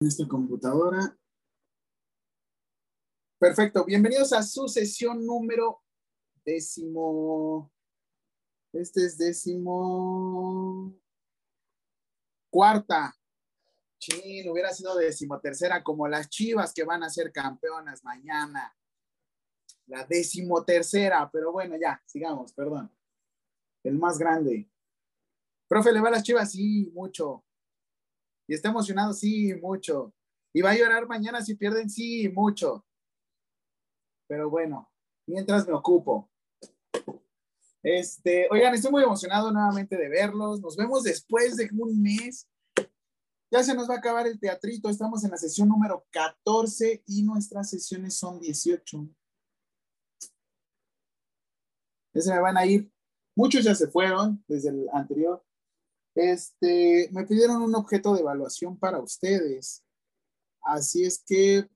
esta 0.00 0.28
computadora. 0.28 1.16
Perfecto, 3.38 3.84
bienvenidos 3.84 4.32
a 4.32 4.42
su 4.42 4.68
sesión 4.68 5.24
número 5.24 5.82
décimo. 6.44 7.72
Este 8.72 9.06
es 9.06 9.16
décimo 9.16 10.94
cuarta. 12.50 13.14
Chin, 13.98 14.48
hubiera 14.50 14.72
sido 14.72 14.94
decimotercera 14.96 15.82
como 15.82 16.06
las 16.06 16.28
chivas 16.28 16.74
que 16.74 16.84
van 16.84 17.02
a 17.02 17.10
ser 17.10 17.32
campeonas 17.32 18.04
mañana. 18.04 18.76
La 19.86 20.04
decimotercera, 20.04 21.30
pero 21.32 21.52
bueno, 21.52 21.76
ya, 21.80 22.02
sigamos, 22.06 22.52
perdón. 22.52 22.94
El 23.82 23.98
más 23.98 24.18
grande. 24.18 24.70
Profe, 25.68 25.92
¿le 25.92 26.00
va 26.00 26.08
a 26.08 26.12
las 26.12 26.22
chivas? 26.22 26.52
Sí, 26.52 26.90
mucho. 26.92 27.46
Y 28.48 28.54
está 28.54 28.68
emocionado, 28.68 29.12
sí, 29.12 29.54
mucho. 29.54 30.14
Y 30.54 30.62
va 30.62 30.70
a 30.70 30.76
llorar 30.76 31.06
mañana 31.06 31.42
si 31.42 31.54
pierden, 31.54 31.90
sí, 31.90 32.28
mucho. 32.28 32.84
Pero 34.28 34.50
bueno, 34.50 34.90
mientras 35.26 35.66
me 35.66 35.74
ocupo. 35.74 36.30
Este, 37.82 38.48
oigan, 38.50 38.74
estoy 38.74 38.90
muy 38.90 39.04
emocionado 39.04 39.52
nuevamente 39.52 39.96
de 39.96 40.08
verlos. 40.08 40.60
Nos 40.60 40.76
vemos 40.76 41.04
después 41.04 41.56
de 41.56 41.68
un 41.78 42.02
mes. 42.02 42.48
Ya 43.52 43.62
se 43.62 43.74
nos 43.74 43.88
va 43.88 43.94
a 43.94 43.98
acabar 43.98 44.26
el 44.26 44.40
teatrito. 44.40 44.88
Estamos 44.88 45.22
en 45.24 45.30
la 45.30 45.36
sesión 45.36 45.68
número 45.68 46.04
14 46.10 47.04
y 47.06 47.22
nuestras 47.22 47.70
sesiones 47.70 48.16
son 48.16 48.40
18. 48.40 49.08
Ya 52.14 52.22
se 52.22 52.32
me 52.32 52.40
van 52.40 52.56
a 52.56 52.66
ir. 52.66 52.90
Muchos 53.36 53.62
ya 53.62 53.74
se 53.74 53.86
fueron 53.86 54.42
desde 54.48 54.70
el 54.70 54.88
anterior. 54.92 55.45
Este, 56.16 57.10
me 57.12 57.26
pidieron 57.26 57.60
un 57.60 57.74
objeto 57.74 58.14
de 58.14 58.20
evaluación 58.20 58.78
para 58.78 58.98
ustedes. 59.00 59.84
Así 60.62 61.04
es 61.04 61.22
que 61.22 61.68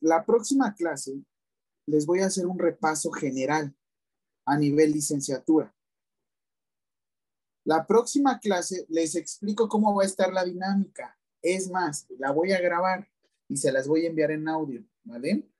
la 0.00 0.24
próxima 0.24 0.72
clase 0.72 1.20
les 1.86 2.06
voy 2.06 2.20
a 2.20 2.26
hacer 2.26 2.46
un 2.46 2.60
repaso 2.60 3.10
general 3.10 3.76
a 4.44 4.56
nivel 4.56 4.92
licenciatura. 4.92 5.74
La 7.64 7.84
próxima 7.84 8.38
clase 8.38 8.86
les 8.88 9.16
explico 9.16 9.68
cómo 9.68 9.92
va 9.92 10.04
a 10.04 10.06
estar 10.06 10.32
la 10.32 10.44
dinámica. 10.44 11.18
Es 11.42 11.68
más, 11.68 12.06
la 12.20 12.30
voy 12.30 12.52
a 12.52 12.60
grabar 12.60 13.10
y 13.48 13.56
se 13.56 13.72
las 13.72 13.88
voy 13.88 14.04
a 14.06 14.08
enviar 14.08 14.30
en 14.30 14.48
audio, 14.48 14.84
¿vale? 15.02 15.50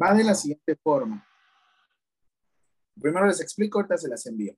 Va 0.00 0.14
de 0.14 0.24
la 0.24 0.34
siguiente 0.34 0.76
forma. 0.76 1.26
Primero 2.98 3.26
les 3.26 3.42
explico, 3.42 3.78
ahorita 3.78 3.98
se 3.98 4.08
las 4.08 4.24
envío. 4.24 4.56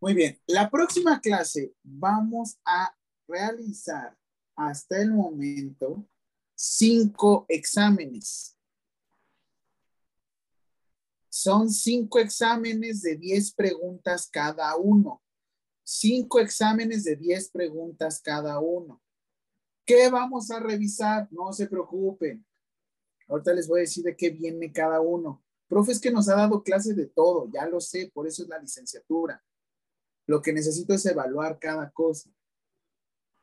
Muy 0.00 0.14
bien, 0.14 0.40
la 0.46 0.70
próxima 0.70 1.20
clase 1.20 1.74
vamos 1.82 2.56
a 2.64 2.94
realizar 3.26 4.16
hasta 4.54 5.02
el 5.02 5.12
momento 5.12 6.08
cinco 6.54 7.44
exámenes. 7.48 8.56
Son 11.28 11.68
cinco 11.68 12.20
exámenes 12.20 13.02
de 13.02 13.16
diez 13.16 13.52
preguntas 13.52 14.28
cada 14.30 14.76
uno. 14.76 15.20
Cinco 15.82 16.38
exámenes 16.38 17.02
de 17.02 17.16
diez 17.16 17.50
preguntas 17.50 18.20
cada 18.20 18.60
uno. 18.60 19.02
¿Qué 19.84 20.10
vamos 20.10 20.50
a 20.52 20.60
revisar? 20.60 21.26
No 21.32 21.52
se 21.52 21.66
preocupen. 21.66 22.46
Ahorita 23.26 23.52
les 23.52 23.66
voy 23.66 23.80
a 23.80 23.82
decir 23.82 24.04
de 24.04 24.16
qué 24.16 24.30
viene 24.30 24.72
cada 24.72 25.00
uno. 25.00 25.44
Profe, 25.66 25.90
es 25.90 26.00
que 26.00 26.12
nos 26.12 26.28
ha 26.28 26.36
dado 26.36 26.62
clases 26.62 26.94
de 26.94 27.06
todo, 27.06 27.48
ya 27.52 27.66
lo 27.66 27.80
sé, 27.80 28.10
por 28.14 28.26
eso 28.28 28.42
es 28.42 28.48
la 28.48 28.58
licenciatura. 28.58 29.42
Lo 30.28 30.42
que 30.42 30.52
necesito 30.52 30.92
es 30.92 31.06
evaluar 31.06 31.58
cada 31.58 31.90
cosa. 31.90 32.30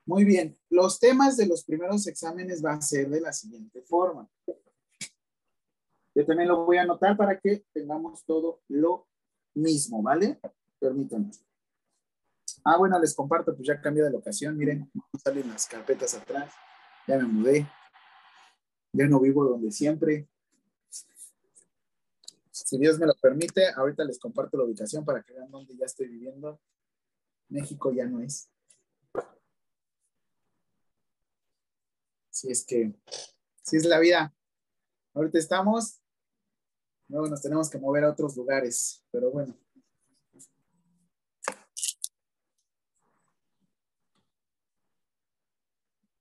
Muy 0.05 0.23
bien, 0.23 0.55
los 0.69 0.99
temas 0.99 1.35
de 1.35 1.47
los 1.47 1.63
primeros 1.63 2.05
exámenes 2.05 2.61
van 2.61 2.77
a 2.77 2.81
ser 2.81 3.09
de 3.09 3.21
la 3.21 3.33
siguiente 3.33 3.81
forma. 3.81 4.29
Yo 6.13 6.25
también 6.25 6.47
lo 6.47 6.63
voy 6.63 6.77
a 6.77 6.83
anotar 6.83 7.17
para 7.17 7.39
que 7.39 7.65
tengamos 7.73 8.23
todo 8.23 8.61
lo 8.67 9.07
mismo, 9.55 10.03
¿vale? 10.03 10.39
Permítanme. 10.79 11.31
Ah, 12.63 12.77
bueno, 12.77 12.99
les 12.99 13.15
comparto, 13.15 13.55
pues 13.55 13.67
ya 13.67 13.81
cambié 13.81 14.03
de 14.03 14.11
locación, 14.11 14.55
miren, 14.55 14.91
salen 15.23 15.49
las 15.49 15.65
carpetas 15.65 16.13
atrás, 16.13 16.53
ya 17.07 17.17
me 17.17 17.23
mudé, 17.23 17.67
ya 18.93 19.07
no 19.07 19.19
vivo 19.19 19.43
donde 19.43 19.71
siempre. 19.71 20.29
Si 22.51 22.77
Dios 22.77 22.99
me 22.99 23.07
lo 23.07 23.15
permite, 23.15 23.71
ahorita 23.75 24.03
les 24.03 24.19
comparto 24.19 24.55
la 24.57 24.65
ubicación 24.65 25.03
para 25.03 25.23
que 25.23 25.33
vean 25.33 25.49
dónde 25.49 25.75
ya 25.75 25.85
estoy 25.85 26.07
viviendo. 26.07 26.59
México 27.49 27.91
ya 27.91 28.05
no 28.05 28.21
es. 28.21 28.49
Si 32.29 32.51
es 32.51 32.65
que, 32.65 32.93
si 33.63 33.77
es 33.77 33.85
la 33.85 33.99
vida. 33.99 34.35
Ahorita 35.13 35.39
estamos, 35.39 36.01
luego 37.07 37.27
nos 37.27 37.41
tenemos 37.41 37.69
que 37.69 37.77
mover 37.77 38.03
a 38.03 38.11
otros 38.11 38.35
lugares, 38.35 39.03
pero 39.11 39.31
bueno. 39.31 39.57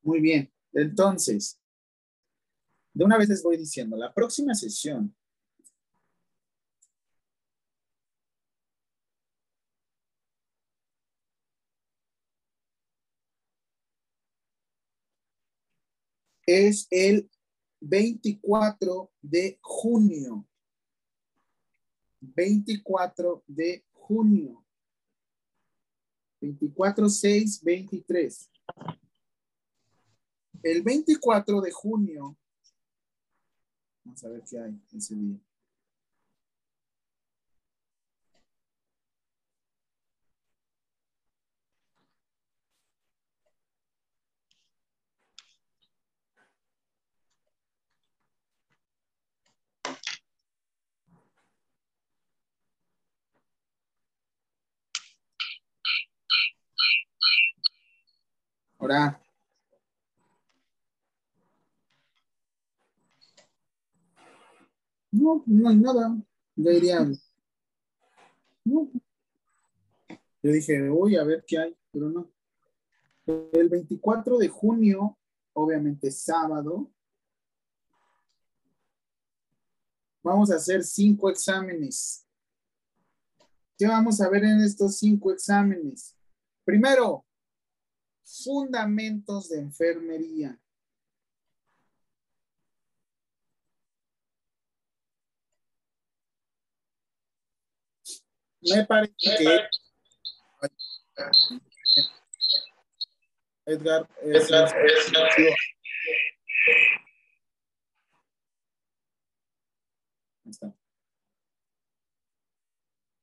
Muy 0.03 0.21
bien, 0.21 0.53
entonces, 0.73 1.59
de 2.93 3.05
una 3.05 3.19
vez 3.19 3.29
les 3.29 3.43
voy 3.43 3.57
diciendo, 3.57 3.97
la 3.97 4.13
próxima 4.13 4.55
sesión 4.55 5.17
es 16.47 16.87
el 16.91 17.31
24 17.81 19.11
de 19.21 19.59
junio. 19.61 20.47
24 22.21 23.45
de 23.47 23.85
junio. 23.93 24.65
24, 26.41 27.09
6, 27.09 27.63
23. 27.63 28.51
El 30.63 30.83
24 30.83 31.61
de 31.61 31.71
junio. 31.71 32.37
Vamos 34.05 34.25
a 34.25 34.29
ver 34.29 34.43
qué 34.49 34.59
hay 34.59 34.81
ese 34.93 35.15
día. 35.15 35.39
Ahora. 58.85 59.19
No, 65.11 65.43
no 65.47 65.69
hay 65.71 65.77
nada. 65.77 66.15
Yo 66.55 66.71
diría. 66.71 67.01
No. 68.63 68.91
Yo 70.43 70.53
dije, 70.53 70.87
voy 70.91 71.17
a 71.17 71.25
ver 71.25 71.47
qué 71.47 71.59
hay, 71.61 71.77
pero 71.91 72.11
no. 72.11 72.31
El 73.27 73.71
24 73.71 74.37
de 74.37 74.49
junio, 74.49 75.17
obviamente 75.55 76.11
sábado, 76.11 76.91
vamos 80.23 80.51
a 80.51 80.57
hacer 80.57 80.85
cinco 80.85 81.31
exámenes. 81.31 82.27
¿Qué 83.79 83.87
vamos 83.87 84.21
a 84.21 84.29
ver 84.29 84.45
en 84.45 84.61
estos 84.61 84.99
cinco 84.99 85.33
exámenes? 85.33 86.15
Primero, 86.67 87.24
fundamentos 88.25 89.49
de 89.51 89.59
enfermería. 89.61 90.59
Me 98.63 98.85
parece 98.87 99.15
que 99.21 99.59
Edgar, 103.67 104.09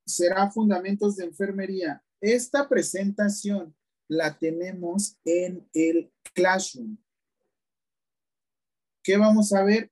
Será 0.06 0.50
fundamentos 0.52 1.16
de 1.16 1.26
enfermería. 1.26 2.04
Esta 2.20 2.68
presentación 2.68 3.76
la 4.12 4.38
tenemos 4.38 5.18
en 5.24 5.66
el 5.74 6.12
Classroom. 6.34 6.98
¿Qué 9.02 9.16
vamos 9.16 9.54
a 9.54 9.64
ver? 9.64 9.90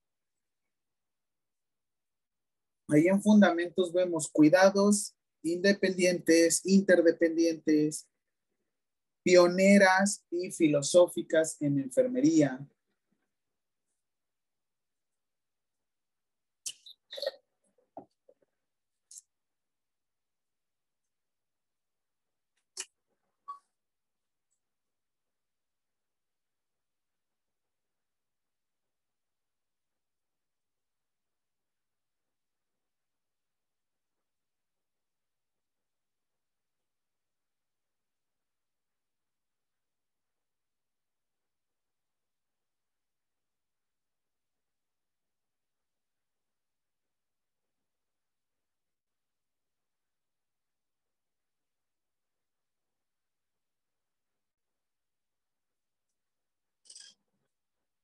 Ahí 2.89 3.07
en 3.07 3.21
fundamentos 3.21 3.93
vemos 3.93 4.29
cuidados 4.29 5.15
independientes, 5.41 6.61
interdependientes, 6.65 8.09
pioneras 9.23 10.25
y 10.29 10.51
filosóficas 10.51 11.55
en 11.61 11.79
enfermería. 11.79 12.59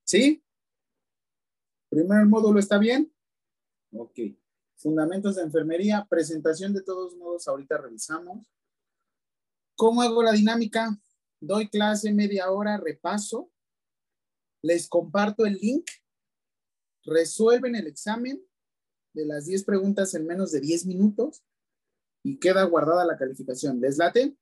¿Sí? 0.06 0.44
Primer 1.90 2.26
módulo 2.26 2.60
está 2.60 2.78
bien. 2.78 3.12
Ok. 3.92 4.20
Fundamentos 4.76 5.36
de 5.36 5.44
enfermería, 5.44 6.06
presentación 6.08 6.74
de 6.74 6.84
todos 6.84 7.16
modos, 7.16 7.48
ahorita 7.48 7.78
revisamos. 7.78 8.46
¿Cómo 9.76 10.02
hago 10.02 10.22
la 10.22 10.32
dinámica? 10.32 10.98
Doy 11.40 11.70
clase 11.70 12.14
media 12.14 12.52
hora, 12.52 12.78
repaso. 12.78 13.52
Les 14.62 14.88
comparto 14.88 15.46
el 15.46 15.56
link. 15.56 15.90
Resuelven 17.04 17.76
el 17.76 17.88
examen 17.88 18.44
de 19.14 19.26
las 19.26 19.46
10 19.46 19.64
preguntas 19.64 20.14
en 20.14 20.26
menos 20.26 20.52
de 20.52 20.60
10 20.60 20.86
minutos 20.86 21.44
y 22.24 22.38
queda 22.40 22.64
guardada 22.64 23.06
la 23.06 23.18
calificación. 23.18 23.80
¿Les 23.80 23.98
late? 23.98 24.36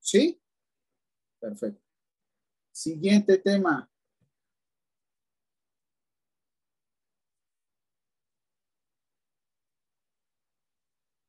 ¿Sí? 0.00 0.40
Perfecto. 1.40 1.85
Siguiente 2.76 3.38
tema. 3.38 3.90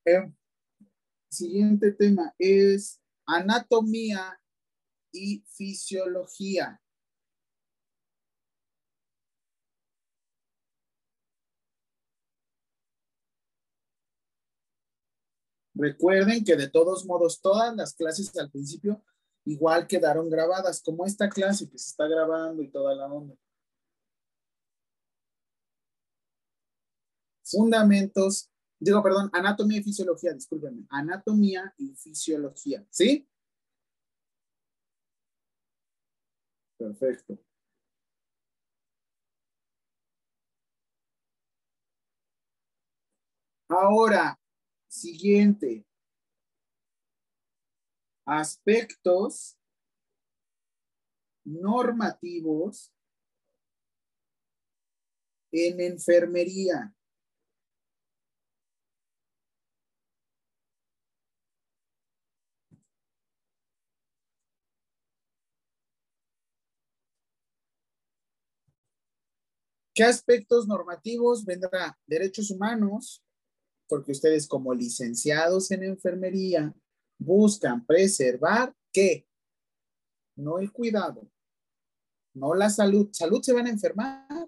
Eh, 0.05 0.29
siguiente 1.29 1.93
tema 1.93 2.35
es 2.37 3.01
anatomía 3.25 4.37
y 5.13 5.45
fisiología. 5.47 6.81
Recuerden 15.75 16.43
que 16.43 16.57
de 16.57 16.69
todos 16.69 17.05
modos 17.05 17.39
todas 17.39 17.73
las 17.73 17.93
clases 17.93 18.35
al 18.37 18.51
principio 18.51 19.01
igual 19.47 19.87
quedaron 19.87 20.29
grabadas, 20.29 20.81
como 20.83 21.05
esta 21.05 21.29
clase 21.29 21.69
que 21.69 21.77
se 21.77 21.89
está 21.91 22.07
grabando 22.07 22.61
y 22.61 22.69
toda 22.69 22.93
la 22.95 23.05
onda. 23.07 23.35
Fundamentos, 27.43 28.49
digo, 28.79 29.01
perdón, 29.01 29.29
anatomía 29.31 29.79
y 29.79 29.83
fisiología, 29.83 30.33
discúlpenme, 30.33 30.85
anatomía 30.89 31.73
y 31.77 31.95
fisiología, 31.95 32.85
¿sí? 32.89 33.25
Perfecto. 36.77 37.37
Ahora, 43.69 44.37
siguiente 44.87 45.85
aspectos 48.27 49.57
normativos 51.45 52.93
en 55.49 55.79
enfermería. 55.79 56.93
¿Qué 69.95 70.03
aspectos 70.03 70.67
normativos 70.67 71.45
vendrá? 71.45 71.97
Derechos 72.05 72.51
humanos, 72.51 73.23
porque 73.87 74.11
ustedes 74.11 74.47
como 74.47 74.73
licenciados 74.73 75.71
en 75.71 75.83
enfermería 75.83 76.75
buscan 77.17 77.85
preservar 77.85 78.73
qué? 78.91 79.27
No 80.35 80.59
el 80.59 80.71
cuidado, 80.71 81.29
no 82.33 82.53
la 82.53 82.69
salud. 82.69 83.09
Salud 83.11 83.41
se 83.41 83.53
van 83.53 83.67
a 83.67 83.71
enfermar. 83.71 84.47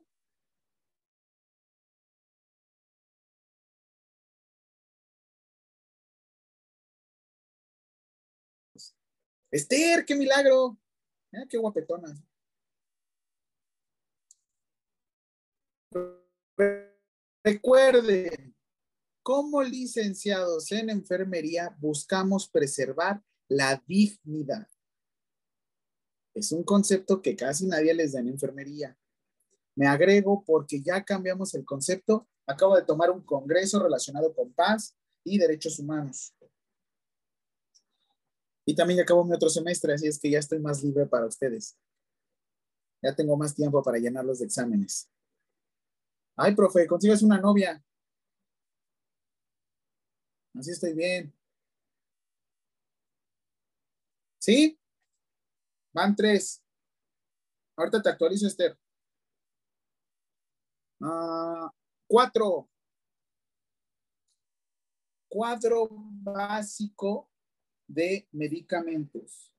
Esther, 9.51 10.06
qué 10.06 10.16
milagro. 10.16 10.77
qué 11.50 11.57
guapetona. 11.57 12.16
Recuerden, 17.44 18.56
como 19.24 19.62
licenciados 19.63 20.71
en 20.71 20.89
enfermería 20.89 21.75
buscamos 21.80 22.50
preservar 22.50 23.24
la 23.48 23.81
dignidad. 23.88 24.68
Es 26.33 26.51
un 26.51 26.63
concepto 26.63 27.21
que 27.21 27.36
casi 27.36 27.68
nadie 27.68 27.94
les 27.94 28.13
da 28.13 28.19
en 28.19 28.30
enfermería. 28.30 28.98
Me 29.75 29.88
agrego 29.88 30.44
porque 30.45 30.81
ya 30.81 31.04
cambiamos 31.04 31.54
el 31.54 31.66
concepto. 31.66 32.27
Acabo 32.45 32.75
de 32.75 32.83
tomar 32.83 33.12
un 33.12 33.21
congreso 33.21 33.81
relacionado 33.81 34.33
con 34.33 34.54
paz 34.54 34.95
y 35.24 35.38
derechos 35.38 35.80
humanos. 35.80 36.33
Y 38.66 38.75
también 38.75 38.98
ya 38.98 39.04
acabo 39.04 39.24
mi 39.24 39.33
otro 39.33 39.50
semestre, 39.50 39.94
así 39.94 40.07
es 40.07 40.19
que 40.19 40.30
ya 40.30 40.39
estoy 40.39 40.60
más 40.60 40.83
libre 40.83 41.06
para 41.07 41.25
ustedes. 41.25 41.77
Ya 43.01 43.16
tengo 43.16 43.36
más 43.36 43.56
tiempo 43.56 43.81
para 43.81 43.97
llenar 43.97 44.26
los 44.26 44.42
exámenes. 44.42 45.09
Ay, 46.35 46.56
profe, 46.56 46.85
consigues 46.85 47.23
una 47.23 47.40
novia. 47.40 47.83
Así 50.53 50.71
estoy 50.71 50.94
bien. 50.94 51.33
¿Sí? 54.39 54.79
Van 55.94 56.15
tres. 56.15 56.63
Ahorita 57.75 58.01
te 58.01 58.09
actualizo, 58.09 58.47
Esther. 58.47 58.77
Ah, 61.01 61.71
cuatro. 62.07 62.69
Cuadro 65.29 65.87
básico 65.91 67.29
de 67.87 68.27
medicamentos. 68.31 69.51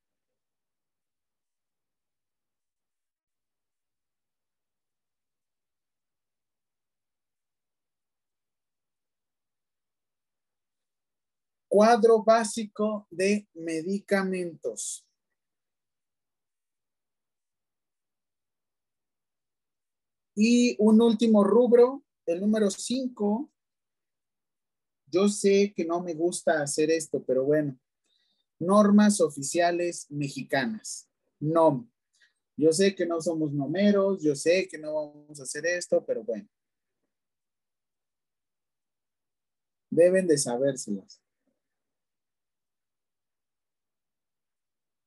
Cuadro 11.71 12.25
básico 12.25 13.07
de 13.13 13.47
medicamentos. 13.55 15.07
Y 20.35 20.75
un 20.81 21.01
último 21.01 21.45
rubro, 21.45 22.03
el 22.27 22.41
número 22.41 22.73
5. 22.73 23.49
Yo 25.07 25.29
sé 25.29 25.73
que 25.77 25.85
no 25.85 26.03
me 26.03 26.15
gusta 26.15 26.61
hacer 26.61 26.91
esto, 26.91 27.23
pero 27.23 27.45
bueno. 27.45 27.79
Normas 28.59 29.21
oficiales 29.21 30.11
mexicanas. 30.11 31.09
NOM. 31.39 31.89
Yo 32.57 32.73
sé 32.73 32.97
que 32.97 33.07
no 33.07 33.21
somos 33.21 33.53
nomeros, 33.53 34.21
yo 34.21 34.35
sé 34.35 34.67
que 34.69 34.77
no 34.77 34.95
vamos 34.95 35.39
a 35.39 35.45
hacer 35.45 35.67
esto, 35.67 36.05
pero 36.05 36.25
bueno. 36.25 36.49
Deben 39.89 40.27
de 40.27 40.37
sabérselas. 40.37 41.23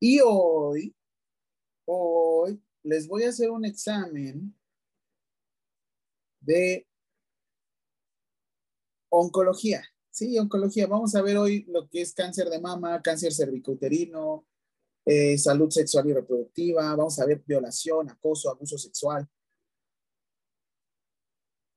Y 0.06 0.20
hoy, 0.22 0.94
hoy 1.86 2.62
les 2.82 3.08
voy 3.08 3.22
a 3.22 3.30
hacer 3.30 3.50
un 3.50 3.64
examen 3.64 4.54
de 6.40 6.86
oncología. 9.08 9.82
Sí, 10.10 10.38
oncología. 10.38 10.86
Vamos 10.88 11.14
a 11.14 11.22
ver 11.22 11.38
hoy 11.38 11.64
lo 11.68 11.88
que 11.88 12.02
es 12.02 12.12
cáncer 12.12 12.50
de 12.50 12.60
mama, 12.60 13.00
cáncer 13.00 13.32
cervicouterino, 13.32 14.46
eh, 15.06 15.38
salud 15.38 15.70
sexual 15.70 16.06
y 16.10 16.12
reproductiva. 16.12 16.94
Vamos 16.94 17.18
a 17.18 17.24
ver 17.24 17.42
violación, 17.46 18.10
acoso, 18.10 18.50
abuso 18.50 18.76
sexual. 18.76 19.26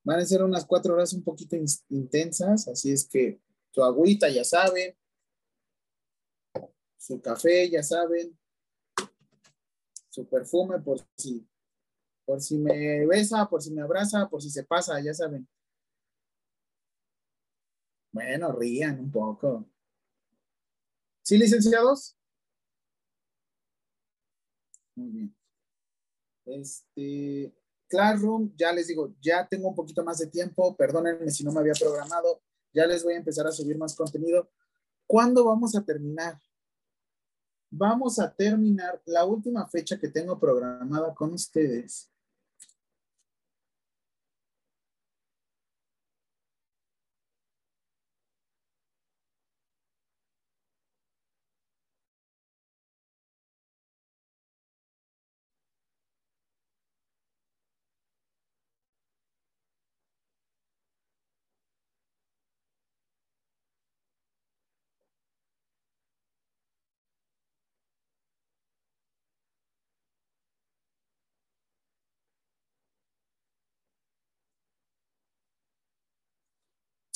Van 0.04 0.20
a 0.20 0.26
ser 0.26 0.42
unas 0.42 0.66
cuatro 0.66 0.92
horas 0.92 1.14
un 1.14 1.24
poquito 1.24 1.56
intensas, 1.88 2.68
así 2.68 2.92
es 2.92 3.08
que 3.08 3.40
su 3.70 3.82
agüita, 3.82 4.28
ya 4.28 4.44
saben, 4.44 4.94
su 6.98 7.20
café, 7.22 7.70
ya 7.70 7.82
saben, 7.82 8.38
su 10.10 10.28
perfume 10.28 10.80
por 10.80 10.98
si, 11.16 11.48
por 12.24 12.42
si 12.42 12.58
me 12.58 13.06
besa, 13.06 13.48
por 13.48 13.62
si 13.62 13.72
me 13.72 13.82
abraza, 13.82 14.28
por 14.28 14.42
si 14.42 14.50
se 14.50 14.64
pasa, 14.64 15.00
ya 15.00 15.14
saben. 15.14 15.48
Bueno, 18.12 18.52
rían 18.52 18.98
un 18.98 19.10
poco. 19.12 19.70
¿Sí, 21.22 21.38
licenciados? 21.38 22.16
Muy 24.96 25.10
bien. 25.10 25.36
Este, 26.46 27.54
Classroom, 27.86 28.54
ya 28.56 28.72
les 28.72 28.88
digo, 28.88 29.14
ya 29.20 29.46
tengo 29.46 29.68
un 29.68 29.74
poquito 29.74 30.02
más 30.02 30.18
de 30.18 30.26
tiempo, 30.26 30.76
perdónenme 30.76 31.30
si 31.30 31.44
no 31.44 31.52
me 31.52 31.60
había 31.60 31.74
programado, 31.74 32.42
ya 32.72 32.86
les 32.86 33.04
voy 33.04 33.14
a 33.14 33.18
empezar 33.18 33.46
a 33.46 33.52
subir 33.52 33.78
más 33.78 33.94
contenido. 33.94 34.50
¿Cuándo 35.06 35.44
vamos 35.44 35.76
a 35.76 35.84
terminar? 35.84 36.40
Vamos 37.70 38.18
a 38.18 38.32
terminar 38.32 39.00
la 39.04 39.24
última 39.24 39.66
fecha 39.66 39.98
que 39.98 40.08
tengo 40.08 40.38
programada 40.38 41.14
con 41.14 41.32
ustedes. 41.34 42.10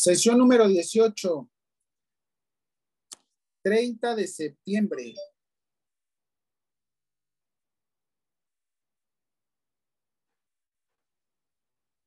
Sesión 0.02 0.37
número 0.37 0.66
18. 0.66 1.49
30 3.62 4.16
de 4.16 4.26
septiembre. 4.26 5.14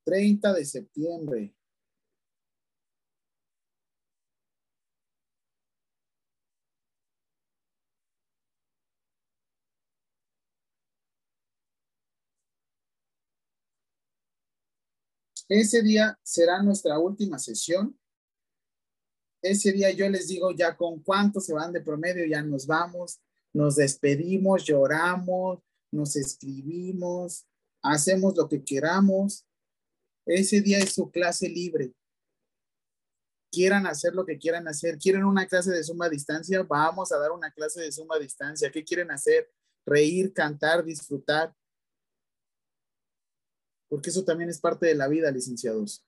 Treinta 0.04 0.52
de 0.52 0.66
septiembre. 0.66 1.55
Ese 15.48 15.84
día 15.84 16.18
será 16.24 16.62
nuestra 16.64 16.98
última 16.98 17.38
sesión. 17.38 17.98
Ese 19.42 19.72
día 19.72 19.92
yo 19.92 20.10
les 20.10 20.28
digo 20.28 20.52
ya 20.52 20.76
con 20.76 21.02
cuánto 21.04 21.40
se 21.40 21.54
van 21.54 21.72
de 21.72 21.82
promedio, 21.82 22.26
ya 22.26 22.42
nos 22.42 22.66
vamos, 22.66 23.20
nos 23.54 23.76
despedimos, 23.76 24.64
lloramos, 24.64 25.60
nos 25.92 26.16
escribimos, 26.16 27.46
hacemos 27.84 28.36
lo 28.36 28.50
que 28.50 28.64
queramos. 28.64 29.46
Ese 30.26 30.62
día 30.62 30.80
es 30.80 30.94
su 30.94 31.12
clase 31.12 31.48
libre. 31.48 31.94
Quieran 33.52 33.86
hacer 33.86 34.16
lo 34.16 34.26
que 34.26 34.40
quieran 34.40 34.68
hacer. 34.68 34.98
¿Quieren 34.98 35.24
una 35.24 35.46
clase 35.46 35.72
de 35.72 35.84
suma 35.84 36.10
distancia? 36.10 36.64
Vamos 36.64 37.12
a 37.12 37.20
dar 37.20 37.32
una 37.32 37.52
clase 37.52 37.82
de 37.82 37.92
suma 37.92 38.18
distancia. 38.18 38.72
¿Qué 38.72 38.84
quieren 38.84 39.12
hacer? 39.12 39.48
Reír, 39.86 40.34
cantar, 40.34 40.84
disfrutar 40.84 41.56
porque 43.96 44.10
eso 44.10 44.26
también 44.26 44.50
es 44.50 44.60
parte 44.60 44.88
de 44.88 44.94
la 44.94 45.08
vida, 45.08 45.32
licenciados. 45.32 46.06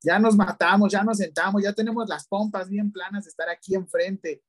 Ya 0.00 0.16
nos 0.20 0.36
matamos, 0.36 0.92
ya 0.92 1.02
nos 1.02 1.18
sentamos, 1.18 1.64
ya 1.64 1.72
tenemos 1.72 2.08
las 2.08 2.28
pompas 2.28 2.68
bien 2.68 2.92
planas 2.92 3.24
de 3.24 3.30
estar 3.30 3.48
aquí 3.48 3.74
enfrente. 3.74 4.40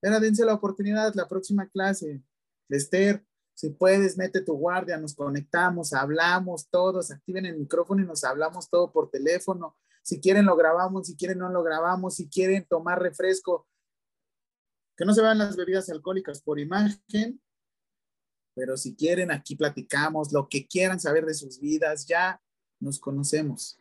Pero 0.00 0.18
dense 0.18 0.44
la 0.44 0.54
oportunidad, 0.54 1.14
la 1.14 1.28
próxima 1.28 1.68
clase. 1.68 2.20
Esther, 2.68 3.24
si 3.54 3.70
puedes, 3.70 4.18
mete 4.18 4.40
tu 4.40 4.54
guardia, 4.54 4.98
nos 4.98 5.14
conectamos, 5.14 5.92
hablamos 5.92 6.68
todos, 6.70 7.12
activen 7.12 7.46
el 7.46 7.56
micrófono 7.56 8.02
y 8.02 8.06
nos 8.06 8.24
hablamos 8.24 8.68
todo 8.68 8.90
por 8.90 9.12
teléfono. 9.12 9.76
Si 10.02 10.20
quieren 10.20 10.46
lo 10.46 10.56
grabamos, 10.56 11.06
si 11.06 11.14
quieren 11.14 11.38
no 11.38 11.50
lo 11.50 11.62
grabamos, 11.62 12.16
si 12.16 12.28
quieren 12.28 12.66
tomar 12.66 13.00
refresco, 13.00 13.68
que 15.00 15.06
no 15.06 15.14
se 15.14 15.22
vean 15.22 15.38
las 15.38 15.56
bebidas 15.56 15.88
alcohólicas 15.88 16.42
por 16.42 16.60
imagen, 16.60 17.40
pero 18.54 18.76
si 18.76 18.94
quieren, 18.94 19.30
aquí 19.30 19.56
platicamos 19.56 20.30
lo 20.30 20.46
que 20.46 20.68
quieran 20.68 21.00
saber 21.00 21.24
de 21.24 21.32
sus 21.32 21.58
vidas, 21.58 22.04
ya 22.04 22.38
nos 22.78 23.00
conocemos. 23.00 23.80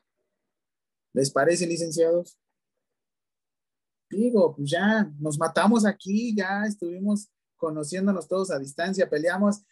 ¿Les 1.12 1.30
parece, 1.30 1.68
licenciados? 1.68 2.40
Digo, 4.10 4.56
pues 4.56 4.72
ya 4.72 5.12
nos 5.20 5.38
matamos 5.38 5.86
aquí, 5.86 6.34
ya 6.34 6.64
estuvimos 6.66 7.28
conociéndonos 7.58 8.30
todos 8.30 8.50
a 8.50 8.58
distancia, 8.58 9.10
peleamos 9.10 9.66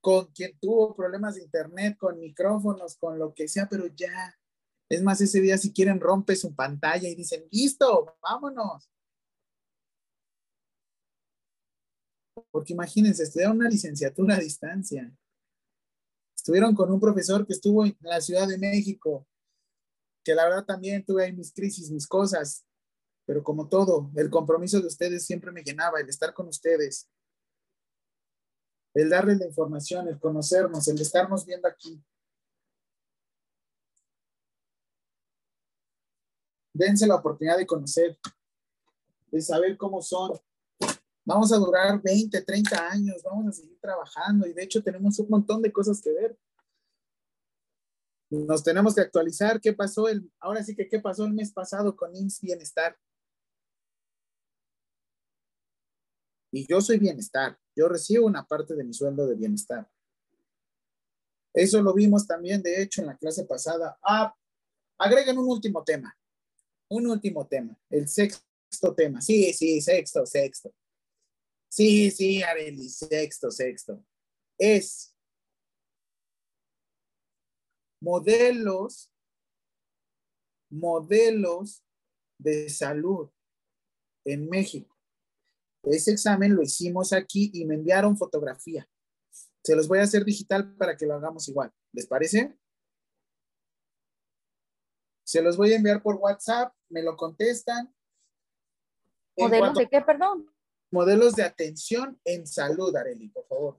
con 0.00 0.32
quien 0.32 0.58
tuvo 0.58 0.96
problemas 0.96 1.34
de 1.34 1.42
internet, 1.42 1.98
con 1.98 2.18
micrófonos, 2.18 2.96
con 2.96 3.18
lo 3.18 3.34
que 3.34 3.48
sea, 3.48 3.68
pero 3.68 3.86
ya. 3.88 4.34
Es 4.88 5.02
más, 5.02 5.20
ese 5.20 5.42
día 5.42 5.58
si 5.58 5.74
quieren 5.74 6.00
rompe 6.00 6.36
su 6.36 6.54
pantalla 6.54 7.06
y 7.06 7.14
dicen, 7.14 7.44
listo, 7.50 8.16
vámonos. 8.22 8.88
Porque 12.56 12.72
imagínense, 12.72 13.22
estudiaron 13.22 13.58
una 13.58 13.68
licenciatura 13.68 14.34
a 14.34 14.40
distancia. 14.40 15.14
Estuvieron 16.34 16.74
con 16.74 16.90
un 16.90 16.98
profesor 16.98 17.46
que 17.46 17.52
estuvo 17.52 17.84
en 17.84 17.94
la 18.00 18.18
Ciudad 18.18 18.48
de 18.48 18.56
México, 18.56 19.28
que 20.24 20.34
la 20.34 20.44
verdad 20.44 20.64
también 20.64 21.04
tuve 21.04 21.24
ahí 21.24 21.34
mis 21.34 21.52
crisis, 21.52 21.90
mis 21.90 22.06
cosas, 22.06 22.64
pero 23.26 23.44
como 23.44 23.68
todo, 23.68 24.10
el 24.16 24.30
compromiso 24.30 24.80
de 24.80 24.86
ustedes 24.86 25.26
siempre 25.26 25.52
me 25.52 25.62
llenaba, 25.62 26.00
el 26.00 26.08
estar 26.08 26.32
con 26.32 26.48
ustedes, 26.48 27.10
el 28.94 29.10
darles 29.10 29.36
la 29.36 29.48
información, 29.48 30.08
el 30.08 30.18
conocernos, 30.18 30.88
el 30.88 30.98
estarnos 30.98 31.44
viendo 31.44 31.68
aquí. 31.68 32.02
Dense 36.72 37.06
la 37.06 37.16
oportunidad 37.16 37.58
de 37.58 37.66
conocer, 37.66 38.18
de 39.26 39.42
saber 39.42 39.76
cómo 39.76 40.00
son, 40.00 40.40
Vamos 41.26 41.52
a 41.52 41.56
durar 41.56 42.00
20, 42.00 42.40
30 42.40 42.88
años, 42.88 43.20
vamos 43.24 43.48
a 43.48 43.52
seguir 43.52 43.76
trabajando 43.80 44.46
y 44.46 44.52
de 44.52 44.62
hecho 44.62 44.80
tenemos 44.80 45.18
un 45.18 45.28
montón 45.28 45.60
de 45.60 45.72
cosas 45.72 46.00
que 46.00 46.12
ver. 46.12 46.38
Nos 48.30 48.62
tenemos 48.62 48.94
que 48.94 49.00
actualizar 49.00 49.60
qué 49.60 49.72
pasó 49.72 50.08
el, 50.08 50.30
ahora 50.38 50.62
sí 50.62 50.76
que 50.76 50.88
qué 50.88 51.00
pasó 51.00 51.24
el 51.24 51.32
mes 51.32 51.52
pasado 51.52 51.96
con 51.96 52.14
INS 52.14 52.40
Bienestar. 52.40 52.96
Y 56.52 56.64
yo 56.68 56.80
soy 56.80 56.98
bienestar, 56.98 57.58
yo 57.74 57.88
recibo 57.88 58.24
una 58.24 58.46
parte 58.46 58.76
de 58.76 58.84
mi 58.84 58.94
sueldo 58.94 59.26
de 59.26 59.34
bienestar. 59.34 59.90
Eso 61.52 61.82
lo 61.82 61.92
vimos 61.92 62.24
también, 62.24 62.62
de 62.62 62.82
hecho, 62.82 63.00
en 63.00 63.08
la 63.08 63.16
clase 63.16 63.44
pasada. 63.44 63.98
Ah, 64.00 64.32
agreguen 64.96 65.38
un 65.38 65.48
último 65.48 65.82
tema, 65.82 66.16
un 66.88 67.08
último 67.08 67.48
tema, 67.48 67.76
el 67.90 68.06
sexto 68.06 68.94
tema. 68.96 69.20
Sí, 69.20 69.52
sí, 69.52 69.80
sexto, 69.80 70.24
sexto. 70.24 70.72
Sí, 71.76 72.10
sí, 72.10 72.42
Areli, 72.42 72.88
sexto, 72.88 73.50
sexto. 73.50 74.02
Es 74.58 75.14
modelos, 78.00 79.12
modelos 80.70 81.84
de 82.38 82.70
salud 82.70 83.30
en 84.24 84.48
México. 84.48 84.96
Ese 85.82 86.12
examen 86.12 86.56
lo 86.56 86.62
hicimos 86.62 87.12
aquí 87.12 87.50
y 87.52 87.66
me 87.66 87.74
enviaron 87.74 88.16
fotografía. 88.16 88.88
Se 89.62 89.76
los 89.76 89.86
voy 89.86 89.98
a 89.98 90.04
hacer 90.04 90.24
digital 90.24 90.74
para 90.76 90.96
que 90.96 91.04
lo 91.04 91.12
hagamos 91.12 91.46
igual. 91.46 91.70
¿Les 91.92 92.06
parece? 92.06 92.58
Se 95.26 95.42
los 95.42 95.58
voy 95.58 95.74
a 95.74 95.76
enviar 95.76 96.02
por 96.02 96.14
WhatsApp, 96.14 96.74
me 96.88 97.02
lo 97.02 97.18
contestan. 97.18 97.94
¿Modelos 99.36 99.74
de 99.74 99.88
qué, 99.90 100.00
perdón? 100.00 100.55
Modelos 100.96 101.34
de 101.34 101.42
atención 101.42 102.18
en 102.24 102.46
salud, 102.46 102.96
Areli, 102.96 103.28
por 103.28 103.46
favor. 103.46 103.78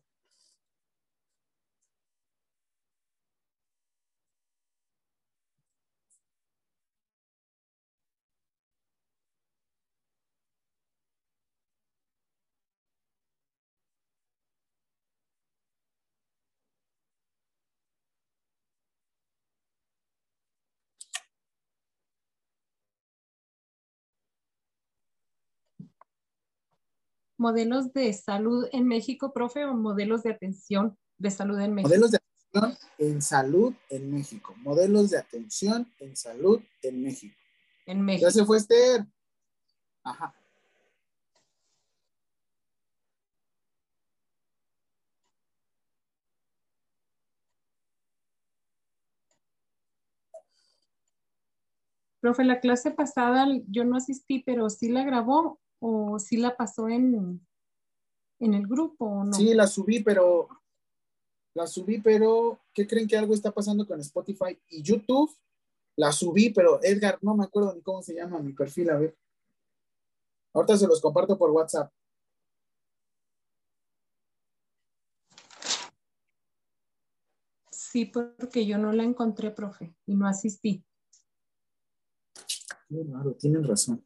Modelos 27.47 27.93
de 27.93 28.11
salud 28.11 28.67
en 28.73 28.85
México, 28.85 29.31
profe, 29.31 29.63
o 29.63 29.73
modelos 29.73 30.23
de 30.23 30.31
atención 30.31 30.97
de 31.17 31.31
salud 31.31 31.57
en 31.61 31.73
México. 31.73 31.87
Modelos 31.87 32.11
de 32.11 32.17
atención 32.17 32.77
en 32.97 33.21
salud 33.21 33.73
en 33.89 34.11
México. 34.11 34.53
Modelos 34.57 35.11
de 35.11 35.17
atención 35.17 35.89
en 35.99 36.17
salud 36.17 36.59
en 36.81 37.01
México. 37.01 37.37
En 37.85 38.01
México. 38.01 38.27
Ya 38.27 38.31
se 38.31 38.43
fue 38.43 38.57
Esther. 38.57 39.07
Ajá. 40.03 40.35
Profe, 52.19 52.43
la 52.43 52.59
clase 52.59 52.91
pasada 52.91 53.47
yo 53.69 53.85
no 53.85 53.95
asistí, 53.95 54.43
pero 54.45 54.69
sí 54.69 54.89
la 54.89 55.05
grabó 55.05 55.61
o 55.79 56.19
sí 56.19 56.37
la 56.37 56.55
pasó 56.55 56.89
en, 56.89 57.45
en 58.39 58.53
el 58.53 58.67
grupo 58.67 59.05
o 59.05 59.23
no. 59.23 59.33
Sí, 59.33 59.53
la 59.53 59.67
subí, 59.67 60.01
pero 60.03 60.47
la 61.53 61.65
subí, 61.65 61.99
pero 61.99 62.59
¿qué 62.73 62.85
creen 62.85 63.07
que 63.07 63.17
algo 63.17 63.33
está 63.33 63.51
pasando 63.51 63.87
con 63.87 63.99
Spotify 63.99 64.59
y 64.69 64.83
YouTube? 64.83 65.35
La 65.95 66.11
subí, 66.11 66.51
pero 66.51 66.79
Edgar, 66.83 67.17
no 67.21 67.35
me 67.35 67.45
acuerdo 67.45 67.73
ni 67.73 67.81
cómo 67.81 68.03
se 68.03 68.13
llama 68.13 68.39
mi 68.39 68.53
perfil, 68.53 68.91
a 68.91 68.99
ver. 68.99 69.17
Ahorita 70.53 70.77
se 70.77 70.87
los 70.87 71.01
comparto 71.01 71.37
por 71.37 71.49
WhatsApp. 71.49 71.91
Sí, 77.71 78.05
porque 78.05 78.65
yo 78.65 78.77
no 78.77 78.91
la 78.91 79.03
encontré, 79.03 79.49
profe, 79.49 79.95
y 80.05 80.15
no 80.15 80.27
asistí. 80.27 80.85
Qué 82.87 83.03
raro, 83.09 83.33
tienen 83.33 83.63
razón. 83.63 84.05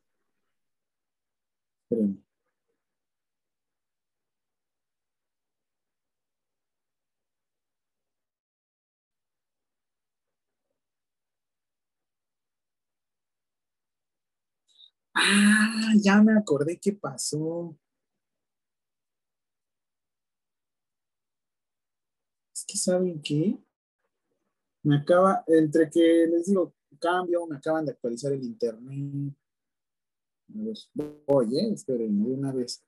Ah, 15.13 15.93
ya 16.03 16.21
me 16.21 16.33
acordé 16.37 16.77
qué 16.79 16.91
pasó. 16.93 17.77
Es 22.55 22.63
que 22.65 22.77
saben 22.77 23.21
qué? 23.21 23.57
Me 24.83 24.97
acaba, 24.97 25.43
entre 25.47 25.89
que 25.89 26.27
les 26.27 26.45
digo, 26.47 26.73
cambio, 26.99 27.45
me 27.47 27.57
acaban 27.57 27.85
de 27.85 27.91
actualizar 27.93 28.31
el 28.31 28.43
internet. 28.43 29.33
A 30.53 30.63
ver, 30.63 30.77
voy, 31.27 31.57
¿eh? 31.57 31.71
Espérenme 31.73 32.27
de 32.27 32.33
una 32.33 32.51
vez. 32.51 32.83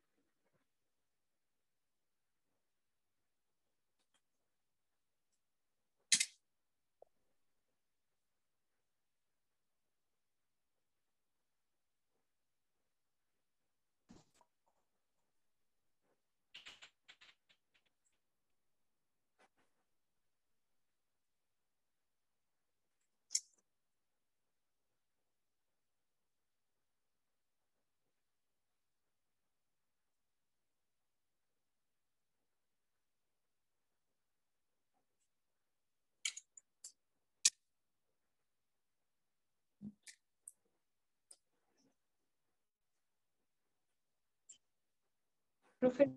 Profe, 45.83 46.09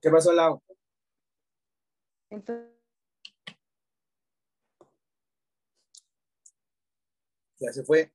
¿Qué 0.00 0.08
pasó, 0.10 0.32
Lau? 0.32 0.58
entonces, 2.30 2.72
Ya 7.60 7.72
se 7.74 7.84
fue. 7.84 8.10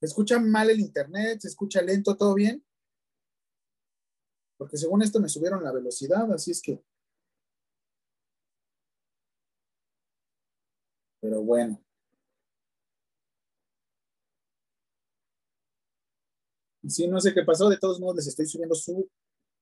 ¿Se 0.00 0.04
escucha 0.06 0.38
mal 0.38 0.68
el 0.68 0.80
internet? 0.80 1.40
¿Se 1.40 1.48
escucha 1.48 1.80
lento? 1.80 2.18
¿Todo 2.18 2.34
bien? 2.34 2.62
Porque 4.58 4.76
según 4.76 5.00
esto 5.00 5.20
me 5.20 5.30
subieron 5.30 5.64
la 5.64 5.72
velocidad, 5.72 6.30
así 6.30 6.50
es 6.50 6.60
que. 6.60 6.84
Pero 11.20 11.40
bueno. 11.42 11.83
Sí, 16.88 17.08
no 17.08 17.20
sé 17.20 17.32
qué 17.34 17.42
pasó. 17.44 17.68
De 17.68 17.78
todos 17.78 18.00
modos, 18.00 18.16
les 18.16 18.26
estoy 18.28 18.46
subiendo 18.46 18.74
su. 18.74 19.08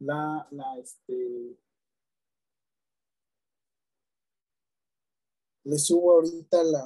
La, 0.00 0.46
la, 0.50 0.76
este. 0.78 1.56
Les 5.64 5.86
subo 5.86 6.12
ahorita 6.12 6.62
la. 6.62 6.84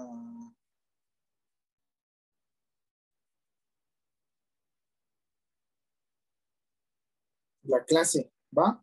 La 7.64 7.84
clase, 7.84 8.32
¿va? 8.56 8.82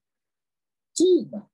Sí, 0.94 1.30
va. 1.34 1.50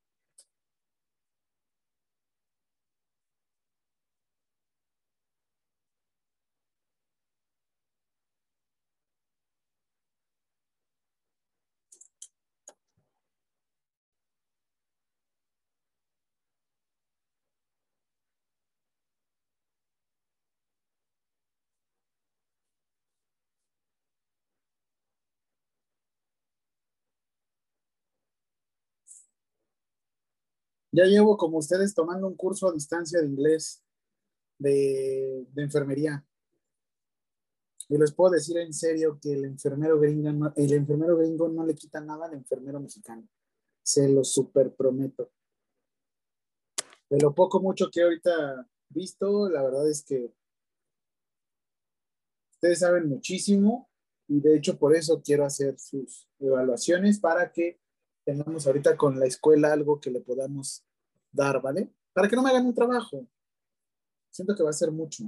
Ya 30.92 31.04
llevo 31.04 31.36
como 31.36 31.58
ustedes 31.58 31.94
tomando 31.94 32.26
un 32.26 32.34
curso 32.34 32.68
a 32.68 32.72
distancia 32.72 33.20
de 33.20 33.26
inglés, 33.26 33.82
de, 34.58 35.46
de 35.52 35.62
enfermería. 35.62 36.24
Y 37.88 37.98
les 37.98 38.12
puedo 38.12 38.32
decir 38.32 38.56
en 38.58 38.72
serio 38.72 39.18
que 39.20 39.32
el 39.32 39.44
enfermero 39.44 39.98
gringo 39.98 40.32
no, 40.32 40.52
el 40.56 40.72
enfermero 40.72 41.16
gringo 41.16 41.48
no 41.48 41.64
le 41.66 41.74
quita 41.74 42.00
nada 42.00 42.26
al 42.26 42.34
enfermero 42.34 42.80
mexicano. 42.80 43.28
Se 43.82 44.08
lo 44.08 44.22
super 44.22 44.74
prometo. 44.74 45.32
De 47.08 47.18
lo 47.18 47.34
poco 47.34 47.60
mucho 47.60 47.90
que 47.90 48.02
ahorita 48.02 48.68
visto, 48.88 49.48
la 49.48 49.62
verdad 49.62 49.88
es 49.88 50.04
que 50.04 50.32
ustedes 52.52 52.78
saben 52.78 53.08
muchísimo 53.08 53.90
y 54.28 54.40
de 54.40 54.56
hecho 54.56 54.78
por 54.78 54.94
eso 54.94 55.20
quiero 55.20 55.44
hacer 55.44 55.78
sus 55.78 56.28
evaluaciones 56.38 57.18
para 57.18 57.50
que 57.50 57.80
tengamos 58.24 58.66
ahorita 58.66 58.96
con 58.96 59.18
la 59.18 59.26
escuela 59.26 59.72
algo 59.72 60.00
que 60.00 60.10
le 60.10 60.20
podamos 60.20 60.84
dar, 61.32 61.60
¿vale? 61.62 61.92
Para 62.12 62.28
que 62.28 62.36
no 62.36 62.42
me 62.42 62.50
hagan 62.50 62.66
un 62.66 62.74
trabajo. 62.74 63.26
Siento 64.30 64.54
que 64.54 64.62
va 64.62 64.70
a 64.70 64.72
ser 64.72 64.90
mucho. 64.92 65.24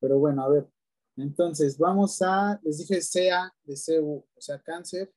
Pero 0.00 0.18
bueno, 0.18 0.42
a 0.42 0.48
ver. 0.48 0.68
Entonces, 1.16 1.78
vamos 1.78 2.20
a, 2.22 2.60
les 2.62 2.78
dije 2.78 3.00
SEA 3.00 3.52
de 3.64 3.74
CU, 3.74 4.24
o 4.34 4.40
sea, 4.40 4.60
cáncer 4.62 5.12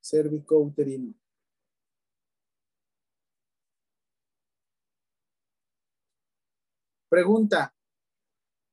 cérvico-uterino. 0.00 1.14
Pregunta, 7.08 7.74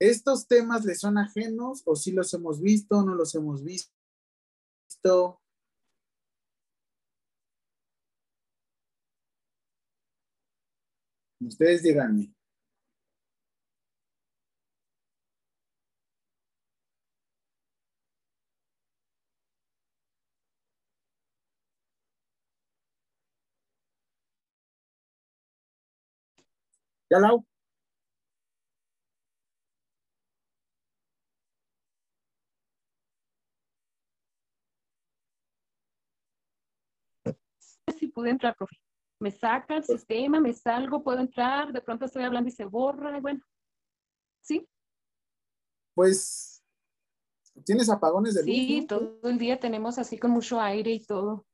¿Estos 0.02 0.48
temas 0.48 0.84
les 0.84 1.00
son 1.00 1.20
ajenos 1.20 1.84
o 1.86 1.96
si 1.96 2.10
sí 2.10 2.12
los 2.12 2.34
hemos 2.34 2.60
visto, 2.60 3.04
no 3.04 3.14
los 3.14 3.36
hemos 3.36 3.64
visto? 3.64 3.92
Ustedes 11.42 11.84
díganme. 11.84 12.32
Si 37.98 38.08
pude 38.08 38.30
entrar, 38.30 38.56
profe. 38.56 38.76
Me 39.20 39.32
saca 39.32 39.76
el 39.76 39.84
sistema, 39.84 40.40
me 40.40 40.54
salgo, 40.54 41.04
puedo 41.04 41.20
entrar, 41.20 41.72
de 41.72 41.82
pronto 41.82 42.06
estoy 42.06 42.24
hablando 42.24 42.50
y 42.50 42.52
se 42.52 42.66
borra, 42.66 43.18
y 43.18 43.22
bueno. 43.22 43.42
¿Sí? 44.42 44.68
Pues, 45.94 46.64
¿tienes 47.64 47.90
apagones 47.90 48.34
de 48.34 48.42
luz? 48.42 48.48
Sí, 48.48 48.86
todo 48.88 49.20
el 49.24 49.38
día 49.38 49.60
tenemos 49.60 50.00
así 50.00 50.18
con 50.18 50.32
mucho 50.32 50.60
aire 50.60 50.92
y 50.92 51.06
todo. 51.06 51.46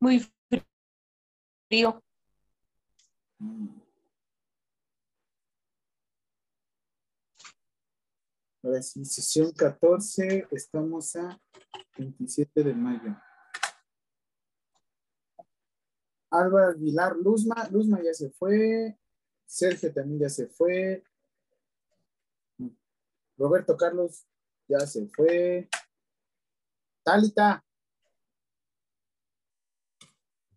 Muy 0.00 0.26
frío. 1.68 2.02
Ahora 8.62 8.82
sí, 8.82 9.04
sesión 9.04 9.52
14, 9.52 10.48
estamos 10.50 11.14
a 11.16 11.38
27 11.96 12.64
de 12.64 12.74
mayo. 12.74 13.14
Álvaro 16.30 16.70
Aguilar, 16.70 17.16
Luzma, 17.16 17.68
Luzma 17.70 18.02
ya 18.02 18.12
se 18.14 18.30
fue, 18.30 18.96
Sergio 19.46 19.92
también 19.92 20.20
ya 20.20 20.28
se 20.28 20.48
fue, 20.48 21.04
Roberto 23.36 23.76
Carlos 23.76 24.26
ya 24.68 24.80
se 24.80 25.06
fue, 25.08 25.68
Talita, 27.02 27.64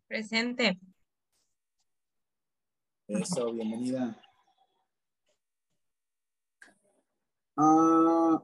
Presente. 0.07 0.79
eso, 3.07 3.51
bienvenida. 3.51 4.17
Ah, 7.57 8.41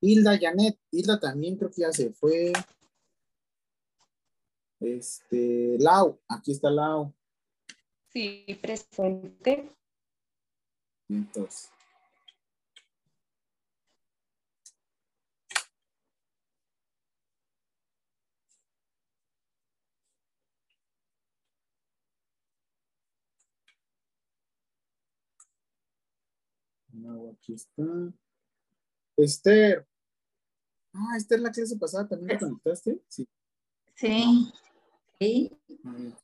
Hilda 0.00 0.38
Janet, 0.38 0.78
Hilda 0.90 1.18
también 1.18 1.56
creo 1.56 1.70
que 1.70 1.82
ya 1.82 1.92
se 1.92 2.12
fue. 2.12 2.52
Este, 4.80 5.76
Lau, 5.78 6.18
aquí 6.26 6.52
está 6.52 6.70
Lau. 6.70 7.12
Sí, 8.08 8.44
presente. 8.60 9.70
Entonces. 11.08 11.70
Aquí 27.32 27.54
está. 27.54 27.82
Esther. 29.16 29.86
Ah, 30.92 31.16
Esther, 31.16 31.40
la 31.40 31.50
clase 31.50 31.76
pasada 31.76 32.08
también 32.08 32.38
te 32.38 32.44
conectaste. 32.44 33.00
Sí. 33.08 33.28
Sí, 33.94 34.52
sí, 35.20 35.50
ver, 35.84 36.14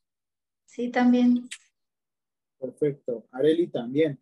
sí, 0.67 0.91
también. 0.91 1.49
Perfecto. 2.59 3.27
Areli 3.33 3.69
también. 3.69 4.21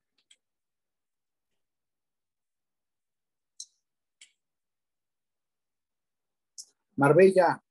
Marbella. 6.97 7.63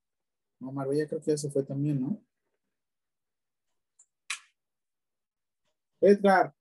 No, 0.60 0.72
Marbella 0.72 1.08
creo 1.08 1.22
que 1.22 1.32
ya 1.32 1.38
se 1.38 1.52
fue 1.52 1.64
también, 1.64 2.02
¿no? 2.02 2.22
Edgar. 6.02 6.54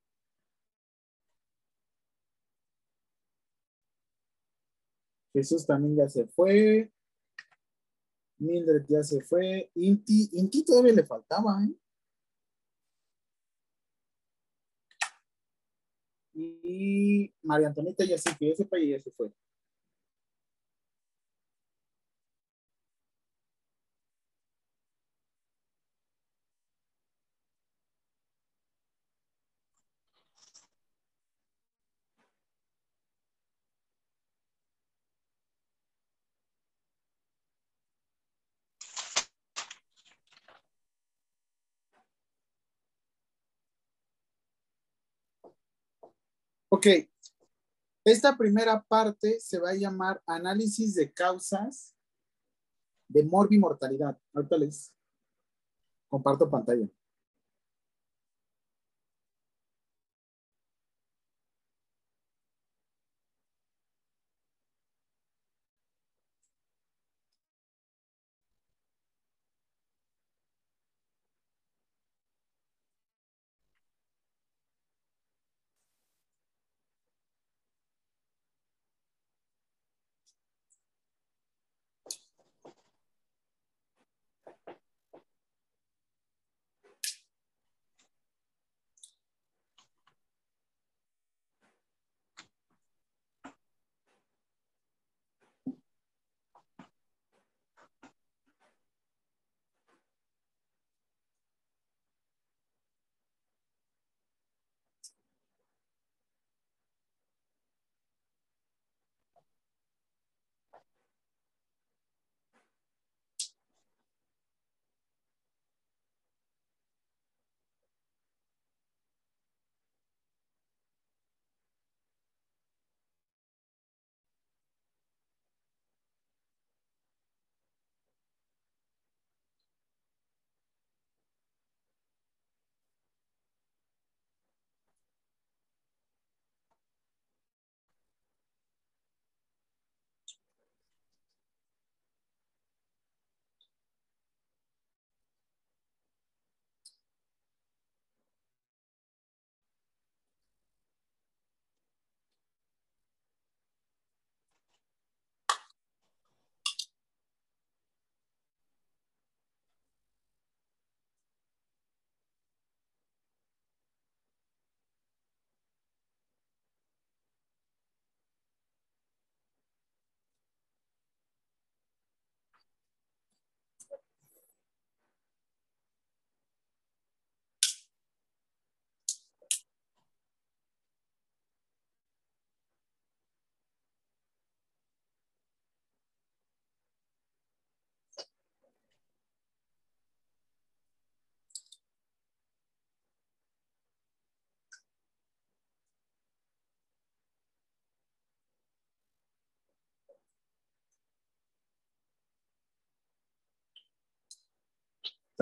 Jesús 5.32 5.66
también 5.66 5.96
ya 5.96 6.08
se 6.08 6.26
fue. 6.28 6.91
Mildred 8.42 8.86
ya 8.88 9.02
se 9.02 9.20
fue. 9.22 9.70
Inti, 9.74 10.28
Inti 10.32 10.64
todavía 10.64 10.92
le 10.92 11.04
faltaba, 11.04 11.62
¿eh? 11.64 11.74
Y 16.34 17.32
María 17.42 17.68
Antonieta 17.68 18.04
ya 18.04 18.18
sí 18.18 18.30
que 18.38 18.48
yo 18.48 18.54
sepa 18.54 18.78
y 18.78 18.90
ya 18.90 19.00
se 19.00 19.10
fue. 19.12 19.30
Ok. 46.84 47.08
Esta 48.04 48.36
primera 48.36 48.82
parte 48.82 49.38
se 49.38 49.60
va 49.60 49.70
a 49.70 49.74
llamar 49.74 50.20
análisis 50.26 50.96
de 50.96 51.12
causas 51.12 51.94
de 53.06 53.22
morbimortalidad. 53.22 54.18
Ahorita 54.34 54.56
les 54.56 54.92
comparto 56.08 56.50
pantalla. 56.50 56.88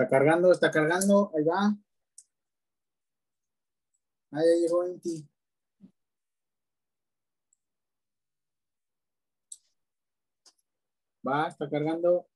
Está 0.01 0.09
cargando, 0.09 0.51
está 0.51 0.71
cargando. 0.71 1.31
Ahí 1.35 1.43
va. 1.43 1.75
Ahí 4.31 4.43
ya 4.45 4.55
llegó 4.61 4.83
en 4.83 4.99
ti. 4.99 5.27
Va, 11.27 11.47
está 11.47 11.67
cargando. 11.69 12.27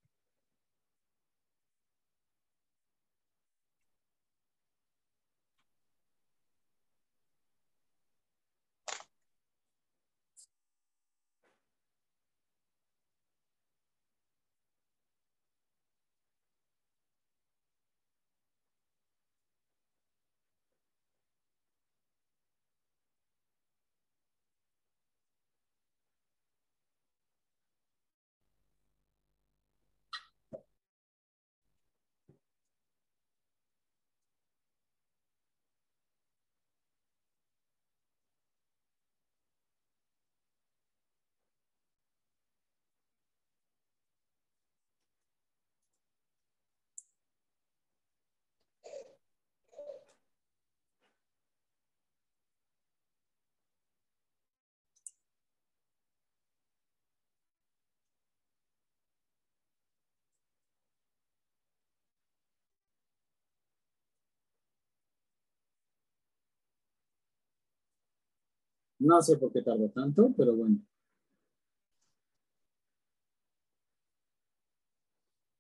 No 69.06 69.22
sé 69.22 69.38
por 69.38 69.54
qué 69.54 69.62
tardó 69.62 69.88
tanto, 69.92 70.34
pero 70.36 70.56
bueno. 70.56 70.80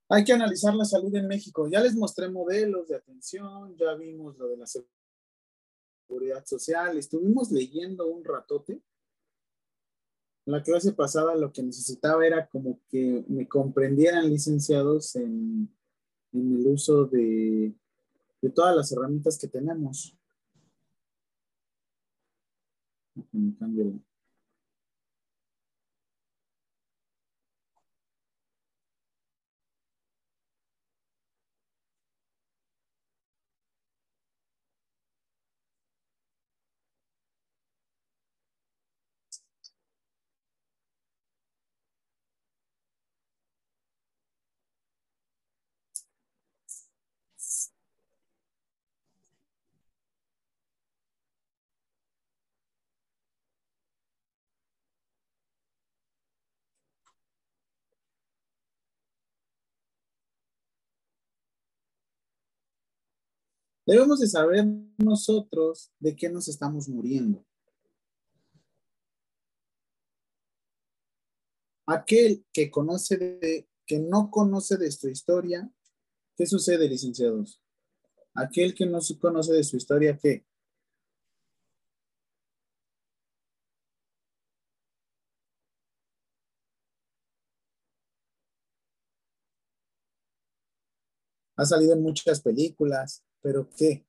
Hay 0.10 0.24
que 0.24 0.34
analizar 0.34 0.74
la 0.74 0.84
salud 0.84 1.16
en 1.16 1.28
México. 1.28 1.68
Ya 1.68 1.80
les 1.80 1.96
mostré 1.96 2.28
modelos 2.28 2.88
de 2.88 2.96
atención, 2.96 3.78
ya 3.78 3.94
vimos 3.94 4.36
lo 4.38 4.48
de 4.48 4.58
la 4.58 4.66
seguridad 4.66 6.44
social, 6.44 6.98
estuvimos 6.98 7.52
leyendo 7.52 8.08
un 8.08 8.24
ratote. 8.24 8.82
la 10.46 10.64
clase 10.64 10.94
pasada 10.94 11.36
lo 11.36 11.52
que 11.52 11.62
necesitaba 11.62 12.26
era 12.26 12.48
como 12.48 12.80
que 12.90 13.26
me 13.28 13.48
comprendieran 13.48 14.28
licenciados 14.28 15.16
en, 15.16 15.72
en 16.34 16.58
el 16.58 16.68
uso 16.68 17.06
de, 17.06 17.76
de 18.42 18.50
todas 18.50 18.76
las 18.76 18.92
herramientas 18.92 19.38
que 19.38 19.48
tenemos. 19.48 20.18
Cambio. 23.60 24.00
Debemos 63.86 64.20
de 64.20 64.28
saber 64.28 64.66
nosotros 64.98 65.92
de 66.00 66.16
qué 66.16 66.30
nos 66.30 66.48
estamos 66.48 66.90
muriendo. 66.90 67.46
Aquel 71.86 72.44
que 72.52 72.72
conoce 72.72 73.18
de, 73.18 73.70
que 73.86 74.00
no 74.00 74.32
conoce 74.32 74.78
de 74.78 74.92
su 74.92 75.08
historia, 75.08 75.70
¿qué 76.36 76.48
sucede, 76.48 76.90
licenciados? 76.90 77.62
Aquel 78.34 78.74
que 78.74 78.88
no 78.88 79.00
conoce 79.20 79.54
de 79.54 79.64
su 79.64 79.78
historia, 79.78 80.18
¿qué? 80.18 80.44
Ha 91.58 91.66
salido 91.66 91.94
en 91.94 92.02
muchas 92.02 92.42
películas, 92.42 93.24
pero 93.46 93.70
¿qué? 93.78 94.04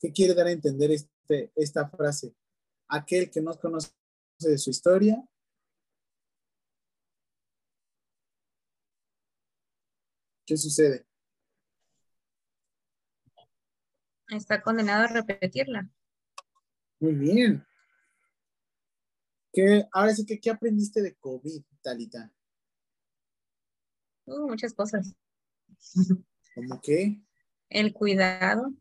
¿Qué 0.00 0.12
quiere 0.12 0.34
dar 0.34 0.48
a 0.48 0.50
entender 0.50 0.90
este, 0.90 1.52
esta 1.54 1.88
frase? 1.88 2.34
Aquel 2.88 3.30
que 3.30 3.40
no 3.40 3.56
conoce 3.56 3.92
de 4.40 4.58
su 4.58 4.70
historia. 4.70 5.24
¿Qué 10.44 10.56
sucede? 10.56 11.06
Está 14.30 14.60
condenado 14.60 15.04
a 15.04 15.06
repetirla. 15.06 15.88
Muy 16.98 17.12
bien. 17.12 17.64
¿Qué, 19.52 19.86
ahora 19.92 20.16
sí 20.16 20.26
que, 20.26 20.40
¿qué 20.40 20.50
aprendiste 20.50 21.00
de 21.00 21.14
COVID, 21.14 21.62
Talita? 21.80 22.34
Uh, 24.24 24.48
muchas 24.48 24.74
cosas. 24.74 25.14
¿Cómo 26.56 26.80
qué? 26.82 27.24
El 27.74 27.92
cuidado. 27.92 28.72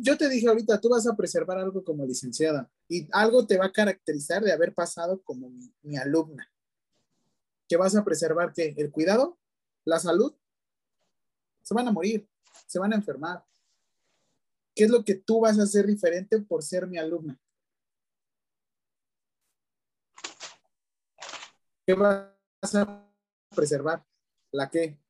Yo 0.00 0.16
te 0.16 0.26
dije 0.30 0.48
ahorita, 0.48 0.80
tú 0.80 0.88
vas 0.88 1.06
a 1.06 1.14
preservar 1.14 1.58
algo 1.58 1.84
como 1.84 2.06
licenciada 2.06 2.70
y 2.88 3.06
algo 3.12 3.46
te 3.46 3.58
va 3.58 3.66
a 3.66 3.72
caracterizar 3.72 4.42
de 4.42 4.50
haber 4.50 4.72
pasado 4.72 5.22
como 5.22 5.50
mi, 5.82 5.96
alumna. 5.98 6.50
¿Qué 7.68 7.76
vas 7.76 7.94
a 7.94 8.02
preservar? 8.02 8.54
¿Qué? 8.54 8.74
¿El 8.78 8.90
cuidado? 8.90 9.38
¿La 9.84 9.98
salud? 9.98 10.34
Se 11.62 11.74
van 11.74 11.88
a 11.88 11.92
morir, 11.92 12.26
se 12.66 12.78
van 12.78 12.94
a 12.94 12.96
enfermar. 12.96 13.44
¿Qué 14.74 14.84
es 14.84 14.90
lo 14.90 15.04
que 15.04 15.16
tú 15.16 15.40
vas 15.40 15.58
a 15.58 15.64
hacer 15.64 15.86
diferente 15.86 16.40
por 16.40 16.62
ser 16.62 16.86
mi 16.86 16.96
alumna? 16.96 17.38
¿Qué 21.86 21.92
vas 21.92 22.74
a 22.74 23.12
preservar? 23.54 24.06
¿La 24.50 24.70
qué? 24.70 25.03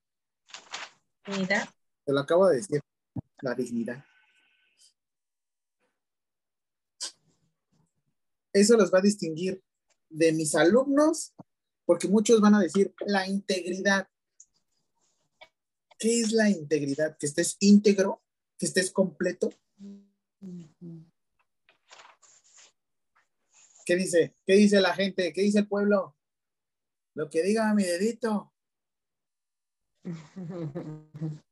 Dignidad. 1.27 1.69
Te 2.05 2.13
lo 2.13 2.21
acabo 2.21 2.49
de 2.49 2.57
decir, 2.57 2.81
la 3.43 3.55
dignidad. 3.55 4.05
Eso 8.53 8.77
los 8.77 8.93
va 8.93 8.99
a 8.99 9.03
distinguir 9.03 9.63
de 10.09 10.33
mis 10.33 10.55
alumnos, 10.55 11.35
porque 11.85 12.09
muchos 12.09 12.41
van 12.41 12.55
a 12.55 12.61
decir 12.61 12.95
la 13.07 13.27
integridad. 13.27 14.09
¿Qué 15.99 16.21
es 16.21 16.33
la 16.33 16.49
integridad? 16.49 17.17
Que 17.19 17.27
estés 17.27 17.57
íntegro, 17.61 18.23
que 18.59 18.67
estés 18.67 18.91
completo. 18.91 19.51
¿Qué 23.85 23.97
dice? 23.97 24.37
¿Qué 24.47 24.55
dice 24.55 24.81
la 24.81 24.95
gente? 24.95 25.33
¿Qué 25.33 25.43
dice 25.43 25.59
el 25.61 25.69
pueblo? 25.69 26.17
Lo 27.15 27.29
que 27.29 27.43
diga 27.43 27.75
mi 27.75 27.83
dedito. 27.83 28.54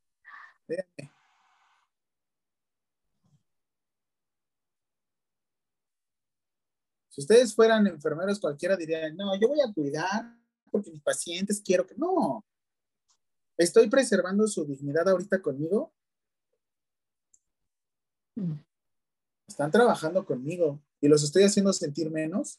Si 7.12 7.20
ustedes 7.20 7.54
fueran 7.54 7.86
enfermeros, 7.86 8.40
cualquiera 8.40 8.74
diría, 8.74 9.12
no, 9.12 9.38
yo 9.38 9.46
voy 9.48 9.60
a 9.60 9.70
cuidar 9.70 10.34
porque 10.70 10.90
mis 10.90 11.02
pacientes 11.02 11.60
quiero 11.62 11.86
que 11.86 11.94
no. 11.94 12.42
Estoy 13.58 13.90
preservando 13.90 14.46
su 14.48 14.64
dignidad 14.64 15.06
ahorita 15.06 15.42
conmigo. 15.42 15.92
Están 19.46 19.70
trabajando 19.70 20.24
conmigo 20.24 20.80
y 21.02 21.08
los 21.08 21.22
estoy 21.22 21.42
haciendo 21.42 21.74
sentir 21.74 22.10
menos. 22.10 22.58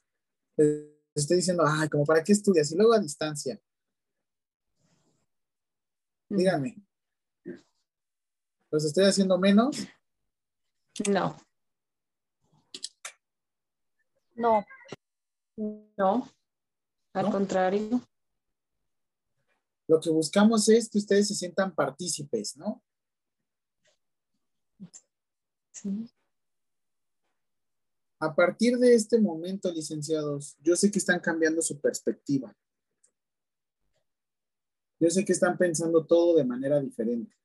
Les 0.56 0.86
estoy 1.16 1.38
diciendo, 1.38 1.64
ay, 1.66 1.90
como 1.90 2.06
para 2.06 2.24
qué 2.24 2.34
estudias 2.34 2.72
y 2.72 2.76
luego 2.76 2.94
a 2.94 3.00
distancia. 3.00 3.60
Díganme. 6.36 6.76
¿Los 8.72 8.86
estoy 8.86 9.06
haciendo 9.06 9.38
menos? 9.38 9.78
No. 11.08 11.38
No. 14.36 14.66
No. 15.56 16.28
Al 17.14 17.26
¿No? 17.26 17.32
contrario. 17.32 18.02
Lo 19.88 20.00
que 20.00 20.10
buscamos 20.10 20.68
es 20.70 20.90
que 20.90 20.98
ustedes 20.98 21.28
se 21.28 21.36
sientan 21.36 21.76
partícipes, 21.76 22.58
¿no? 22.58 22.84
Sí. 25.72 26.10
A 28.20 28.34
partir 28.34 28.80
de 28.80 28.96
este 28.96 29.20
momento, 29.20 29.72
licenciados, 29.72 30.58
yo 30.62 30.76
sé 30.76 30.90
que 30.90 30.98
están 30.98 31.20
cambiando 31.20 31.62
su 31.62 31.80
perspectiva. 31.80 32.56
Yo 35.04 35.10
sé 35.10 35.26
que 35.26 35.34
están 35.34 35.58
pensando 35.58 36.06
todo 36.06 36.38
de 36.38 36.46
manera 36.46 36.80
diferente. 36.80 37.36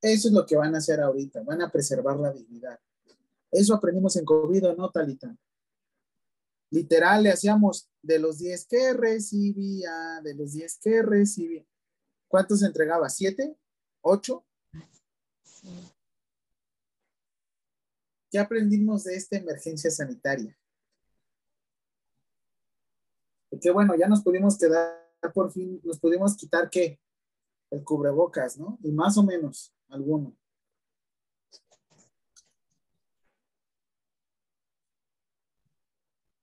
Eso 0.00 0.26
es 0.26 0.34
lo 0.34 0.44
que 0.44 0.56
van 0.56 0.74
a 0.74 0.78
hacer 0.78 1.00
ahorita, 1.00 1.44
van 1.44 1.62
a 1.62 1.70
preservar 1.70 2.18
la 2.18 2.32
dignidad. 2.32 2.80
Eso 3.52 3.76
aprendimos 3.76 4.16
en 4.16 4.24
COVID, 4.24 4.70
¿o 4.70 4.74
¿no, 4.74 4.90
Talita? 4.90 5.36
Literal, 6.70 7.22
le 7.22 7.30
hacíamos 7.30 7.88
de 8.02 8.18
los 8.18 8.38
10 8.38 8.66
que 8.66 8.92
recibía, 8.92 10.20
de 10.20 10.34
los 10.34 10.54
10 10.54 10.78
que 10.78 11.00
recibía. 11.00 11.64
¿Cuántos 12.26 12.64
entregaba? 12.64 13.08
¿Siete? 13.08 13.56
¿Ocho? 14.00 14.44
¿Qué 18.32 18.38
aprendimos 18.40 19.04
de 19.04 19.14
esta 19.14 19.36
emergencia 19.36 19.92
sanitaria? 19.92 20.58
Que 23.62 23.70
bueno, 23.70 23.94
ya 23.94 24.08
nos 24.08 24.22
pudimos 24.22 24.58
quedar 24.58 25.00
por 25.32 25.52
fin, 25.52 25.80
nos 25.84 26.00
pudimos 26.00 26.36
quitar 26.36 26.68
qué? 26.68 27.00
El 27.70 27.84
cubrebocas, 27.84 28.58
¿no? 28.58 28.76
Y 28.82 28.90
más 28.90 29.16
o 29.16 29.22
menos, 29.22 29.72
alguno. 29.88 30.36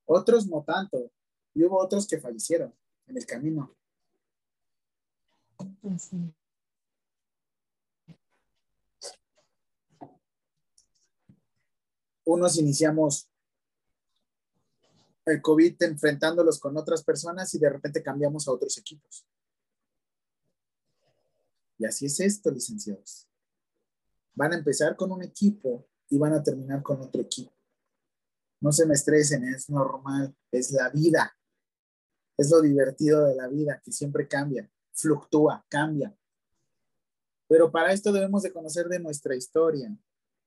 Otros 0.05 0.47
no 0.47 0.63
tanto. 0.63 1.11
Y 1.53 1.65
hubo 1.65 1.77
otros 1.77 2.07
que 2.07 2.19
fallecieron 2.19 2.73
en 3.05 3.17
el 3.17 3.25
camino. 3.25 3.75
Sí. 5.97 6.33
Unos 12.23 12.57
iniciamos 12.57 13.28
el 15.29 15.41
COVID 15.41 15.81
enfrentándolos 15.83 16.59
con 16.59 16.77
otras 16.77 17.03
personas 17.03 17.53
y 17.53 17.59
de 17.59 17.69
repente 17.69 18.03
cambiamos 18.03 18.47
a 18.47 18.51
otros 18.51 18.77
equipos. 18.77 19.25
Y 21.77 21.85
así 21.85 22.05
es 22.05 22.19
esto, 22.19 22.51
licenciados. 22.51 23.27
Van 24.33 24.53
a 24.53 24.57
empezar 24.57 24.95
con 24.95 25.11
un 25.11 25.23
equipo 25.23 25.87
y 26.09 26.17
van 26.17 26.33
a 26.33 26.43
terminar 26.43 26.83
con 26.83 27.01
otro 27.01 27.21
equipo. 27.21 27.53
No 28.61 28.71
se 28.71 28.85
me 28.85 28.93
estresen, 28.93 29.45
es 29.45 29.69
normal, 29.69 30.35
es 30.51 30.71
la 30.71 30.89
vida. 30.89 31.35
Es 32.37 32.51
lo 32.51 32.61
divertido 32.61 33.25
de 33.25 33.35
la 33.35 33.47
vida, 33.47 33.81
que 33.83 33.91
siempre 33.91 34.27
cambia, 34.27 34.69
fluctúa, 34.93 35.65
cambia. 35.69 36.15
Pero 37.47 37.71
para 37.71 37.93
esto 37.93 38.11
debemos 38.11 38.43
de 38.43 38.53
conocer 38.53 38.87
de 38.87 38.99
nuestra 38.99 39.35
historia. 39.35 39.95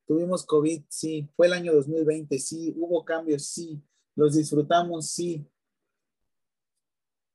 Tuvimos 0.07 0.45
COVID, 0.45 0.85
sí. 0.88 1.29
Fue 1.37 1.47
el 1.47 1.53
año 1.53 1.75
2020, 1.75 2.38
sí. 2.38 2.75
Hubo 2.77 3.05
cambios, 3.05 3.47
sí. 3.47 3.83
Los 4.14 4.35
disfrutamos, 4.35 5.11
sí. 5.11 5.46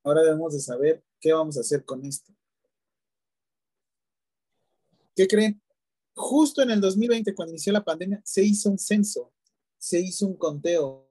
Ahora 0.04 0.22
debemos 0.22 0.52
de 0.52 0.60
saber 0.60 1.04
qué 1.20 1.32
vamos 1.32 1.56
a 1.56 1.60
hacer 1.60 1.84
con 1.84 2.04
esto. 2.04 2.32
¿Qué 5.14 5.26
creen? 5.26 5.60
Justo 6.14 6.62
en 6.62 6.70
el 6.70 6.80
2020, 6.80 7.34
cuando 7.34 7.52
inició 7.52 7.72
la 7.72 7.84
pandemia, 7.84 8.20
se 8.24 8.42
hizo 8.42 8.70
un 8.70 8.78
censo, 8.78 9.32
se 9.76 10.00
hizo 10.00 10.26
un 10.26 10.36
conteo. 10.36 11.10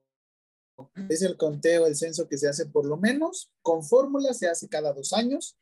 Es 1.08 1.22
el 1.22 1.36
conteo, 1.36 1.86
el 1.86 1.96
censo 1.96 2.28
que 2.28 2.38
se 2.38 2.48
hace 2.48 2.66
por 2.66 2.86
lo 2.86 2.96
menos 2.96 3.50
con 3.62 3.82
fórmula, 3.82 4.32
se 4.32 4.48
hace 4.48 4.68
cada 4.68 4.92
dos 4.92 5.12
años, 5.12 5.58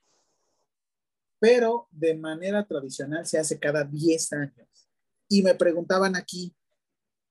pero 1.39 1.89
de 1.91 2.15
manera 2.15 2.67
tradicional 2.67 3.27
se 3.27 3.39
hace 3.39 3.59
cada 3.59 3.85
10 3.85 4.33
años. 4.33 4.89
Y 5.29 5.43
me 5.43 5.55
preguntaban 5.55 6.17
aquí, 6.17 6.55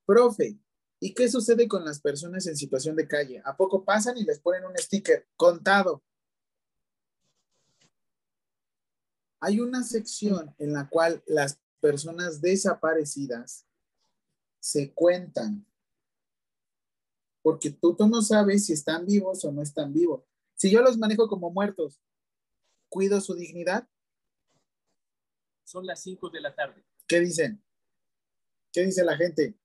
profe, 0.05 0.57
¿y 1.05 1.13
qué 1.13 1.29
sucede 1.29 1.67
con 1.67 1.85
las 1.85 1.99
personas 1.99 2.47
en 2.47 2.57
situación 2.57 2.95
de 2.95 3.07
calle? 3.07 3.39
¿A 3.45 3.55
poco 3.55 3.85
pasan 3.85 4.17
y 4.17 4.23
les 4.23 4.39
ponen 4.39 4.65
un 4.65 4.75
sticker 4.75 5.27
contado? 5.35 6.03
Hay 9.39 9.59
una 9.59 9.83
sección 9.83 10.55
en 10.57 10.73
la 10.73 10.89
cual 10.89 11.21
las 11.27 11.59
personas 11.79 12.41
desaparecidas 12.41 13.67
se 14.59 14.95
cuentan. 14.95 15.67
Porque 17.43 17.69
tú, 17.69 17.95
tú 17.95 18.07
no 18.07 18.23
sabes 18.23 18.65
si 18.65 18.73
están 18.73 19.05
vivos 19.05 19.45
o 19.45 19.51
no 19.51 19.61
están 19.61 19.93
vivos. 19.93 20.23
Si 20.55 20.71
yo 20.71 20.81
los 20.81 20.97
manejo 20.97 21.27
como 21.27 21.51
muertos, 21.51 22.01
¿cuido 22.89 23.21
su 23.21 23.35
dignidad? 23.35 23.87
Son 25.65 25.85
las 25.85 26.01
5 26.01 26.31
de 26.31 26.41
la 26.41 26.55
tarde. 26.55 26.83
¿Qué 27.07 27.19
dicen? 27.19 27.63
¿Qué 28.71 28.81
dice 28.81 29.03
la 29.05 29.15
gente? 29.15 29.55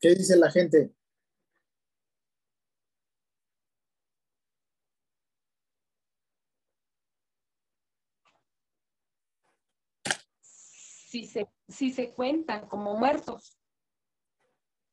¿Qué 0.00 0.14
dice 0.14 0.34
la 0.36 0.50
gente? 0.50 0.94
Si 10.72 11.26
se, 11.26 11.50
si 11.68 11.92
se 11.92 12.14
cuentan 12.14 12.66
como 12.68 12.96
muertos. 12.96 13.58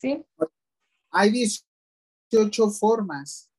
¿Sí? 0.01 0.25
Hay 1.11 1.31
18 1.31 2.69
formas, 2.71 3.51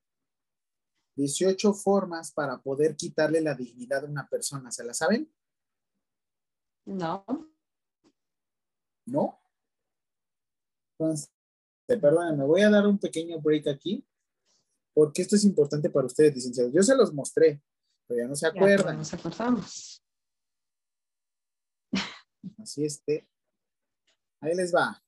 18 1.17 1.73
formas 1.73 2.31
para 2.31 2.61
poder 2.61 2.95
quitarle 2.95 3.41
la 3.41 3.55
dignidad 3.55 4.05
a 4.05 4.09
una 4.09 4.29
persona. 4.29 4.71
¿Se 4.71 4.85
la 4.85 4.93
saben? 4.93 5.33
No. 6.85 7.25
¿No? 9.07 9.41
Entonces, 10.99 11.38
perdón, 11.97 12.37
me 12.39 12.45
voy 12.45 12.61
a 12.63 12.71
dar 12.71 12.87
un 12.87 12.99
pequeño 12.99 13.41
break 13.41 13.67
aquí, 13.69 14.05
porque 14.93 15.23
esto 15.23 15.37
es 15.37 15.45
importante 15.45 15.89
para 15.89 16.07
ustedes, 16.07 16.35
licenciados. 16.35 16.73
Yo 16.73 16.83
se 16.83 16.95
los 16.97 17.13
mostré, 17.15 17.63
pero 18.07 18.21
ya 18.21 18.29
no 18.29 18.35
se 18.37 18.47
Ya, 18.47 18.51
acuerdan. 18.51 18.99
nos 18.99 19.15
acordamos. 19.15 20.03
Así 22.59 22.85
este. 22.85 23.27
Ahí 24.41 24.55
les 24.55 24.75
va. 24.75 25.03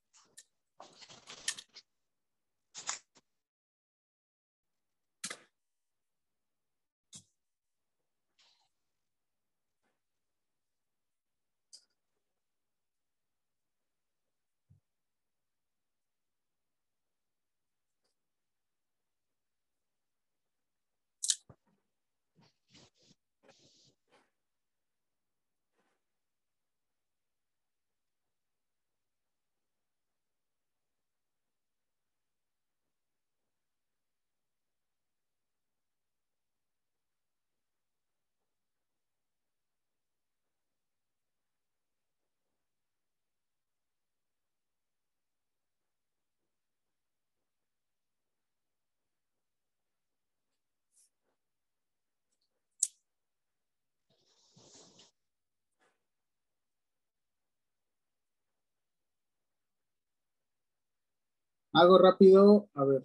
Hago 61.73 61.97
rápido, 61.97 62.69
a 62.73 62.85
ver. 62.85 63.03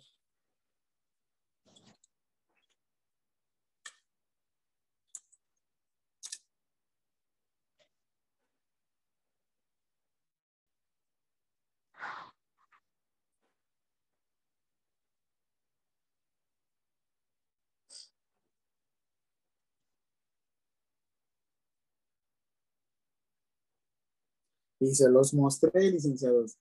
Y 24.81 24.95
se 24.95 25.09
los 25.11 25.35
mostré, 25.35 25.91
licenciados. 25.91 26.57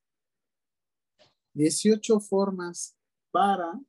18 1.55 2.19
formas 2.19 2.95
para 3.31 3.79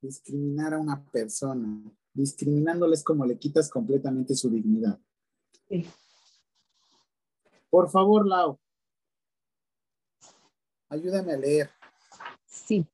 discriminar 0.00 0.74
a 0.74 0.78
una 0.78 1.02
persona. 1.06 1.82
Discriminándoles 2.14 3.02
como 3.02 3.24
le 3.24 3.38
quitas 3.38 3.70
completamente 3.70 4.34
su 4.34 4.50
dignidad. 4.50 5.00
Sí. 5.68 5.86
Por 7.70 7.90
favor, 7.90 8.26
Lau. 8.26 8.58
Ayúdame 10.90 11.32
a 11.32 11.36
leer. 11.38 11.70
Sí. 12.46 12.86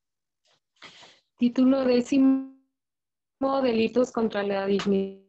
Título 1.36 1.84
décimo, 1.84 2.54
delitos 3.62 4.12
contra 4.12 4.44
la 4.44 4.66
dignidad 4.66 5.27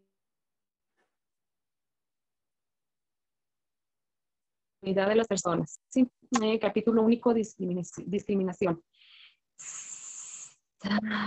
de 4.93 5.15
las 5.15 5.27
personas. 5.27 5.79
Sí. 5.89 6.07
Eh, 6.41 6.59
capítulo 6.59 7.01
único, 7.03 7.33
discriminaci- 7.33 8.03
discriminación. 8.05 8.81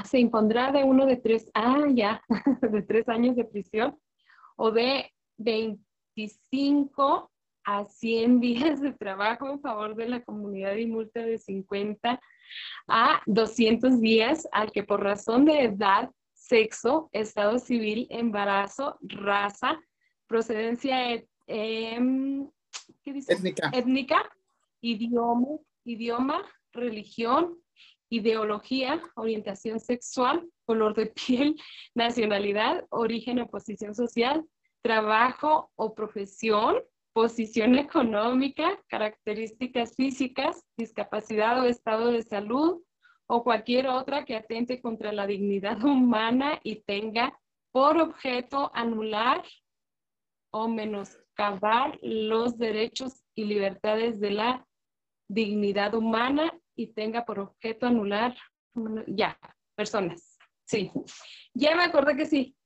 Se 0.05 0.19
impondrá 0.19 0.73
de 0.73 0.83
uno 0.85 1.05
de 1.07 1.17
tres, 1.17 1.51
ah, 1.55 1.85
ya, 1.93 2.23
de 2.63 2.83
tres 2.83 3.09
años 3.09 3.37
de 3.37 3.45
prisión 3.45 3.99
o 4.57 4.71
de 4.71 5.13
25 5.37 7.31
a 7.65 7.85
100 7.85 8.41
días 8.41 8.81
de 8.81 8.93
trabajo 8.93 9.49
en 9.49 9.61
favor 9.61 9.95
de 9.95 10.09
la 10.09 10.23
comunidad 10.23 10.75
y 10.77 10.87
multa 10.87 11.21
de 11.21 11.39
50 11.39 12.21
a 12.89 13.23
200 13.27 14.01
días 14.01 14.49
al 14.53 14.73
que 14.73 14.83
por 14.85 15.03
razón 15.03 15.45
de 15.45 15.65
edad, 15.65 16.11
sexo, 16.33 17.09
estado 17.13 17.59
civil, 17.59 18.07
embarazo, 18.11 18.99
raza, 19.03 19.79
procedencia 20.27 21.13
et- 21.13 21.29
em, 21.47 22.49
¿qué 23.03 23.13
dice? 23.13 23.33
Étnica. 23.33 23.71
étnica, 23.73 24.31
idioma, 24.81 25.49
idioma, 25.85 26.45
religión, 26.73 27.59
ideología, 28.09 29.03
orientación 29.15 29.81
sexual, 29.81 30.49
color 30.65 30.95
de 30.95 31.07
piel, 31.07 31.57
nacionalidad, 31.95 32.85
origen 32.91 33.41
o 33.41 33.49
posición 33.49 33.95
social, 33.95 34.45
trabajo 34.83 35.71
o 35.77 35.95
profesión, 35.95 36.77
posición 37.13 37.79
económica, 37.79 38.79
características 38.89 39.95
físicas, 39.97 40.65
discapacidad 40.77 41.61
o 41.61 41.67
estado 41.67 42.09
de 42.09 42.23
salud 42.23 42.83
o 43.27 43.45
cualquier 43.45 43.89
otra 43.89 44.25
que 44.25 44.37
atente 44.37 44.81
contra 44.81 45.13
la 45.13 45.27
dignidad 45.27 45.83
humana 45.85 46.61
y 46.63 46.83
tenga 46.83 47.39
por 47.71 47.99
objeto 47.99 48.71
anular 48.75 49.43
o 50.51 50.69
menoscabar 51.43 51.99
los 52.03 52.59
derechos 52.59 53.25
y 53.35 53.45
libertades 53.45 54.21
de 54.21 54.31
la 54.31 54.67
dignidad 55.29 55.95
humana 55.95 56.53
y 56.75 56.89
tenga 56.89 57.25
por 57.25 57.39
objeto 57.39 57.87
anular, 57.87 58.37
ya, 59.07 59.39
personas. 59.75 60.39
Sí, 60.65 60.91
ya 61.55 61.77
me 61.77 61.85
acordé 61.85 62.17
que 62.17 62.27
sí. 62.27 62.57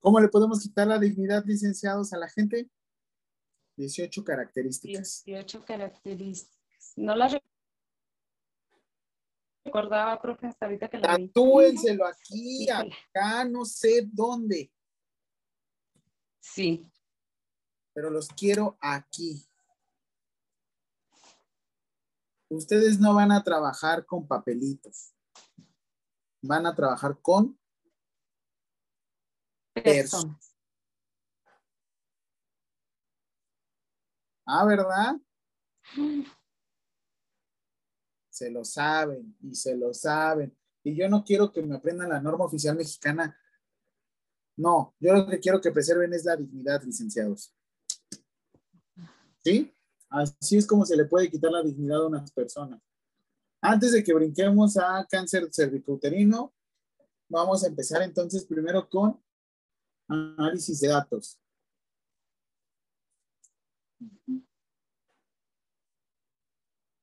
¿Cómo 0.00 0.20
le 0.20 0.28
podemos 0.28 0.62
quitar 0.62 0.86
la 0.86 0.98
dignidad, 0.98 1.44
licenciados, 1.46 2.12
a 2.12 2.18
la 2.18 2.28
gente? 2.28 2.68
18 3.76 4.22
características. 4.22 5.22
18 5.24 5.64
características. 5.64 6.92
No 6.96 7.16
las 7.16 7.36
recordaba, 9.64 10.20
profe, 10.20 10.46
hasta 10.46 10.66
ahorita 10.66 10.88
que 10.88 10.98
la 10.98 11.16
vi. 11.16 11.28
Tatúenselo 11.28 12.04
aquí, 12.06 12.68
acá, 12.68 13.44
no 13.46 13.64
sé 13.64 14.06
dónde, 14.12 14.70
Sí, 16.44 16.86
pero 17.94 18.10
los 18.10 18.28
quiero 18.28 18.76
aquí. 18.78 19.48
Ustedes 22.50 23.00
no 23.00 23.14
van 23.14 23.32
a 23.32 23.42
trabajar 23.42 24.04
con 24.04 24.28
papelitos. 24.28 25.14
Van 26.42 26.66
a 26.66 26.74
trabajar 26.74 27.18
con 27.22 27.58
personas. 29.72 30.54
Ah, 34.46 34.66
¿verdad? 34.66 35.16
Se 38.30 38.50
lo 38.50 38.64
saben 38.64 39.34
y 39.40 39.54
se 39.54 39.76
lo 39.76 39.94
saben. 39.94 40.54
Y 40.82 40.94
yo 40.94 41.08
no 41.08 41.24
quiero 41.24 41.52
que 41.52 41.62
me 41.62 41.76
aprendan 41.76 42.08
la 42.10 42.20
norma 42.20 42.44
oficial 42.44 42.76
mexicana. 42.76 43.40
No, 44.56 44.94
yo 45.00 45.12
lo 45.12 45.26
que 45.26 45.40
quiero 45.40 45.60
que 45.60 45.72
preserven 45.72 46.12
es 46.12 46.24
la 46.24 46.36
dignidad, 46.36 46.82
licenciados. 46.82 47.52
¿Sí? 49.42 49.74
Así 50.08 50.56
es 50.56 50.66
como 50.66 50.86
se 50.86 50.96
le 50.96 51.06
puede 51.06 51.30
quitar 51.30 51.50
la 51.50 51.62
dignidad 51.62 52.02
a 52.02 52.06
unas 52.06 52.30
personas. 52.32 52.80
Antes 53.60 53.92
de 53.92 54.04
que 54.04 54.14
brinquemos 54.14 54.76
a 54.76 55.06
cáncer 55.10 55.48
cervicouterino, 55.52 56.54
vamos 57.28 57.64
a 57.64 57.66
empezar 57.66 58.02
entonces 58.02 58.44
primero 58.44 58.88
con 58.88 59.20
análisis 60.08 60.80
de 60.80 60.88
datos. 60.88 61.40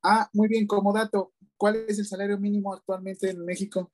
Ah, 0.03 0.29
muy 0.33 0.47
bien, 0.47 0.65
como 0.65 0.93
dato, 0.93 1.33
¿cuál 1.57 1.75
es 1.87 1.99
el 1.99 2.05
salario 2.05 2.37
mínimo 2.39 2.73
actualmente 2.73 3.29
en 3.29 3.45
México? 3.45 3.91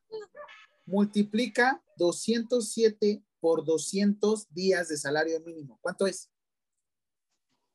multiplica 0.86 1.82
207 1.96 3.22
por 3.40 3.64
200 3.64 4.52
días 4.52 4.88
de 4.88 4.96
salario 4.96 5.40
mínimo. 5.40 5.78
¿Cuánto 5.80 6.06
es? 6.06 6.30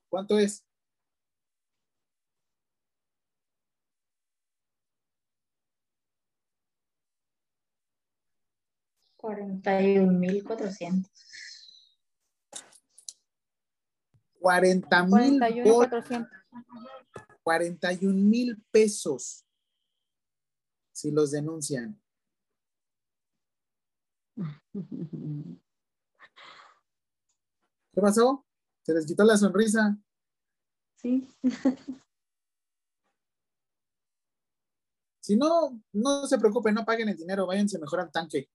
¿Cuánto 0.10 0.40
es? 0.40 0.66
Cuarenta 9.16 9.82
y 9.82 10.00
un 10.00 10.20
mil 10.20 10.44
cuatrocientos. 10.44 11.12
40 14.40 15.06
mil 15.06 15.40
41.400. 15.40 16.41
41 17.44 18.14
mil 18.14 18.64
pesos 18.72 19.46
si 20.92 21.12
los 21.12 21.32
denuncian. 21.32 22.00
¿Qué 27.94 28.02
pasó? 28.02 28.46
Se 28.84 28.94
les 28.94 29.06
quitó 29.06 29.24
la 29.24 29.38
sonrisa. 29.38 29.98
Sí, 30.98 31.28
Si 35.22 35.38
no, 35.38 35.82
no 35.94 36.26
se 36.28 36.40
preocupen, 36.40 36.74
no 36.74 36.84
paguen 36.84 37.08
el 37.08 37.16
dinero, 37.16 37.46
váyanse 37.46 37.78
mejor 37.78 38.00
al 38.02 38.12
tanque. 38.12 38.50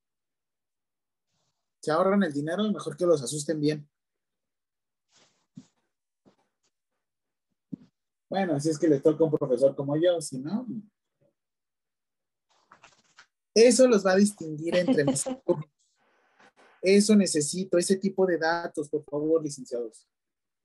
Se 1.80 1.92
ahorran 1.92 2.24
el 2.24 2.32
dinero 2.32 2.70
mejor 2.72 2.96
que 2.96 3.06
los 3.06 3.22
asusten 3.22 3.60
bien. 3.60 3.88
Bueno, 8.28 8.54
así 8.54 8.70
es 8.70 8.78
que 8.78 8.88
les 8.88 9.02
toca 9.02 9.24
un 9.24 9.30
profesor 9.30 9.74
como 9.76 9.96
yo, 9.96 10.20
si 10.20 10.38
no. 10.38 10.66
Eso 13.54 13.86
los 13.88 14.04
va 14.04 14.12
a 14.12 14.16
distinguir 14.16 14.76
entre 14.76 15.04
mis. 15.04 15.24
Eso 16.82 17.16
necesito, 17.16 17.78
ese 17.78 17.96
tipo 17.96 18.26
de 18.26 18.38
datos, 18.38 18.88
por 18.88 19.02
favor, 19.04 19.42
licenciados. 19.42 20.06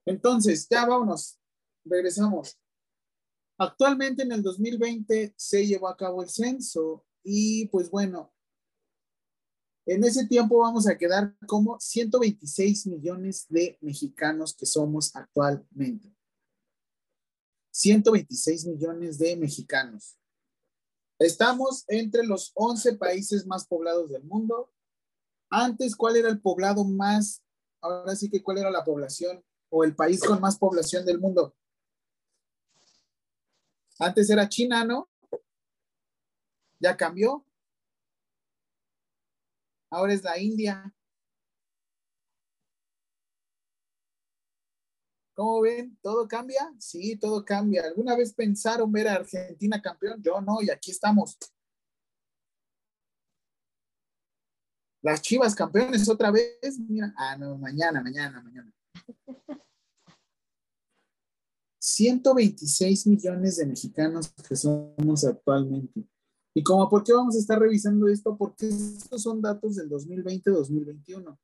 Entonces, 0.06 0.68
ya 0.70 0.86
vámonos. 0.86 1.40
Regresamos. 1.84 2.60
Actualmente 3.58 4.24
en 4.24 4.32
el 4.32 4.44
2020 4.44 5.34
se 5.36 5.66
llevó 5.66 5.88
a 5.88 5.98
cabo 5.98 6.22
el 6.22 6.30
censo 6.30 7.06
y 7.24 7.68
pues 7.68 7.90
bueno, 7.90 8.34
en 9.86 10.04
ese 10.04 10.28
tiempo 10.28 10.60
vamos 10.60 10.88
a 10.88 10.98
quedar 10.98 11.36
como 11.48 11.80
126 11.80 12.88
millones 12.88 13.46
de 13.50 13.78
mexicanos 13.82 14.56
que 14.56 14.66
somos 14.66 15.16
actualmente. 15.16 16.12
126 17.82 18.68
millones 18.68 19.18
de 19.18 19.36
mexicanos. 19.36 20.18
Estamos 21.18 21.84
entre 21.88 22.24
los 22.24 22.52
11 22.54 22.94
países 22.96 23.46
más 23.46 23.66
poblados 23.66 24.12
del 24.12 24.24
mundo. 24.24 24.72
Antes, 25.50 25.96
¿cuál 25.96 26.16
era 26.16 26.30
el 26.30 26.40
poblado 26.40 26.84
más, 26.84 27.44
ahora 27.82 28.16
sí 28.16 28.30
que 28.30 28.44
cuál 28.44 28.60
era 28.60 28.70
la 28.70 28.84
población 28.84 29.44
o 29.70 29.84
el 29.84 29.96
país 29.96 30.24
con 30.24 30.40
más 30.40 30.58
población 30.58 31.06
del 31.06 31.20
mundo? 31.20 31.56
Antes 34.00 34.30
era 34.30 34.48
China, 34.48 34.86
¿no? 34.86 35.10
¿Ya 36.80 36.96
cambió? 36.96 37.46
ahora 39.92 40.14
es 40.14 40.24
la 40.24 40.40
India. 40.40 40.96
¿Cómo 45.42 45.62
ven? 45.62 45.98
¿Todo 46.04 46.28
cambia? 46.28 46.72
Sí, 46.78 47.16
todo 47.16 47.44
cambia. 47.44 47.84
¿Alguna 47.84 48.16
vez 48.16 48.32
pensaron 48.32 48.92
ver 48.92 49.08
a 49.08 49.16
Argentina 49.16 49.82
campeón? 49.82 50.22
Yo 50.22 50.40
no, 50.40 50.62
y 50.62 50.70
aquí 50.70 50.92
estamos. 50.92 51.36
Las 55.02 55.20
Chivas 55.24 55.56
campeones 55.56 56.08
otra 56.08 56.30
vez. 56.30 56.78
Mira, 56.88 57.12
ah, 57.18 57.36
no, 57.40 57.58
mañana, 57.58 58.04
mañana, 58.04 58.40
mañana. 58.40 58.72
126 61.80 63.08
millones 63.08 63.58
de 63.58 63.66
mexicanos 63.66 64.32
que 64.48 64.56
somos 64.56 65.26
actualmente. 65.26 66.08
¿Y 66.54 66.62
como 66.62 66.88
por 66.88 67.04
qué 67.04 67.14
vamos 67.14 67.36
a 67.36 67.40
estar 67.40 67.58
revisando 67.58 68.08
esto? 68.08 68.38
Porque 68.38 68.68
estos 68.68 69.24
son 69.24 69.42
datos 69.42 69.76
del 69.76 69.90
2020-2021. 69.90 71.36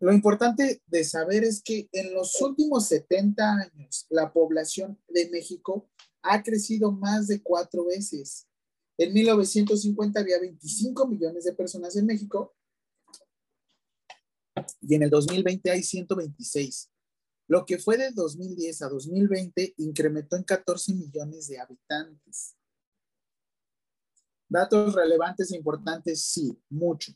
Lo 0.00 0.12
importante 0.12 0.82
de 0.86 1.04
saber 1.04 1.44
es 1.44 1.62
que 1.62 1.88
en 1.92 2.14
los 2.14 2.40
últimos 2.40 2.88
70 2.88 3.52
años 3.52 4.06
la 4.10 4.32
población 4.32 5.00
de 5.08 5.30
México 5.30 5.88
ha 6.22 6.42
crecido 6.42 6.90
más 6.90 7.28
de 7.28 7.42
cuatro 7.42 7.86
veces. 7.86 8.46
En 8.98 9.12
1950 9.12 10.20
había 10.20 10.40
25 10.40 11.06
millones 11.06 11.44
de 11.44 11.54
personas 11.54 11.96
en 11.96 12.06
México 12.06 12.54
y 14.80 14.94
en 14.94 15.02
el 15.02 15.10
2020 15.10 15.70
hay 15.70 15.82
126. 15.82 16.90
Lo 17.46 17.66
que 17.66 17.78
fue 17.78 17.98
de 17.98 18.10
2010 18.10 18.82
a 18.82 18.88
2020 18.88 19.74
incrementó 19.78 20.36
en 20.36 20.44
14 20.44 20.94
millones 20.94 21.48
de 21.48 21.60
habitantes. 21.60 22.56
Datos 24.48 24.94
relevantes 24.94 25.50
e 25.52 25.56
importantes, 25.56 26.22
sí, 26.22 26.56
mucho. 26.70 27.12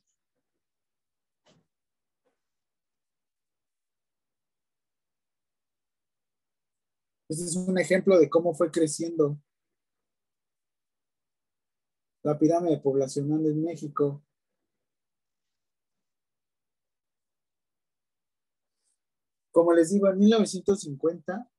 Este 7.28 7.44
es 7.44 7.56
un 7.56 7.78
ejemplo 7.78 8.18
de 8.18 8.30
cómo 8.30 8.54
fue 8.54 8.70
creciendo 8.70 9.38
la 12.22 12.38
pirámide 12.38 12.78
poblacional 12.78 13.44
en 13.46 13.62
México. 13.62 14.22
Como 19.52 19.72
les 19.74 19.90
digo, 19.90 20.08
en 20.08 20.18
1950 20.18 21.50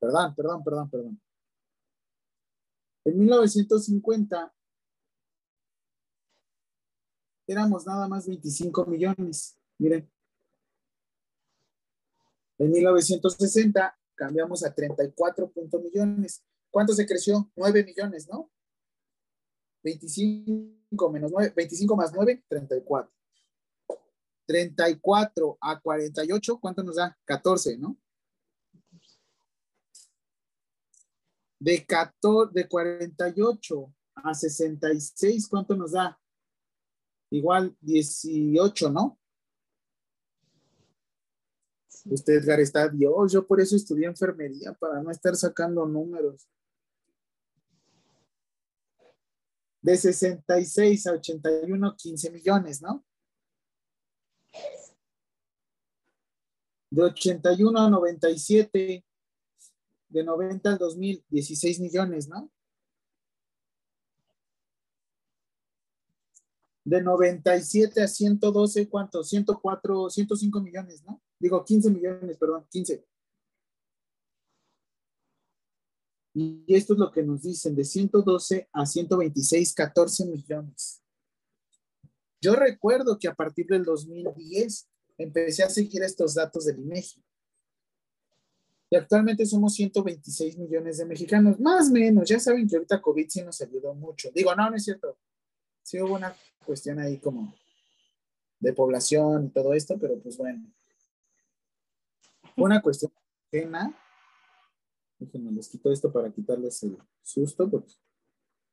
Perdón, 0.00 0.34
perdón, 0.34 0.64
perdón, 0.64 0.90
perdón. 0.90 1.20
En 3.04 3.18
1950 3.18 4.54
éramos 7.46 7.86
nada 7.86 8.08
más 8.08 8.26
25 8.26 8.86
millones. 8.86 9.58
Miren. 9.78 10.10
En 12.58 12.70
1960 12.70 13.98
cambiamos 14.14 14.64
a 14.64 14.72
34 14.72 15.52
millones. 15.82 16.44
¿Cuánto 16.70 16.92
se 16.94 17.06
creció? 17.06 17.50
9 17.56 17.84
millones, 17.84 18.28
¿no? 18.28 18.50
25 19.82 21.10
menos 21.10 21.32
9, 21.32 21.52
25 21.56 21.96
más 21.96 22.12
9, 22.14 22.44
34. 22.48 23.12
34 24.46 25.58
a 25.60 25.80
48, 25.80 26.58
¿cuánto 26.60 26.82
nos 26.82 26.96
da? 26.96 27.16
14, 27.24 27.78
¿no? 27.78 27.96
De, 31.62 31.86
14, 31.86 32.52
de 32.52 32.66
48 32.66 33.94
a 34.16 34.34
66, 34.34 35.46
¿cuánto 35.46 35.76
nos 35.76 35.92
da? 35.92 36.18
Igual 37.30 37.76
18, 37.80 38.90
¿no? 38.90 39.16
Usted, 42.04 42.34
Edgar, 42.34 42.58
está 42.58 42.88
Dios. 42.88 43.32
Yo 43.32 43.46
por 43.46 43.60
eso 43.60 43.76
estudié 43.76 44.06
enfermería, 44.06 44.72
para 44.72 45.00
no 45.00 45.12
estar 45.12 45.36
sacando 45.36 45.86
números. 45.86 46.48
De 49.80 49.96
66 49.96 51.06
a 51.06 51.12
81, 51.12 51.96
15 51.96 52.30
millones, 52.32 52.82
¿no? 52.82 53.04
De 56.90 57.04
81 57.04 57.78
a 57.78 57.88
97, 57.88 59.04
de 60.12 60.24
90 60.24 60.70
al 60.70 60.78
2000, 60.78 61.24
16 61.28 61.80
millones, 61.80 62.28
¿no? 62.28 62.50
De 66.84 67.00
97 67.00 68.02
a 68.02 68.08
112, 68.08 68.88
¿cuánto? 68.88 69.24
104, 69.24 70.10
105 70.10 70.60
millones, 70.60 71.02
¿no? 71.04 71.22
Digo, 71.38 71.64
15 71.64 71.90
millones, 71.90 72.36
perdón, 72.36 72.66
15. 72.70 73.04
Y 76.34 76.64
esto 76.74 76.94
es 76.94 76.98
lo 76.98 77.10
que 77.10 77.22
nos 77.22 77.42
dicen, 77.42 77.74
de 77.74 77.84
112 77.84 78.68
a 78.72 78.86
126, 78.86 79.74
14 79.74 80.26
millones. 80.26 81.02
Yo 82.40 82.54
recuerdo 82.54 83.18
que 83.18 83.28
a 83.28 83.34
partir 83.34 83.66
del 83.66 83.84
2010 83.84 84.88
empecé 85.18 85.62
a 85.62 85.70
seguir 85.70 86.02
estos 86.02 86.34
datos 86.34 86.64
del 86.64 86.80
INEGI. 86.80 87.22
Y 88.92 88.94
actualmente 88.94 89.46
somos 89.46 89.72
126 89.72 90.58
millones 90.58 90.98
de 90.98 91.06
mexicanos, 91.06 91.58
más 91.58 91.88
o 91.88 91.92
menos. 91.94 92.28
Ya 92.28 92.38
saben 92.38 92.68
que 92.68 92.76
ahorita 92.76 93.00
COVID 93.00 93.26
sí 93.26 93.42
nos 93.42 93.58
ayudó 93.62 93.94
mucho. 93.94 94.30
Digo, 94.34 94.54
no, 94.54 94.68
no 94.68 94.76
es 94.76 94.84
cierto. 94.84 95.16
Sí 95.82 95.98
hubo 95.98 96.16
una 96.16 96.36
cuestión 96.66 96.98
ahí 96.98 97.16
como 97.16 97.54
de 98.60 98.74
población 98.74 99.46
y 99.46 99.48
todo 99.48 99.72
esto, 99.72 99.96
pero 99.98 100.18
pues 100.18 100.36
bueno. 100.36 100.70
Una 102.54 102.82
cuestión 102.82 103.10
pena. 103.48 103.98
Déjenme 105.18 105.52
les 105.52 105.70
quito 105.70 105.90
esto 105.90 106.12
para 106.12 106.30
quitarles 106.30 106.82
el 106.82 106.98
susto, 107.22 107.70
porque 107.70 107.94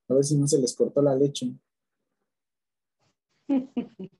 a 0.09 0.15
ver 0.15 0.25
si 0.25 0.35
no 0.35 0.49
se 0.49 0.59
les 0.59 0.75
cortó 0.75 1.01
la 1.01 1.15
leche. 1.15 1.53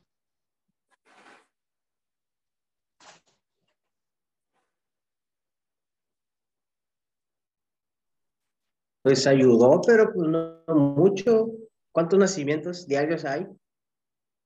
Pues 9.10 9.26
ayudó, 9.26 9.82
pero 9.82 10.14
pues 10.14 10.30
no 10.30 10.62
mucho. 10.68 11.52
¿Cuántos 11.92 12.20
nacimientos 12.20 12.86
diarios 12.86 13.26
hay? 13.26 13.48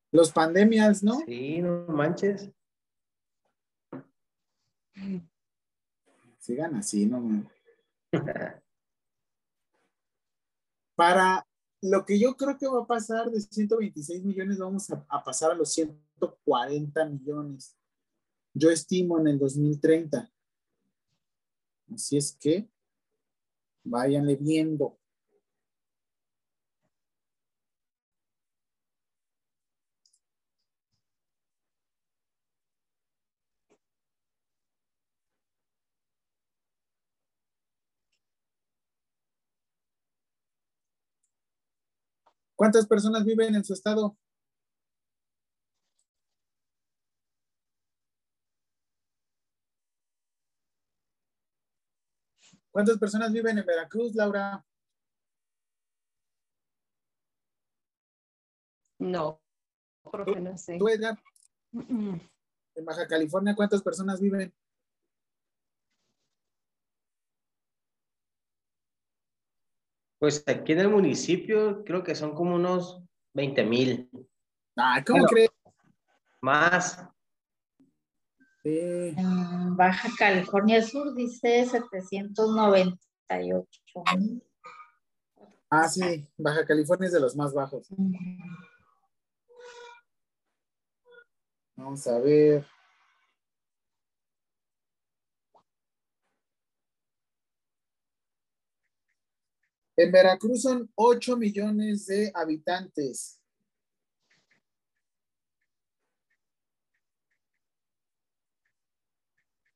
Los 0.09 0.32
pandemias, 0.32 1.03
¿no? 1.03 1.20
Sí, 1.26 1.61
no 1.61 1.86
manches. 1.89 2.49
Sigan 6.39 6.76
así, 6.76 7.05
no. 7.05 7.45
Para 10.95 11.45
lo 11.82 12.05
que 12.05 12.18
yo 12.18 12.38
creo 12.38 12.57
que 12.57 12.68
va 12.68 12.84
a 12.84 12.88
pasar 12.88 13.30
de 13.32 13.41
126 13.41 14.24
millones, 14.24 14.59
vamos 14.59 14.89
a, 14.91 15.05
a 15.09 15.22
pasar 15.22 15.51
a 15.51 15.55
los 15.55 15.74
140 15.74 17.03
millones. 17.03 17.76
Yo 18.53 18.70
estimo 18.70 19.20
en 19.20 19.28
el 19.28 19.39
2030. 19.39 20.32
Así 21.93 22.16
es 22.16 22.32
que 22.39 22.70
váyanle 23.84 24.36
viendo. 24.36 24.97
¿Cuántas 42.55 42.88
personas 42.88 43.25
viven 43.25 43.55
en 43.55 43.63
su 43.63 43.73
estado? 43.73 44.15
¿Cuántas 52.74 52.97
personas 52.97 53.32
viven 53.32 53.59
en 53.59 53.65
Veracruz, 53.67 54.15
Laura? 54.15 54.65
No, 58.97 59.39
profe, 60.11 60.39
no 60.39 60.57
sé. 60.57 60.80
¿Tú, 60.80 60.89
Edgar? 60.89 61.19
Mm, 61.71 62.15
En 62.76 62.86
Baja 62.86 63.07
California, 63.07 63.55
¿cuántas 63.55 63.84
personas 63.84 64.19
viven? 64.19 64.51
Pues 70.17 70.43
aquí 70.47 70.71
en 70.71 70.80
el 70.80 70.89
municipio 70.89 71.84
creo 71.84 72.03
que 72.03 72.15
son 72.15 72.34
como 72.34 72.55
unos 72.55 73.03
20 73.36 73.63
mil. 73.63 74.09
Ah, 74.76 75.03
¿cómo 75.05 75.19
Bueno. 75.19 75.28
crees? 75.28 75.49
Más. 76.41 77.07
Sí. 78.64 79.14
En 79.18 79.76
Baja 79.76 80.09
California 80.18 80.82
Sur 80.82 81.14
dice 81.14 81.66
798 81.66 84.03
mil. 84.18 84.41
Ah, 85.70 85.89
sí, 85.89 86.26
Baja 86.38 86.66
California 86.66 87.07
es 87.07 87.14
de 87.14 87.20
los 87.20 87.36
más 87.36 87.53
bajos. 87.53 87.89
Vamos 91.76 92.07
a 92.07 92.20
ver. 92.20 92.66
En 99.97 100.11
Veracruz 100.11 100.61
son 100.61 100.89
8 100.95 101.36
millones 101.36 102.05
de 102.07 102.32
habitantes. 102.34 103.42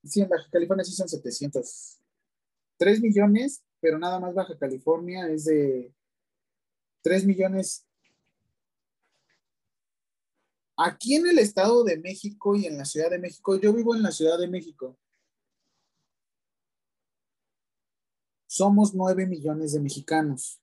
Sí, 0.07 0.21
en 0.21 0.29
Baja 0.29 0.47
California 0.51 0.85
sí 0.85 0.93
son 0.93 1.09
700. 1.09 1.99
3 2.77 3.01
millones, 3.01 3.63
pero 3.79 3.97
nada 3.97 4.19
más 4.19 4.33
Baja 4.33 4.57
California 4.57 5.27
es 5.29 5.45
de 5.45 5.93
3 7.01 7.25
millones. 7.25 7.85
Aquí 10.77 11.15
en 11.15 11.27
el 11.27 11.39
Estado 11.39 11.83
de 11.83 11.97
México 11.97 12.55
y 12.55 12.67
en 12.67 12.77
la 12.77 12.85
Ciudad 12.85 13.09
de 13.09 13.19
México, 13.19 13.59
yo 13.59 13.73
vivo 13.73 13.95
en 13.95 14.03
la 14.03 14.11
Ciudad 14.11 14.37
de 14.37 14.47
México. 14.47 14.97
Somos 18.45 18.93
9 18.93 19.25
millones 19.25 19.73
de 19.73 19.79
mexicanos. 19.79 20.61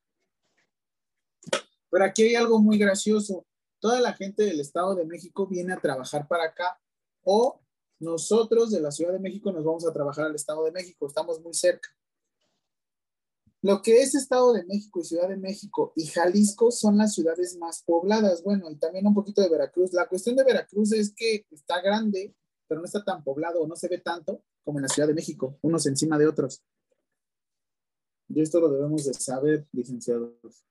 Pero 1.90 2.04
aquí 2.04 2.22
hay 2.22 2.34
algo 2.36 2.60
muy 2.60 2.78
gracioso. 2.78 3.46
Toda 3.80 4.00
la 4.00 4.14
gente 4.14 4.44
del 4.44 4.60
Estado 4.60 4.94
de 4.94 5.04
México 5.04 5.46
viene 5.46 5.72
a 5.72 5.80
trabajar 5.80 6.26
para 6.26 6.44
acá 6.44 6.80
o 7.22 7.63
nosotros 8.00 8.70
de 8.70 8.80
la 8.80 8.90
Ciudad 8.90 9.12
de 9.12 9.18
México 9.18 9.52
nos 9.52 9.64
vamos 9.64 9.86
a 9.86 9.92
trabajar 9.92 10.26
al 10.26 10.34
Estado 10.34 10.64
de 10.64 10.72
México. 10.72 11.06
Estamos 11.06 11.40
muy 11.40 11.54
cerca. 11.54 11.88
Lo 13.62 13.80
que 13.80 14.02
es 14.02 14.14
Estado 14.14 14.52
de 14.52 14.64
México 14.64 15.00
y 15.00 15.04
Ciudad 15.04 15.28
de 15.28 15.38
México 15.38 15.94
y 15.96 16.06
Jalisco 16.06 16.70
son 16.70 16.98
las 16.98 17.14
ciudades 17.14 17.56
más 17.56 17.82
pobladas. 17.82 18.42
Bueno, 18.42 18.70
y 18.70 18.76
también 18.76 19.06
un 19.06 19.14
poquito 19.14 19.40
de 19.40 19.48
Veracruz. 19.48 19.92
La 19.94 20.06
cuestión 20.06 20.36
de 20.36 20.44
Veracruz 20.44 20.92
es 20.92 21.14
que 21.14 21.46
está 21.50 21.80
grande, 21.80 22.34
pero 22.68 22.80
no 22.80 22.84
está 22.84 23.02
tan 23.02 23.24
poblado, 23.24 23.66
no 23.66 23.74
se 23.74 23.88
ve 23.88 23.98
tanto 23.98 24.42
como 24.64 24.78
en 24.78 24.82
la 24.82 24.88
Ciudad 24.88 25.08
de 25.08 25.14
México, 25.14 25.58
unos 25.62 25.86
encima 25.86 26.18
de 26.18 26.26
otros. 26.26 26.62
Y 28.28 28.40
esto 28.40 28.60
lo 28.60 28.70
debemos 28.70 29.04
de 29.04 29.14
saber, 29.14 29.66
licenciados. 29.72 30.66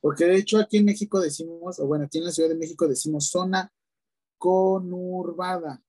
Porque 0.00 0.24
de 0.24 0.36
hecho 0.36 0.58
aquí 0.58 0.78
en 0.78 0.84
México 0.84 1.20
decimos, 1.20 1.78
o 1.78 1.86
bueno, 1.86 2.04
aquí 2.04 2.18
en 2.18 2.24
la 2.24 2.30
Ciudad 2.30 2.48
de 2.48 2.56
México 2.56 2.86
decimos 2.86 3.28
zona 3.28 3.72
conurbada. 4.38 5.82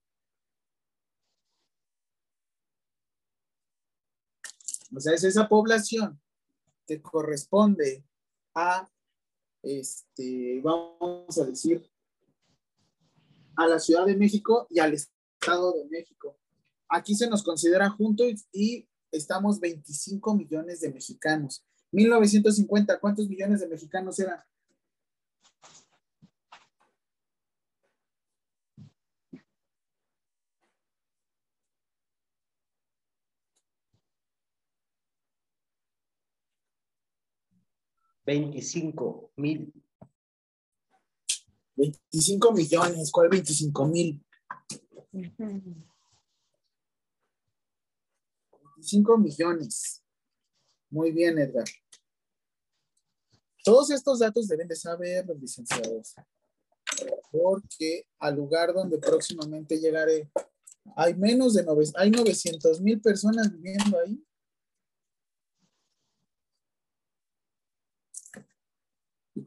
O 4.95 4.99
sea, 4.99 5.13
es 5.13 5.23
esa 5.23 5.47
población 5.47 6.19
que 6.85 7.01
corresponde 7.01 8.05
a, 8.55 8.89
este, 9.61 10.61
vamos 10.61 11.37
a 11.37 11.45
decir, 11.45 11.89
a 13.55 13.67
la 13.67 13.79
Ciudad 13.79 14.05
de 14.05 14.15
México 14.15 14.67
y 14.69 14.79
al 14.79 14.93
Estado 14.93 15.73
de 15.73 15.85
México. 15.89 16.37
Aquí 16.89 17.15
se 17.15 17.29
nos 17.29 17.43
considera 17.43 17.89
juntos 17.89 18.47
y 18.51 18.87
estamos 19.11 19.59
25 19.59 20.35
millones 20.35 20.79
de 20.79 20.91
mexicanos. 20.93 21.65
1950, 21.91 22.99
¿cuántos 22.99 23.27
millones 23.27 23.59
de 23.59 23.67
mexicanos 23.67 24.19
eran? 24.19 24.39
Veinticinco 38.27 39.31
mil. 39.37 39.73
25 41.77 42.51
millones, 42.51 43.09
¿cuál 43.11 43.29
25 43.29 43.87
mil? 43.87 44.21
25 48.75 49.17
millones. 49.17 50.03
Muy 50.89 51.11
bien, 51.13 51.37
Edgar. 51.39 51.63
Todos 53.63 53.91
estos 53.91 54.19
datos 54.19 54.47
deben 54.49 54.67
de 54.67 54.75
saber 54.75 55.25
los 55.25 55.39
licenciados, 55.39 56.15
porque 57.31 58.05
al 58.19 58.35
lugar 58.35 58.73
donde 58.73 58.97
próximamente 58.97 59.77
llegaré, 59.79 60.29
hay 60.95 61.13
menos 61.15 61.53
de 61.53 61.65
nove- 61.65 61.93
hay 61.95 62.09
900 62.11 62.81
mil 62.81 62.99
personas 63.01 63.51
viviendo 63.51 63.99
ahí. 63.99 64.21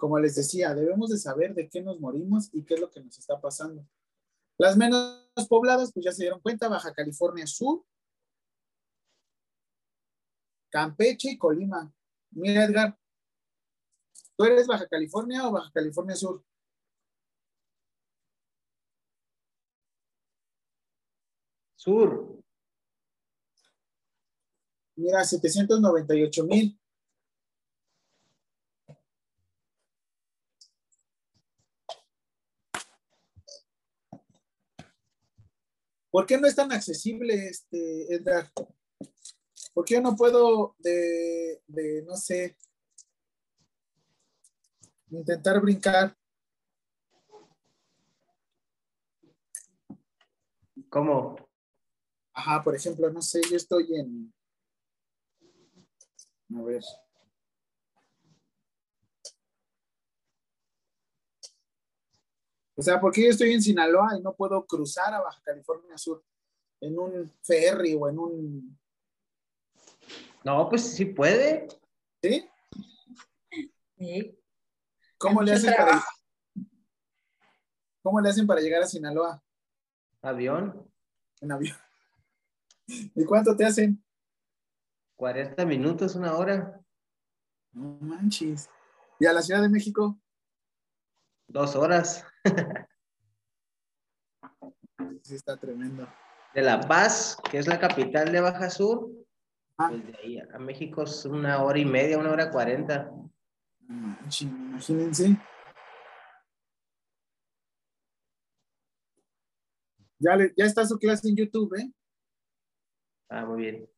Como 0.00 0.18
les 0.18 0.34
decía, 0.34 0.74
debemos 0.74 1.10
de 1.10 1.18
saber 1.18 1.54
de 1.54 1.68
qué 1.68 1.82
nos 1.82 2.00
morimos 2.00 2.48
y 2.52 2.64
qué 2.64 2.74
es 2.74 2.80
lo 2.80 2.90
que 2.90 3.00
nos 3.00 3.16
está 3.18 3.40
pasando. 3.40 3.86
Las 4.58 4.76
menos 4.76 5.22
pobladas, 5.48 5.92
pues 5.92 6.04
ya 6.04 6.12
se 6.12 6.24
dieron 6.24 6.40
cuenta, 6.40 6.68
Baja 6.68 6.92
California 6.92 7.46
Sur, 7.46 7.84
Campeche 10.70 11.32
y 11.32 11.38
Colima. 11.38 11.92
Mira, 12.30 12.64
Edgar, 12.64 12.98
¿tú 14.36 14.44
eres 14.44 14.66
Baja 14.66 14.88
California 14.88 15.46
o 15.46 15.52
Baja 15.52 15.70
California 15.72 16.16
Sur? 16.16 16.44
Sur. 21.76 22.42
Mira, 24.96 25.24
798 25.24 26.44
mil. 26.44 26.79
¿Por 36.10 36.26
qué 36.26 36.38
no 36.38 36.46
es 36.46 36.56
tan 36.56 36.72
accesible, 36.72 37.34
este, 37.48 38.14
Edgar? 38.14 38.50
¿Por 39.72 39.84
qué 39.84 39.94
yo 39.94 40.00
no 40.00 40.16
puedo 40.16 40.74
de, 40.78 41.62
de, 41.68 42.02
no 42.02 42.16
sé, 42.16 42.56
intentar 45.10 45.60
brincar? 45.60 46.16
¿Cómo? 50.88 51.36
Ajá, 52.32 52.62
por 52.62 52.74
ejemplo, 52.74 53.10
no 53.10 53.22
sé, 53.22 53.40
yo 53.48 53.56
estoy 53.56 53.94
en. 53.94 54.34
A 56.56 56.62
ver. 56.62 56.82
O 62.80 62.82
sea, 62.82 62.98
¿por 62.98 63.12
qué 63.12 63.24
yo 63.24 63.28
estoy 63.28 63.52
en 63.52 63.60
Sinaloa 63.60 64.16
y 64.18 64.22
no 64.22 64.34
puedo 64.34 64.64
cruzar 64.64 65.12
a 65.12 65.20
Baja 65.20 65.38
California 65.44 65.98
Sur 65.98 66.24
en 66.80 66.98
un 66.98 67.30
ferry 67.42 67.94
o 67.94 68.08
en 68.08 68.18
un. 68.18 68.78
No, 70.42 70.66
pues 70.66 70.94
sí 70.94 71.04
puede. 71.04 71.68
¿Sí? 72.22 72.48
Sí. 73.98 74.38
¿Cómo 75.18 75.42
le 75.42 75.52
hacen 75.52 75.74
para. 75.76 76.02
¿Cómo 78.02 78.18
le 78.18 78.30
hacen 78.30 78.46
para 78.46 78.62
llegar 78.62 78.82
a 78.82 78.86
Sinaloa 78.86 79.44
Avión. 80.22 80.90
en 81.42 81.52
avión? 81.52 81.76
¿Y 82.86 83.26
cuánto 83.26 83.54
te 83.54 83.66
hacen? 83.66 84.02
40 85.16 85.66
minutos, 85.66 86.14
una 86.14 86.34
hora. 86.34 86.80
No 87.72 87.98
manches. 88.00 88.70
¿Y 89.18 89.26
a 89.26 89.34
la 89.34 89.42
Ciudad 89.42 89.60
de 89.60 89.68
México? 89.68 90.18
Dos 91.50 91.74
horas. 91.76 92.24
Sí, 95.22 95.34
está 95.36 95.56
tremendo. 95.56 96.08
De 96.54 96.62
La 96.62 96.80
Paz, 96.80 97.36
que 97.50 97.58
es 97.58 97.66
la 97.66 97.78
capital 97.78 98.32
de 98.32 98.40
Baja 98.40 98.68
Sur, 98.70 99.08
Ah, 99.78 99.88
pues 99.90 100.04
de 100.06 100.16
ahí 100.18 100.38
a 100.38 100.58
México 100.58 101.02
es 101.04 101.24
una 101.24 101.62
hora 101.62 101.78
y 101.78 101.84
media, 101.84 102.18
una 102.18 102.30
hora 102.32 102.50
cuarenta. 102.50 103.10
imagínense. 104.40 105.36
Ya, 110.18 110.36
le- 110.36 110.52
ya 110.56 110.64
está 110.64 110.84
su 110.84 110.98
clase 110.98 111.28
en 111.28 111.36
YouTube, 111.36 111.74
¿eh? 111.78 111.92
Ah, 113.28 113.44
muy 113.46 113.60
bien. 113.62 113.90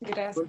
Gracias. 0.00 0.46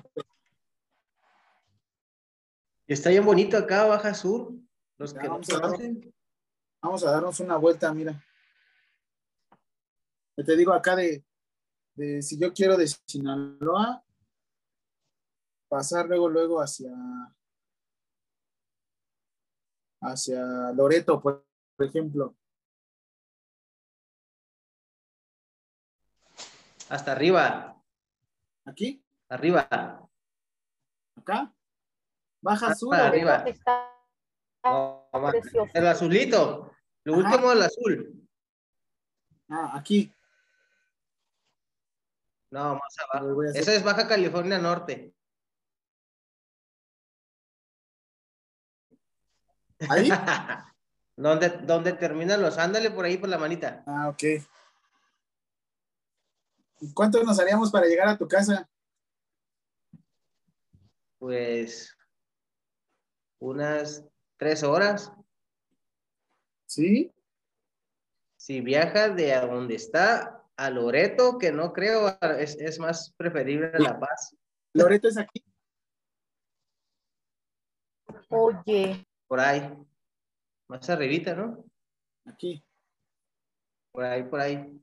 Y 2.87 2.93
está 2.93 3.09
bien 3.09 3.25
bonito 3.25 3.57
acá, 3.57 3.85
Baja 3.85 4.13
Sur. 4.13 4.53
Vamos, 5.01 5.49
a 5.49 5.59
darnos, 5.59 5.79
vamos, 6.79 7.03
a 7.03 7.11
darnos 7.11 7.39
una 7.39 7.57
vuelta, 7.57 7.91
mira. 7.91 8.23
Te 10.35 10.55
digo 10.55 10.73
acá 10.73 10.95
de, 10.95 11.23
si 12.21 12.37
yo 12.37 12.53
quiero 12.53 12.77
de 12.77 12.87
Sinaloa, 12.87 14.03
pasar 15.67 16.05
luego, 16.05 16.29
luego 16.29 16.61
hacia 16.61 16.91
hacia 20.01 20.71
Loreto, 20.73 21.19
por, 21.19 21.45
ejemplo. 21.79 22.35
Hasta 26.89 27.13
arriba. 27.13 27.81
¿Aquí? 28.65 29.03
Arriba. 29.29 29.67
¿Acá? 31.15 31.51
Baja 32.39 32.67
Hasta. 32.67 33.07
Arriba. 33.07 33.43
No, 34.63 35.09
precioso. 35.31 35.71
el 35.73 35.87
azulito. 35.87 36.71
Lo 37.03 37.13
Ajá. 37.15 37.23
último 37.23 37.51
el 37.51 37.61
azul. 37.63 38.27
Ah, 39.49 39.71
aquí. 39.75 40.13
No, 42.51 42.75
más 42.75 42.95
abajo. 42.99 43.25
ver, 43.25 43.33
voy 43.35 43.47
a 43.47 43.49
hacer- 43.49 43.61
Eso 43.61 43.71
es 43.71 43.83
Baja 43.83 44.07
California 44.07 44.59
Norte. 44.59 45.13
¿Ahí? 49.89 50.09
donde, 51.15 51.49
donde 51.49 51.93
terminan 51.93 52.41
los, 52.41 52.57
ándale 52.57 52.91
por 52.91 53.05
ahí 53.05 53.17
por 53.17 53.29
la 53.29 53.37
manita. 53.37 53.83
Ah, 53.87 54.09
ok. 54.09 54.23
¿Y 56.81 56.93
cuánto 56.93 57.23
nos 57.23 57.39
haríamos 57.39 57.71
para 57.71 57.85
llegar 57.87 58.07
a 58.07 58.17
tu 58.17 58.27
casa? 58.27 58.69
Pues 61.19 61.95
unas 63.39 64.03
tres 64.41 64.63
horas. 64.63 65.13
¿Sí? 66.65 67.13
Si 68.37 68.59
viaja 68.59 69.09
de 69.09 69.35
a 69.35 69.45
donde 69.45 69.75
está 69.75 70.43
a 70.57 70.69
Loreto, 70.71 71.37
que 71.37 71.51
no 71.51 71.71
creo, 71.71 72.17
es, 72.39 72.59
es 72.59 72.79
más 72.79 73.13
preferible 73.17 73.71
La 73.77 73.99
Paz. 73.99 74.35
Loreto 74.73 75.09
es 75.09 75.17
aquí. 75.19 75.43
Oye, 78.29 79.05
Por 79.27 79.39
ahí. 79.39 79.61
Más 80.67 80.89
arribita, 80.89 81.35
¿no? 81.35 81.63
Aquí. 82.25 82.65
Por 83.91 84.05
ahí, 84.05 84.23
por 84.23 84.39
ahí. 84.39 84.81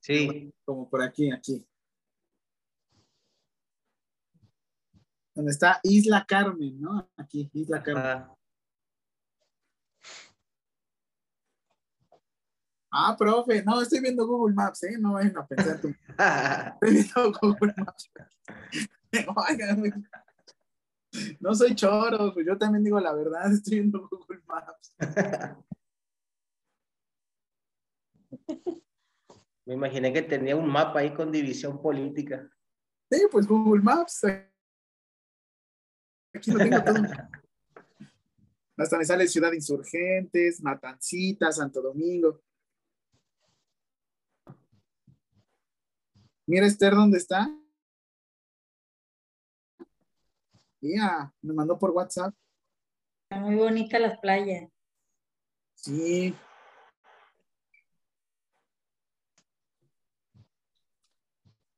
Sí, 0.00 0.52
Como 0.64 0.90
por 0.90 1.00
aquí, 1.02 1.30
aquí. 1.30 1.67
Donde 5.38 5.52
está 5.52 5.78
Isla 5.84 6.26
Carmen, 6.26 6.80
¿no? 6.80 7.08
Aquí, 7.16 7.48
Isla 7.52 7.80
Carmen. 7.80 8.26
Ah, 12.90 13.14
profe, 13.16 13.62
no, 13.62 13.80
estoy 13.80 14.00
viendo 14.00 14.26
Google 14.26 14.56
Maps, 14.56 14.82
¿eh? 14.82 14.98
No 14.98 15.12
vayan 15.12 15.38
a 15.38 15.46
pensar 15.46 15.80
tú. 15.80 15.94
Estoy 16.82 16.90
viendo 16.90 17.32
Google 17.40 17.72
Maps. 17.76 18.10
No 21.40 21.54
soy 21.54 21.74
choro, 21.74 22.34
pues 22.34 22.44
yo 22.46 22.58
también 22.58 22.84
digo 22.84 23.00
la 23.00 23.14
verdad, 23.14 23.50
estoy 23.50 23.78
viendo 23.78 24.08
Google 24.08 24.42
Maps. 24.46 24.94
Me 29.64 29.74
imaginé 29.74 30.12
que 30.12 30.22
tenía 30.22 30.54
un 30.54 30.68
mapa 30.68 30.98
ahí 30.98 31.14
con 31.14 31.32
división 31.32 31.80
política. 31.80 32.50
Sí, 33.10 33.22
pues 33.30 33.46
Google 33.46 33.82
Maps. 33.82 34.26
Aquí 36.34 36.50
lo 36.50 36.58
tengo 36.58 36.82
todo. 36.84 36.94
Hasta 38.76 38.96
me 38.96 39.04
sale 39.04 39.26
Ciudad 39.26 39.52
Insurgentes, 39.52 40.62
Matancita, 40.62 41.50
Santo 41.50 41.82
Domingo. 41.82 42.40
Mira 46.46 46.66
Esther, 46.66 46.94
¿dónde 46.94 47.18
está? 47.18 47.48
Mira, 50.80 51.34
me 51.42 51.52
mandó 51.52 51.76
por 51.76 51.90
WhatsApp. 51.90 52.32
Está 53.24 53.44
muy 53.44 53.56
bonita 53.56 53.98
las 53.98 54.18
playas. 54.20 54.70
Sí. 55.74 56.34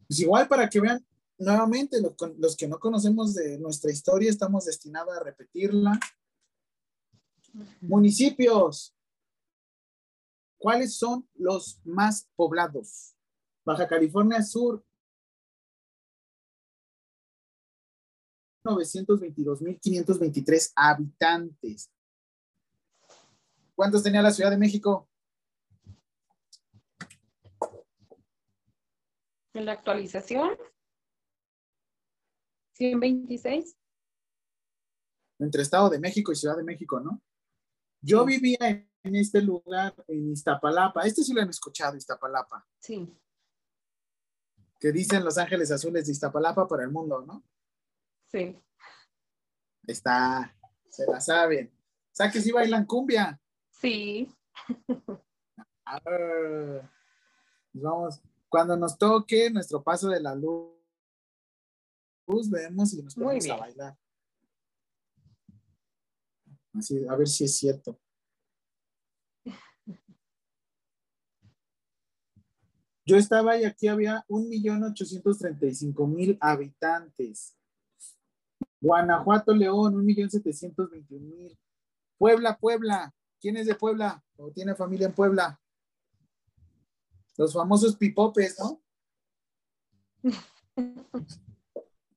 Pues 0.07 0.21
igual 0.21 0.47
para 0.49 0.69
que 0.69 0.81
vean 0.81 1.05
nuevamente 1.41 1.97
los, 2.39 2.57
que 2.57 2.69
no 2.69 2.79
conocemos 2.79 3.35
de 3.35 3.59
nuestra 3.59 3.91
historia, 3.91 4.31
estamos 4.31 4.67
destinados 4.67 5.17
a 5.17 5.25
repetirla. 5.25 5.99
Municipios. 7.81 8.95
¿Cuáles 10.59 10.97
son 10.97 11.29
los 11.35 11.81
más 11.85 12.31
poblados? 12.37 13.17
Baja 13.65 13.89
California 13.89 14.41
Sur. 14.43 14.85
922.523 18.63 20.73
habitantes. 20.77 21.91
¿Cuántos 23.75 24.03
tenía 24.03 24.21
la 24.21 24.31
Ciudad 24.31 24.51
de 24.51 24.59
México? 24.59 25.09
En 29.55 29.65
la 29.65 29.73
actualización, 29.73 30.59
126. 32.81 33.77
Entre 35.39 35.63
Estado 35.63 35.91
de 35.91 35.99
México 35.99 36.33
y 36.33 36.37
Ciudad 36.37 36.57
de 36.57 36.65
México, 36.65 36.99
¿no? 36.99 37.23
Yo 38.01 38.25
vivía 38.25 38.59
en, 39.03 39.15
este 39.17 39.43
lugar, 39.43 39.95
en 40.09 40.33
Iztapalapa. 40.33 41.03
Este 41.03 41.23
sí 41.23 41.35
lo 41.35 41.43
han 41.43 41.51
escuchado, 41.51 41.95
Iztapalapa. 41.97 42.67
Sí, 42.79 43.15
Que 44.79 44.93
dicen 44.93 45.23
Los 45.25 45.37
Ángeles 45.37 45.71
Azules 45.71 46.07
de 46.07 46.13
Iztapalapa 46.13 46.67
para 46.67 46.85
el 46.85 46.91
mundo, 46.91 47.23
¿no? 47.27 47.45
sí. 48.33 48.59
Está, 49.87 50.55
se 50.89 51.05
la 51.07 51.21
saben. 51.21 51.69
O 51.69 52.15
sea 52.15 52.31
que 52.31 52.41
sí 52.41 52.53
bailan 52.53 52.87
cumbia. 52.87 53.41
Sí, 53.71 54.31
Ah, 55.85 56.89
vamos, 57.73 58.21
cuando 58.49 58.77
nos 58.77 58.97
toque 58.97 59.51
nuestro 59.51 59.83
paso 59.83 60.09
de 60.09 60.21
la 60.21 60.35
luz, 60.37 60.80
vemos 62.51 62.93
y 62.95 63.03
nos 63.03 63.15
ponemos 63.15 63.49
a 63.49 63.57
bailar. 63.57 63.97
Así, 66.75 67.07
a 67.07 67.15
ver 67.17 67.29
si 67.29 67.45
es 67.45 67.57
cierto. 67.57 67.99
Yo 73.05 73.17
estaba 73.17 73.59
y 73.59 73.65
aquí 73.65 73.89
había 73.89 74.25
1.835.000 74.29 76.39
habitantes. 76.41 77.57
Guanajuato, 78.81 79.53
León, 79.53 79.97
1.721.000. 80.07 81.59
Puebla, 82.17 82.57
Puebla. 82.57 83.13
¿Quién 83.41 83.57
es 83.57 83.67
de 83.67 83.75
Puebla? 83.75 84.25
¿O 84.37 84.53
tiene 84.53 84.77
familia 84.77 85.09
en 85.09 85.15
Puebla? 85.15 85.61
Los 87.37 87.53
famosos 87.53 87.97
pipopes, 87.97 88.57
¿no? 88.61 88.81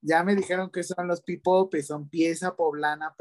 Ya 0.05 0.21
me 0.23 0.35
dijeron 0.35 0.69
que 0.69 0.83
son 0.83 1.07
los 1.07 1.21
pipopes, 1.21 1.87
son 1.87 2.09
pieza 2.09 2.55
poblana. 2.55 3.15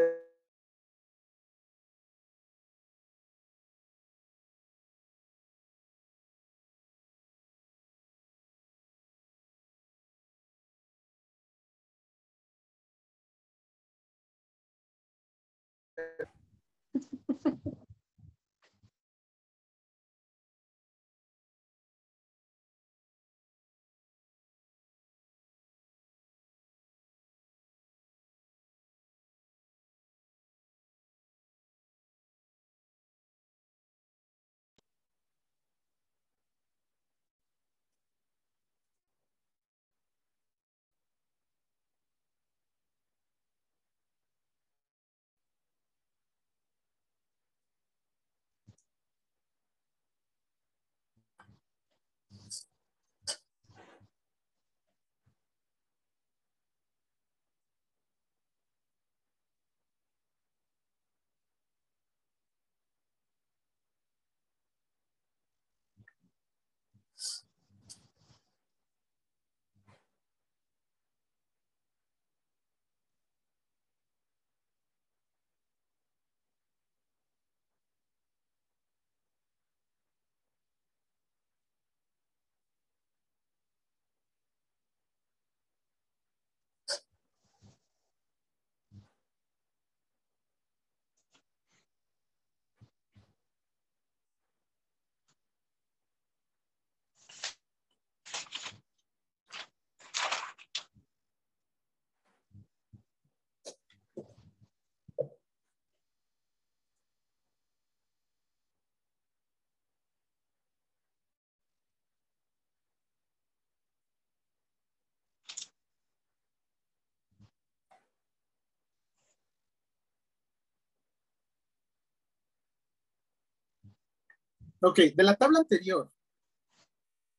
Ok, 124.84 124.98
de 125.14 125.22
la 125.22 125.36
tabla 125.36 125.60
anterior, 125.60 126.10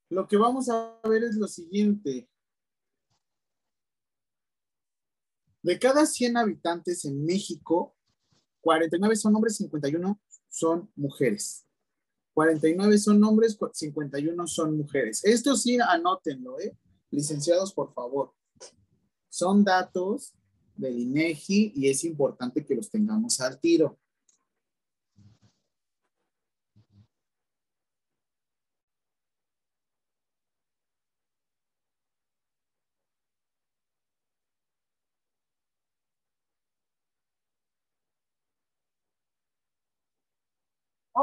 lo 0.09 0.27
que 0.29 0.37
vamos 0.37 0.69
a 0.69 0.97
ver 1.03 1.23
es 1.23 1.35
lo 1.35 1.47
siguiente. 1.47 2.29
De 5.61 5.77
cada 5.77 6.05
100 6.05 6.37
habitantes 6.37 7.03
en 7.03 7.25
México, 7.25 7.95
49 8.61 9.17
son 9.17 9.35
hombres, 9.35 9.57
51 9.57 10.21
son 10.47 10.89
mujeres. 10.95 11.67
49 12.33 12.97
son 12.97 13.21
hombres, 13.25 13.57
51 13.73 14.47
son 14.47 14.77
mujeres. 14.77 15.23
Esto 15.25 15.57
sí, 15.57 15.77
anótenlo, 15.79 16.59
¿eh? 16.61 16.77
Licenciados, 17.11 17.73
por 17.73 17.93
favor. 17.93 18.33
Son 19.27 19.65
datos 19.65 20.33
del 20.75 20.97
INEGI 20.97 21.73
y 21.75 21.89
es 21.89 22.05
importante 22.05 22.65
que 22.65 22.75
los 22.75 22.89
tengamos 22.89 23.41
al 23.41 23.59
tiro. 23.59 23.99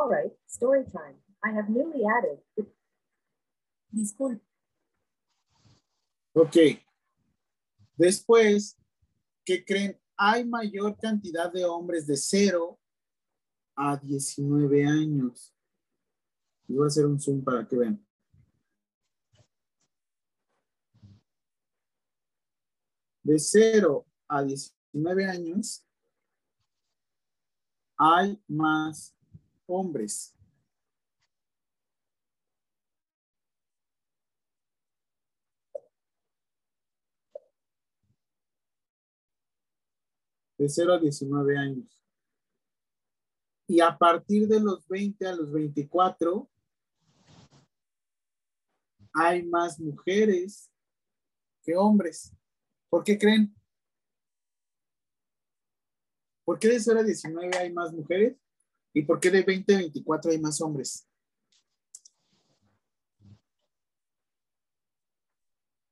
All 0.01 0.09
right, 0.09 0.33
story 0.47 0.85
time. 0.91 1.17
I 1.45 1.51
have 1.53 1.69
newly 1.69 2.07
added. 2.09 2.39
Disculpe. 3.93 4.41
Ok. 6.35 6.57
Después, 7.99 8.79
¿qué 9.45 9.63
creen? 9.63 10.01
Hay 10.17 10.47
mayor 10.47 10.97
cantidad 10.97 11.53
de 11.53 11.67
hombres 11.67 12.07
de 12.07 12.17
0 12.17 12.79
a 13.77 13.99
19 13.99 14.87
años. 14.87 15.55
Y 16.67 16.77
voy 16.77 16.85
a 16.85 16.87
hacer 16.87 17.05
un 17.05 17.21
zoom 17.21 17.45
para 17.45 17.69
que 17.69 17.77
vean. 17.77 18.03
De 23.23 23.39
0 23.39 24.07
a 24.29 24.43
19 24.43 25.27
años 25.27 25.85
hay 27.99 28.43
más 28.49 29.15
hombres. 29.71 30.35
De 40.59 40.69
0 40.69 40.95
a 40.95 40.99
19 40.99 41.57
años. 41.57 42.01
Y 43.67 43.81
a 43.81 43.97
partir 43.97 44.49
de 44.49 44.61
los 44.61 44.87
20 44.89 45.27
a 45.27 45.35
los 45.35 45.53
24, 45.53 46.51
hay 49.15 49.45
más 49.45 49.79
mujeres 49.81 50.71
que 51.63 51.77
hombres. 51.77 52.35
¿Por 52.89 53.05
qué 53.05 53.17
creen? 53.17 53.55
¿Por 56.45 56.59
qué 56.59 56.69
de 56.69 56.81
0 56.81 57.01
a 57.01 57.03
19 57.05 57.57
hay 57.57 57.73
más 57.73 57.93
mujeres? 57.93 58.37
¿Y 58.93 59.03
por 59.03 59.21
qué 59.21 59.31
de 59.31 59.43
20 59.43 59.75
a 59.75 59.79
24 59.79 60.31
hay 60.31 60.39
más 60.39 60.61
hombres? 60.61 61.07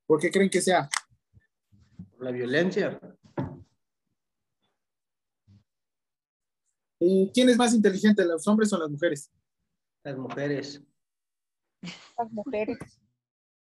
¿Por 0.06 0.18
qué 0.20 0.30
creen 0.30 0.50
que 0.50 0.60
sea? 0.60 0.88
La 2.18 2.30
violencia. 2.30 2.98
¿Y 6.98 7.30
quién 7.32 7.48
es 7.50 7.56
más 7.56 7.74
inteligente, 7.74 8.24
los 8.24 8.46
hombres 8.48 8.72
o 8.72 8.78
las 8.78 8.90
mujeres? 8.90 9.30
Las 10.02 10.16
mujeres. 10.16 10.82
Las 12.16 12.32
mujeres. 12.32 12.78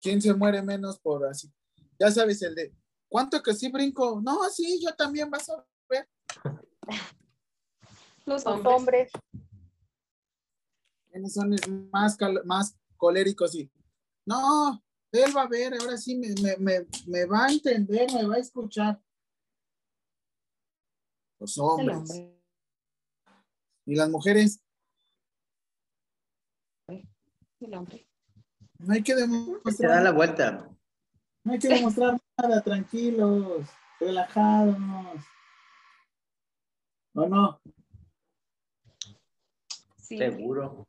¿Quién 0.02 0.22
se 0.22 0.34
muere 0.34 0.62
menos 0.62 1.00
por 1.00 1.26
así? 1.26 1.52
Ya 2.00 2.12
sabes, 2.12 2.42
el 2.44 2.56
de, 2.56 2.74
¿cuánto 3.10 3.42
que 3.42 3.54
sí 3.54 3.70
brinco? 3.70 4.22
No, 4.22 4.50
sí, 4.50 4.80
yo 4.82 4.96
también 4.96 5.30
vas 5.30 5.50
a 5.50 5.66
ver. 5.90 6.08
Los 8.26 8.44
Los 8.44 8.46
hombres. 8.46 8.74
hombres. 8.76 9.12
¿Quiénes 11.12 11.34
son 11.34 11.56
más, 11.92 12.18
cal- 12.18 12.42
más 12.46 12.78
coléricos? 12.98 13.56
Y, 13.56 13.72
no, 14.26 14.84
él 15.12 15.36
va 15.36 15.44
a 15.44 15.48
ver, 15.48 15.74
ahora 15.80 15.98
sí 15.98 16.16
me, 16.18 16.30
me, 16.42 16.58
me, 16.58 16.88
me 17.08 17.26
va 17.26 17.46
a 17.46 17.52
entender, 17.52 18.12
me 18.14 18.26
va 18.26 18.36
a 18.36 18.40
escuchar. 18.40 19.02
Los 21.40 21.58
hombres. 21.58 21.98
hombre. 21.98 22.42
¿Y 23.86 23.96
las 23.96 24.10
mujeres? 24.10 24.62
El 27.60 27.74
hombre. 27.74 28.08
No 28.80 28.94
hay 28.94 29.02
que 29.04 29.14
Se 29.14 29.22
da 29.22 29.28
demostrar, 29.28 30.04
la 30.04 30.12
vuelta. 30.12 30.70
no 31.44 31.54
hay 31.54 31.60
que 31.60 31.68
demostrar 31.70 32.20
nada, 32.38 32.62
tranquilos, 32.64 33.68
relajados. 34.00 34.76
¿O 37.14 37.28
no? 37.28 37.62
Sí. 40.08 40.18
Seguro. 40.18 40.88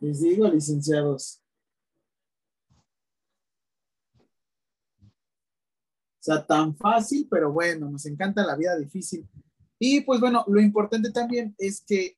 Les 0.00 0.20
digo, 0.20 0.48
licenciados. 0.48 1.42
O 6.20 6.22
sea, 6.22 6.46
tan 6.46 6.76
fácil, 6.76 7.26
pero 7.30 7.52
bueno, 7.52 7.90
nos 7.90 8.06
encanta 8.06 8.46
la 8.46 8.54
vida 8.54 8.78
difícil. 8.78 9.28
Y 9.78 10.02
pues 10.02 10.20
bueno, 10.20 10.44
lo 10.46 10.60
importante 10.60 11.10
también 11.10 11.54
es 11.58 11.80
que, 11.80 12.16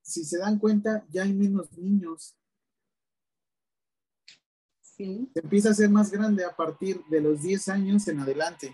si 0.00 0.24
se 0.24 0.38
dan 0.38 0.58
cuenta, 0.58 1.04
ya 1.10 1.24
hay 1.24 1.34
menos 1.34 1.70
niños. 1.76 2.36
Sí. 4.80 5.30
Se 5.34 5.40
empieza 5.40 5.70
a 5.70 5.74
ser 5.74 5.90
más 5.90 6.10
grande 6.10 6.44
a 6.44 6.56
partir 6.56 7.04
de 7.10 7.20
los 7.20 7.42
10 7.42 7.68
años 7.68 8.08
en 8.08 8.20
adelante. 8.20 8.72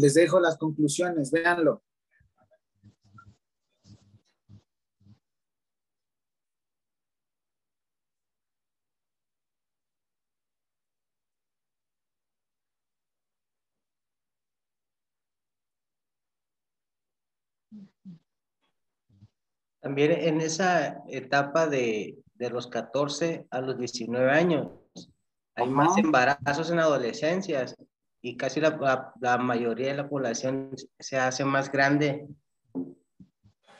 Les 0.00 0.14
dejo 0.14 0.40
las 0.40 0.56
conclusiones, 0.56 1.30
véanlo. 1.30 1.82
También 19.82 20.12
en 20.12 20.40
esa 20.40 21.02
etapa 21.08 21.66
de, 21.66 22.22
de 22.36 22.48
los 22.48 22.68
14 22.68 23.46
a 23.50 23.60
los 23.60 23.76
19 23.76 24.30
años, 24.30 24.70
hay 25.54 25.66
Ajá. 25.66 25.70
más 25.70 25.98
embarazos 25.98 26.70
en 26.70 26.78
adolescencias 26.78 27.76
y 28.22 28.36
casi 28.36 28.60
la, 28.60 29.14
la- 29.20 29.38
mayoría 29.38 29.88
de 29.88 29.94
la 29.94 30.08
población 30.08 30.70
se 30.98 31.16
hace 31.18 31.44
más 31.44 31.70
grande. 31.72 32.28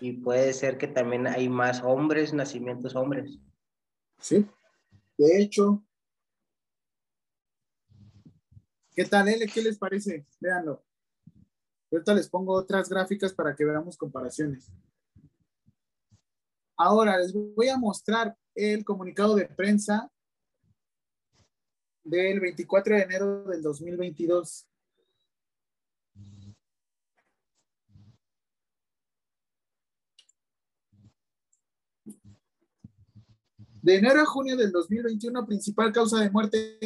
Y 0.00 0.12
puede 0.12 0.52
ser 0.54 0.78
que 0.78 0.88
también 0.88 1.26
hay 1.26 1.48
más 1.48 1.82
hombres, 1.82 2.32
nacimientos 2.32 2.96
hombres. 2.96 3.38
Sí. 4.18 4.46
De 5.18 5.42
hecho, 5.42 5.84
¿qué 8.94 9.04
tal, 9.04 9.28
L? 9.28 9.46
¿Qué 9.46 9.62
les 9.62 9.76
parece? 9.76 10.24
Véanlo. 10.40 10.82
Ahorita 11.92 12.14
les 12.14 12.28
pongo 12.28 12.54
otras 12.54 12.88
gráficas 12.88 13.32
para 13.34 13.54
que 13.54 13.64
veamos 13.64 13.96
comparaciones. 13.98 14.70
Ahora 16.76 17.18
les 17.18 17.34
voy 17.34 17.68
a 17.68 17.76
mostrar 17.76 18.34
el 18.54 18.84
comunicado 18.84 19.34
de 19.34 19.46
prensa 19.46 20.10
del 22.04 22.40
24 22.40 22.96
de 22.96 23.02
enero 23.02 23.44
del 23.44 23.62
2022. 23.62 24.66
De 33.82 33.96
enero 33.96 34.20
a 34.20 34.26
junio 34.26 34.56
del 34.56 34.70
2021, 34.72 35.46
principal 35.46 35.90
causa 35.90 36.20
de 36.20 36.30
muerte. 36.30 36.78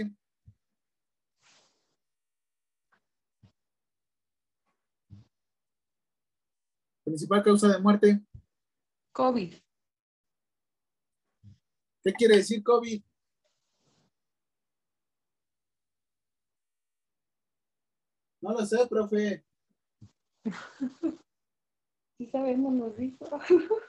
Principal 7.05 7.43
causa 7.43 7.69
de 7.69 7.79
muerte. 7.81 8.21
COVID. 9.13 9.55
¿Qué 12.03 12.13
quiere 12.13 12.37
decir 12.37 12.63
COVID? 12.63 13.03
No 18.45 18.53
lo 18.53 18.67
sé, 18.67 18.87
profe. 18.89 19.43
Sí 22.17 22.27
sabemos, 22.27 22.73
nos 22.73 22.97
dijo. 22.97 23.19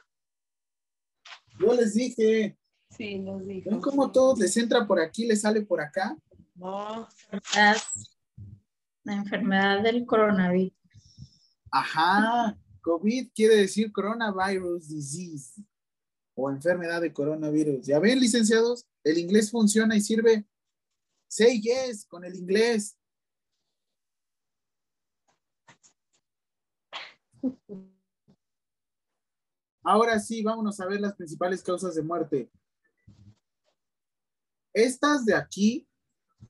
Yo 1.59 1.73
les 1.75 1.93
dije. 1.93 2.57
Sí, 2.89 3.19
nos 3.19 3.45
dijo. 3.45 3.69
¿Ven 3.69 3.79
cómo 3.79 4.11
todo 4.11 4.35
les 4.35 4.57
entra 4.57 4.87
por 4.87 4.99
aquí, 4.99 5.27
les 5.27 5.41
sale 5.41 5.61
por 5.61 5.79
acá? 5.79 6.17
No, 6.55 7.07
enfermedad, 7.31 7.77
la 9.03 9.13
enfermedad 9.13 9.83
del 9.83 10.07
coronavirus. 10.07 10.73
Ajá. 11.69 12.57
COVID 12.81 13.29
quiere 13.35 13.57
decir 13.57 13.91
coronavirus 13.91 14.87
disease 14.89 15.61
o 16.33 16.49
enfermedad 16.49 17.01
de 17.01 17.13
coronavirus. 17.13 17.85
¿Ya 17.85 17.99
ven, 17.99 18.19
licenciados? 18.19 18.87
El 19.03 19.19
inglés 19.19 19.51
funciona 19.51 19.95
y 19.95 20.01
sirve. 20.01 20.47
Say 21.27 21.61
yes 21.61 22.07
con 22.07 22.25
el 22.25 22.35
inglés. 22.35 22.97
Ahora 29.83 30.19
sí, 30.19 30.41
vámonos 30.41 30.79
a 30.79 30.87
ver 30.87 30.99
las 30.99 31.15
principales 31.15 31.61
causas 31.61 31.95
de 31.95 32.01
muerte. 32.01 32.51
Estas 34.73 35.25
de 35.25 35.35
aquí, 35.35 35.87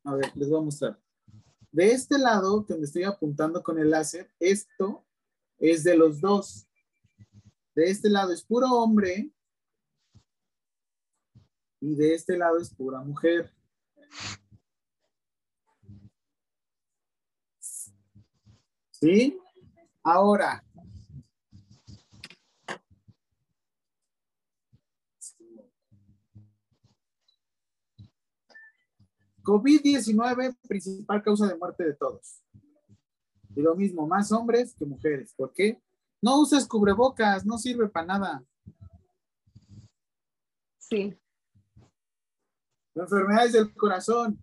a 0.04 0.16
ver, 0.16 0.32
les 0.36 0.50
voy 0.50 0.60
a 0.60 0.64
mostrar. 0.64 1.00
De 1.72 1.92
este 1.92 2.18
lado, 2.18 2.66
que 2.66 2.76
me 2.76 2.86
estoy 2.86 3.04
apuntando 3.04 3.62
con 3.62 3.78
el 3.78 3.92
láser, 3.92 4.32
esto 4.40 5.06
es 5.58 5.84
de 5.84 5.98
los 5.98 6.22
dos. 6.22 6.66
De 7.76 7.90
este 7.90 8.10
lado 8.10 8.32
es 8.32 8.42
puro 8.44 8.68
hombre 8.72 9.30
y 11.82 11.96
de 11.96 12.16
este 12.16 12.38
lado 12.38 12.58
es 12.58 12.74
pura 12.74 13.02
mujer. 13.02 13.54
¿Sí? 18.92 19.38
Ahora. 20.02 20.64
COVID-19, 29.46 30.58
principal 30.68 31.24
causa 31.24 31.48
de 31.48 31.56
muerte 31.56 31.86
de 31.86 31.94
todos. 31.94 32.42
Y 33.56 33.62
lo 33.62 33.76
mismo, 33.76 34.08
más 34.08 34.32
hombres 34.32 34.76
que 34.76 34.86
mujeres. 34.86 35.34
¿Por 35.38 35.54
qué? 35.54 35.82
No 36.22 36.42
uses 36.42 36.68
cubrebocas, 36.68 37.46
no 37.46 37.58
sirve 37.58 37.88
para 37.88 38.08
nada. 38.08 38.44
Sí. 40.80 41.16
Enfermedades 42.96 43.54
del 43.54 43.74
corazón. 43.76 44.42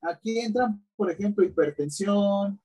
Aquí 0.00 0.38
entran, 0.38 0.84
por 0.96 1.10
ejemplo, 1.10 1.44
hipertensión. 1.44 2.60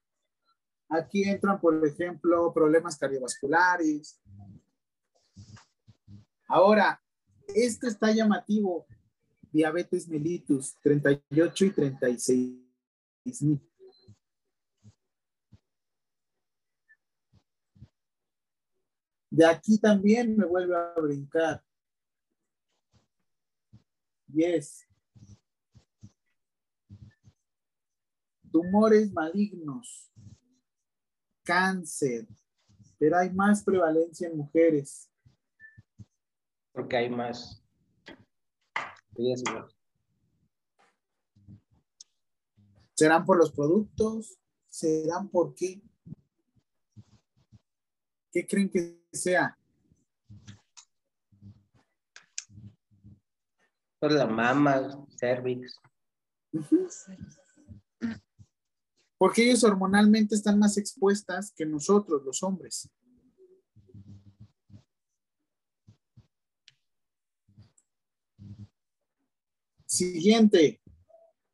Aquí 0.90 1.24
entran, 1.24 1.60
por 1.60 1.86
ejemplo, 1.86 2.54
problemas 2.54 2.98
cardiovasculares. 2.98 4.22
Ahora, 6.48 7.02
esto 7.48 7.88
está 7.88 8.12
llamativo. 8.12 8.86
Diabetes 9.54 10.10
mellitus, 10.10 10.76
38 10.82 11.66
y 11.66 11.70
36 11.70 13.42
mil. 13.44 13.62
De 19.30 19.46
aquí 19.46 19.78
también 19.78 20.36
me 20.36 20.46
vuelve 20.46 20.76
a 20.76 20.94
brincar. 21.00 21.64
Yes. 24.28 24.88
Tumores 28.52 29.12
malignos. 29.14 30.12
Cáncer. 31.44 32.28
Pero 32.98 33.18
hay 33.18 33.32
más 33.32 33.64
prevalencia 33.64 34.28
en 34.28 34.38
mujeres. 34.38 35.12
Porque 36.72 36.98
hay 36.98 37.10
más 37.10 37.63
¿Serán 42.94 43.26
por 43.26 43.38
los 43.38 43.52
productos? 43.52 44.38
¿Serán 44.70 45.30
por 45.30 45.54
qué? 45.56 45.82
¿Qué 48.32 48.48
creen 48.48 48.70
que 48.70 49.06
sea? 49.12 49.58
Por 54.00 54.12
la 54.12 54.26
mama, 54.26 55.06
cervix. 55.18 55.80
Porque 59.18 59.44
ellos 59.44 59.64
hormonalmente 59.64 60.36
están 60.36 60.60
más 60.60 60.78
expuestas 60.78 61.54
que 61.56 61.66
nosotros, 61.66 62.24
los 62.26 62.44
hombres. 62.44 62.90
Siguiente. 69.94 70.82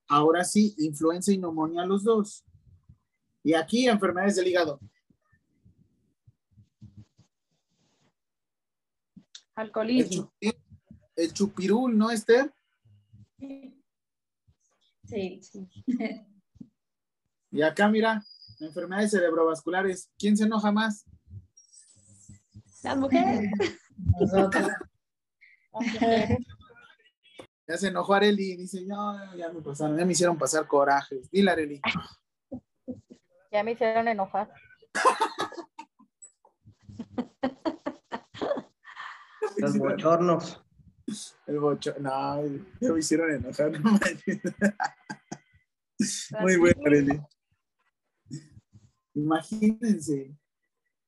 Ahora 0.07 0.45
sí, 0.45 0.73
influenza 0.77 1.33
y 1.33 1.37
neumonía 1.37 1.85
los 1.85 2.05
dos. 2.05 2.45
Y 3.43 3.53
aquí 3.53 3.85
enfermedades 3.89 4.37
del 4.37 4.47
hígado. 4.47 4.79
El, 6.81 6.95
Alcoholismo. 9.55 10.33
el 10.39 11.33
chupirul, 11.33 11.97
¿no, 11.97 12.11
Esther? 12.11 12.53
Sí. 15.05 15.41
Y 17.51 17.63
acá, 17.63 17.89
mira, 17.89 18.23
enfermedades 18.59 19.09
cerebrovasculares. 19.09 20.11
¿Quién 20.19 20.37
se 20.37 20.43
enoja 20.43 20.71
más? 20.71 21.03
Las 22.83 22.95
mujeres. 22.95 23.51
Nosotros. 23.97 24.69
Ya 27.69 27.77
se 27.77 27.87
enojó 27.89 28.15
Areli. 28.15 28.55
Dice, 28.55 28.83
no, 28.83 29.35
ya 29.35 29.49
me 29.49 29.61
pasaron, 29.61 29.95
ya 29.95 30.03
me 30.03 30.13
hicieron 30.13 30.39
pasar 30.39 30.65
corajes. 30.65 31.29
Dile, 31.31 31.51
Areli. 31.51 31.79
Ya 33.51 33.63
me 33.63 33.71
hicieron 33.71 34.07
enojar. 34.07 34.53
Los 39.57 39.75
bochornos. 39.75 40.63
El 41.47 41.59
bocho. 41.59 41.95
No, 41.99 42.45
ya 42.79 42.93
me 42.93 42.99
hicieron 42.99 43.31
enojar. 43.31 43.71
no. 43.81 43.99
Muy 46.41 46.57
bueno, 46.57 46.79
Areli. 46.85 47.19
Imagínense. 49.15 50.37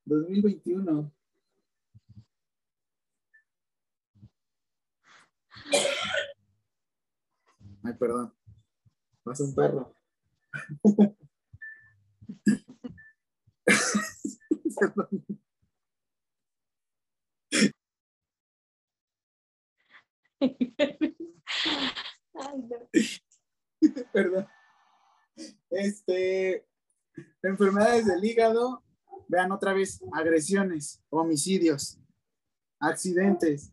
2021. 0.05 1.13
Ay, 7.83 7.93
perdón. 7.93 8.33
Pasa 9.23 9.43
un 9.43 9.55
perro. 9.55 9.95
Perdón. 14.79 15.07
Ay, 22.33 22.63
no. 22.69 22.89
Perdón. 24.13 24.47
Este, 25.69 26.67
enfermedades 27.41 28.05
del 28.05 28.23
hígado, 28.23 28.83
vean 29.27 29.51
otra 29.51 29.73
vez, 29.73 30.01
agresiones, 30.13 31.01
homicidios, 31.09 31.99
accidentes. 32.79 33.71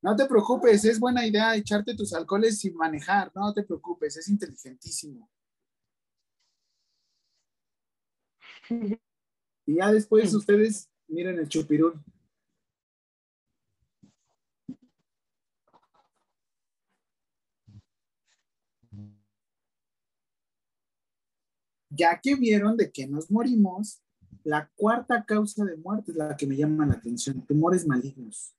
No 0.00 0.14
te 0.14 0.26
preocupes, 0.26 0.84
es 0.84 1.00
buena 1.00 1.26
idea 1.26 1.56
echarte 1.56 1.94
tus 1.94 2.12
alcoholes 2.12 2.58
sin 2.60 2.74
manejar, 2.76 3.32
no 3.34 3.52
te 3.52 3.64
preocupes, 3.64 4.16
es 4.16 4.28
inteligentísimo. 4.28 5.28
Y 9.66 9.76
ya 9.76 9.92
después 9.92 10.32
ustedes 10.34 10.88
miren 11.08 11.38
el 11.38 11.48
chupirul. 11.48 12.00
Ya 21.90 22.20
que 22.20 22.36
vieron 22.36 22.76
de 22.76 22.92
que 22.92 23.08
nos 23.08 23.30
morimos, 23.30 24.00
la 24.44 24.70
cuarta 24.76 25.24
causa 25.24 25.64
de 25.64 25.76
muerte 25.76 26.12
es 26.12 26.16
la 26.16 26.36
que 26.36 26.46
me 26.46 26.56
llama 26.56 26.86
la 26.86 26.94
atención, 26.94 27.44
tumores 27.44 27.86
malignos. 27.86 28.57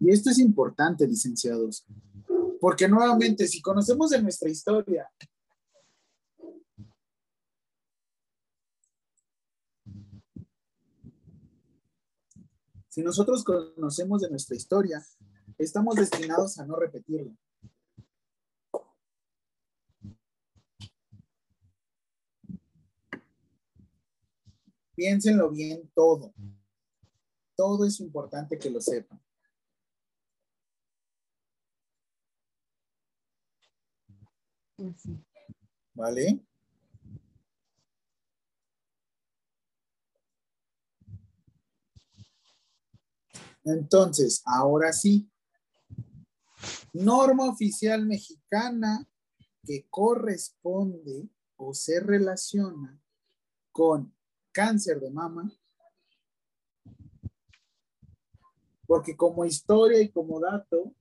Y 0.00 0.10
esto 0.10 0.30
es 0.30 0.38
importante, 0.38 1.06
licenciados, 1.06 1.84
porque 2.58 2.88
nuevamente, 2.88 3.46
si 3.46 3.60
conocemos 3.60 4.10
de 4.10 4.22
nuestra 4.22 4.48
historia, 4.48 5.06
si 12.88 13.02
nosotros 13.02 13.44
conocemos 13.44 14.22
de 14.22 14.30
nuestra 14.30 14.56
historia, 14.56 15.04
estamos 15.58 15.94
destinados 15.96 16.58
a 16.58 16.64
no 16.64 16.76
repetirlo. 16.76 17.36
Piénsenlo 24.94 25.50
bien 25.50 25.90
todo. 25.94 26.32
Todo 27.54 27.84
es 27.84 28.00
importante 28.00 28.58
que 28.58 28.70
lo 28.70 28.80
sepan. 28.80 29.20
¿Vale? 35.94 36.40
Entonces, 43.64 44.42
ahora 44.46 44.92
sí. 44.92 45.30
Norma 46.92 47.48
oficial 47.48 48.04
mexicana 48.06 49.06
que 49.64 49.86
corresponde 49.88 51.28
o 51.56 51.72
se 51.74 52.00
relaciona 52.00 53.00
con 53.70 54.14
cáncer 54.50 54.98
de 55.00 55.10
mama. 55.10 55.52
Porque 58.86 59.16
como 59.16 59.44
historia 59.44 60.00
y 60.00 60.10
como 60.10 60.40
dato, 60.40 60.92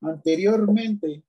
anteriormente 0.00 1.22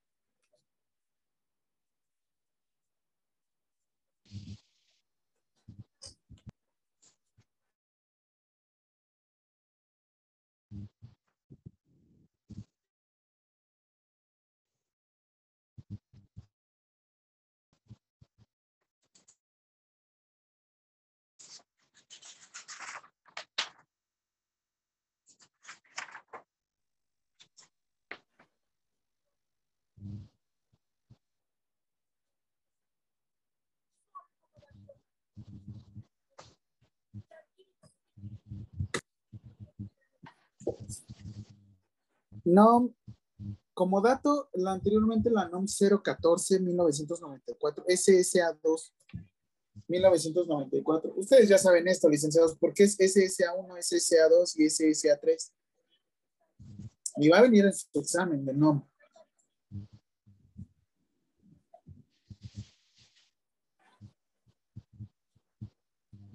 NOM, 42.53 42.93
como 43.73 44.01
dato, 44.01 44.49
la, 44.53 44.73
anteriormente 44.73 45.29
la 45.29 45.47
NOM 45.47 45.65
014-1994, 45.65 47.86
SSA2 47.87 48.91
1994. 49.87 51.13
Ustedes 51.15 51.47
ya 51.49 51.57
saben 51.57 51.87
esto, 51.87 52.07
licenciados, 52.09 52.57
porque 52.59 52.83
es 52.83 52.99
SSA1, 52.99 53.78
SSA2 53.78 54.53
y 54.57 54.65
SSA3. 54.65 55.51
Y 57.17 57.29
va 57.29 57.39
a 57.39 57.41
venir 57.41 57.65
en 57.65 57.73
su 57.73 57.99
examen 57.99 58.45
de 58.45 58.53
NOM. 58.53 58.87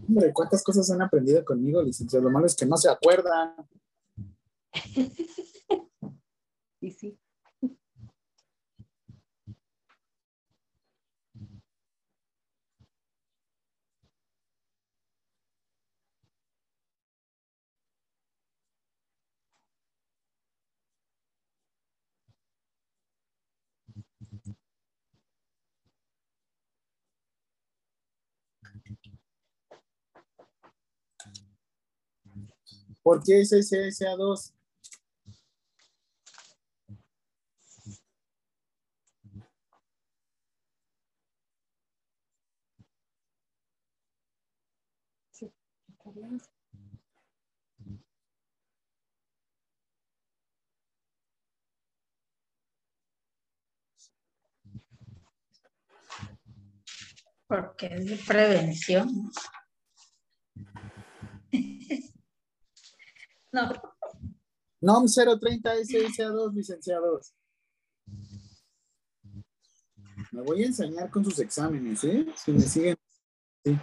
Hombre, 0.09 0.33
¿cuántas 0.33 0.63
cosas 0.63 0.89
han 0.91 1.03
aprendido 1.03 1.45
conmigo, 1.45 1.83
licenciado? 1.83 2.25
Lo 2.25 2.31
malo 2.31 2.47
es 2.47 2.55
que 2.55 2.65
no 2.65 2.77
se 2.77 2.89
acuerdan. 2.89 3.57
Y 6.87 6.93
sí. 6.93 7.19
¿Por 33.03 33.25
qué 33.25 33.41
es 33.41 33.53
SSA2? 33.53 34.53
Porque 57.47 57.87
es 57.87 58.07
de 58.07 58.17
prevención. 58.27 59.31
No, 63.53 63.73
NOM 64.83 65.07
030 65.07 65.77
SSA2, 65.77 66.53
licenciados. 66.53 67.33
Me 70.31 70.43
voy 70.43 70.63
a 70.63 70.67
enseñar 70.67 71.11
con 71.11 71.25
sus 71.25 71.39
exámenes, 71.39 72.05
¿eh? 72.05 72.27
Si 72.37 72.53
me 72.53 72.61
siguen. 72.61 72.97
Sí. 73.65 73.79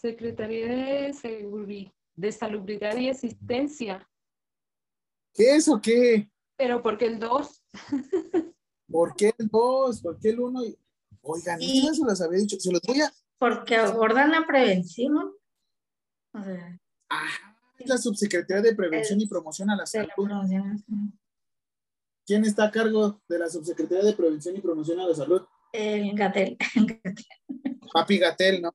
Secretaría 0.00 0.66
de, 0.66 1.10
Seguri- 1.12 1.92
de 2.16 2.32
Salubridad 2.32 2.96
y 2.96 3.10
Asistencia. 3.10 4.08
¿Qué 5.34 5.56
es 5.56 5.68
o 5.68 5.80
qué? 5.80 6.30
Pero 6.56 6.82
porque 6.82 7.06
el 7.06 7.18
2, 7.18 7.62
¿Por 8.90 9.14
qué 9.14 9.32
el 9.38 9.48
2? 9.48 10.00
¿Por 10.02 10.18
qué 10.18 10.30
el 10.30 10.40
1? 10.40 10.60
Oigan, 11.22 11.60
Y- 11.60 11.78
esto 11.80 11.88
ya 11.88 11.94
se 11.94 12.04
los 12.04 12.20
había 12.22 12.38
dicho. 12.40 12.58
Se 12.58 12.72
los 12.72 12.80
voy 12.82 13.00
a. 13.02 13.12
porque 13.38 13.76
abordan 13.76 14.30
la 14.30 14.46
prevención. 14.46 15.34
O 16.32 16.42
sea, 16.42 16.78
Ajá, 17.08 17.58
es 17.78 17.88
la 17.88 17.98
subsecretaría 17.98 18.62
de 18.62 18.74
Prevención 18.76 19.20
y 19.20 19.26
Promoción 19.26 19.68
a 19.70 19.76
la 19.76 19.84
Salud. 19.84 20.10
¿Quién 22.26 22.44
está 22.44 22.64
a 22.66 22.70
cargo 22.70 23.20
de 23.28 23.38
la 23.38 23.48
subsecretaría 23.50 24.04
de 24.04 24.12
Prevención 24.14 24.56
y 24.56 24.60
Promoción 24.60 25.00
a 25.00 25.08
la 25.08 25.14
Salud? 25.14 25.42
El 25.72 26.14
Gatel. 26.14 26.56
Papi 27.92 28.18
Gatel, 28.18 28.62
¿no? 28.62 28.72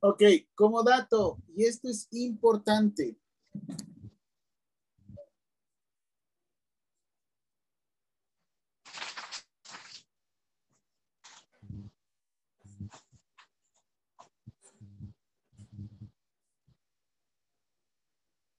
Ok, 0.00 0.22
como 0.54 0.82
dato, 0.84 1.38
y 1.56 1.64
esto 1.64 1.88
es 1.88 2.06
importante. 2.12 3.18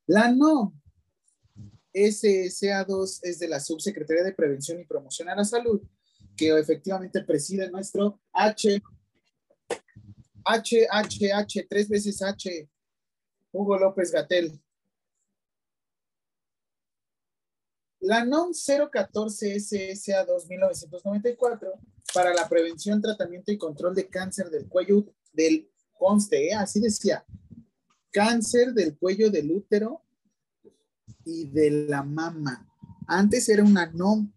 La 0.07 0.31
NOM 0.31 0.73
SSA2 1.93 3.19
es 3.23 3.39
de 3.39 3.47
la 3.47 3.60
Subsecretaría 3.60 4.23
de 4.23 4.34
Prevención 4.34 4.80
y 4.80 4.85
Promoción 4.85 5.30
a 5.30 5.35
la 5.35 5.45
Salud, 5.45 5.81
que 6.39 6.57
efectivamente 6.57 7.21
preside 7.21 7.69
nuestro 7.69 8.17
H, 8.31 8.81
H, 10.45 10.87
H, 10.89 11.33
H, 11.33 11.67
tres 11.69 11.89
veces 11.89 12.21
H, 12.21 12.69
Hugo 13.51 13.77
López 13.77 14.09
Gatel. 14.09 14.57
La 17.99 18.23
NOM 18.23 18.53
014 18.53 19.59
SSA 19.59 20.23
2994 20.23 21.73
para 22.13 22.33
la 22.33 22.47
prevención, 22.47 23.01
tratamiento 23.01 23.51
y 23.51 23.57
control 23.57 23.93
de 23.93 24.07
cáncer 24.07 24.49
del 24.49 24.69
cuello 24.69 25.13
del 25.33 25.69
conste, 25.97 26.47
¿eh? 26.47 26.53
así 26.53 26.79
decía, 26.79 27.25
cáncer 28.11 28.73
del 28.73 28.97
cuello 28.97 29.29
del 29.29 29.51
útero 29.51 30.01
y 31.25 31.49
de 31.49 31.69
la 31.89 32.01
mama. 32.01 32.65
Antes 33.07 33.49
era 33.49 33.61
una 33.61 33.87
NOM 33.87 34.31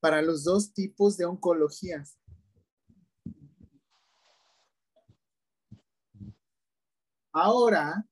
para 0.00 0.22
los 0.22 0.44
dos 0.44 0.72
tipos 0.72 1.16
de 1.16 1.24
oncologías. 1.24 2.18
Ahora, 7.32 8.06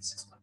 26 0.00 0.35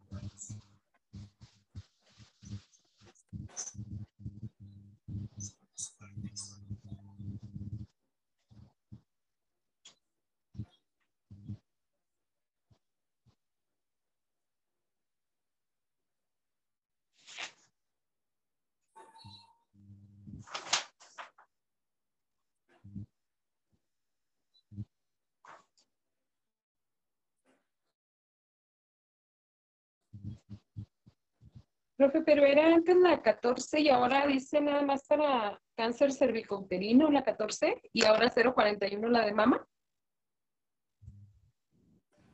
Profe, 32.04 32.22
pero 32.22 32.44
era 32.44 32.76
antes 32.76 32.98
la 32.98 33.22
14 33.22 33.80
y 33.80 33.88
ahora 33.88 34.28
dice 34.28 34.60
nada 34.60 34.82
más 34.82 35.06
para 35.08 35.58
cáncer 35.74 36.12
cervicouterino 36.12 37.10
la 37.10 37.24
14 37.24 37.82
y 37.94 38.04
ahora 38.04 38.30
041 38.30 39.08
la 39.08 39.26
de 39.26 39.34
mama. 39.34 39.66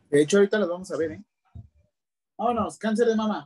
de 0.10 0.22
hecho 0.24 0.38
ahorita 0.38 0.58
los 0.58 0.70
vamos 0.70 0.92
a 0.92 0.98
ver, 0.98 1.12
¿eh? 1.12 1.24
Vámonos, 2.36 2.80
cáncer 2.80 3.06
de 3.10 3.16
mama. 3.16 3.46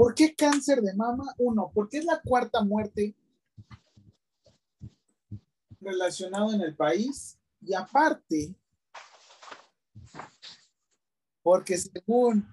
¿Por 0.00 0.14
qué 0.14 0.34
cáncer 0.34 0.80
de 0.80 0.94
mama? 0.94 1.34
Uno, 1.36 1.70
porque 1.74 1.98
es 1.98 2.06
la 2.06 2.22
cuarta 2.22 2.64
muerte 2.64 3.14
relacionada 5.78 6.54
en 6.54 6.62
el 6.62 6.74
país 6.74 7.38
y 7.60 7.74
aparte, 7.74 8.54
porque 11.42 11.76
según 11.76 12.48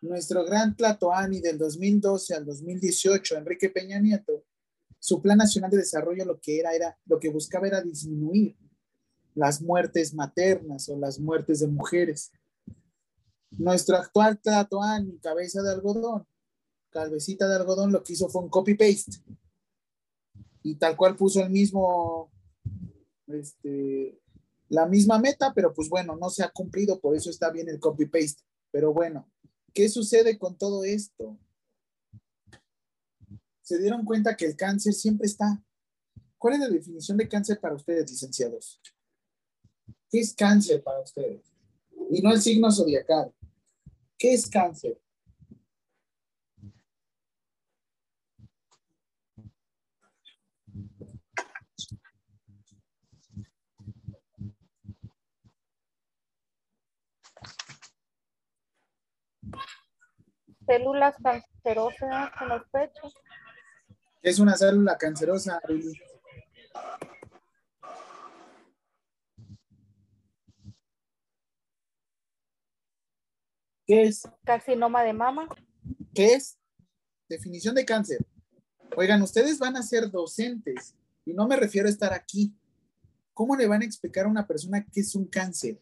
nuestro 0.00 0.44
gran 0.44 0.76
Tlatoani 0.76 1.40
del 1.40 1.58
2012 1.58 2.34
al 2.34 2.46
2018, 2.46 3.36
Enrique 3.36 3.68
Peña 3.68 3.98
Nieto, 3.98 4.44
su 5.00 5.20
plan 5.20 5.38
nacional 5.38 5.72
de 5.72 5.78
desarrollo 5.78 6.24
lo 6.24 6.38
que 6.38 6.60
era, 6.60 6.72
era 6.72 6.96
lo 7.06 7.18
que 7.18 7.30
buscaba 7.30 7.66
era 7.66 7.82
disminuir 7.82 8.56
las 9.34 9.60
muertes 9.60 10.14
maternas 10.14 10.88
o 10.88 10.96
las 10.96 11.18
muertes 11.18 11.58
de 11.58 11.66
mujeres. 11.66 12.30
Nuestro 13.50 13.96
actual 13.96 14.38
Tlatoani, 14.38 15.18
cabeza 15.18 15.62
de 15.62 15.72
algodón, 15.72 16.24
cabecita 17.04 17.48
de 17.48 17.56
algodón, 17.56 17.92
lo 17.92 18.02
que 18.02 18.14
hizo 18.14 18.28
fue 18.28 18.42
un 18.42 18.48
copy-paste. 18.48 19.22
Y 20.62 20.76
tal 20.76 20.96
cual 20.96 21.16
puso 21.16 21.42
el 21.42 21.50
mismo, 21.50 22.30
este, 23.26 24.20
la 24.68 24.86
misma 24.86 25.18
meta, 25.18 25.52
pero 25.54 25.72
pues 25.72 25.88
bueno, 25.88 26.16
no 26.16 26.30
se 26.30 26.42
ha 26.42 26.50
cumplido, 26.50 26.98
por 27.00 27.14
eso 27.14 27.30
está 27.30 27.50
bien 27.50 27.68
el 27.68 27.78
copy-paste. 27.78 28.42
Pero 28.72 28.92
bueno, 28.92 29.30
¿qué 29.72 29.88
sucede 29.88 30.38
con 30.38 30.56
todo 30.56 30.84
esto? 30.84 31.38
Se 33.62 33.78
dieron 33.78 34.04
cuenta 34.04 34.36
que 34.36 34.46
el 34.46 34.56
cáncer 34.56 34.92
siempre 34.94 35.26
está. 35.26 35.62
¿Cuál 36.38 36.54
es 36.54 36.60
la 36.60 36.68
definición 36.68 37.16
de 37.18 37.28
cáncer 37.28 37.60
para 37.60 37.74
ustedes, 37.74 38.10
licenciados? 38.10 38.80
¿Qué 40.10 40.20
es 40.20 40.34
cáncer 40.34 40.82
para 40.82 41.00
ustedes? 41.00 41.42
Y 42.10 42.20
no 42.22 42.32
el 42.32 42.40
signo 42.40 42.70
zodiacal. 42.70 43.32
¿Qué 44.18 44.32
es 44.34 44.48
cáncer? 44.48 45.00
Células 60.66 61.14
cancerosas 61.22 62.30
en 62.40 62.48
los 62.48 62.62
pechos. 62.70 63.14
¿Qué 64.20 64.30
es 64.30 64.38
una 64.38 64.56
célula 64.56 64.98
cancerosa? 64.98 65.60
Arely? 65.62 65.92
¿Qué 73.86 74.02
es? 74.02 74.22
Carcinoma 74.44 75.04
de 75.04 75.12
mama. 75.12 75.48
¿Qué 76.12 76.34
es? 76.34 76.58
Definición 77.28 77.74
de 77.76 77.84
cáncer. 77.84 78.18
Oigan, 78.96 79.22
ustedes 79.22 79.58
van 79.60 79.76
a 79.76 79.82
ser 79.82 80.10
docentes 80.10 80.96
y 81.24 81.32
no 81.32 81.46
me 81.46 81.56
refiero 81.56 81.86
a 81.86 81.90
estar 81.90 82.12
aquí. 82.12 82.52
¿Cómo 83.32 83.54
le 83.54 83.68
van 83.68 83.82
a 83.82 83.84
explicar 83.84 84.24
a 84.24 84.28
una 84.28 84.46
persona 84.46 84.84
qué 84.92 85.00
es 85.00 85.14
un 85.14 85.26
cáncer? 85.26 85.80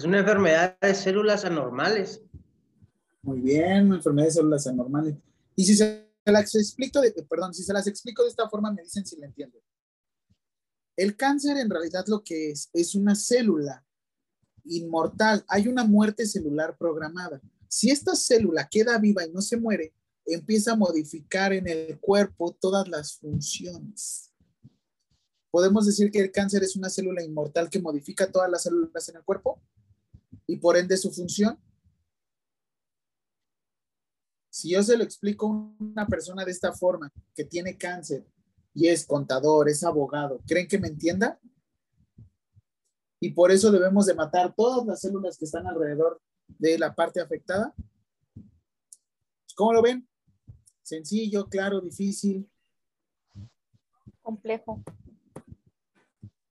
Es 0.00 0.06
una 0.06 0.20
enfermedad 0.20 0.78
de 0.80 0.94
células 0.94 1.44
anormales. 1.44 2.22
Muy 3.20 3.38
bien, 3.40 3.88
una 3.88 3.96
enfermedad 3.96 4.28
de 4.28 4.32
células 4.32 4.66
anormales. 4.66 5.14
Y 5.54 5.66
si 5.66 5.76
se 5.76 6.08
las 6.24 6.54
explico, 6.54 7.02
de, 7.02 7.12
perdón, 7.28 7.52
si 7.52 7.62
se 7.62 7.74
las 7.74 7.86
explico 7.86 8.22
de 8.22 8.30
esta 8.30 8.48
forma, 8.48 8.72
me 8.72 8.80
dicen 8.80 9.04
si 9.04 9.20
la 9.20 9.26
entienden. 9.26 9.60
El 10.96 11.18
cáncer 11.18 11.58
en 11.58 11.68
realidad 11.68 12.06
lo 12.06 12.24
que 12.24 12.50
es, 12.50 12.70
es 12.72 12.94
una 12.94 13.14
célula 13.14 13.84
inmortal. 14.64 15.44
Hay 15.48 15.68
una 15.68 15.84
muerte 15.84 16.24
celular 16.24 16.78
programada. 16.78 17.38
Si 17.68 17.90
esta 17.90 18.14
célula 18.14 18.70
queda 18.70 18.96
viva 18.96 19.26
y 19.26 19.30
no 19.30 19.42
se 19.42 19.58
muere, 19.58 19.92
empieza 20.24 20.72
a 20.72 20.76
modificar 20.76 21.52
en 21.52 21.68
el 21.68 22.00
cuerpo 22.00 22.56
todas 22.58 22.88
las 22.88 23.18
funciones. 23.18 24.32
¿Podemos 25.50 25.84
decir 25.84 26.10
que 26.10 26.20
el 26.20 26.32
cáncer 26.32 26.62
es 26.62 26.74
una 26.74 26.88
célula 26.88 27.22
inmortal 27.22 27.68
que 27.68 27.82
modifica 27.82 28.32
todas 28.32 28.50
las 28.50 28.62
células 28.62 29.06
en 29.10 29.16
el 29.16 29.24
cuerpo? 29.24 29.60
Y 30.50 30.56
por 30.56 30.76
ende 30.76 30.96
su 30.96 31.12
función. 31.12 31.56
Si 34.48 34.70
yo 34.70 34.82
se 34.82 34.96
lo 34.96 35.04
explico 35.04 35.46
a 35.46 35.84
una 35.84 36.08
persona 36.08 36.44
de 36.44 36.50
esta 36.50 36.72
forma, 36.72 37.12
que 37.36 37.44
tiene 37.44 37.78
cáncer 37.78 38.26
y 38.74 38.88
es 38.88 39.06
contador, 39.06 39.68
es 39.68 39.84
abogado, 39.84 40.40
¿creen 40.48 40.66
que 40.66 40.80
me 40.80 40.88
entienda? 40.88 41.38
Y 43.20 43.30
por 43.30 43.52
eso 43.52 43.70
debemos 43.70 44.06
de 44.06 44.14
matar 44.14 44.52
todas 44.52 44.84
las 44.84 45.00
células 45.00 45.38
que 45.38 45.44
están 45.44 45.68
alrededor 45.68 46.20
de 46.48 46.76
la 46.80 46.96
parte 46.96 47.20
afectada. 47.20 47.72
¿Cómo 49.54 49.72
lo 49.72 49.82
ven? 49.82 50.08
Sencillo, 50.82 51.46
claro, 51.46 51.80
difícil. 51.80 52.50
Complejo. 54.20 54.82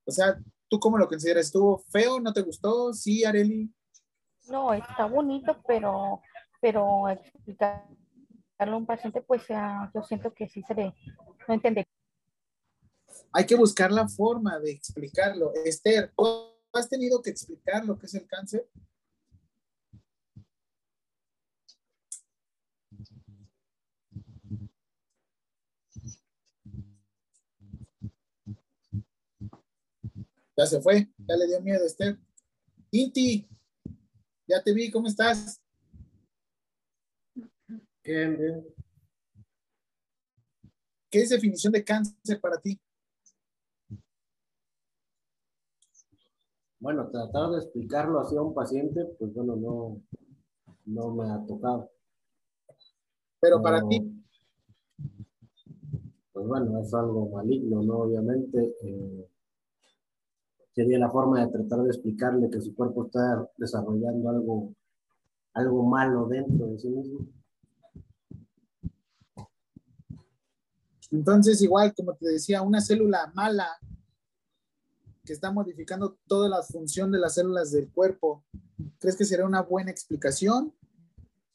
O 0.05 0.11
sea, 0.11 0.41
¿tú 0.69 0.79
cómo 0.79 0.97
lo 0.97 1.09
consideras? 1.09 1.47
¿Estuvo 1.47 1.79
feo? 1.89 2.21
¿No 2.21 2.31
te 2.31 2.43
gustó? 2.43 2.93
Sí, 2.93 3.25
Areli. 3.25 3.69
No, 4.49 4.73
está 4.73 5.05
bonito, 5.05 5.61
pero, 5.67 6.21
pero 6.59 7.07
explicarlo 7.09 7.85
a 8.57 8.75
un 8.77 8.85
paciente, 8.85 9.21
pues 9.21 9.43
yo 9.47 10.03
siento 10.03 10.33
que 10.33 10.49
sí 10.49 10.63
se 10.63 10.73
le, 10.73 10.95
no 11.47 11.53
entiende. 11.53 11.85
Hay 13.31 13.45
que 13.45 13.55
buscar 13.55 13.91
la 13.91 14.07
forma 14.07 14.59
de 14.59 14.71
explicarlo. 14.71 15.53
Esther, 15.65 16.11
¿tú 16.15 16.53
has 16.73 16.89
tenido 16.89 17.21
que 17.21 17.29
explicar 17.29 17.85
lo 17.85 17.97
que 17.97 18.07
es 18.07 18.15
el 18.15 18.27
cáncer? 18.27 18.67
Ya 30.57 30.65
se 30.65 30.81
fue, 30.81 31.07
ya 31.17 31.37
le 31.37 31.47
dio 31.47 31.61
miedo, 31.61 31.85
Esther. 31.85 32.17
Inti, 32.91 33.47
ya 34.49 34.63
te 34.63 34.73
vi, 34.73 34.89
¿cómo 34.89 35.07
estás? 35.07 35.61
Bien, 38.03 38.35
bien. 38.35 38.65
¿Qué 41.11 41.21
es 41.21 41.29
definición 41.29 41.71
de 41.71 41.83
cáncer 41.83 42.41
para 42.41 42.59
ti? 42.59 42.79
Bueno, 46.79 47.09
tratar 47.09 47.51
de 47.51 47.57
explicarlo 47.59 48.19
así 48.19 48.35
a 48.35 48.41
un 48.41 48.53
paciente, 48.53 49.05
pues 49.19 49.33
bueno, 49.33 49.55
no, 49.55 50.01
no 50.85 51.13
me 51.13 51.29
ha 51.29 51.45
tocado. 51.45 51.91
Pero 53.39 53.61
para 53.61 53.81
No. 53.81 53.89
ti, 53.89 54.15
Pues 56.31 56.47
bueno, 56.47 56.79
es 56.81 56.93
algo 56.93 57.29
maligno, 57.29 57.83
¿no? 57.83 57.99
Obviamente. 57.99 58.75
eh, 58.81 59.28
sería 60.79 60.97
la 60.97 61.11
forma 61.11 61.41
de 61.41 61.51
tratar 61.51 61.81
de 61.81 61.89
explicarle 61.89 62.49
que 62.49 62.61
su 62.61 62.73
cuerpo 62.73 63.07
está 63.07 63.45
desarrollando 63.57 64.29
algo, 64.29 64.73
algo 65.53 65.83
malo 65.83 66.25
dentro 66.25 66.67
de 66.67 66.79
sí 66.79 66.87
mismo. 66.87 67.27
entonces 71.11 71.61
igual, 71.61 71.93
como 71.93 72.15
te 72.15 72.29
decía, 72.29 72.61
una 72.61 72.79
célula 72.79 73.29
mala 73.35 73.67
que 75.25 75.33
está 75.33 75.51
modificando 75.51 76.17
toda 76.27 76.47
la 76.47 76.61
función 76.61 77.11
de 77.11 77.19
las 77.19 77.33
células 77.33 77.71
del 77.71 77.91
cuerpo, 77.91 78.45
¿crees 78.99 79.17
que 79.17 79.25
sería 79.25 79.45
una 79.45 79.63
buena 79.63 79.91
explicación? 79.91 80.73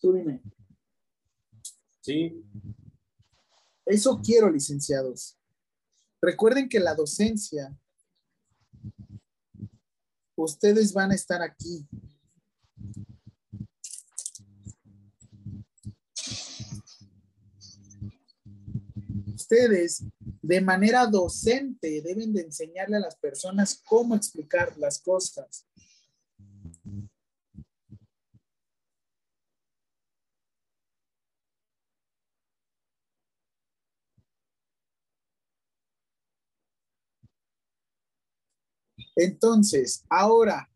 Tú 0.01 0.13
dime. 0.13 0.43
Sí, 2.03 2.45
Eso 3.87 4.21
quiero, 4.23 4.51
licenciados. 4.51 5.39
Recuerden 6.21 6.69
que 6.69 6.79
la 6.79 6.95
docencia, 6.95 7.75
ustedes 10.37 10.93
van 10.93 11.13
a 11.13 11.15
estar 11.15 11.43
aquí. 11.43 11.87
Ustedes, 19.35 20.05
de 20.41 20.61
manera 20.61 21.07
docente, 21.07 22.01
deben 22.03 22.33
de 22.33 22.43
enseñarle 22.43 22.97
a 22.97 23.01
las 23.01 23.17
personas 23.17 23.81
cómo 23.85 24.15
explicar 24.15 24.77
las 24.79 24.99
cosas. 24.99 25.67
Entonces, 39.17 40.05
ahora, 40.09 40.71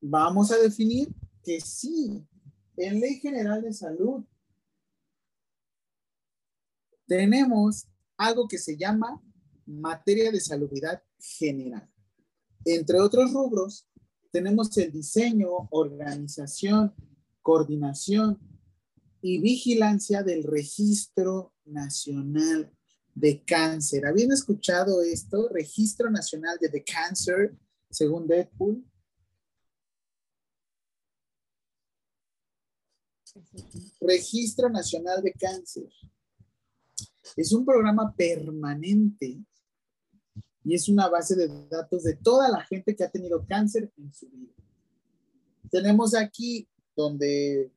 vamos 0.00 0.50
a 0.50 0.58
definir 0.58 1.14
que 1.42 1.60
sí, 1.60 2.26
en 2.76 3.00
Ley 3.00 3.20
General 3.20 3.62
de 3.62 3.72
Salud 3.72 4.24
tenemos 7.06 7.86
algo 8.16 8.48
que 8.48 8.58
se 8.58 8.76
llama 8.76 9.22
materia 9.66 10.30
de 10.30 10.40
salubridad 10.40 11.02
general. 11.18 11.88
Entre 12.64 13.00
otros 13.00 13.32
rubros, 13.32 13.86
tenemos 14.30 14.76
el 14.78 14.90
diseño, 14.90 15.48
organización, 15.70 16.94
coordinación 17.40 18.38
y 19.22 19.38
vigilancia 19.38 20.22
del 20.22 20.42
Registro 20.42 21.53
Nacional 21.66 22.70
de 23.14 23.42
Cáncer. 23.44 24.06
¿Habían 24.06 24.32
escuchado 24.32 25.02
esto? 25.02 25.48
Registro 25.48 26.10
Nacional 26.10 26.58
de 26.60 26.68
The 26.68 26.84
Cancer, 26.84 27.56
según 27.90 28.26
Deadpool. 28.26 28.84
Registro 34.00 34.68
Nacional 34.68 35.22
de 35.22 35.32
Cáncer. 35.32 35.88
Es 37.36 37.52
un 37.52 37.64
programa 37.64 38.14
permanente 38.14 39.38
y 40.64 40.74
es 40.74 40.88
una 40.88 41.08
base 41.08 41.34
de 41.36 41.48
datos 41.68 42.04
de 42.04 42.16
toda 42.16 42.48
la 42.48 42.64
gente 42.64 42.94
que 42.96 43.04
ha 43.04 43.10
tenido 43.10 43.44
cáncer 43.46 43.92
en 43.96 44.12
su 44.12 44.28
vida. 44.28 44.52
Tenemos 45.70 46.14
aquí 46.14 46.68
donde, 46.96 47.70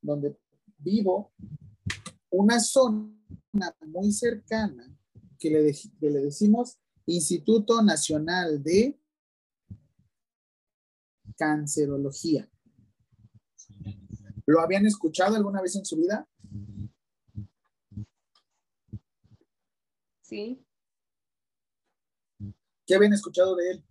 donde 0.00 0.36
vivo 0.78 1.32
una 2.30 2.60
zona 2.60 3.14
muy 3.86 4.12
cercana 4.12 4.94
que 5.38 5.50
le, 5.50 5.62
de- 5.62 5.78
que 6.00 6.10
le 6.10 6.20
decimos 6.20 6.78
Instituto 7.06 7.82
Nacional 7.82 8.62
de 8.62 9.00
Cancerología. 11.36 12.48
¿Lo 14.46 14.60
habían 14.60 14.86
escuchado 14.86 15.36
alguna 15.36 15.60
vez 15.62 15.76
en 15.76 15.84
su 15.84 15.96
vida? 15.96 16.28
Sí, 20.22 20.64
¿Qué 22.86 22.94
habían 22.94 23.12
escuchado 23.12 23.54
de 23.56 23.70
él? 23.72 23.84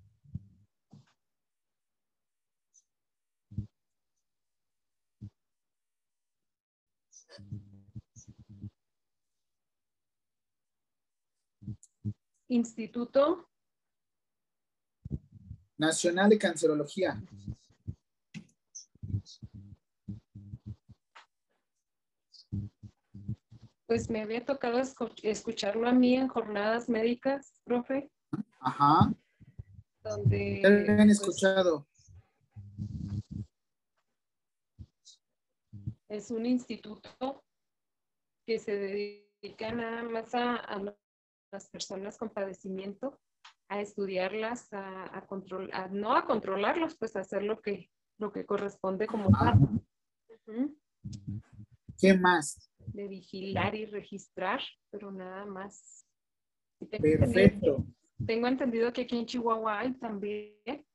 Instituto 12.49 13.49
Nacional 15.77 16.29
de 16.29 16.37
Cancerología. 16.37 17.21
Pues 23.85 24.09
me 24.09 24.21
había 24.21 24.43
tocado 24.45 24.79
escu- 24.79 25.13
escucharlo 25.23 25.87
a 25.87 25.93
mí 25.93 26.15
en 26.15 26.27
jornadas 26.27 26.89
médicas, 26.89 27.53
profe, 27.63 28.11
Ajá. 28.59 29.13
donde 30.03 30.59
¿Qué 30.61 30.67
habían 30.67 31.07
pues, 31.07 31.21
escuchado? 31.21 31.87
es 36.09 36.31
un 36.31 36.45
instituto 36.45 37.43
que 38.45 38.59
se 38.59 38.75
dedica 38.77 39.71
nada 39.73 40.03
más 40.03 40.33
a, 40.33 40.55
a 40.55 40.95
las 41.51 41.69
personas 41.69 42.17
con 42.17 42.29
padecimiento, 42.29 43.19
a 43.69 43.81
estudiarlas, 43.81 44.71
a, 44.73 45.17
a 45.17 45.25
control, 45.25 45.69
a- 45.73 45.87
no 45.87 46.15
a 46.15 46.25
controlarlos, 46.25 46.95
pues 46.97 47.15
a 47.15 47.21
hacer 47.21 47.43
lo 47.43 47.61
que, 47.61 47.89
lo 48.17 48.31
que 48.31 48.45
corresponde 48.45 49.07
como 49.07 49.29
Ah. 49.33 49.55
tal. 49.55 49.59
Ujú. 50.47 50.77
¿Qué 51.99 52.13
más? 52.13 52.63
de 52.93 53.05
vigilar 53.09 53.75
y 53.75 53.85
registrar, 53.85 54.61
pero 54.89 55.11
nada 55.11 55.45
más. 55.45 56.05
Entendido 56.79 57.19
Perfecto. 57.19 57.85
Tengo 58.25 58.47
entendido 58.47 58.93
que 58.93 59.01
aquí 59.01 59.17
en 59.19 59.25
Chihuahua 59.25 59.79
hay 59.79 59.93
también. 59.95 60.85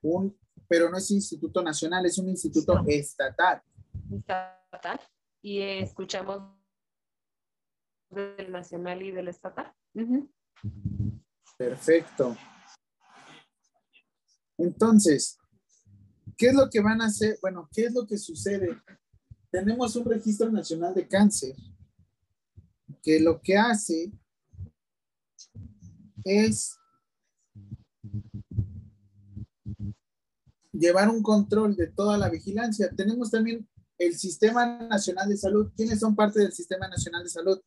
Un, 0.00 0.38
pero 0.68 0.88
no 0.90 0.96
es 0.96 1.10
instituto 1.10 1.60
nacional, 1.60 2.06
es 2.06 2.18
un 2.18 2.28
instituto 2.28 2.74
No. 2.74 2.84
estatal. 2.86 3.60
estatal 4.12 5.00
y 5.42 5.60
escuchamos 5.60 6.56
del 8.10 8.50
nacional 8.50 9.02
y 9.02 9.10
del 9.10 9.28
estatal. 9.28 9.72
Perfecto. 11.56 12.36
Entonces, 14.58 15.38
¿qué 16.36 16.48
es 16.48 16.54
lo 16.54 16.68
que 16.68 16.80
van 16.80 17.00
a 17.00 17.06
hacer? 17.06 17.38
Bueno, 17.40 17.68
¿qué 17.72 17.84
es 17.84 17.94
lo 17.94 18.06
que 18.06 18.18
sucede? 18.18 18.80
Tenemos 19.50 19.96
un 19.96 20.04
registro 20.04 20.50
nacional 20.50 20.94
de 20.94 21.08
cáncer 21.08 21.54
que 23.02 23.20
lo 23.20 23.40
que 23.40 23.56
hace 23.56 24.12
es 26.24 26.76
llevar 30.72 31.08
un 31.08 31.22
control 31.22 31.76
de 31.76 31.86
toda 31.88 32.18
la 32.18 32.28
vigilancia. 32.28 32.90
Tenemos 32.94 33.30
también 33.30 33.68
el 33.98 34.16
Sistema 34.18 34.66
Nacional 34.88 35.28
de 35.28 35.36
Salud. 35.36 35.72
¿Quiénes 35.76 36.00
son 36.00 36.16
parte 36.16 36.40
del 36.40 36.52
Sistema 36.52 36.88
Nacional 36.88 37.22
de 37.22 37.30
Salud? 37.30 37.60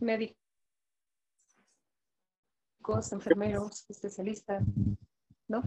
Médicos, 0.00 0.36
enfermeros, 3.12 3.84
especialistas, 3.88 4.64
¿no? 5.46 5.62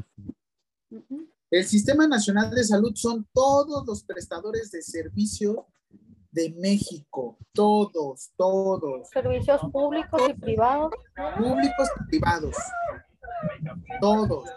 El 1.50 1.66
Sistema 1.66 2.08
Nacional 2.08 2.50
de 2.50 2.64
Salud 2.64 2.94
son 2.96 3.28
todos 3.32 3.86
los 3.86 4.04
prestadores 4.04 4.72
de 4.72 4.82
servicio 4.82 5.68
de 6.32 6.52
México. 6.60 7.38
Todos, 7.54 8.32
todos. 8.36 9.08
Servicios 9.10 9.62
públicos 9.72 10.22
y 10.30 10.34
privados. 10.34 10.92
Públicos 11.38 11.88
y 11.96 12.10
privados. 12.10 12.56
Todos. 14.02 14.50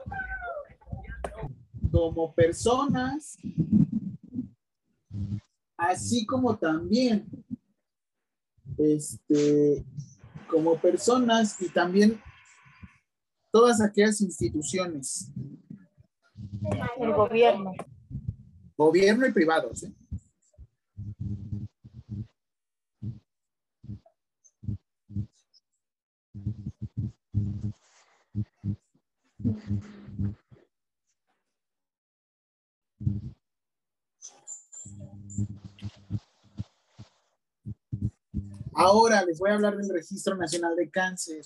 Como 1.92 2.34
personas, 2.34 3.36
así 5.76 6.24
como 6.24 6.56
también, 6.56 7.28
este, 8.78 9.84
como 10.48 10.76
personas 10.78 11.60
y 11.60 11.68
también 11.68 12.20
todas 13.52 13.80
aquellas 13.80 14.20
instituciones, 14.20 15.30
El 17.00 17.12
gobierno. 17.12 17.72
gobierno 18.76 19.26
y 19.26 19.32
privados. 19.32 19.82
¿eh? 19.84 19.92
Ahora 38.78 39.24
les 39.24 39.38
voy 39.38 39.48
a 39.48 39.54
hablar 39.54 39.74
del 39.74 39.88
Registro 39.88 40.36
Nacional 40.36 40.76
de 40.76 40.90
Cáncer. 40.90 41.42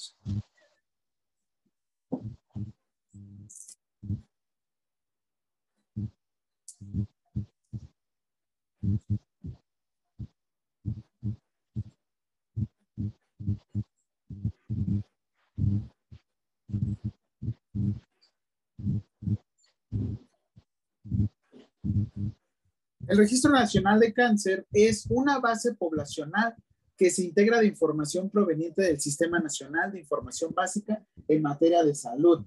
El 23.07 23.16
Registro 23.16 23.52
Nacional 23.52 24.01
de 24.01 24.12
Cáncer 24.12 24.66
es 24.73 25.07
una 25.09 25.39
base 25.39 25.74
poblacional 25.74 26.57
que 27.01 27.10
se 27.10 27.22
integra 27.22 27.59
de 27.60 27.66
información 27.66 28.28
proveniente 28.28 28.82
del 28.82 29.01
Sistema 29.01 29.40
Nacional 29.40 29.90
de 29.90 30.01
Información 30.01 30.52
Básica 30.55 31.02
en 31.28 31.40
materia 31.40 31.82
de 31.82 31.94
salud 31.94 32.44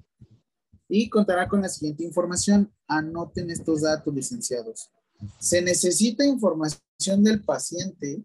y 0.87 1.09
contará 1.09 1.49
con 1.49 1.63
la 1.63 1.69
siguiente 1.69 2.03
información. 2.03 2.71
Anoten 2.87 3.49
estos 3.49 3.81
datos, 3.81 4.13
licenciados. 4.13 4.91
Se 5.39 5.59
necesita 5.59 6.23
información 6.23 7.23
del 7.23 7.43
paciente 7.43 8.23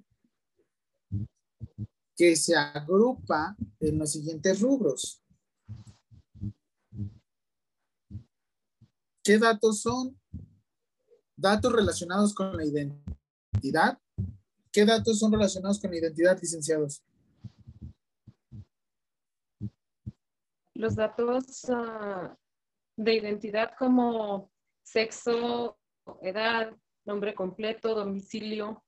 que 2.15 2.37
se 2.37 2.55
agrupa 2.55 3.57
en 3.81 3.99
los 3.99 4.13
siguientes 4.13 4.61
rubros. 4.61 5.25
¿Qué 9.25 9.39
datos 9.39 9.81
son? 9.81 10.21
Datos 11.35 11.73
relacionados 11.73 12.35
con 12.35 12.55
la 12.55 12.67
identidad. 12.67 13.99
¿Qué 14.79 14.85
datos 14.85 15.19
son 15.19 15.33
relacionados 15.33 15.81
con 15.81 15.91
la 15.91 15.97
identidad, 15.97 16.41
licenciados? 16.41 17.03
Los 20.73 20.95
datos 20.95 21.65
ah, 21.69 22.39
de 22.97 23.15
identidad 23.15 23.73
como 23.77 24.53
sexo, 24.85 25.77
edad, 26.23 26.71
nombre 27.05 27.35
completo, 27.35 27.93
domicilio. 27.93 28.85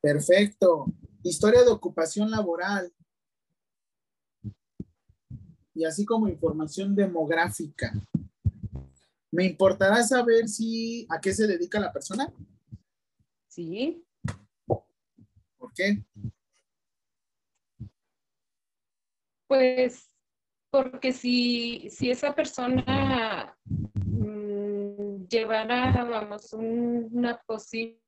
Perfecto. 0.00 0.86
Historia 1.22 1.64
de 1.64 1.70
ocupación 1.70 2.30
laboral. 2.30 2.94
Y 5.74 5.84
así 5.84 6.06
como 6.06 6.28
información 6.28 6.94
demográfica. 6.94 7.92
¿Me 9.30 9.44
importará 9.44 10.02
saber 10.02 10.48
si 10.48 11.06
a 11.10 11.20
qué 11.20 11.34
se 11.34 11.46
dedica 11.46 11.78
la 11.78 11.92
persona? 11.92 12.32
Sí, 13.54 14.04
¿Por 14.66 15.72
qué? 15.74 16.02
pues 19.46 20.10
porque 20.72 21.12
si, 21.12 21.88
si 21.88 22.10
esa 22.10 22.34
persona 22.34 23.56
mm, 23.94 25.28
llevara, 25.28 26.04
vamos, 26.04 26.52
un- 26.52 27.08
una 27.12 27.40
posible 27.46 28.00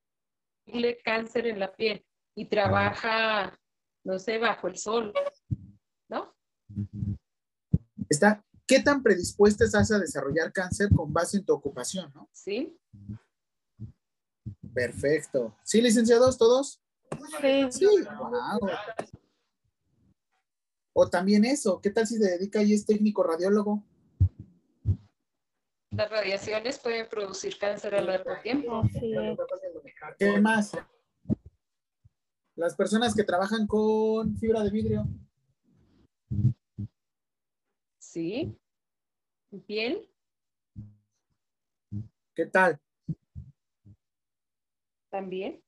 cáncer 1.05 1.47
en 1.47 1.60
la 1.60 1.73
piel 1.73 2.05
y 2.35 2.47
trabaja, 2.47 3.56
no 4.05 4.18
sé, 4.18 4.39
bajo 4.39 4.66
el 4.66 4.77
sol, 4.77 5.12
¿no? 6.09 6.35
Está, 8.09 8.44
¿Qué 8.66 8.81
tan 8.81 9.01
predispuesta 9.01 9.64
estás 9.64 9.93
a 9.93 10.01
desarrollar 10.01 10.52
cáncer 10.52 10.89
con 10.93 11.12
base 11.12 11.36
en 11.36 11.44
tu 11.44 11.52
ocupación, 11.52 12.10
no? 12.12 12.28
Sí, 12.32 12.77
Perfecto. 14.77 15.57
¿Sí, 15.62 15.81
licenciados, 15.81 16.36
todos? 16.36 16.82
Sí, 17.40 17.66
Sí, 17.70 17.86
wow. 18.19 18.61
O 20.93 21.09
también 21.09 21.47
eso, 21.47 21.81
¿qué 21.81 21.89
tal 21.89 22.07
si 22.07 22.19
se 22.19 22.28
dedica 22.28 22.62
y 22.62 22.74
es 22.74 22.85
técnico 22.85 23.23
radiólogo? 23.23 23.82
las 25.93 26.11
radiaciones 26.11 26.78
pueden 26.78 27.09
producir 27.09 27.57
cáncer 27.57 27.94
a 27.94 28.03
largo 28.03 28.32
tiempo. 28.43 28.82
es. 28.93 29.39
¿Qué 30.19 30.40
más? 30.43 30.73
Las 32.55 32.74
personas 32.74 33.15
que 33.15 33.24
trabajan 33.24 33.66
con 33.66 34.36
fibra 34.36 34.62
de 34.62 34.70
vidrio. 34.70 35.07
Sí, 37.98 38.55
piel, 39.66 40.07
¿Qué 42.35 42.44
tal? 42.44 42.78
También. 45.17 45.63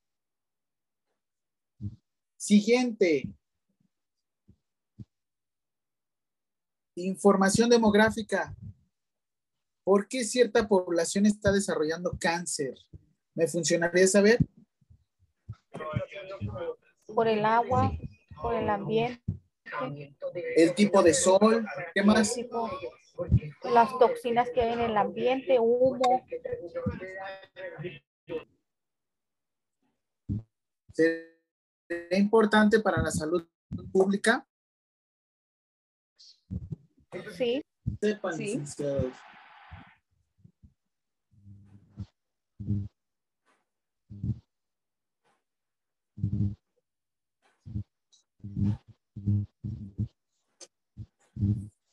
Siguiente. 2.36 3.24
Información 6.94 7.70
demográfica. 7.70 8.54
¿Por 9.84 10.06
qué 10.06 10.24
cierta 10.24 10.68
población 10.68 11.24
está 11.24 11.50
desarrollando 11.50 12.18
cáncer? 12.20 12.74
¿Me 13.34 13.46
funcionaría 13.46 14.06
saber? 14.06 14.38
Por 17.06 17.26
el 17.26 17.42
agua, 17.46 17.90
por 18.42 18.54
el 18.54 18.68
ambiente, 18.68 19.22
El 20.56 20.74
tipo 20.74 21.02
de 21.02 21.14
sol, 21.14 21.64
¿qué 21.94 22.02
más? 22.02 22.34
tipo- 22.34 22.70
las 23.64 23.98
toxinas 23.98 24.50
que 24.50 24.60
hay 24.60 24.74
en 24.74 24.80
el 24.80 24.96
ambiente, 24.96 25.58
humo. 25.58 26.26
¿Sería 30.98 32.18
importante 32.18 32.80
para 32.80 33.00
la 33.00 33.12
salud 33.12 33.46
pública? 33.92 34.44
Sí, 37.36 37.62
Sepan, 38.00 38.34
Sí. 38.34 38.42
licenciados. 38.42 39.12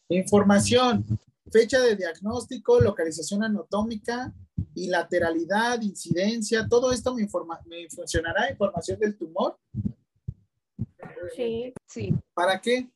Información, 0.09 1.05
fecha 1.55 1.79
de 1.79 1.95
diagnóstico, 1.95 2.81
localización 2.81 3.41
anatómica 3.41 4.33
y 4.73 4.87
lateralidad, 4.89 5.81
incidencia, 5.81 6.67
todo 6.67 6.91
esto 6.91 7.15
me, 7.15 7.21
informa- 7.21 7.61
me 7.65 7.89
funcionará, 7.89 8.51
información 8.51 8.99
del 8.99 9.17
tumor. 9.17 9.57
sí, 11.33 11.73
Sí, 11.87 12.13
¿Para 12.33 12.59
qué? 12.59 12.89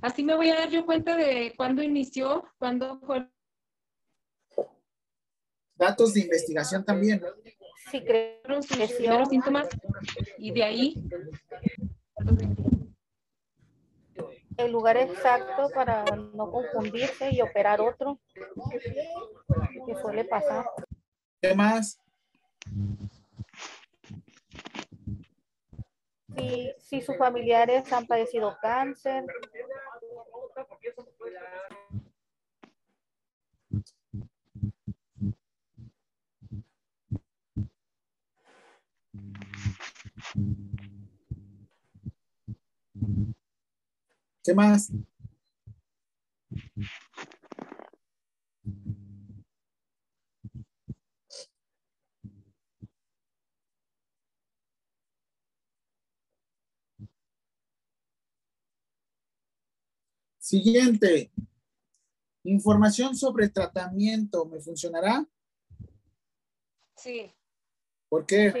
así 0.00 0.22
me 0.24 0.34
voy 0.34 0.48
a 0.48 0.54
dar 0.60 0.70
yo 0.70 0.86
cuenta 0.86 1.14
de 1.14 1.52
cuándo 1.58 1.82
inició, 1.82 2.44
cuándo 2.58 2.98
fue 3.00 3.28
Datos 5.76 6.14
de 6.14 6.20
investigación 6.20 6.84
también. 6.86 7.20
sí, 7.90 8.02
creo 8.02 8.60
que 8.66 8.86
sí. 8.88 8.94
primeros 8.96 9.28
síntomas 9.28 9.68
y 10.38 10.52
de 10.52 10.62
ahí 10.64 11.04
El 14.56 14.72
lugar 14.72 14.96
exacto 14.96 15.68
para 15.74 16.04
no 16.04 16.50
confundirse 16.50 17.30
y 17.30 17.40
operar 17.42 17.80
otro, 17.80 18.20
que 19.86 19.94
suele 19.96 20.24
pasar. 20.24 20.66
¿Qué 21.40 21.54
más? 21.54 21.98
Si, 26.36 26.72
si 26.78 27.00
sus 27.00 27.16
familiares 27.16 27.92
han 27.92 28.06
padecido 28.06 28.56
cáncer, 28.60 29.24
¿Qué 44.44 44.54
más? 44.54 44.92
Siguiente. 60.38 61.32
Información 62.42 63.16
sobre 63.16 63.48
tratamiento. 63.48 64.44
¿Me 64.44 64.60
funcionará? 64.60 65.26
Sí. 66.96 67.34
¿Por 68.10 68.26
qué? 68.26 68.52
sí, 68.52 68.60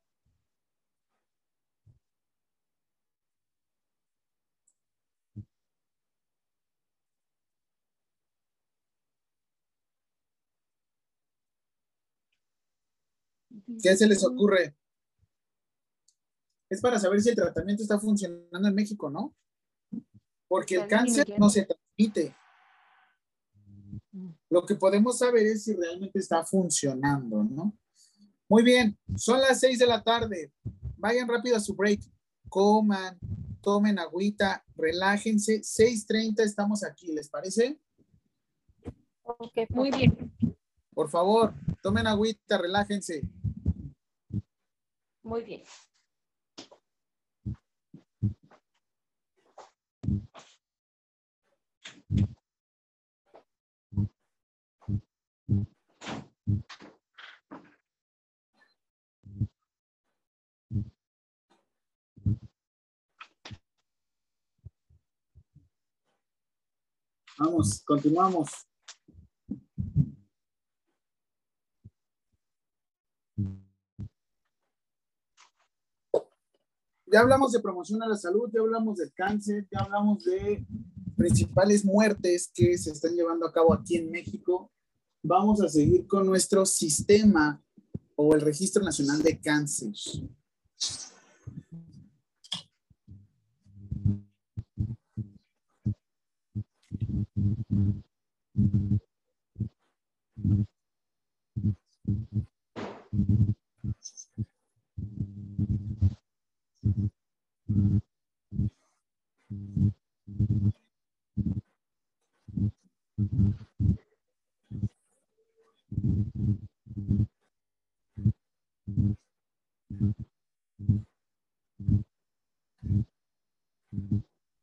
¿Qué 13.81 13.95
se 13.95 14.07
les 14.07 14.23
ocurre? 14.23 14.75
Es 16.69 16.81
para 16.81 16.99
saber 16.99 17.21
si 17.21 17.29
el 17.29 17.35
tratamiento 17.35 17.83
está 17.83 17.99
funcionando 17.99 18.67
en 18.67 18.75
México, 18.75 19.09
¿no? 19.09 19.35
Porque 20.47 20.75
el 20.75 20.87
cáncer 20.87 21.33
no 21.37 21.49
se 21.49 21.65
transmite. 21.65 22.35
Lo 24.49 24.65
que 24.65 24.75
podemos 24.75 25.17
saber 25.17 25.45
es 25.45 25.63
si 25.63 25.75
realmente 25.75 26.19
está 26.19 26.45
funcionando, 26.45 27.43
¿no? 27.43 27.77
Muy 28.49 28.63
bien, 28.63 28.97
son 29.15 29.39
las 29.39 29.59
seis 29.59 29.79
de 29.79 29.87
la 29.87 30.03
tarde. 30.03 30.51
Vayan 30.97 31.27
rápido 31.27 31.55
a 31.55 31.61
su 31.61 31.75
break. 31.75 32.01
Coman, 32.49 33.17
tomen 33.61 33.97
agüita, 33.97 34.63
relájense. 34.75 35.61
6.30 35.61 36.41
estamos 36.41 36.83
aquí, 36.83 37.13
¿les 37.13 37.29
parece? 37.29 37.79
ok, 39.23 39.53
Muy 39.69 39.91
bien. 39.91 40.33
Por 40.93 41.09
favor, 41.09 41.53
tomen 41.81 42.07
agüita, 42.07 42.57
relájense. 42.57 43.21
Muy 45.23 45.43
bien. 45.43 45.63
Vamos, 67.37 67.81
continuamos. 67.83 68.70
Ya 77.11 77.19
hablamos 77.19 77.51
de 77.51 77.59
promoción 77.59 78.01
a 78.01 78.07
la 78.07 78.15
salud, 78.15 78.49
ya 78.53 78.61
hablamos 78.61 78.95
del 78.95 79.11
cáncer, 79.11 79.67
ya 79.69 79.79
hablamos 79.79 80.23
de 80.23 80.65
principales 81.17 81.83
muertes 81.83 82.49
que 82.53 82.77
se 82.77 82.91
están 82.91 83.13
llevando 83.15 83.45
a 83.45 83.51
cabo 83.51 83.73
aquí 83.73 83.97
en 83.97 84.09
México. 84.09 84.71
Vamos 85.21 85.61
a 85.61 85.67
seguir 85.67 86.07
con 86.07 86.25
nuestro 86.25 86.65
sistema 86.65 87.61
o 88.15 88.33
el 88.33 88.39
Registro 88.39 88.81
Nacional 88.81 89.21
de 89.21 89.41
Cáncer. 89.41 89.91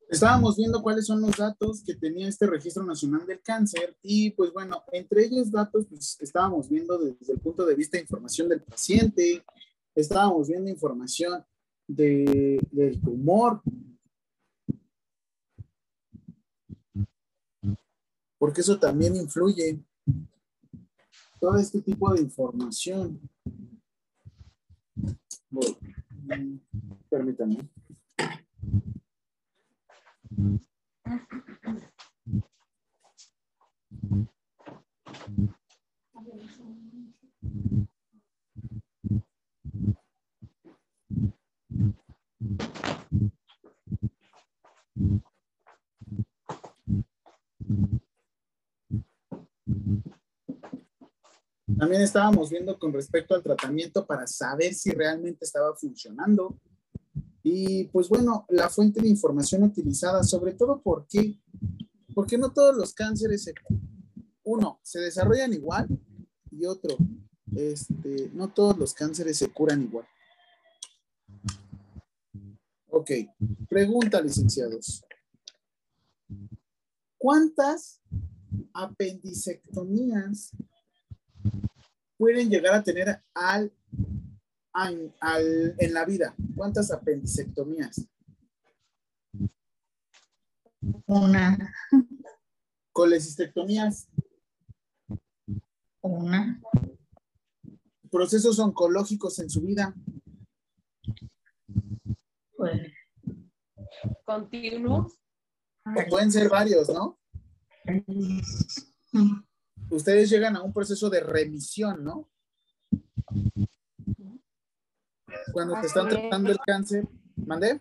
Estábamos 0.08 0.56
viendo 0.56 0.82
cuáles 0.82 1.06
son 1.06 1.20
los 1.20 1.36
datos 1.36 1.82
que 1.84 1.94
tenía 1.94 2.28
este 2.28 2.46
Registro 2.46 2.82
Nacional 2.82 3.26
del 3.26 3.40
Cáncer 3.40 3.96
y 4.02 4.30
pues 4.30 4.52
bueno, 4.52 4.82
entre 4.90 5.26
ellos 5.26 5.52
datos 5.52 5.86
pues 5.88 6.16
estábamos 6.20 6.68
viendo 6.68 6.98
desde 6.98 7.34
el 7.34 7.38
punto 7.38 7.64
de 7.64 7.74
vista 7.74 7.98
de 7.98 8.02
información 8.02 8.48
del 8.48 8.62
paciente, 8.62 9.44
estábamos 9.94 10.48
viendo 10.48 10.70
información 10.70 11.44
de, 11.88 12.60
del 12.70 13.00
tumor, 13.00 13.62
porque 18.38 18.60
eso 18.60 18.78
también 18.78 19.16
influye. 19.16 19.82
Todo 21.40 21.56
este 21.56 21.80
tipo 21.80 22.12
de 22.12 22.22
información. 22.22 23.20
Mm, 25.50 26.58
Permítanme. 27.08 27.68
También 51.78 52.02
estábamos 52.02 52.50
viendo 52.50 52.78
con 52.78 52.92
respecto 52.92 53.34
al 53.34 53.42
tratamiento 53.42 54.06
para 54.06 54.26
saber 54.26 54.74
si 54.74 54.90
realmente 54.90 55.44
estaba 55.44 55.74
funcionando. 55.76 56.58
Y 57.42 57.84
pues 57.84 58.08
bueno, 58.08 58.46
la 58.48 58.68
fuente 58.68 59.00
de 59.00 59.08
información 59.08 59.62
utilizada, 59.62 60.22
sobre 60.22 60.54
todo 60.54 60.80
porque, 60.82 61.40
porque 62.14 62.36
no 62.36 62.52
todos 62.52 62.76
los 62.76 62.94
cánceres, 62.94 63.44
se, 63.44 63.54
uno, 64.44 64.80
se 64.82 65.00
desarrollan 65.00 65.52
igual 65.52 65.88
y 66.50 66.66
otro, 66.66 66.96
este, 67.54 68.30
no 68.34 68.52
todos 68.52 68.76
los 68.76 68.92
cánceres 68.92 69.36
se 69.36 69.52
curan 69.52 69.82
igual. 69.82 70.06
Ok, 72.98 73.10
pregunta, 73.68 74.20
licenciados. 74.20 75.04
¿Cuántas 77.16 78.00
apendicectomías 78.74 80.50
pueden 82.16 82.50
llegar 82.50 82.74
a 82.74 82.82
tener 82.82 83.22
al, 83.34 83.72
al- 84.72 85.14
al- 85.20 85.76
en 85.78 85.94
la 85.94 86.04
vida? 86.04 86.34
¿Cuántas 86.56 86.90
apendicectomías? 86.90 88.04
Una. 91.06 91.72
Colecistectomías, 92.92 94.08
Una. 96.00 96.60
procesos 98.10 98.58
oncológicos 98.58 99.38
en 99.38 99.48
su 99.50 99.60
vida, 99.60 99.94
Continuos. 104.28 105.18
pueden 106.10 106.30
ser 106.30 106.50
varios, 106.50 106.90
¿no? 106.90 107.18
Ustedes 109.88 110.28
llegan 110.28 110.54
a 110.54 110.62
un 110.62 110.70
proceso 110.70 111.08
de 111.08 111.20
remisión, 111.20 112.04
¿no? 112.04 112.28
Cuando 115.50 115.80
te 115.80 115.86
están 115.86 116.10
tratando 116.10 116.50
el 116.50 116.58
cáncer, 116.58 117.08
¿mandé? 117.36 117.80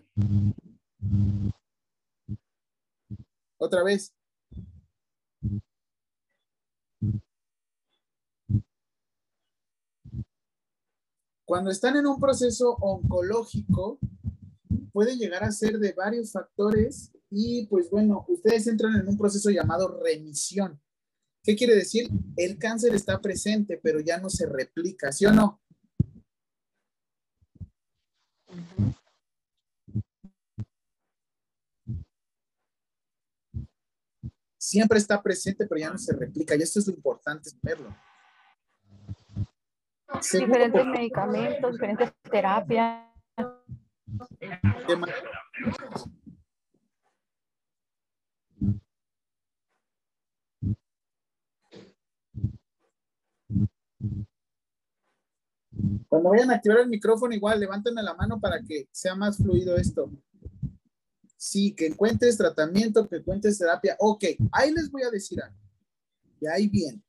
Otra 3.58 3.82
vez. 3.82 4.14
Cuando 11.44 11.70
están 11.70 11.96
en 11.96 12.06
un 12.06 12.18
proceso 12.18 12.70
oncológico, 12.80 13.98
puede 14.92 15.16
llegar 15.16 15.44
a 15.44 15.52
ser 15.52 15.78
de 15.78 15.92
varios 15.92 16.32
factores 16.32 17.12
y 17.30 17.66
pues 17.66 17.90
bueno, 17.90 18.24
ustedes 18.28 18.66
entran 18.66 18.96
en 18.96 19.08
un 19.08 19.18
proceso 19.18 19.50
llamado 19.50 20.00
remisión. 20.02 20.80
¿Qué 21.42 21.56
quiere 21.56 21.74
decir? 21.74 22.08
El 22.36 22.58
cáncer 22.58 22.94
está 22.94 23.20
presente, 23.20 23.78
pero 23.82 24.00
ya 24.00 24.18
no 24.18 24.28
se 24.28 24.46
replica, 24.46 25.12
¿sí 25.12 25.26
o 25.26 25.32
no? 25.32 25.60
Siempre 34.58 34.98
está 34.98 35.22
presente, 35.22 35.66
pero 35.66 35.80
ya 35.80 35.90
no 35.90 35.98
se 35.98 36.14
replica. 36.14 36.54
Y 36.54 36.62
esto 36.62 36.80
es 36.80 36.86
lo 36.86 36.92
importante. 36.92 37.48
Segundo, 37.50 37.96
Diferentes 40.20 40.86
medicamentos, 40.86 41.72
diferentes 41.72 42.12
terapias. 42.30 43.07
Cuando 56.08 56.30
vayan 56.30 56.50
a 56.50 56.54
activar 56.54 56.78
el 56.80 56.88
micrófono, 56.88 57.34
igual 57.34 57.60
levántenme 57.60 58.02
la 58.02 58.14
mano 58.14 58.40
para 58.40 58.62
que 58.62 58.88
sea 58.90 59.14
más 59.14 59.36
fluido 59.36 59.76
esto. 59.76 60.10
Sí, 61.36 61.72
que 61.72 61.86
encuentres 61.86 62.36
tratamiento, 62.36 63.08
que 63.08 63.16
encuentres 63.16 63.58
terapia. 63.58 63.96
Ok, 64.00 64.24
ahí 64.52 64.72
les 64.72 64.90
voy 64.90 65.02
a 65.02 65.10
decir 65.10 65.40
algo. 65.40 65.56
Y 66.40 66.46
ahí 66.46 66.68
bien. 66.68 67.02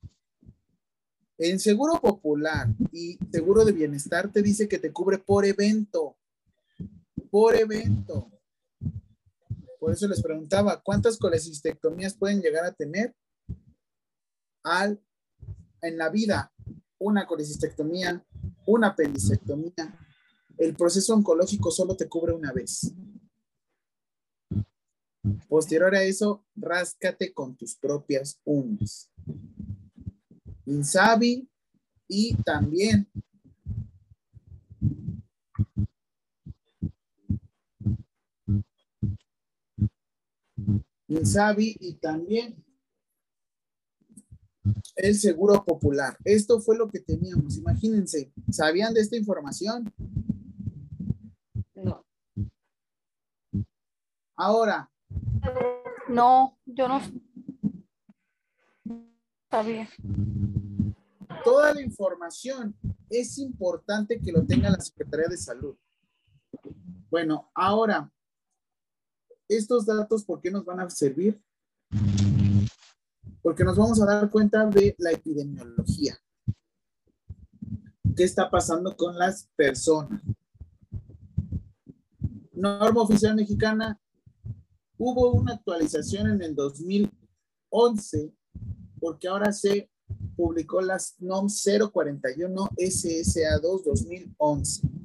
En 1.38 1.60
Seguro 1.60 2.00
Popular 2.00 2.68
y 2.92 3.18
Seguro 3.32 3.64
de 3.64 3.72
Bienestar 3.72 4.32
te 4.32 4.42
dice 4.42 4.68
que 4.68 4.78
te 4.78 4.92
cubre 4.92 5.18
por 5.18 5.46
evento. 5.46 6.19
Por 7.30 7.56
evento. 7.56 8.32
Por 9.80 9.94
eso 9.94 10.08
les 10.08 10.22
preguntaba, 10.22 10.82
¿cuántas 10.82 11.18
colecistectomías 11.18 12.16
pueden 12.16 12.42
llegar 12.42 12.66
a 12.66 12.74
tener 12.74 13.16
al, 14.64 15.02
en 15.82 15.98
la 15.98 16.10
vida? 16.10 16.54
Una 16.98 17.26
colecistectomía, 17.26 18.26
una 18.66 18.88
apendicectomía. 18.88 19.98
El 20.58 20.76
proceso 20.76 21.14
oncológico 21.14 21.72
solo 21.72 21.96
te 21.96 22.10
cubre 22.10 22.34
una 22.34 22.52
vez. 22.52 22.94
Posterior 25.48 25.96
a 25.96 26.04
eso, 26.04 26.46
ráscate 26.56 27.34
con 27.34 27.56
tus 27.56 27.76
propias 27.76 28.40
uñas. 28.44 29.10
Insabi 30.66 31.50
y 32.08 32.36
también 32.44 33.10
Insabi 41.10 41.76
y 41.80 41.95
también 41.95 42.64
el 44.95 45.15
seguro 45.15 45.64
popular. 45.65 46.15
Esto 46.23 46.61
fue 46.61 46.77
lo 46.77 46.88
que 46.88 46.99
teníamos. 46.99 47.57
Imagínense, 47.57 48.31
¿sabían 48.52 48.94
de 48.94 49.02
esta 49.02 49.18
información? 49.18 49.91
No. 51.73 52.06
Ahora, 54.36 54.90
No, 56.07 56.57
yo 56.65 56.88
no 56.88 57.02
sabía. 59.49 59.90
toda 61.44 61.73
la 61.73 61.81
información 61.81 62.76
es 63.10 63.38
importante 63.40 64.19
que 64.19 64.31
lo 64.31 64.45
tenga 64.45 64.69
la 64.69 64.80
Secretaría 64.80 65.27
de 65.27 65.38
Salud. 65.38 65.76
Bueno, 67.10 67.49
ahora, 67.56 68.11
estos 69.50 69.86
datos, 69.86 70.24
¿por 70.24 70.40
qué 70.40 70.52
nos 70.52 70.64
van 70.64 70.80
a 70.80 70.90
servir? 70.90 71.42
Porque 73.42 73.64
nos 73.64 73.76
vamos 73.76 74.02
a 74.02 74.06
dar 74.06 74.30
cuenta 74.30 74.66
de 74.68 74.96
la 75.00 75.12
epidemiología. 75.12 76.18
¿Qué 78.16 78.24
está 78.24 78.50
pasando 78.50 78.96
con 78.96 79.18
las 79.18 79.50
personas? 79.56 80.22
Norma 82.54 83.02
oficial 83.02 83.36
mexicana, 83.36 84.00
hubo 84.98 85.32
una 85.32 85.54
actualización 85.54 86.28
en 86.28 86.42
el 86.42 86.56
2011 86.56 88.34
porque 89.00 89.28
ahora 89.28 89.52
se 89.52 89.90
publicó 90.36 90.82
las 90.82 91.16
NOM 91.20 91.48
041 91.48 92.70
SSA2 92.78 93.84
2011. 93.84 94.99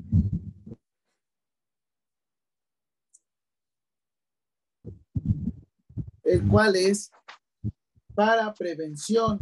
El 6.34 6.48
cual 6.48 6.74
es 6.74 7.12
para 8.12 8.52
prevención, 8.54 9.38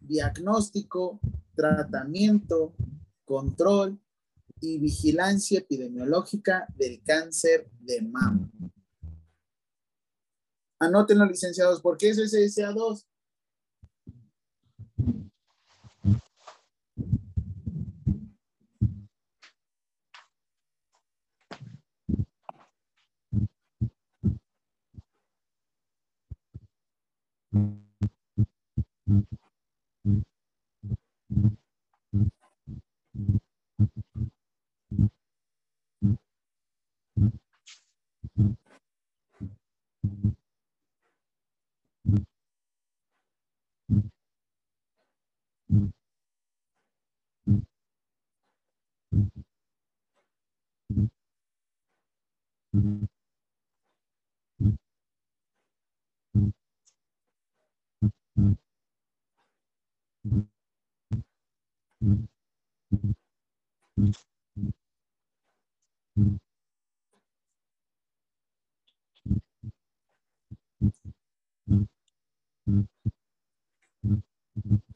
diagnóstico, 0.00 1.18
tratamiento, 1.56 2.76
control 3.24 4.00
y 4.60 4.78
vigilancia 4.78 5.58
epidemiológica 5.58 6.68
del 6.76 7.02
cáncer 7.02 7.68
de 7.80 8.02
mama. 8.02 8.52
Anótenlo, 10.78 11.26
licenciados, 11.26 11.80
¿por 11.80 11.98
qué 11.98 12.10
es 12.10 12.18
SSA2? 52.74 53.07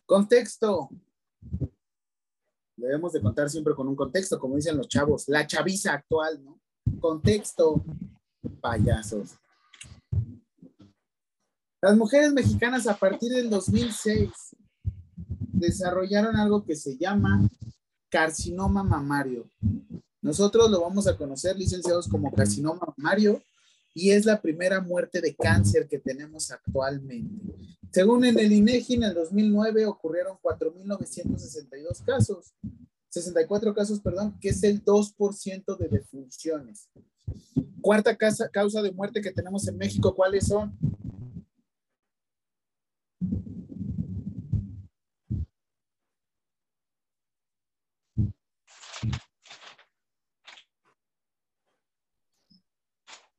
Contexto. 0.06 0.90
Debemos 2.76 3.12
de 3.12 3.20
contar 3.20 3.48
siempre 3.48 3.74
con 3.74 3.88
un 3.88 3.96
contexto, 3.96 4.38
como 4.38 4.56
dicen 4.56 4.76
los 4.76 4.88
chavos, 4.88 5.28
la 5.28 5.46
chaviza 5.46 5.92
actual, 5.92 6.42
¿no? 6.44 6.60
Contexto, 7.00 7.84
payasos. 8.60 9.36
Las 11.80 11.96
mujeres 11.96 12.32
mexicanas 12.32 12.86
a 12.86 12.96
partir 12.96 13.32
del 13.32 13.50
2006 13.50 14.30
desarrollaron 15.62 16.36
algo 16.36 16.64
que 16.64 16.76
se 16.76 16.96
llama 16.96 17.48
carcinoma 18.10 18.82
mamario. 18.82 19.48
Nosotros 20.20 20.70
lo 20.70 20.82
vamos 20.82 21.06
a 21.06 21.16
conocer, 21.16 21.56
licenciados, 21.56 22.06
como 22.06 22.32
carcinoma 22.32 22.94
mamario 22.96 23.42
y 23.94 24.10
es 24.10 24.24
la 24.24 24.40
primera 24.40 24.80
muerte 24.80 25.20
de 25.20 25.34
cáncer 25.34 25.88
que 25.88 25.98
tenemos 25.98 26.50
actualmente. 26.50 27.54
Según 27.90 28.24
en 28.24 28.38
el 28.38 28.52
INEGI, 28.52 28.94
en 28.94 29.04
el 29.04 29.14
2009 29.14 29.86
ocurrieron 29.86 30.38
4.962 30.42 32.04
casos, 32.04 32.54
64 33.10 33.74
casos, 33.74 34.00
perdón, 34.00 34.38
que 34.40 34.48
es 34.48 34.62
el 34.62 34.82
2% 34.82 35.76
de 35.76 35.88
defunciones. 35.88 36.88
Cuarta 37.82 38.16
causa, 38.16 38.48
causa 38.48 38.80
de 38.80 38.92
muerte 38.92 39.20
que 39.20 39.32
tenemos 39.32 39.68
en 39.68 39.76
México, 39.76 40.14
¿cuáles 40.14 40.46
son? 40.46 40.76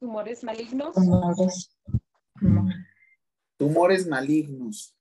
Tumores 0.04 0.44
malignos. 0.44 0.94
Tumores. 0.96 1.70
Tumores 3.58 4.06
malignos. 4.06 4.94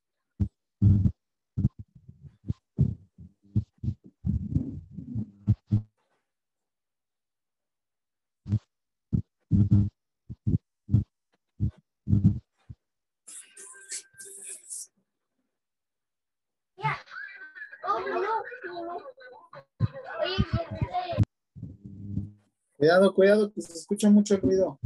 Cuidado, 22.83 23.15
cuidado, 23.15 23.53
que 23.53 23.63
se 23.63 23.75
escucha 23.75 24.11
mucho 24.11 24.37
ruido. 24.39 24.81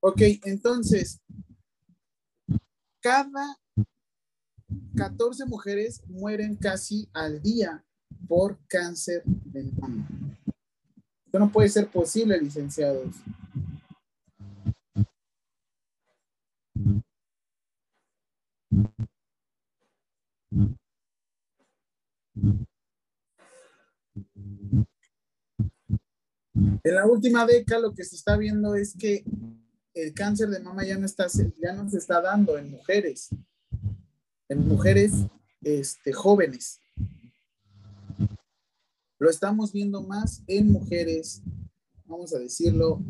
Ok, 0.00 0.22
entonces, 0.44 1.20
cada 3.00 3.58
14 4.96 5.44
mujeres 5.44 6.02
mueren 6.06 6.56
casi 6.56 7.10
al 7.12 7.42
día 7.42 7.84
por 8.26 8.58
cáncer 8.68 9.22
de 9.26 9.64
mama. 9.64 10.08
Esto 11.26 11.38
no 11.40 11.52
puede 11.52 11.68
ser 11.68 11.90
posible, 11.90 12.40
licenciados. 12.40 13.16
En 26.82 26.94
la 26.94 27.06
última 27.06 27.46
década 27.46 27.80
lo 27.80 27.94
que 27.94 28.04
se 28.04 28.16
está 28.16 28.36
viendo 28.36 28.74
es 28.74 28.96
que 28.96 29.24
el 29.94 30.14
cáncer 30.14 30.48
de 30.50 30.60
mama 30.60 30.84
ya 30.84 30.98
no 30.98 31.06
está, 31.06 31.26
ya 31.60 31.72
no 31.72 31.88
se 31.90 31.98
está 31.98 32.20
dando 32.20 32.58
en 32.58 32.70
mujeres, 32.70 33.30
en 34.48 34.68
mujeres 34.68 35.12
este, 35.62 36.12
jóvenes. 36.12 36.80
Lo 39.18 39.28
estamos 39.28 39.72
viendo 39.72 40.02
más 40.02 40.42
en 40.46 40.70
mujeres, 40.70 41.42
vamos 42.06 42.32
a 42.34 42.38
decirlo, 42.38 43.02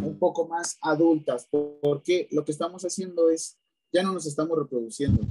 un 0.00 0.18
poco 0.18 0.46
más 0.46 0.78
adultas, 0.80 1.48
porque 1.50 2.28
lo 2.30 2.44
que 2.44 2.52
estamos 2.52 2.84
haciendo 2.84 3.30
es, 3.30 3.58
ya 3.92 4.02
no 4.02 4.12
nos 4.12 4.26
estamos 4.26 4.58
reproduciendo. 4.58 5.22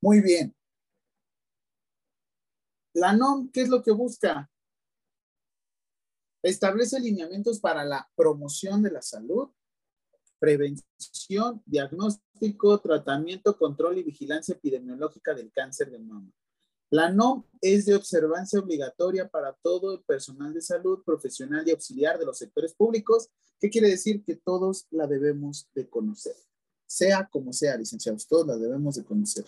Muy 0.00 0.20
bien. 0.20 0.54
La 2.92 3.14
NOM, 3.14 3.50
¿qué 3.50 3.62
es 3.62 3.68
lo 3.68 3.82
que 3.82 3.90
busca? 3.90 4.50
Establece 6.42 7.00
lineamientos 7.00 7.58
para 7.58 7.84
la 7.84 8.06
promoción 8.14 8.82
de 8.82 8.90
la 8.90 9.00
salud, 9.00 9.48
prevención, 10.38 11.62
diagnóstico, 11.64 12.78
tratamiento, 12.80 13.56
control 13.56 13.96
y 13.96 14.02
vigilancia 14.02 14.54
epidemiológica 14.54 15.32
del 15.32 15.50
cáncer 15.50 15.90
de 15.90 15.98
mama. 15.98 16.30
La 16.90 17.10
NOM 17.10 17.44
es 17.60 17.86
de 17.86 17.94
observancia 17.94 18.60
obligatoria 18.60 19.28
para 19.28 19.52
todo 19.62 19.94
el 19.94 20.04
personal 20.04 20.52
de 20.52 20.60
salud, 20.60 21.02
profesional 21.04 21.66
y 21.66 21.72
auxiliar 21.72 22.18
de 22.18 22.26
los 22.26 22.38
sectores 22.38 22.74
públicos. 22.74 23.30
¿Qué 23.58 23.70
quiere 23.70 23.88
decir? 23.88 24.22
Que 24.22 24.36
todos 24.36 24.86
la 24.90 25.06
debemos 25.06 25.68
de 25.74 25.88
conocer. 25.88 26.36
Sea 26.86 27.28
como 27.30 27.52
sea, 27.52 27.76
licenciados, 27.76 28.26
todos 28.26 28.46
la 28.46 28.56
debemos 28.56 28.96
de 28.96 29.04
conocer. 29.04 29.44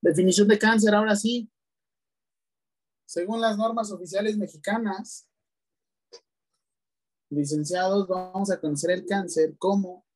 Definición 0.00 0.48
de 0.48 0.58
cáncer, 0.58 0.94
ahora 0.94 1.16
sí. 1.16 1.50
Según 3.06 3.40
las 3.40 3.56
normas 3.56 3.90
oficiales 3.90 4.36
mexicanas, 4.36 5.28
licenciados, 7.30 8.06
vamos 8.06 8.50
a 8.50 8.60
conocer 8.60 8.90
el 8.90 9.06
cáncer 9.06 9.56
como 9.58 10.06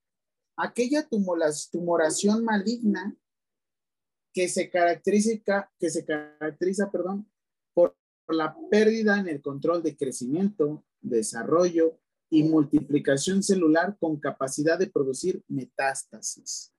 aquella 0.56 1.08
tumoración 1.08 2.44
maligna 2.44 3.16
que 4.32 4.48
se 4.48 4.70
caracteriza, 4.70 5.70
por 7.74 7.96
la 8.28 8.56
pérdida 8.70 9.18
en 9.18 9.28
el 9.28 9.42
control 9.42 9.82
de 9.82 9.96
crecimiento, 9.96 10.84
desarrollo 11.00 11.98
y 12.30 12.44
multiplicación 12.44 13.42
celular 13.42 13.96
con 13.98 14.18
capacidad 14.18 14.78
de 14.78 14.86
producir 14.86 15.44
metástasis. 15.48 16.72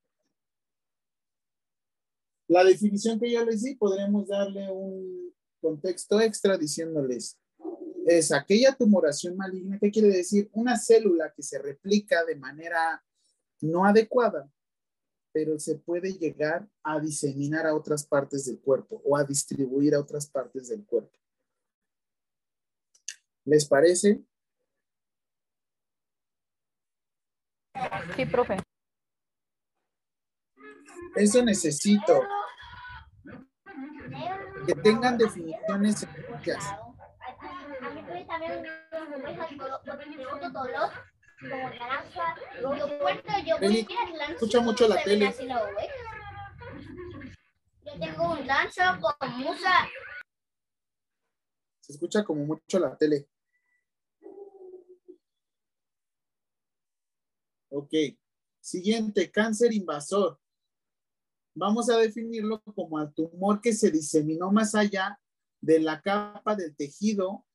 La 2.54 2.64
definición 2.64 3.20
que 3.20 3.32
yo 3.32 3.44
les 3.44 3.64
di, 3.64 3.74
podremos 3.74 4.28
darle 4.28 4.72
un 4.72 5.34
contexto 5.60 6.22
extra 6.22 6.56
diciéndoles, 6.56 7.36
es 8.06 8.32
aquella 8.32 8.76
tumoración 8.76 9.36
maligna, 9.36 9.80
¿qué 9.80 9.90
quiere 9.90 10.10
decir? 10.10 10.52
Una 10.54 10.78
célula 10.78 11.34
que 11.36 11.42
se 11.42 11.58
replica 11.58 12.24
de 12.24 12.36
manera 12.36 13.04
no 13.62 13.86
adecuada, 13.86 14.48
pero 15.32 15.58
se 15.58 15.80
puede 15.80 16.14
llegar 16.14 16.70
a 16.84 17.00
diseminar 17.00 17.66
a 17.66 17.74
otras 17.74 18.06
partes 18.06 18.46
del 18.46 18.60
cuerpo 18.60 19.02
o 19.04 19.18
a 19.18 19.24
distribuir 19.24 19.96
a 19.96 20.00
otras 20.00 20.30
partes 20.30 20.68
del 20.68 20.86
cuerpo. 20.86 21.18
¿Les 23.46 23.66
parece? 23.66 24.24
Sí, 28.16 28.26
profe. 28.28 28.58
Eso 31.16 31.44
necesito. 31.44 32.22
Que 34.66 34.76
tengan 34.76 35.18
definiciones 35.18 36.00
sencillas. 36.00 36.64
Eli, 43.62 43.88
escucha 44.30 44.62
mucho 44.62 44.88
la 44.88 45.04
tele. 45.04 45.34
Yo 47.86 48.00
tengo 48.00 48.32
un 48.32 48.48
danza 48.48 49.00
con 49.00 49.38
musa. 49.40 49.90
Se 51.82 51.94
escucha 51.94 52.24
como 52.24 52.46
mucho 52.46 52.80
la 52.80 52.98
tele. 52.98 53.28
Ok. 57.70 57.94
Siguiente, 58.62 59.30
cáncer 59.30 59.74
invasor. 59.74 60.40
Vamos 61.56 61.90
a 61.90 61.98
definirlo 61.98 62.62
como 62.62 63.00
el 63.00 63.14
tumor 63.14 63.62
que 63.62 63.74
se 63.74 63.92
diseminó 63.92 64.52
más 64.52 64.76
allá 64.76 65.20
de 65.62 65.80
la 65.80 66.02
capa 66.02 66.56
del 66.56 66.76
tejido, 66.76 67.46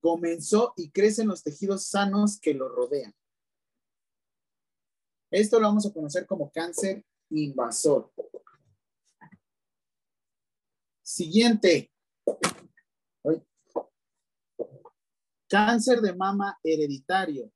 comenzó 0.00 0.74
y 0.76 0.90
crece 0.90 1.22
en 1.22 1.28
los 1.28 1.42
tejidos 1.42 1.86
sanos 1.86 2.38
que 2.40 2.54
lo 2.54 2.68
rodean. 2.68 3.14
Esto 5.30 5.58
lo 5.58 5.68
vamos 5.68 5.86
a 5.86 5.92
conocer 5.92 6.26
como 6.26 6.50
cáncer 6.50 7.04
invasor. 7.30 8.12
Siguiente, 11.02 11.92
Cáncer 15.52 16.00
de 16.00 16.14
mama 16.14 16.58
hereditario. 16.64 17.52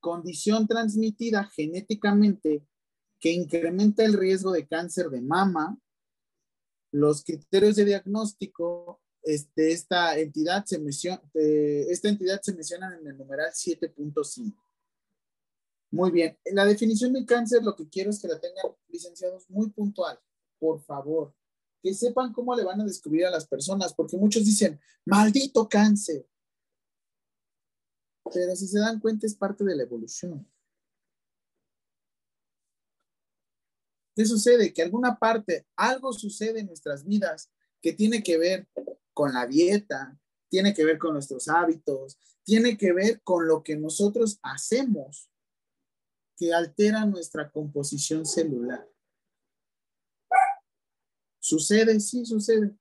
Condición 0.00 0.66
transmitida 0.66 1.44
genéticamente 1.44 2.62
que 3.18 3.32
incrementa 3.32 4.04
el 4.04 4.14
riesgo 4.14 4.52
de 4.52 4.66
cáncer 4.66 5.08
de 5.08 5.20
mama. 5.20 5.78
Los 6.92 7.24
criterios 7.24 7.76
de 7.76 7.84
diagnóstico 7.84 9.00
este, 9.26 9.72
esta 9.72 10.16
entidad 10.16 10.64
se 10.64 10.78
menciona, 10.78 11.20
menciona 11.34 12.96
en 12.96 13.06
el 13.08 13.18
numeral 13.18 13.50
7.5. 13.52 14.54
Muy 15.90 16.10
bien. 16.12 16.38
En 16.44 16.54
la 16.54 16.64
definición 16.64 17.12
de 17.12 17.26
cáncer, 17.26 17.64
lo 17.64 17.74
que 17.74 17.88
quiero 17.88 18.10
es 18.10 18.20
que 18.20 18.28
la 18.28 18.38
tengan 18.38 18.66
licenciados 18.88 19.50
muy 19.50 19.70
puntual, 19.70 20.18
por 20.60 20.80
favor. 20.80 21.34
Que 21.82 21.92
sepan 21.92 22.32
cómo 22.32 22.54
le 22.54 22.62
van 22.62 22.80
a 22.80 22.84
descubrir 22.84 23.26
a 23.26 23.30
las 23.30 23.48
personas, 23.48 23.94
porque 23.94 24.16
muchos 24.16 24.44
dicen, 24.44 24.80
maldito 25.04 25.68
cáncer. 25.68 26.24
Pero 28.32 28.54
si 28.54 28.68
se 28.68 28.78
dan 28.78 29.00
cuenta, 29.00 29.26
es 29.26 29.34
parte 29.34 29.64
de 29.64 29.74
la 29.74 29.82
evolución. 29.82 30.48
¿Qué 34.16 34.24
sucede? 34.24 34.72
Que 34.72 34.80
alguna 34.80 35.18
parte, 35.18 35.66
algo 35.76 36.10
sucede 36.14 36.60
en 36.60 36.66
nuestras 36.66 37.04
vidas 37.04 37.52
que 37.82 37.92
tiene 37.92 38.22
que 38.22 38.38
ver 38.38 38.66
con 39.12 39.34
la 39.34 39.46
dieta, 39.46 40.18
tiene 40.48 40.72
que 40.72 40.86
ver 40.86 40.98
con 40.98 41.12
nuestros 41.12 41.48
hábitos, 41.48 42.18
tiene 42.42 42.78
que 42.78 42.94
ver 42.94 43.20
con 43.20 43.46
lo 43.46 43.62
que 43.62 43.76
nosotros 43.76 44.38
hacemos 44.42 45.30
que 46.38 46.54
altera 46.54 47.04
nuestra 47.04 47.50
composición 47.50 48.24
celular. 48.24 48.88
¿Sucede? 51.38 52.00
Sí, 52.00 52.24
sucede. 52.24 52.74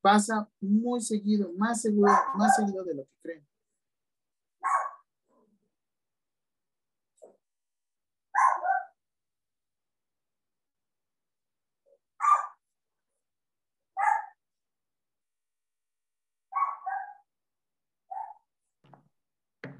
Pasa 0.00 0.48
muy 0.60 1.00
seguido, 1.00 1.52
más 1.54 1.82
seguro, 1.82 2.12
más 2.36 2.54
seguido 2.54 2.84
de 2.84 2.94
lo 2.94 3.04
que 3.06 3.14
creen. 3.22 3.48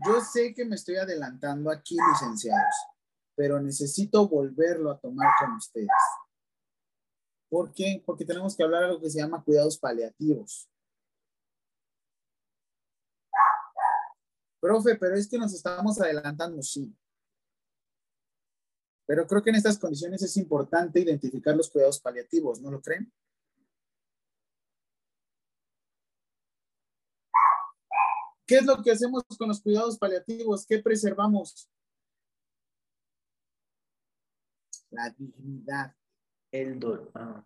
Yo 0.06 0.20
sé 0.20 0.54
que 0.54 0.64
me 0.64 0.76
estoy 0.76 0.96
adelantando 0.96 1.70
aquí, 1.70 1.96
licenciados, 2.12 2.74
pero 3.34 3.60
necesito 3.60 4.28
volverlo 4.28 4.90
a 4.90 4.98
tomar 4.98 5.28
con 5.40 5.56
ustedes. 5.56 5.88
¿Por 7.48 7.72
qué? 7.72 8.02
Porque 8.04 8.24
tenemos 8.24 8.56
que 8.56 8.62
hablar 8.62 8.82
de 8.82 8.86
algo 8.88 9.00
que 9.00 9.10
se 9.10 9.18
llama 9.18 9.42
cuidados 9.42 9.78
paliativos. 9.78 10.68
Profe, 14.60 14.96
pero 14.96 15.16
es 15.16 15.28
que 15.28 15.38
nos 15.38 15.52
estamos 15.52 16.00
adelantando, 16.00 16.62
sí. 16.62 16.94
Pero 19.06 19.26
creo 19.26 19.42
que 19.42 19.50
en 19.50 19.56
estas 19.56 19.78
condiciones 19.78 20.22
es 20.22 20.36
importante 20.36 21.00
identificar 21.00 21.56
los 21.56 21.70
cuidados 21.70 22.00
paliativos, 22.00 22.60
¿no 22.60 22.70
lo 22.70 22.80
creen? 22.80 23.12
¿Qué 28.46 28.56
es 28.58 28.64
lo 28.64 28.80
que 28.80 28.92
hacemos 28.92 29.24
con 29.36 29.48
los 29.48 29.60
cuidados 29.60 29.98
paliativos? 29.98 30.64
¿Qué 30.66 30.78
preservamos? 30.78 31.68
La 34.90 35.10
dignidad. 35.10 35.94
El 36.52 36.78
dolor. 36.78 37.10
Ah. 37.14 37.44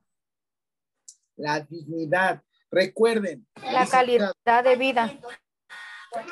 La 1.37 1.61
dignidad. 1.61 2.43
Recuerden. 2.71 3.47
La 3.63 3.87
calidad 3.87 4.35
de 4.63 4.77
vida. 4.77 5.19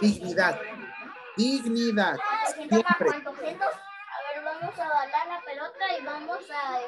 Dignidad. 0.03 0.61
Dignidad. 1.37 2.19
Siempre. 2.55 2.79
A 2.79 2.93
ver, 3.01 4.45
vamos 4.45 4.79
a 4.79 4.89
balar 4.89 5.29
la 5.29 5.43
pelota 5.45 5.99
y 5.99 6.05
vamos 6.05 6.51
a... 6.51 6.81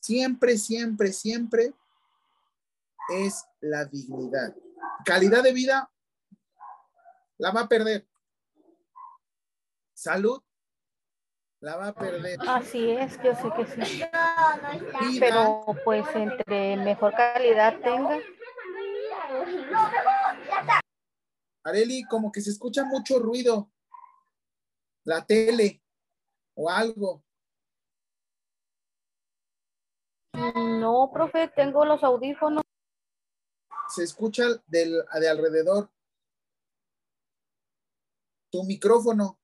Siempre, 0.00 0.58
siempre, 0.58 1.12
siempre 1.12 1.72
es 3.10 3.44
la 3.60 3.84
dignidad. 3.84 4.56
Calidad 5.04 5.44
de 5.44 5.52
vida 5.52 5.88
la 7.42 7.50
va 7.50 7.62
a 7.62 7.68
perder. 7.68 8.06
Salud, 9.92 10.40
la 11.60 11.76
va 11.76 11.88
a 11.88 11.92
perder. 11.92 12.38
Así 12.46 12.90
es, 12.92 13.20
yo 13.20 13.34
sé 13.34 13.50
que 13.56 13.66
sí. 13.66 14.02
Pero 15.18 15.64
pues 15.84 16.06
entre 16.14 16.76
mejor 16.76 17.12
calidad 17.14 17.80
tenga. 17.80 18.20
Areli, 21.64 22.04
como 22.04 22.30
que 22.30 22.40
se 22.40 22.50
escucha 22.50 22.84
mucho 22.84 23.18
ruido. 23.18 23.72
La 25.04 25.26
tele 25.26 25.82
o 26.54 26.70
algo. 26.70 27.24
No, 30.32 31.10
profe, 31.12 31.48
tengo 31.48 31.84
los 31.84 32.04
audífonos. 32.04 32.62
Se 33.88 34.04
escucha 34.04 34.44
del, 34.68 35.04
de 35.20 35.28
alrededor 35.28 35.90
tu 38.52 38.62
micrófono. 38.64 39.40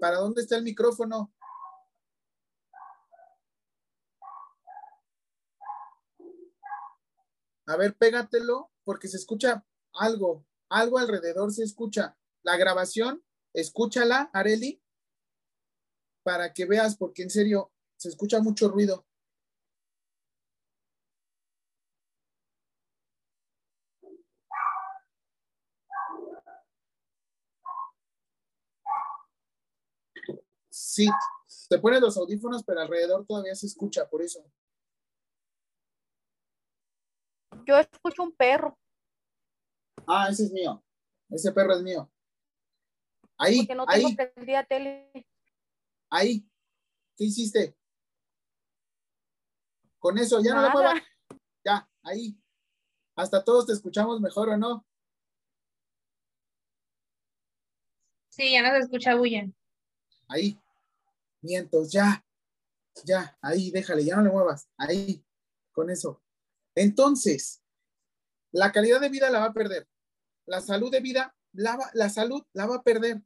¿Para 0.00 0.18
dónde 0.18 0.42
está 0.42 0.56
el 0.56 0.64
micrófono? 0.64 1.32
A 7.66 7.76
ver, 7.76 7.96
pégatelo 7.96 8.72
porque 8.82 9.06
se 9.06 9.18
escucha 9.18 9.64
algo, 9.92 10.44
algo 10.68 10.98
alrededor 10.98 11.52
se 11.52 11.62
escucha. 11.62 12.18
La 12.42 12.56
grabación, 12.56 13.24
escúchala, 13.52 14.30
Areli, 14.32 14.82
para 16.24 16.52
que 16.52 16.64
veas, 16.64 16.96
porque 16.96 17.22
en 17.22 17.30
serio, 17.30 17.72
se 17.96 18.08
escucha 18.08 18.40
mucho 18.40 18.68
ruido. 18.68 19.06
Sí, 30.82 31.06
te 31.68 31.78
pones 31.78 32.00
los 32.00 32.16
audífonos, 32.16 32.64
pero 32.64 32.80
alrededor 32.80 33.26
todavía 33.26 33.54
se 33.54 33.66
escucha, 33.66 34.08
por 34.08 34.22
eso. 34.22 34.42
Yo 37.66 37.76
escucho 37.76 38.22
un 38.22 38.32
perro. 38.32 38.78
Ah, 40.06 40.28
ese 40.30 40.44
es 40.44 40.52
mío. 40.52 40.82
Ese 41.28 41.52
perro 41.52 41.74
es 41.74 41.82
mío. 41.82 42.10
Ahí, 43.36 43.58
Porque 43.58 43.74
no 43.74 43.84
tengo 43.86 44.08
ahí, 44.08 44.16
prendida 44.16 44.64
tele. 44.64 45.26
ahí. 46.08 46.48
¿Qué 47.14 47.24
hiciste? 47.24 47.76
Con 49.98 50.16
eso, 50.16 50.40
ya 50.42 50.54
no 50.54 50.62
le 50.62 50.68
Nada. 50.68 50.72
muevas. 50.72 51.02
Ya, 51.62 51.90
ahí. 52.02 52.40
Hasta 53.16 53.44
todos 53.44 53.66
te 53.66 53.74
escuchamos 53.74 54.18
mejor 54.22 54.48
o 54.48 54.56
no. 54.56 54.86
Sí, 58.30 58.52
ya 58.52 58.62
no 58.62 58.70
se 58.70 58.78
escucha 58.78 59.14
bulla. 59.14 59.44
Ahí. 60.26 60.58
Mientos, 61.42 61.90
ya. 61.92 62.24
Ya, 63.04 63.38
ahí, 63.40 63.70
déjale, 63.70 64.04
ya 64.04 64.16
no 64.16 64.22
le 64.22 64.30
muevas. 64.30 64.68
Ahí, 64.76 65.24
con 65.72 65.90
eso. 65.90 66.22
Entonces, 66.74 67.62
la 68.52 68.72
calidad 68.72 69.00
de 69.00 69.08
vida 69.08 69.30
la 69.30 69.40
va 69.40 69.46
a 69.46 69.52
perder. 69.52 69.88
La 70.46 70.60
salud 70.60 70.90
de 70.90 71.00
vida, 71.00 71.36
la, 71.52 71.76
va- 71.76 71.90
la 71.94 72.10
salud 72.10 72.42
la 72.52 72.66
va 72.66 72.76
a 72.76 72.82
perder. 72.82 73.22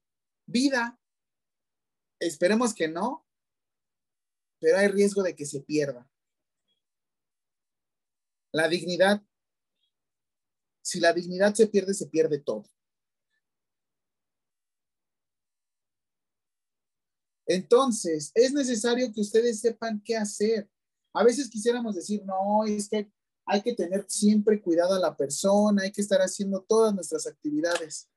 Vida, 0.46 1.00
esperemos 2.20 2.74
que 2.74 2.88
no, 2.88 3.26
pero 4.60 4.76
hay 4.78 4.88
riesgo 4.88 5.22
de 5.22 5.34
que 5.34 5.46
se 5.46 5.60
pierda. 5.62 6.08
La 8.52 8.68
dignidad, 8.68 9.22
si 10.82 11.00
la 11.00 11.12
dignidad 11.12 11.54
se 11.54 11.66
pierde, 11.66 11.94
se 11.94 12.06
pierde 12.06 12.38
todo. 12.38 12.64
Entonces, 17.46 18.32
es 18.34 18.52
necesario 18.52 19.12
que 19.12 19.20
ustedes 19.20 19.60
sepan 19.60 20.00
qué 20.02 20.16
hacer. 20.16 20.68
A 21.12 21.22
veces 21.22 21.50
quisiéramos 21.50 21.94
decir, 21.94 22.24
no, 22.24 22.64
es 22.64 22.88
que 22.88 23.10
hay 23.46 23.62
que 23.62 23.74
tener 23.74 24.06
siempre 24.08 24.62
cuidado 24.62 24.94
a 24.94 24.98
la 24.98 25.16
persona, 25.16 25.82
hay 25.82 25.92
que 25.92 26.00
estar 26.00 26.20
haciendo 26.20 26.62
todas 26.62 26.94
nuestras 26.94 27.26
actividades. 27.26 28.08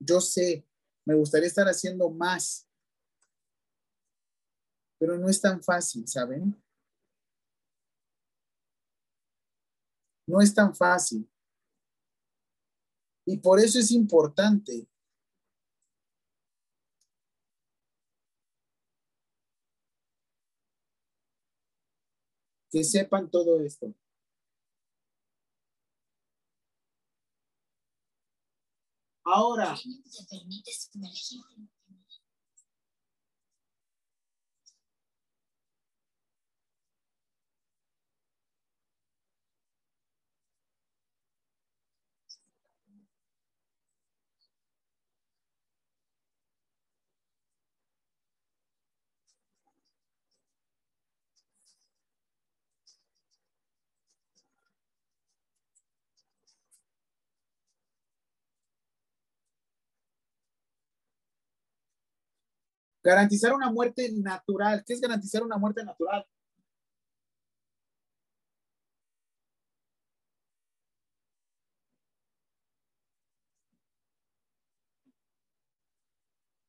Yo 0.00 0.20
sé, 0.20 0.66
me 1.04 1.14
gustaría 1.14 1.48
estar 1.48 1.66
haciendo 1.66 2.08
más, 2.10 2.66
pero 4.98 5.18
no 5.18 5.28
es 5.28 5.40
tan 5.40 5.62
fácil, 5.62 6.08
¿saben? 6.08 6.62
No 10.26 10.40
es 10.40 10.54
tan 10.54 10.74
fácil. 10.74 11.28
Y 13.26 13.36
por 13.38 13.60
eso 13.60 13.78
es 13.78 13.90
importante 13.90 14.89
que 22.70 22.84
sepan 22.84 23.30
todo 23.30 23.60
esto. 23.60 23.94
Ahora, 29.24 29.76
garantizar 63.02 63.52
una 63.54 63.70
muerte 63.70 64.10
natural. 64.12 64.84
¿Qué 64.86 64.94
es 64.94 65.00
garantizar 65.00 65.42
una 65.42 65.58
muerte 65.58 65.84
natural? 65.84 66.26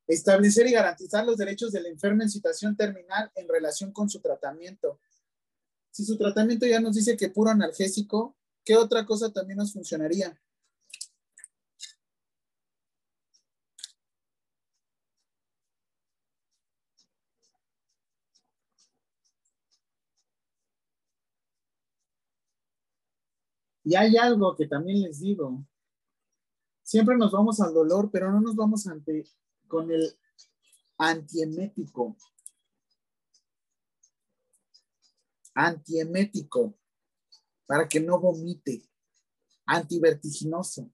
Establecer 0.07 0.67
y 0.67 0.73
garantizar 0.73 1.25
los 1.25 1.37
derechos 1.37 1.71
del 1.71 1.85
enfermo 1.85 2.21
en 2.21 2.29
situación 2.29 2.75
terminal 2.75 3.31
en 3.35 3.47
relación 3.47 3.93
con 3.93 4.09
su 4.09 4.19
tratamiento. 4.19 4.99
Si 5.91 6.03
su 6.03 6.17
tratamiento 6.17 6.65
ya 6.65 6.81
nos 6.81 6.95
dice 6.95 7.15
que 7.15 7.29
puro 7.29 7.49
analgésico, 7.49 8.35
¿qué 8.65 8.75
otra 8.75 9.05
cosa 9.05 9.31
también 9.31 9.57
nos 9.57 9.71
funcionaría? 9.71 10.37
Y 23.83 23.95
hay 23.95 24.17
algo 24.17 24.55
que 24.55 24.67
también 24.67 25.01
les 25.01 25.19
digo. 25.19 25.65
Siempre 26.83 27.17
nos 27.17 27.31
vamos 27.31 27.59
al 27.59 27.73
dolor, 27.73 28.09
pero 28.11 28.31
no 28.31 28.41
nos 28.41 28.55
vamos 28.55 28.85
ante 28.87 29.25
con 29.67 29.91
el 29.91 30.17
antiemético. 30.97 32.15
Antiemético, 35.53 36.77
para 37.65 37.87
que 37.87 37.99
no 37.99 38.19
vomite. 38.19 38.87
Antivertiginoso. 39.65 40.91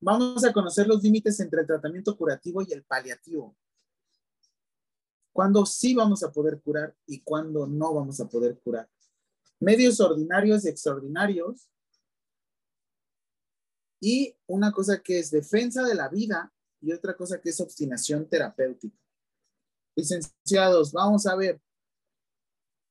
Vamos 0.00 0.44
a 0.44 0.52
conocer 0.52 0.88
los 0.88 1.02
límites 1.02 1.38
entre 1.38 1.60
el 1.60 1.66
tratamiento 1.66 2.16
curativo 2.16 2.62
y 2.62 2.72
el 2.72 2.84
paliativo. 2.84 3.56
Cuándo 5.32 5.64
sí 5.64 5.94
vamos 5.94 6.22
a 6.24 6.32
poder 6.32 6.60
curar 6.60 6.94
y 7.06 7.20
cuándo 7.20 7.66
no 7.66 7.94
vamos 7.94 8.20
a 8.20 8.28
poder 8.28 8.58
curar 8.58 8.90
medios 9.62 10.00
ordinarios 10.00 10.64
y 10.64 10.68
extraordinarios, 10.68 11.68
y 14.00 14.36
una 14.46 14.72
cosa 14.72 15.00
que 15.00 15.20
es 15.20 15.30
defensa 15.30 15.84
de 15.84 15.94
la 15.94 16.08
vida 16.08 16.52
y 16.80 16.92
otra 16.92 17.16
cosa 17.16 17.40
que 17.40 17.50
es 17.50 17.60
obstinación 17.60 18.28
terapéutica. 18.28 18.98
Licenciados, 19.94 20.90
vamos 20.92 21.26
a 21.26 21.36
ver. 21.36 21.60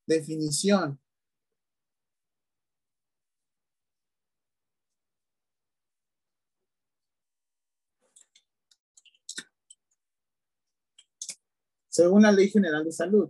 Definición. 0.08 0.98
Según 11.90 12.22
la 12.22 12.32
Ley 12.32 12.50
General 12.50 12.86
de 12.86 12.92
Salud, 12.94 13.30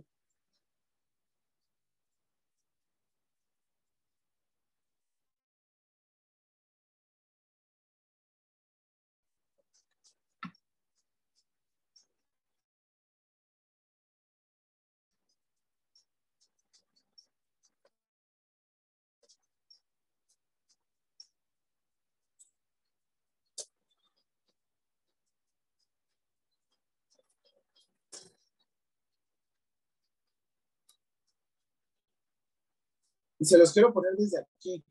Y 33.42 33.44
se 33.44 33.58
los 33.58 33.72
quiero 33.72 33.92
poner 33.92 34.12
desde 34.14 34.38
aquí. 34.38 34.84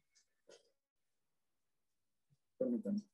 Permítanme. 2.57 3.10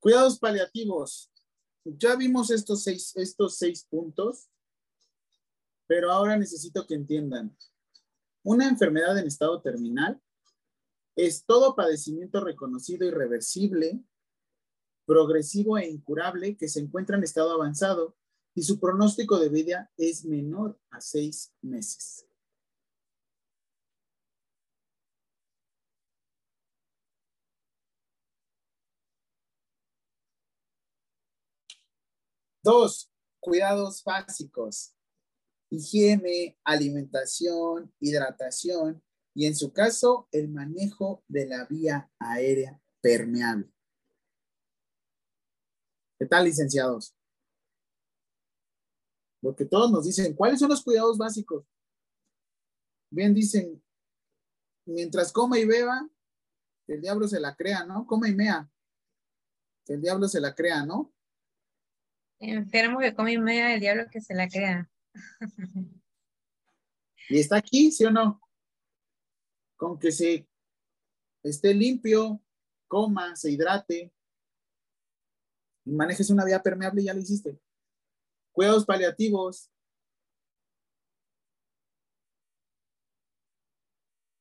Cuidados 0.00 0.38
paliativos. 0.38 1.30
Ya 1.84 2.14
vimos 2.14 2.50
estos 2.50 2.82
seis, 2.82 3.12
estos 3.16 3.56
seis 3.56 3.84
puntos, 3.88 4.48
pero 5.86 6.12
ahora 6.12 6.36
necesito 6.36 6.86
que 6.86 6.94
entiendan. 6.94 7.56
Una 8.44 8.68
enfermedad 8.68 9.18
en 9.18 9.26
estado 9.26 9.60
terminal 9.60 10.20
es 11.16 11.44
todo 11.44 11.74
padecimiento 11.74 12.40
reconocido 12.40 13.06
irreversible, 13.06 14.00
progresivo 15.04 15.78
e 15.78 15.88
incurable 15.88 16.56
que 16.56 16.68
se 16.68 16.80
encuentra 16.80 17.16
en 17.16 17.24
estado 17.24 17.52
avanzado 17.52 18.16
y 18.54 18.62
su 18.62 18.78
pronóstico 18.78 19.38
de 19.38 19.48
vida 19.48 19.90
es 19.96 20.24
menor 20.24 20.78
a 20.90 21.00
seis 21.00 21.52
meses. 21.62 22.27
Dos, 32.68 33.10
cuidados 33.40 34.04
básicos. 34.04 34.94
Higiene, 35.70 36.58
alimentación, 36.64 37.90
hidratación 37.98 39.02
y 39.34 39.46
en 39.46 39.56
su 39.56 39.72
caso 39.72 40.28
el 40.32 40.50
manejo 40.50 41.24
de 41.28 41.46
la 41.46 41.64
vía 41.64 42.12
aérea 42.18 42.78
permeable. 43.00 43.72
¿Qué 46.18 46.26
tal, 46.26 46.44
licenciados? 46.44 47.16
Porque 49.40 49.64
todos 49.64 49.90
nos 49.90 50.04
dicen, 50.04 50.36
¿cuáles 50.36 50.60
son 50.60 50.68
los 50.68 50.84
cuidados 50.84 51.16
básicos? 51.16 51.64
Bien 53.10 53.32
dicen, 53.32 53.82
mientras 54.84 55.32
coma 55.32 55.58
y 55.58 55.64
beba, 55.64 56.06
el 56.86 57.00
diablo 57.00 57.28
se 57.28 57.40
la 57.40 57.56
crea, 57.56 57.86
¿no? 57.86 58.06
Coma 58.06 58.28
y 58.28 58.34
mea. 58.34 58.70
el 59.86 60.02
diablo 60.02 60.28
se 60.28 60.38
la 60.38 60.54
crea, 60.54 60.84
¿no? 60.84 61.14
Enfermo 62.40 63.00
que 63.00 63.14
come 63.14 63.38
media 63.38 63.68
del 63.68 63.80
diablo 63.80 64.04
que 64.10 64.20
se 64.20 64.34
la 64.34 64.48
crea. 64.48 64.88
¿Y 67.28 67.38
está 67.38 67.56
aquí, 67.56 67.90
sí 67.90 68.04
o 68.04 68.10
no? 68.10 68.40
Con 69.76 69.98
que 69.98 70.12
se 70.12 70.48
esté 71.42 71.74
limpio, 71.74 72.40
coma, 72.86 73.36
se 73.36 73.50
hidrate 73.50 74.12
manejes 75.88 76.30
una 76.30 76.44
vía 76.44 76.62
permeable, 76.62 77.02
ya 77.02 77.14
lo 77.14 77.20
hiciste. 77.20 77.58
Cuidados 78.52 78.84
paliativos. 78.84 79.70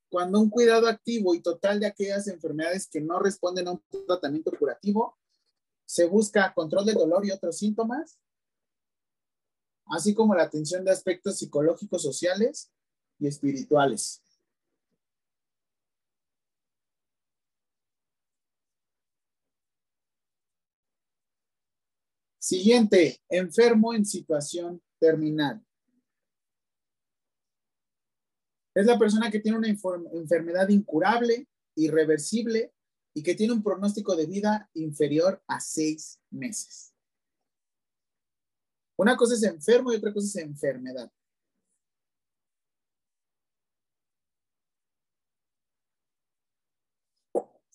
Cuando 0.09 0.39
un 0.39 0.49
cuidado 0.49 0.87
activo 0.87 1.35
y 1.35 1.41
total 1.41 1.79
de 1.79 1.87
aquellas 1.87 2.27
enfermedades 2.27 2.87
que 2.87 3.01
no 3.01 3.19
responden 3.19 3.67
a 3.67 3.71
un 3.71 3.83
tratamiento 4.07 4.51
curativo, 4.57 5.17
se 5.87 6.05
busca 6.05 6.53
control 6.53 6.85
del 6.85 6.95
dolor 6.95 7.25
y 7.25 7.31
otros 7.31 7.57
síntomas, 7.57 8.19
así 9.85 10.13
como 10.13 10.35
la 10.35 10.43
atención 10.43 10.83
de 10.83 10.91
aspectos 10.91 11.39
psicológicos, 11.39 12.03
sociales 12.03 12.69
y 13.17 13.27
espirituales. 13.27 14.21
Siguiente, 22.37 23.21
enfermo 23.29 23.93
en 23.93 24.05
situación 24.05 24.81
terminal. 24.99 25.65
Es 28.75 28.85
la 28.85 28.99
persona 28.99 29.31
que 29.31 29.39
tiene 29.39 29.57
una 29.57 29.69
enfermedad 29.69 30.69
incurable, 30.69 31.47
irreversible 31.75 32.73
y 33.13 33.23
que 33.23 33.35
tiene 33.35 33.53
un 33.53 33.63
pronóstico 33.63 34.15
de 34.15 34.25
vida 34.25 34.69
inferior 34.73 35.43
a 35.47 35.59
seis 35.59 36.19
meses. 36.29 36.93
Una 38.97 39.15
cosa 39.15 39.35
es 39.35 39.43
enfermo 39.43 39.91
y 39.91 39.95
otra 39.95 40.13
cosa 40.13 40.27
es 40.27 40.35
enfermedad. 40.37 41.11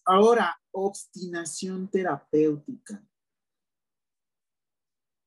Ahora, 0.04 0.60
obstinación 0.72 1.88
terapéutica. 1.88 3.04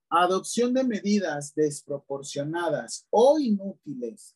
Adopción 0.09 0.73
de 0.73 0.83
medidas 0.83 1.55
desproporcionadas 1.55 3.07
o 3.09 3.39
inútiles 3.39 4.35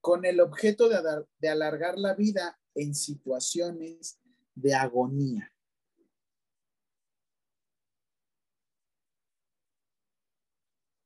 con 0.00 0.24
el 0.24 0.40
objeto 0.40 0.88
de, 0.88 1.48
alargar 1.48 1.98
la 1.98 2.14
vida 2.14 2.58
en 2.74 2.94
situaciones 2.94 4.18
de 4.54 4.74
agonía. 4.74 5.50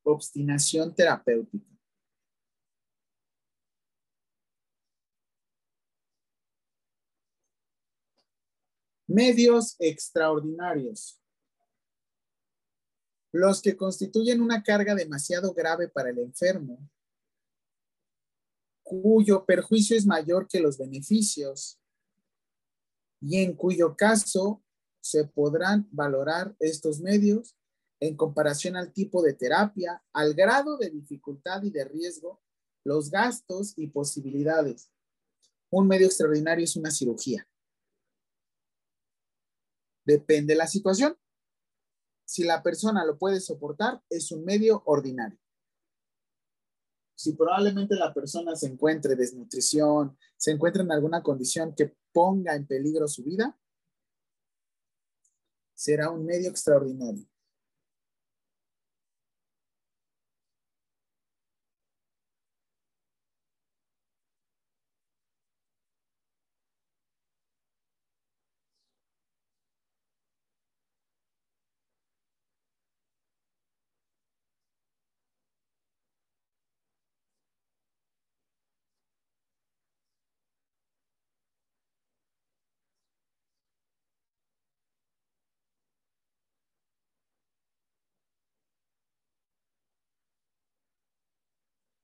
Obstinación 0.02 0.94
terapéutica. 0.94 1.66
Medios 9.06 9.74
extraordinarios. 9.78 11.18
Los 13.32 13.60
que 13.60 13.76
constituyen 13.76 14.40
una 14.40 14.62
carga 14.62 14.94
demasiado 14.94 15.52
grave 15.52 15.88
para 15.88 16.10
el 16.10 16.18
enfermo, 16.18 16.78
cuyo 18.82 19.44
perjuicio 19.44 19.96
es 19.96 20.06
mayor 20.06 20.48
que 20.48 20.60
los 20.60 20.78
beneficios 20.78 21.78
y 23.20 23.38
en 23.38 23.54
cuyo 23.54 23.96
caso 23.96 24.62
se 25.00 25.24
podrán 25.24 25.88
valorar 25.90 26.54
estos 26.60 27.00
medios 27.00 27.56
en 28.00 28.16
comparación 28.16 28.76
al 28.76 28.92
tipo 28.92 29.22
de 29.22 29.34
terapia, 29.34 30.04
al 30.12 30.34
grado 30.34 30.76
de 30.76 30.90
dificultad 30.90 31.62
y 31.62 31.70
de 31.70 31.84
riesgo, 31.84 32.40
los 32.84 33.10
gastos 33.10 33.74
y 33.76 33.88
posibilidades. 33.88 34.90
Un 35.70 35.88
medio 35.88 36.06
extraordinario 36.06 36.64
es 36.64 36.76
una 36.76 36.90
cirugía. 36.90 37.46
Depende 40.04 40.54
de 40.54 40.58
la 40.58 40.66
situación. 40.66 41.18
Si 42.24 42.44
la 42.44 42.62
persona 42.62 43.04
lo 43.04 43.18
puede 43.18 43.40
soportar, 43.40 44.02
es 44.08 44.30
un 44.32 44.44
medio 44.44 44.82
ordinario. 44.86 45.38
Si 47.18 47.32
probablemente 47.32 47.96
la 47.96 48.14
persona 48.14 48.54
se 48.54 48.68
encuentre 48.68 49.16
desnutrición, 49.16 50.16
se 50.36 50.52
encuentre 50.52 50.82
en 50.84 50.92
alguna 50.92 51.20
condición 51.20 51.74
que 51.74 51.96
ponga 52.12 52.54
en 52.54 52.64
peligro 52.64 53.08
su 53.08 53.24
vida, 53.24 53.58
será 55.74 56.10
un 56.10 56.24
medio 56.24 56.48
extraordinario. 56.48 57.26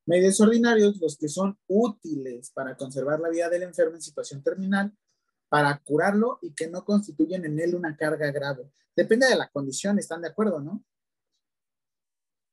Medios 0.07 0.41
ordinarios, 0.41 1.01
los 1.01 1.17
que 1.17 1.29
son 1.29 1.59
útiles 1.67 2.51
para 2.51 2.77
conservar 2.77 3.21
la 3.21 3.31
vida 3.31 3.49
del 3.49 3.63
enfermo 3.63 3.97
en 3.97 4.03
situación 4.03 4.43
terminal, 4.43 4.93
para 5.49 5.79
curarlo 5.79 6.39
y 6.43 6.53
que 6.53 6.69
no 6.69 6.85
constituyen 6.85 7.45
en 7.45 7.59
él 7.61 7.75
una 7.75 7.97
carga 7.97 8.31
grave. 8.31 8.71
Depende 8.95 9.27
de 9.27 9.37
la 9.37 9.49
condición, 9.49 9.99
¿están 9.99 10.21
de 10.21 10.29
acuerdo, 10.29 10.61
no? 10.61 10.85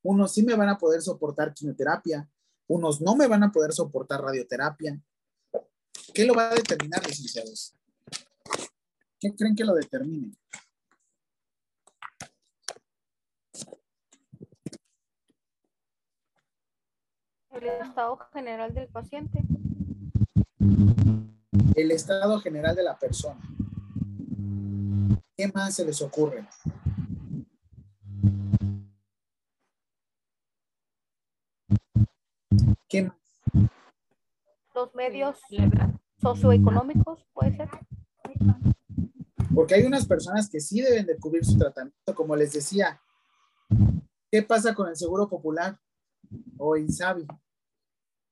Unos 0.04 0.34
sí 0.34 0.44
me 0.44 0.56
van 0.56 0.70
a 0.70 0.78
poder 0.78 1.02
soportar 1.02 1.54
quimioterapia, 1.54 2.30
unos 2.68 3.02
no 3.02 3.16
me 3.16 3.28
van 3.28 3.44
a 3.44 3.52
poder 3.52 3.74
soportar 3.74 4.22
radioterapia. 4.22 5.00
¿Qué 6.14 6.26
lo 6.26 6.34
va 6.34 6.52
a 6.52 6.56
determinar, 6.56 7.06
licenciados? 7.06 7.76
¿Qué 9.20 9.36
creen 9.36 9.56
que 9.56 9.66
lo 9.66 9.76
determine? 9.76 10.32
El 17.52 17.68
estado 17.68 18.18
general 18.32 18.74
del 18.74 18.88
paciente. 18.88 19.44
El 21.76 21.92
estado 21.92 22.40
general 22.40 22.76
de 22.78 22.84
la 22.84 22.98
persona. 22.98 23.42
¿Qué 25.36 25.52
más 25.54 25.76
se 25.76 25.84
les 25.84 26.02
ocurre? 26.02 26.48
¿Qué 32.88 33.04
más? 33.04 33.18
Los 34.74 34.96
medios 34.96 35.38
socioeconómicos, 36.22 37.26
puede 37.34 37.58
ser. 37.58 37.70
Porque 39.54 39.76
hay 39.76 39.84
unas 39.84 40.06
personas 40.06 40.50
que 40.50 40.62
sí 40.62 40.80
deben 40.80 41.06
de 41.06 41.18
cubrir 41.18 41.44
su 41.44 41.58
tratamiento, 41.58 42.16
como 42.16 42.34
les 42.38 42.54
decía. 42.54 43.02
¿Qué 44.32 44.42
pasa 44.42 44.74
con 44.74 44.88
el 44.88 44.96
seguro 44.96 45.28
popular 45.28 45.78
o 46.58 46.76
INSABI? 46.76 47.28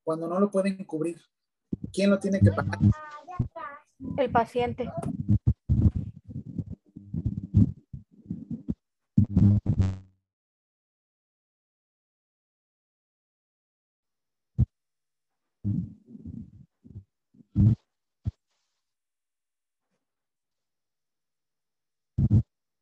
cuando 0.09 0.27
no 0.27 0.39
lo 0.39 0.49
pueden 0.49 0.84
cubrir? 0.85 1.21
¿Quién 1.93 2.09
lo 2.09 2.17
tiene 2.17 2.39
que 2.39 2.51
pagar? 2.51 2.80
El 4.17 4.31
paciente. 4.31 4.91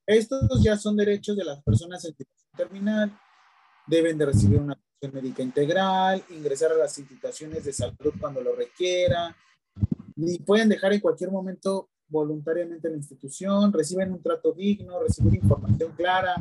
Estos 0.05 0.63
ya 0.63 0.77
son 0.77 0.95
derechos 0.95 1.35
de 1.35 1.43
las 1.43 1.61
personas 1.61 2.05
en 2.05 2.15
situación 2.15 2.51
terminal. 2.55 3.19
Deben 3.87 4.17
de 4.17 4.25
recibir 4.25 4.59
una 4.59 4.77
médica 5.13 5.43
integral, 5.43 6.23
ingresar 6.29 6.71
a 6.71 6.75
las 6.75 6.97
instituciones 6.97 7.63
de 7.63 7.73
salud 7.73 8.13
cuando 8.19 8.41
lo 8.41 8.55
requiera, 8.55 9.35
y 10.15 10.39
pueden 10.39 10.69
dejar 10.69 10.93
en 10.93 10.99
cualquier 10.99 11.31
momento 11.31 11.89
voluntariamente 12.09 12.89
la 12.89 12.97
institución, 12.97 13.71
reciben 13.71 14.11
un 14.11 14.21
trato 14.21 14.53
digno, 14.53 14.99
recibir 15.01 15.35
información 15.35 15.91
clara, 15.95 16.35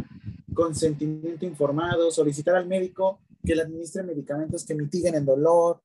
consentimiento 0.54 1.44
informado, 1.44 2.10
solicitar 2.10 2.56
al 2.56 2.66
médico 2.66 3.20
que 3.44 3.54
le 3.54 3.62
administre 3.62 4.02
medicamentos 4.02 4.64
que 4.64 4.74
mitiguen 4.74 5.14
el 5.14 5.24
dolor. 5.24 5.82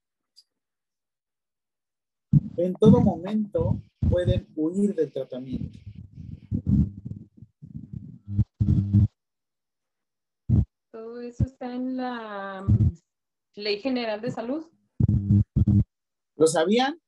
En 2.57 2.73
todo 2.75 3.01
momento 3.01 3.81
pueden 4.09 4.47
huir 4.55 4.95
del 4.95 5.11
tratamiento. 5.11 5.79
Todo 11.01 11.19
eso 11.21 11.45
está 11.45 11.73
en 11.73 11.97
la 11.97 12.61
mm, 12.61 12.93
Ley 13.55 13.79
General 13.81 14.21
de 14.21 14.29
Salud. 14.29 14.67
¿Lo 16.35 16.45
sabían? 16.45 17.01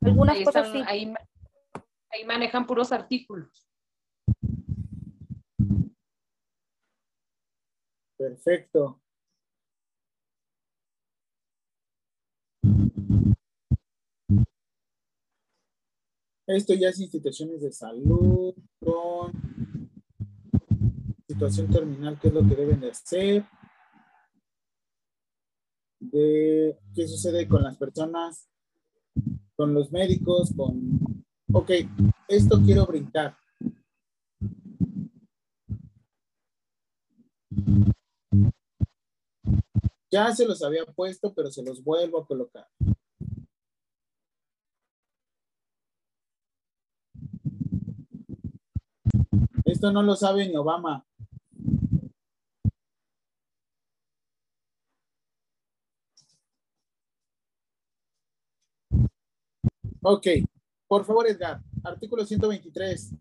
Algunas 0.00 0.36
Ahí, 0.36 0.42
cosas 0.44 0.66
están- 0.66 0.82
sí. 0.82 0.88
ahí, 0.88 1.14
ahí 2.10 2.24
manejan 2.26 2.66
puros 2.66 2.90
artículos. 2.90 3.68
Perfecto. 8.18 9.00
Esto 16.46 16.74
ya 16.74 16.88
es 16.88 17.00
instituciones 17.00 17.60
de 17.62 17.72
salud, 17.72 18.54
con 18.80 19.32
situación 21.42 21.70
terminal, 21.70 22.18
qué 22.20 22.28
es 22.28 22.34
lo 22.34 22.46
que 22.46 22.54
deben 22.54 22.78
de 22.78 22.90
hacer, 22.90 23.44
de 25.98 26.78
qué 26.94 27.08
sucede 27.08 27.48
con 27.48 27.64
las 27.64 27.76
personas, 27.76 28.48
con 29.56 29.74
los 29.74 29.90
médicos, 29.90 30.52
con... 30.56 31.24
Ok, 31.52 31.70
esto 32.28 32.60
quiero 32.64 32.86
brincar. 32.86 33.36
Ya 40.12 40.32
se 40.32 40.46
los 40.46 40.62
había 40.62 40.86
puesto, 40.86 41.34
pero 41.34 41.50
se 41.50 41.64
los 41.64 41.82
vuelvo 41.82 42.20
a 42.20 42.26
colocar. 42.26 42.68
Esto 49.64 49.90
no 49.90 50.02
lo 50.02 50.14
sabe 50.14 50.46
ni 50.46 50.54
Obama. 50.54 51.04
Ok, 60.04 60.26
por 60.88 61.04
favor, 61.04 61.28
Edgar, 61.28 61.60
artículo 61.84 62.26
123. 62.26 63.14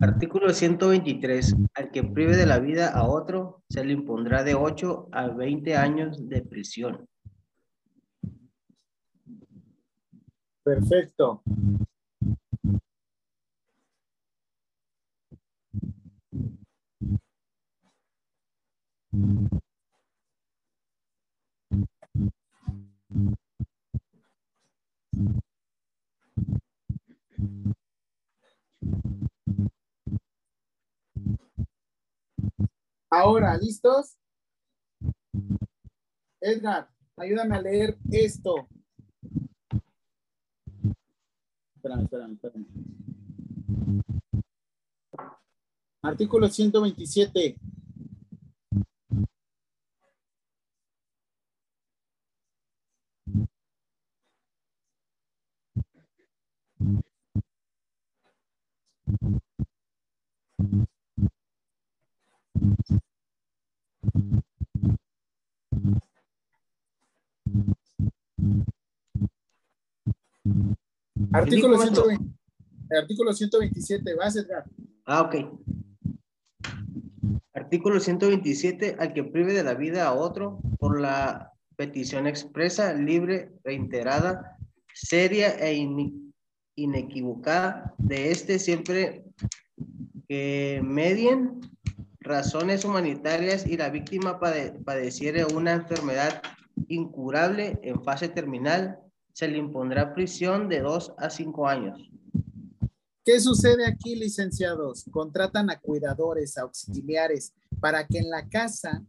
Artículo 0.00 0.52
123. 0.52 1.54
Al 1.74 1.90
que 1.92 2.02
prive 2.02 2.36
de 2.36 2.46
la 2.46 2.58
vida 2.58 2.88
a 2.88 3.06
otro, 3.06 3.62
se 3.68 3.84
le 3.84 3.92
impondrá 3.92 4.42
de 4.42 4.56
8 4.56 5.08
a 5.12 5.28
20 5.28 5.76
años 5.76 6.28
de 6.28 6.42
prisión. 6.42 7.06
Perfecto. 10.64 11.42
Ahora, 33.10 33.56
¿listos? 33.56 34.16
Edgar, 36.40 36.88
ayúdame 37.16 37.56
a 37.56 37.62
leer 37.62 37.96
esto. 38.10 38.68
Espérame, 41.76 42.02
espérame, 42.02 42.32
espérame. 42.34 42.66
Artículo 46.02 46.48
127. 46.48 47.56
Artículo, 71.32 71.72
dijo 71.72 71.82
eso? 71.84 72.04
120 72.04 72.36
artículo 72.98 73.32
127, 73.32 74.14
vas 74.14 74.36
Edgar. 74.36 74.64
Ah, 75.06 75.22
ok. 75.22 75.34
Artículo 77.52 77.98
127. 77.98 78.96
Al 78.98 79.12
que 79.12 79.24
prive 79.24 79.52
de 79.54 79.64
la 79.64 79.74
vida 79.74 80.06
a 80.06 80.14
otro 80.14 80.60
por 80.78 81.00
la 81.00 81.52
petición 81.76 82.26
expresa, 82.26 82.92
libre, 82.94 83.50
reiterada, 83.64 84.56
seria 84.94 85.48
e 85.58 85.74
in- 85.74 86.32
inequivocada 86.76 87.94
de 87.98 88.30
este 88.30 88.58
siempre 88.58 89.24
que 90.28 90.80
medien 90.84 91.60
razones 92.26 92.84
humanitarias 92.84 93.66
y 93.66 93.76
la 93.76 93.88
víctima 93.88 94.38
pade- 94.38 94.72
una 95.54 95.72
enfermedad 95.72 96.42
incurable 96.88 97.78
en 97.82 98.02
fase 98.02 98.28
terminal, 98.28 98.98
se 99.32 99.48
le 99.48 99.58
impondrá 99.58 100.14
prisión 100.14 100.68
de 100.68 100.80
dos 100.80 101.12
a 101.18 101.30
cinco 101.30 101.66
años. 101.68 102.10
¿Qué 103.24 103.40
sucede 103.40 103.86
aquí, 103.86 104.14
licenciados? 104.16 105.04
Contratan 105.10 105.70
a 105.70 105.80
cuidadores, 105.80 106.56
auxiliares, 106.58 107.54
para 107.80 108.06
que 108.06 108.18
en 108.18 108.30
la 108.30 108.48
casa 108.48 109.02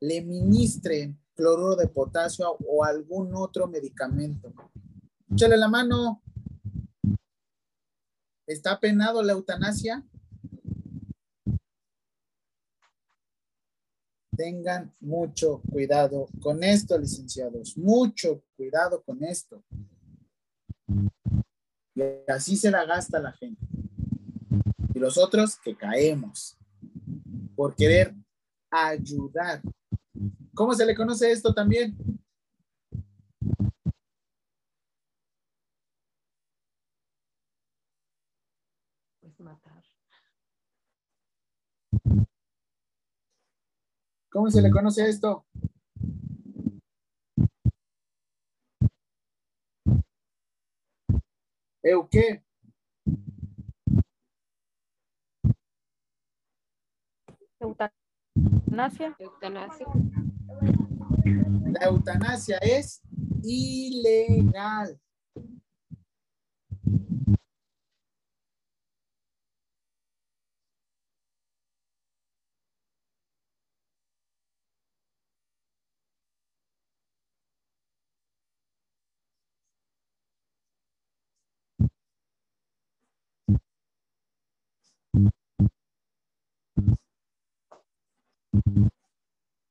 le 0.00 0.22
ministren 0.22 1.18
cloruro 1.34 1.76
de 1.76 1.86
potasio 1.86 2.56
o 2.66 2.84
algún 2.84 3.34
otro 3.34 3.66
medicamento. 3.68 4.52
Échale 5.30 5.56
la 5.56 5.68
mano. 5.68 6.22
¿Está 8.46 8.80
penado 8.80 9.22
la 9.22 9.34
eutanasia? 9.34 10.02
Tengan 14.38 14.94
mucho 15.00 15.60
cuidado 15.68 16.28
con 16.40 16.62
esto, 16.62 16.96
licenciados. 16.96 17.76
Mucho 17.76 18.44
cuidado 18.56 19.02
con 19.02 19.24
esto. 19.24 19.64
Y 21.92 22.02
así 22.28 22.56
se 22.56 22.70
la 22.70 22.84
gasta 22.84 23.18
la 23.18 23.32
gente. 23.32 23.60
Y 24.94 25.00
los 25.00 25.18
otros 25.18 25.58
que 25.58 25.76
caemos 25.76 26.56
por 27.56 27.74
querer 27.74 28.14
ayudar. 28.70 29.60
¿Cómo 30.54 30.72
se 30.72 30.86
le 30.86 30.94
conoce 30.94 31.32
esto 31.32 31.52
también? 31.52 31.96
Pues 39.20 39.40
matar. 39.40 39.82
¿Cómo 44.30 44.50
se 44.50 44.60
le 44.60 44.70
conoce 44.70 45.08
esto? 45.08 45.46
¿Eu 51.82 52.06
qué? 52.08 52.44
Eutanasia. 57.60 59.16
Eutanasia. 59.18 59.86
La 61.72 61.86
eutanasia 61.86 62.58
es 62.58 63.00
ilegal. 63.42 65.00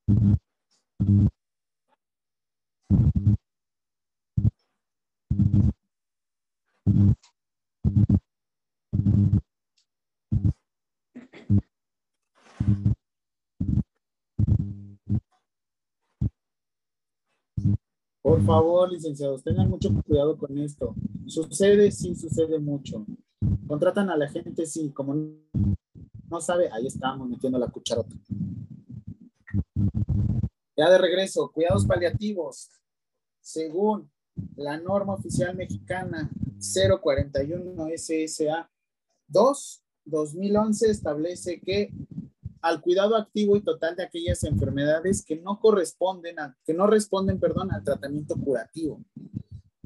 Por 0.08 0.16
favor, 18.46 18.92
licenciados, 18.92 19.44
tengan 19.44 19.70
mucho 19.70 19.90
cuidado 20.06 20.38
con 20.38 20.58
esto. 20.58 20.96
Sucede, 21.26 21.92
sí, 21.92 22.16
sucede 22.16 22.60
mucho. 22.60 23.06
Contratan 23.68 24.10
a 24.10 24.16
la 24.18 24.30
gente, 24.30 24.66
sí, 24.66 24.92
como 24.92 25.16
no 26.30 26.42
sabe, 26.42 26.70
ahí 26.72 26.88
estamos 26.88 27.28
metiendo 27.28 27.60
la 27.60 27.68
cucharota. 27.68 28.16
Ya 30.78 30.92
de 30.92 31.00
regreso, 31.00 31.52
cuidados 31.52 31.86
paliativos. 31.86 32.70
Según 33.42 34.12
la 34.56 34.78
norma 34.78 35.16
oficial 35.16 35.56
mexicana 35.56 36.30
041 37.02 37.88
SSA 37.98 38.70
2, 39.28 39.84
2011 40.06 40.92
establece 40.92 41.60
que 41.60 41.92
al 42.62 42.82
cuidado 42.82 43.16
activo 43.16 43.56
y 43.56 43.62
total 43.62 43.96
de 43.96 44.04
aquellas 44.04 44.44
enfermedades 44.44 45.24
que 45.26 45.38
no 45.38 45.60
corresponden 45.60 46.40
a, 46.40 46.56
que 46.64 46.76
no 46.76 46.86
responden, 46.86 47.40
perdón, 47.40 47.72
al 47.72 47.84
tratamiento 47.84 48.36
curativo. 48.36 49.04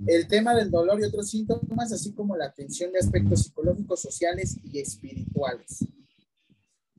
El 0.07 0.27
tema 0.27 0.53
del 0.55 0.71
dolor 0.71 0.99
y 0.99 1.03
otros 1.03 1.29
síntomas, 1.29 1.93
así 1.93 2.13
como 2.13 2.35
la 2.35 2.45
atención 2.45 2.91
de 2.91 2.99
aspectos 2.99 3.43
psicológicos, 3.43 4.01
sociales 4.01 4.57
y 4.63 4.79
espirituales. 4.79 5.85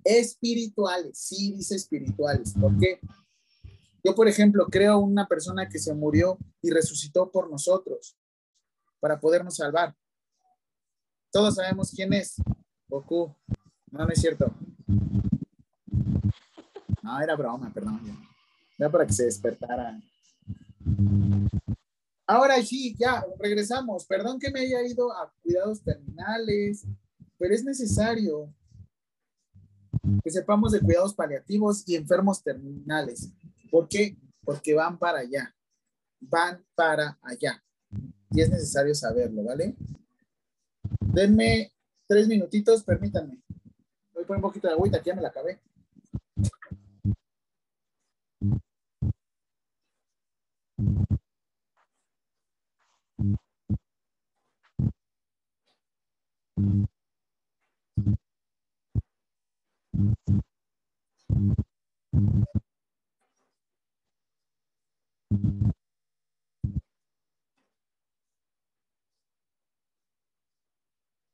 Espirituales, 0.05 1.19
sí 1.19 1.53
dice 1.53 1.75
espirituales. 1.75 2.55
¿Por 2.59 2.79
qué? 2.79 3.01
Yo, 4.05 4.15
por 4.15 4.27
ejemplo, 4.27 4.67
creo 4.71 4.99
una 4.99 5.29
persona 5.29 5.69
que 5.69 5.79
se 5.79 5.95
murió 5.95 6.37
y 6.61 6.71
resucitó 6.71 7.31
por 7.31 7.49
nosotros 7.49 8.17
para 8.99 9.21
podernos 9.21 9.57
salvar. 9.57 9.95
Todos 11.31 11.55
sabemos 11.55 11.93
quién 11.95 12.13
es. 12.13 12.37
Goku. 12.89 13.35
No, 13.91 14.05
no 14.05 14.11
es 14.11 14.21
cierto. 14.21 14.53
No, 17.03 17.21
era 17.21 17.37
broma, 17.37 17.71
perdón. 17.73 18.01
Era 18.79 18.91
para 18.91 19.07
que 19.07 19.13
se 19.13 19.25
despertara. 19.25 20.01
Ahora 22.27 22.61
sí, 22.63 22.97
ya, 22.99 23.25
regresamos. 23.39 24.05
Perdón 24.07 24.39
que 24.39 24.51
me 24.51 24.61
haya 24.61 24.83
ido 24.83 25.13
a 25.13 25.33
cuidados 25.43 25.83
terminales, 25.83 26.87
pero 27.39 27.55
es 27.55 27.65
necesario 27.65 28.53
que 30.25 30.31
sepamos 30.31 30.73
de 30.73 30.81
cuidados 30.81 31.15
paliativos 31.15 31.87
y 31.87 31.97
enfermos 31.97 32.43
terminales. 32.43 33.31
¿Por 33.73 33.89
qué? 33.89 34.15
Porque 34.45 34.75
van 34.75 34.99
para 34.99 35.21
allá. 35.21 35.57
Van 36.21 36.63
para 36.75 37.19
allá. 37.23 37.65
Y 38.31 38.43
es 38.43 38.51
necesario 38.51 38.95
saberlo, 38.95 39.45
¿vale? 39.45 39.75
Denme 41.01 41.73
tres 42.07 42.29
minutitos, 42.29 42.85
permítanme. 42.85 43.41
Voy 44.13 44.25
a 44.25 44.27
poner 44.27 44.45
un 44.45 44.51
poquito 44.51 44.69
de 44.69 44.75
agüita, 44.75 45.03
que 45.03 45.09
ya 45.09 45.17
me 45.17 45.23
la 45.23 45.29
acabé. 45.29 45.59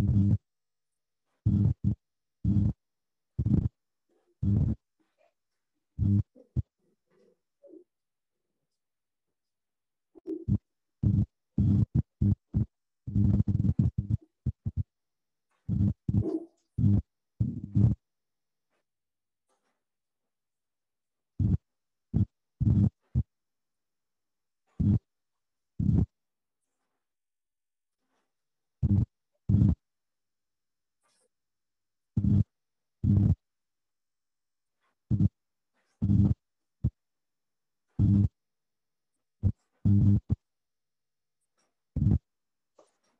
Mm-hmm. 0.00 0.35
Mm-hmm. 13.16 13.46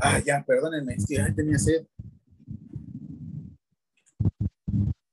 Ah, 0.00 0.20
ya, 0.24 0.44
perdónenme, 0.44 0.96
ya 1.08 1.32
tenía 1.34 1.58
sed. 1.58 1.86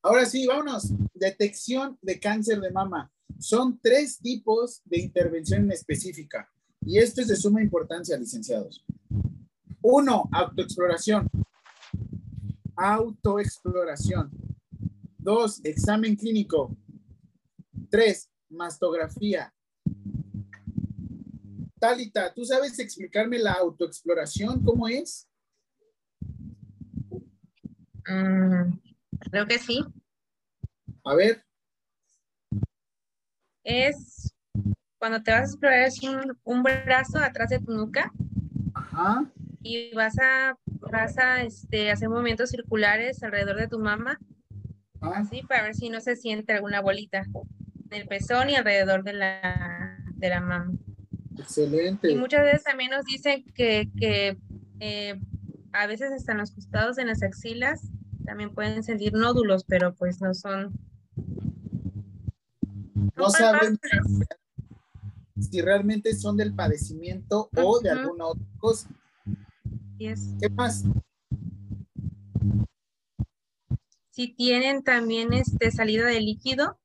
Ahora 0.03 0.25
sí, 0.25 0.47
vámonos. 0.47 0.91
Detección 1.13 1.97
de 2.01 2.19
cáncer 2.19 2.59
de 2.59 2.71
mama. 2.71 3.11
Son 3.39 3.79
tres 3.81 4.19
tipos 4.19 4.81
de 4.85 4.99
intervención 4.99 5.71
específica. 5.71 6.49
Y 6.81 6.97
esto 6.97 7.21
es 7.21 7.27
de 7.27 7.35
suma 7.35 7.61
importancia, 7.61 8.17
licenciados. 8.17 8.83
Uno, 9.81 10.27
autoexploración. 10.31 11.29
Autoexploración. 12.75 14.31
Dos, 15.17 15.61
examen 15.63 16.15
clínico. 16.15 16.75
Tres, 17.89 18.29
mastografía. 18.49 19.53
Talita, 21.81 22.31
¿tú 22.31 22.45
sabes 22.45 22.77
explicarme 22.77 23.39
la 23.39 23.53
autoexploración? 23.53 24.63
¿Cómo 24.63 24.87
es? 24.87 25.27
Mm, 28.07 28.77
creo 29.31 29.47
que 29.47 29.57
sí. 29.57 29.83
A 31.03 31.15
ver. 31.15 31.43
es 33.63 34.31
cuando 34.99 35.23
te 35.23 35.31
vas 35.31 35.41
a 35.41 35.45
explorar 35.45 35.79
es 35.79 36.03
un, 36.03 36.37
un 36.43 36.61
brazo 36.61 37.17
atrás 37.17 37.49
de 37.49 37.59
tu 37.59 37.71
nuca 37.71 38.11
Ajá. 38.75 39.25
y 39.63 39.91
vas 39.95 40.13
a, 40.19 40.55
vas 40.91 41.17
a 41.17 41.41
este, 41.41 41.89
hacer 41.89 42.09
movimientos 42.09 42.51
circulares 42.51 43.23
alrededor 43.23 43.57
de 43.57 43.67
tu 43.67 43.79
mama, 43.79 44.19
Ah, 45.01 45.13
así 45.15 45.41
para 45.41 45.63
ver 45.63 45.73
si 45.73 45.89
no 45.89 45.99
se 45.99 46.15
siente 46.15 46.53
alguna 46.53 46.79
bolita 46.79 47.23
en 47.89 48.01
el 48.01 48.07
pezón 48.07 48.51
y 48.51 48.55
alrededor 48.55 49.03
de 49.03 49.13
la, 49.13 49.97
de 50.13 50.29
la 50.29 50.41
mama. 50.41 50.71
Excelente. 51.41 52.11
Y 52.11 52.15
muchas 52.15 52.43
veces 52.43 52.63
también 52.63 52.91
nos 52.91 53.05
dicen 53.05 53.43
que, 53.53 53.89
que 53.97 54.37
eh, 54.79 55.19
a 55.73 55.87
veces 55.87 56.11
hasta 56.11 56.31
en 56.31 56.39
los 56.39 56.51
costados, 56.51 56.97
en 56.97 57.07
las 57.07 57.23
axilas, 57.23 57.81
también 58.25 58.53
pueden 58.53 58.83
sentir 58.83 59.13
nódulos, 59.13 59.63
pero 59.65 59.93
pues 59.95 60.21
no 60.21 60.33
son. 60.33 60.73
No 63.15 63.29
saben 63.29 63.79
si 65.39 65.61
realmente 65.61 66.15
son 66.15 66.37
del 66.37 66.53
padecimiento 66.53 67.49
o 67.55 67.79
de 67.79 67.89
alguna 67.89 68.27
otra 68.27 68.45
cosa. 68.57 68.89
¿Qué 69.97 70.49
más? 70.49 70.83
Si 74.11 74.33
tienen 74.33 74.83
también 74.83 75.33
este 75.33 75.71
salida 75.71 76.05
de 76.05 76.21
líquido 76.21 76.79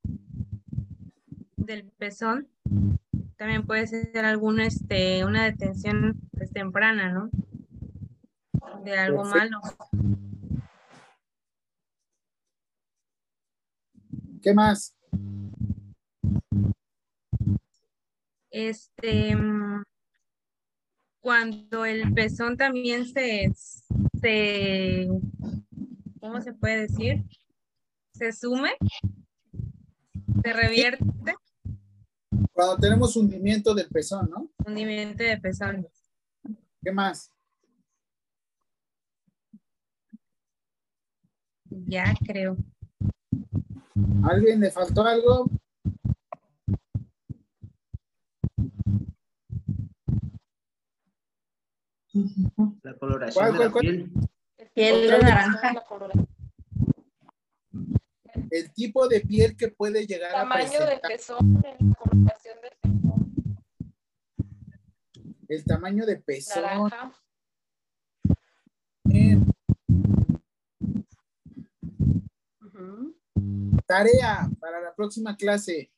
del 1.56 1.90
pezón, 1.98 2.48
también 3.36 3.66
puede 3.66 3.86
ser 3.86 4.24
alguna 4.24 4.66
este, 4.66 5.24
una 5.24 5.44
detención 5.44 6.18
pues, 6.36 6.50
temprana, 6.52 7.12
¿no? 7.12 7.30
De 8.84 8.98
algo 8.98 9.22
Perfecto. 9.22 9.38
malo. 9.38 9.60
¿Qué 14.42 14.54
más? 14.54 14.94
Este, 18.50 19.36
mm, 19.36 19.82
cuando 21.20 21.84
el 21.84 22.14
pezón 22.14 22.56
también 22.56 23.04
se, 23.06 23.52
se, 24.20 25.08
¿cómo 26.20 26.40
se 26.40 26.54
puede 26.54 26.82
decir? 26.82 27.24
Se 28.12 28.32
sume, 28.32 28.70
se 30.42 30.52
revierte, 30.52 31.34
Cuando 32.56 32.78
tenemos 32.78 33.14
hundimiento 33.16 33.74
del 33.74 33.86
pezón, 33.86 34.30
¿no? 34.30 34.48
hundimiento 34.64 35.22
de 35.22 35.36
pezón. 35.36 35.86
¿Qué 36.82 36.90
más? 36.90 37.30
Ya 41.68 42.14
creo. 42.26 42.56
¿A 44.24 44.30
¿Alguien 44.30 44.60
le 44.60 44.70
faltó 44.70 45.04
algo? 45.04 45.50
La 52.82 52.94
coloración 52.98 53.34
¿Cuál, 53.44 53.52
de 53.52 53.64
la 53.66 53.70
cuál, 53.70 53.72
cuál? 53.72 53.82
piel. 53.82 54.12
Piel 54.72 55.10
naranja. 55.20 55.74
La 55.74 55.84
coloración. 55.84 56.35
El 58.50 58.72
tipo 58.72 59.08
de 59.08 59.20
piel 59.20 59.56
que 59.56 59.68
puede 59.68 60.06
llegar 60.06 60.30
a 60.34 60.40
Tamaño 60.40 60.70
presentar. 60.70 61.00
pezón, 61.10 61.62
la 61.62 61.94
coloración 61.94 62.58
del 62.62 62.72
pezón. 62.80 63.32
El 65.48 65.64
tamaño 65.64 66.06
de 66.06 66.16
pezón. 66.16 66.62
Naranja. 66.62 67.12
Tarea 73.86 74.50
para 74.58 74.80
la 74.80 74.94
próxima 74.94 75.36
clase. 75.36 75.90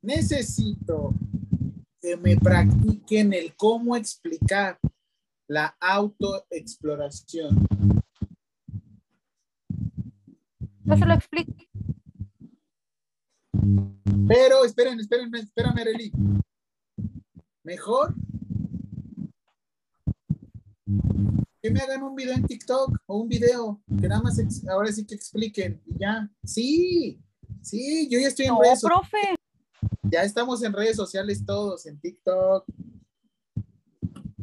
Necesito 0.00 1.12
que 2.00 2.16
me 2.16 2.36
practiquen 2.36 3.32
el 3.32 3.54
cómo 3.56 3.96
explicar 3.96 4.78
la 5.48 5.76
autoexploración. 5.80 7.68
Yo 10.88 10.96
se 10.96 11.04
lo 11.04 11.12
explico. 11.12 11.52
Pero 14.26 14.64
esperen, 14.64 14.98
esperen, 15.00 15.34
espérame, 15.34 15.78
Arely. 15.78 16.12
Mejor 17.62 18.14
que 21.60 21.70
me 21.70 21.80
hagan 21.80 22.02
un 22.02 22.14
video 22.14 22.34
en 22.34 22.46
TikTok 22.46 22.96
o 23.06 23.18
un 23.18 23.28
video 23.28 23.82
que 24.00 24.08
nada 24.08 24.22
más 24.22 24.40
ahora 24.68 24.90
sí 24.90 25.04
que 25.04 25.14
expliquen 25.14 25.82
y 25.86 25.98
ya. 25.98 26.30
Sí, 26.42 27.20
sí, 27.60 28.08
yo 28.08 28.18
ya 28.18 28.28
estoy 28.28 28.46
en 28.46 28.54
No, 28.54 28.62
redes 28.62 28.80
profe. 28.80 29.18
Ya 30.04 30.22
estamos 30.22 30.62
en 30.62 30.72
redes 30.72 30.96
sociales 30.96 31.44
todos, 31.44 31.84
en 31.84 32.00
TikTok. 32.00 32.64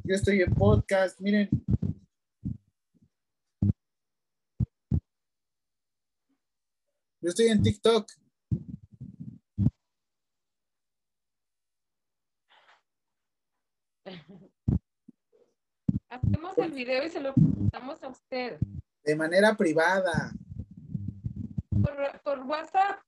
Yo 0.03 0.15
estoy 0.15 0.41
en 0.41 0.53
podcast, 0.53 1.19
miren. 1.19 1.49
Yo 7.25 7.29
estoy 7.29 7.47
en 7.47 7.63
TikTok. 7.63 8.07
Hacemos 16.07 16.55
el 16.59 16.71
video 16.71 17.03
y 17.03 17.09
se 17.09 17.19
lo 17.21 17.33
damos 17.35 18.03
a 18.03 18.09
usted. 18.09 18.59
de 19.03 19.15
manera 19.15 19.57
privada. 19.57 20.33
Por, 21.71 22.21
por 22.21 22.39
WhatsApp. 22.41 22.99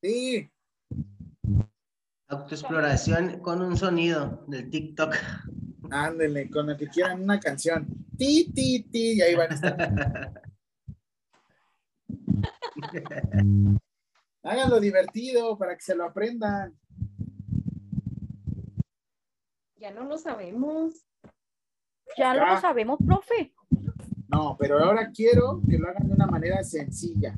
Sí, 0.00 0.48
Autoexploración 2.28 3.40
con 3.40 3.62
un 3.62 3.76
sonido 3.76 4.44
del 4.46 4.70
TikTok. 4.70 5.12
ándenle, 5.90 6.48
con 6.50 6.68
lo 6.68 6.76
que 6.76 6.86
quieran 6.86 7.20
una 7.20 7.40
canción. 7.40 7.88
Ti, 8.16 8.52
ti, 8.54 8.84
ti, 8.84 9.14
y 9.14 9.22
ahí 9.22 9.34
van 9.34 9.50
a 9.50 9.54
estar. 9.56 10.42
Háganlo 14.42 14.78
divertido 14.80 15.56
para 15.56 15.74
que 15.74 15.82
se 15.82 15.94
lo 15.94 16.04
aprendan. 16.04 16.74
Ya 19.76 19.90
no 19.90 20.04
lo 20.04 20.18
sabemos. 20.18 20.94
Ya 22.16 22.34
Ya. 22.34 22.54
lo 22.54 22.60
sabemos, 22.60 22.98
profe. 23.04 23.54
No, 24.28 24.56
pero 24.58 24.78
ahora 24.78 25.10
quiero 25.10 25.60
que 25.68 25.78
lo 25.78 25.88
hagan 25.88 26.08
de 26.08 26.14
una 26.14 26.26
manera 26.26 26.62
sencilla. 26.62 27.34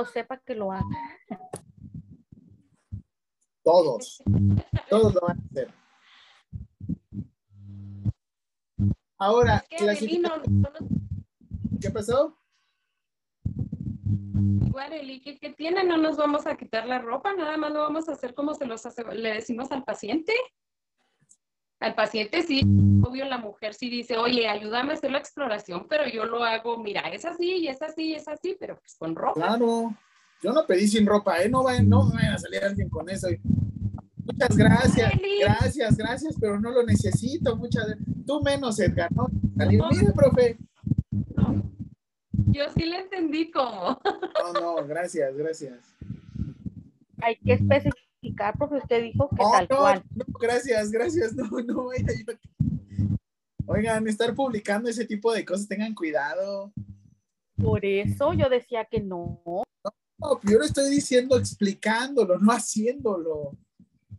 Lo 0.00 0.06
sepa, 0.06 0.38
que 0.38 0.54
lo 0.54 0.72
haga. 0.72 0.84
Todos. 3.62 4.22
Todos 4.88 5.14
lo 5.14 5.20
van 5.20 5.38
a 5.38 5.42
hacer. 5.50 5.74
Ahora, 9.18 9.56
Es 9.56 9.68
que 9.68 9.76
clasificación. 9.76 10.62
no 10.62 10.70
¿qué 11.80 11.90
pasó? 11.90 12.36
igual 14.66 14.92
Eli, 14.94 15.20
¿qué, 15.20 15.38
qué 15.38 15.50
tiene? 15.52 15.84
No 15.84 15.98
nos 15.98 16.16
vamos 16.16 16.46
a 16.46 16.56
quitar 16.56 16.86
la 16.86 16.98
ropa, 17.00 17.34
nada 17.34 17.56
más 17.58 17.70
lo 17.72 17.80
vamos 17.80 18.08
a 18.08 18.12
hacer 18.12 18.34
como 18.34 18.54
se 18.54 18.64
los 18.66 18.86
hace- 18.86 19.04
le 19.14 19.34
decimos 19.34 19.70
al 19.72 19.84
paciente. 19.84 20.32
Al 21.80 21.94
paciente 21.94 22.42
sí, 22.42 22.60
obvio 23.02 23.24
la 23.24 23.38
mujer 23.38 23.72
sí 23.72 23.88
dice, 23.88 24.18
oye, 24.18 24.46
ayúdame 24.46 24.92
a 24.92 24.94
hacer 24.94 25.10
la 25.10 25.18
exploración, 25.18 25.86
pero 25.88 26.06
yo 26.06 26.26
lo 26.26 26.44
hago, 26.44 26.76
mira, 26.76 27.00
es 27.08 27.24
así, 27.24 27.56
y 27.56 27.68
es 27.68 27.80
así, 27.80 28.08
y 28.08 28.14
es 28.14 28.28
así, 28.28 28.54
pero 28.60 28.78
pues 28.78 28.96
con 28.96 29.16
ropa. 29.16 29.40
Claro. 29.40 29.94
Yo 30.42 30.52
no 30.52 30.66
pedí 30.66 30.86
sin 30.86 31.06
ropa, 31.06 31.42
¿eh? 31.42 31.48
No 31.48 31.62
vayan, 31.62 31.88
no 31.88 32.10
vayan 32.10 32.34
a 32.34 32.38
salir 32.38 32.62
alguien 32.62 32.88
con 32.88 33.08
eso. 33.08 33.28
Muchas 34.24 34.56
gracias, 34.56 35.12
gracias, 35.40 35.96
gracias, 35.96 36.36
pero 36.38 36.60
no 36.60 36.70
lo 36.70 36.82
necesito. 36.82 37.56
Muchas 37.56 37.86
Tú 38.26 38.40
menos, 38.42 38.78
Edgar, 38.78 39.10
¿no? 39.12 39.28
Salir, 39.56 39.82
mire, 39.90 40.12
profe. 40.12 40.56
No. 41.34 41.68
Yo 42.32 42.64
sí 42.76 42.86
le 42.86 43.00
entendí 43.00 43.50
cómo. 43.50 44.00
No, 44.04 44.52
no, 44.52 44.86
gracias, 44.86 45.36
gracias. 45.36 45.78
Hay 47.22 47.36
que 47.36 47.54
especificar, 47.54 48.09
profe. 48.52 48.76
Usted 48.76 49.02
dijo 49.02 49.28
que 49.30 49.42
No, 49.42 49.50
tal 49.50 49.66
no, 49.70 49.76
cual. 49.78 50.02
no, 50.14 50.24
gracias, 50.40 50.90
gracias. 50.90 51.34
No, 51.34 51.48
no, 51.66 51.86
vaya, 51.86 52.04
yo- 52.26 52.34
Oigan, 53.66 54.06
estar 54.08 54.34
publicando 54.34 54.88
ese 54.88 55.04
tipo 55.04 55.32
de 55.32 55.44
cosas, 55.44 55.68
tengan 55.68 55.94
cuidado. 55.94 56.72
Por 57.62 57.84
eso 57.84 58.32
yo 58.32 58.48
decía 58.48 58.84
que 58.84 59.00
no. 59.00 59.40
No, 59.44 60.40
yo 60.42 60.58
lo 60.58 60.64
estoy 60.64 60.90
diciendo 60.90 61.36
explicándolo, 61.38 62.38
no 62.38 62.52
haciéndolo. 62.52 63.56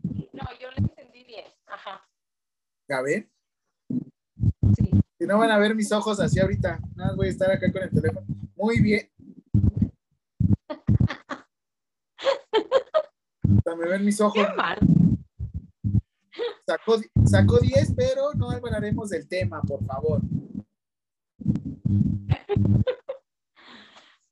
No, 0.03 0.43
yo 0.60 0.72
le 0.72 0.77
entendí 0.77 1.23
bien. 1.26 1.45
Ajá. 1.68 2.02
¿Ya 2.88 3.02
ven? 3.02 3.30
Sí. 4.77 4.89
Si 5.19 5.26
no 5.27 5.38
van 5.38 5.52
a 5.52 5.57
ver 5.57 5.76
mis 5.76 5.91
ojos 5.91 6.19
así 6.19 6.39
ahorita, 6.39 6.80
nada 6.95 7.10
más 7.10 7.18
voy 7.18 7.27
a 7.27 7.31
estar 7.31 7.52
acá 7.52 7.72
con 7.72 7.84
el 7.84 7.89
teléfono. 7.91 8.26
Muy 8.56 8.80
bien. 8.80 9.10
me 13.78 13.90
ven 13.90 14.06
mis 14.06 14.19
ojos. 14.22 14.45
Qué 14.45 14.53
mal. 14.56 14.80
Sacó, 16.65 17.02
sacó 17.26 17.60
10, 17.60 17.94
pero 17.95 18.34
no 18.34 18.49
hablaremos 18.52 19.10
del 19.10 19.28
tema, 19.28 19.61
por 19.61 19.84
favor. 19.86 20.22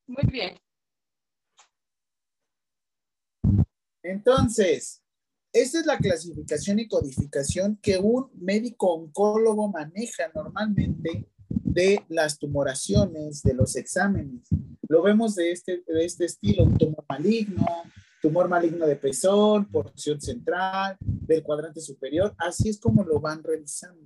Muy 0.07 0.23
bien. 0.31 0.57
Entonces, 4.01 5.03
esta 5.51 5.79
es 5.79 5.85
la 5.85 5.97
clasificación 5.97 6.79
y 6.79 6.87
codificación 6.87 7.77
que 7.81 7.97
un 7.97 8.29
médico 8.35 8.93
oncólogo 8.93 9.67
maneja 9.67 10.31
normalmente 10.33 11.27
de 11.49 12.03
las 12.07 12.37
tumoraciones, 12.39 13.41
de 13.43 13.53
los 13.53 13.75
exámenes. 13.75 14.47
Lo 14.87 15.01
vemos 15.01 15.35
de 15.35 15.51
este, 15.51 15.83
de 15.85 16.05
este 16.05 16.25
estilo, 16.25 16.63
un 16.63 16.77
tumor 16.77 17.05
maligno, 17.07 17.65
tumor 18.21 18.47
maligno 18.47 18.85
de 18.85 18.95
pezón, 18.95 19.65
porción 19.65 20.19
central, 20.19 20.97
del 20.99 21.43
cuadrante 21.43 21.81
superior. 21.81 22.33
Así 22.37 22.69
es 22.69 22.79
como 22.79 23.03
lo 23.03 23.19
van 23.19 23.43
revisando. 23.43 24.01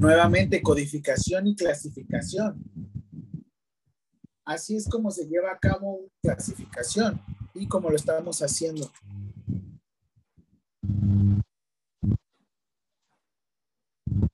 Nuevamente, 0.00 0.62
codificación 0.62 1.46
y 1.46 1.54
clasificación. 1.54 2.64
Así 4.46 4.74
es 4.74 4.88
como 4.88 5.10
se 5.10 5.28
lleva 5.28 5.52
a 5.52 5.58
cabo 5.58 5.96
una 5.96 6.08
clasificación 6.22 7.20
y 7.52 7.68
como 7.68 7.90
lo 7.90 7.96
estamos 7.96 8.40
haciendo. 8.40 8.90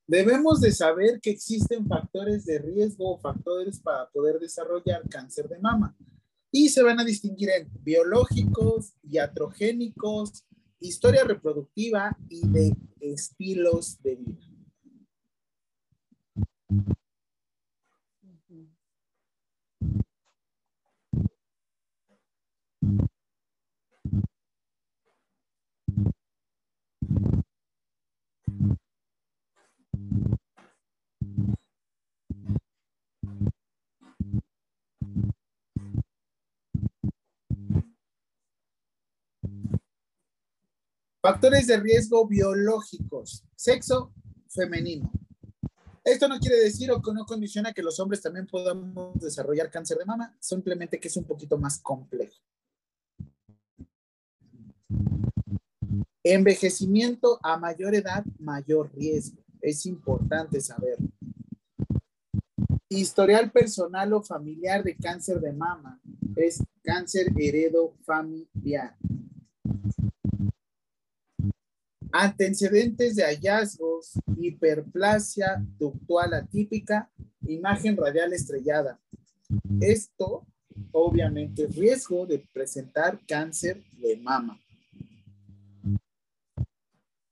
Debemos 0.06 0.60
de 0.60 0.70
saber 0.70 1.20
que 1.20 1.30
existen 1.30 1.84
factores 1.88 2.44
de 2.44 2.60
riesgo 2.60 3.14
o 3.14 3.18
factores 3.18 3.80
para 3.80 4.08
poder 4.10 4.38
desarrollar 4.38 5.02
cáncer 5.08 5.48
de 5.48 5.58
mama 5.58 5.96
y 6.52 6.68
se 6.68 6.84
van 6.84 7.00
a 7.00 7.04
distinguir 7.04 7.50
en 7.50 7.68
biológicos, 7.82 8.92
iatrogénicos, 9.02 10.44
historia 10.78 11.24
reproductiva 11.24 12.16
y 12.28 12.46
de 12.46 12.76
estilos 13.00 14.00
de 14.04 14.14
vida. 14.14 14.45
Factores 41.26 41.66
de 41.66 41.76
riesgo 41.76 42.26
biológicos. 42.26 43.44
Sexo 43.56 44.12
femenino. 44.48 45.10
Esto 46.06 46.28
no 46.28 46.38
quiere 46.38 46.58
decir 46.58 46.88
o 46.92 47.02
que 47.02 47.12
no 47.12 47.26
condiciona 47.26 47.72
que 47.72 47.82
los 47.82 47.98
hombres 47.98 48.22
también 48.22 48.46
podamos 48.46 49.20
desarrollar 49.20 49.68
cáncer 49.72 49.98
de 49.98 50.04
mama, 50.04 50.36
simplemente 50.38 51.00
que 51.00 51.08
es 51.08 51.16
un 51.16 51.24
poquito 51.24 51.58
más 51.58 51.80
complejo. 51.80 52.36
Envejecimiento 56.22 57.40
a 57.42 57.56
mayor 57.56 57.96
edad, 57.96 58.24
mayor 58.38 58.94
riesgo. 58.94 59.42
Es 59.60 59.84
importante 59.84 60.60
saberlo. 60.60 61.08
Historial 62.88 63.50
personal 63.50 64.12
o 64.12 64.22
familiar 64.22 64.84
de 64.84 64.94
cáncer 64.94 65.40
de 65.40 65.52
mama 65.52 66.00
es 66.36 66.62
cáncer 66.84 67.32
heredo 67.36 67.96
familiar. 68.04 68.96
Antecedentes 72.18 73.14
de 73.14 73.24
hallazgos, 73.24 74.12
hiperplasia 74.38 75.62
ductual 75.78 76.32
atípica, 76.32 77.10
imagen 77.42 77.94
radial 77.94 78.32
estrellada. 78.32 78.98
Esto, 79.82 80.46
obviamente, 80.92 81.66
riesgo 81.66 82.24
de 82.24 82.38
presentar 82.54 83.20
cáncer 83.28 83.84
de 83.98 84.16
mama. 84.16 84.58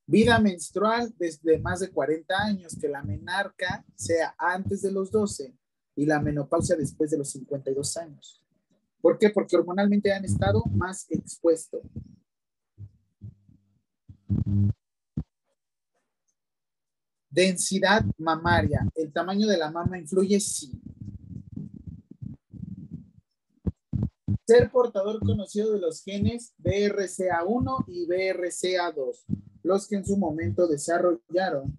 Vida 0.06 0.38
menstrual 0.38 1.14
desde 1.16 1.58
más 1.60 1.80
de 1.80 1.88
40 1.88 2.34
años, 2.36 2.76
que 2.78 2.88
la 2.88 3.02
menarca 3.02 3.82
sea 3.94 4.34
antes 4.36 4.82
de 4.82 4.92
los 4.92 5.10
12 5.10 5.56
y 5.96 6.04
la 6.04 6.20
menopausia 6.20 6.76
después 6.76 7.10
de 7.10 7.16
los 7.16 7.30
52 7.30 7.96
años. 7.96 8.38
¿Por 9.00 9.16
qué? 9.16 9.30
Porque 9.30 9.56
hormonalmente 9.56 10.12
han 10.12 10.26
estado 10.26 10.62
más 10.66 11.06
expuestos. 11.08 11.80
Densidad 17.34 18.04
mamaria. 18.16 18.86
¿El 18.94 19.12
tamaño 19.12 19.48
de 19.48 19.58
la 19.58 19.68
mama 19.68 19.98
influye? 19.98 20.38
Sí. 20.38 20.70
Ser 24.46 24.70
portador 24.70 25.18
conocido 25.18 25.72
de 25.72 25.80
los 25.80 26.04
genes 26.04 26.54
BRCA1 26.58 27.86
y 27.88 28.06
BRCA2, 28.06 29.24
los 29.64 29.88
que 29.88 29.96
en 29.96 30.06
su 30.06 30.16
momento 30.16 30.68
desarrollaron 30.68 31.76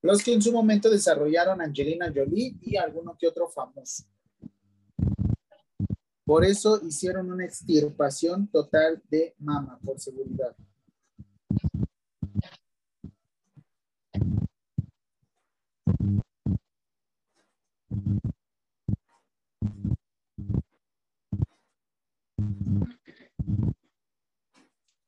los 0.00 0.22
que 0.22 0.32
en 0.32 0.40
su 0.40 0.52
momento 0.52 0.88
desarrollaron 0.88 1.60
Angelina 1.60 2.10
Jolie 2.14 2.56
y 2.62 2.76
alguno 2.76 3.14
que 3.18 3.28
otro 3.28 3.46
famoso. 3.50 4.04
Por 6.32 6.46
eso 6.46 6.80
hicieron 6.82 7.30
una 7.30 7.44
extirpación 7.44 8.48
total 8.48 9.02
de 9.10 9.34
mama 9.38 9.78
por 9.84 10.00
seguridad. 10.00 10.56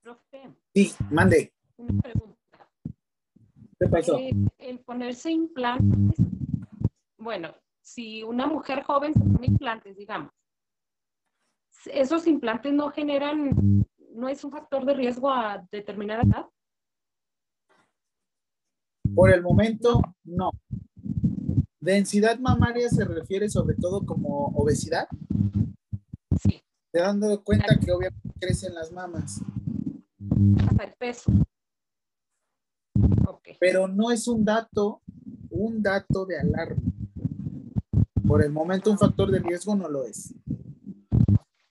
Profe, 0.02 0.54
Sí, 0.74 0.92
mande. 1.10 1.54
una 1.78 2.02
pregunta. 2.02 2.38
¿Qué 3.80 3.88
pasó? 3.88 4.18
Eh, 4.18 4.34
el 4.58 4.80
ponerse 4.80 5.30
implantes, 5.30 6.18
bueno, 7.16 7.54
si 7.80 8.22
una 8.22 8.46
mujer 8.46 8.82
joven 8.82 9.14
se 9.14 9.20
pone 9.20 9.46
implantes, 9.46 9.96
digamos, 9.96 10.30
esos 11.86 12.26
implantes 12.26 12.72
no 12.72 12.90
generan, 12.90 13.84
no 14.14 14.28
es 14.28 14.44
un 14.44 14.50
factor 14.50 14.84
de 14.84 14.94
riesgo 14.94 15.30
a 15.30 15.66
determinada 15.70 16.22
edad. 16.22 16.46
Por 19.14 19.30
el 19.30 19.42
momento, 19.42 20.00
no. 20.24 20.50
Densidad 21.80 22.38
mamaria 22.38 22.88
se 22.88 23.04
refiere 23.04 23.48
sobre 23.48 23.76
todo 23.76 24.04
como 24.06 24.46
obesidad. 24.54 25.06
Sí, 26.40 26.62
Te 26.90 27.00
dando 27.00 27.42
cuenta 27.44 27.78
que 27.78 27.92
obviamente 27.92 28.30
crecen 28.40 28.74
las 28.74 28.90
mamas, 28.90 29.42
hasta 30.66 30.84
el 30.84 30.92
peso. 30.94 31.30
Ok, 33.26 33.48
pero 33.60 33.86
no 33.86 34.10
es 34.10 34.26
un 34.26 34.44
dato, 34.44 35.02
un 35.50 35.82
dato 35.82 36.24
de 36.24 36.38
alarma. 36.38 36.82
Por 38.26 38.42
el 38.42 38.50
momento, 38.50 38.90
un 38.90 38.98
factor 38.98 39.30
de 39.30 39.40
riesgo 39.40 39.76
no 39.76 39.88
lo 39.88 40.04
es. 40.04 40.34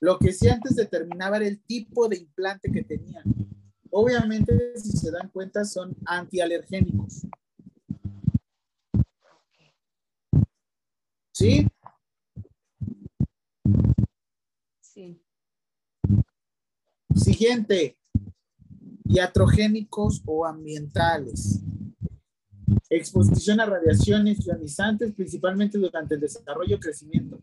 Lo 0.04 0.18
que 0.18 0.34
sí 0.34 0.48
antes 0.48 0.76
determinaba 0.76 1.38
era 1.38 1.46
el 1.46 1.62
tipo 1.62 2.10
de 2.10 2.18
implante 2.18 2.70
que 2.70 2.84
tenían. 2.84 3.24
Obviamente, 3.90 4.78
si 4.78 4.98
se 4.98 5.10
dan 5.10 5.30
cuenta, 5.30 5.64
son 5.64 5.96
antialergénicos. 6.04 7.22
¿Sí? 11.32 11.66
sí. 14.82 15.22
Siguiente. 17.14 17.96
Iatrogénicos 19.06 20.20
o 20.26 20.44
ambientales. 20.44 21.62
Exposición 22.90 23.58
a 23.58 23.64
radiaciones 23.64 24.44
ionizantes, 24.44 25.14
principalmente 25.14 25.78
durante 25.78 26.16
el 26.16 26.20
desarrollo 26.20 26.76
y 26.76 26.80
crecimiento. 26.80 27.42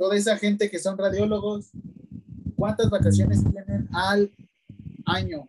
Toda 0.00 0.16
esa 0.16 0.34
gente 0.38 0.70
que 0.70 0.78
son 0.78 0.96
radiólogos, 0.96 1.72
¿cuántas 2.56 2.88
vacaciones 2.88 3.44
tienen 3.44 3.86
al 3.92 4.32
año? 5.04 5.46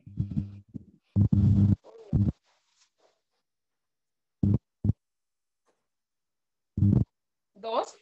¿Dos? 7.56 7.96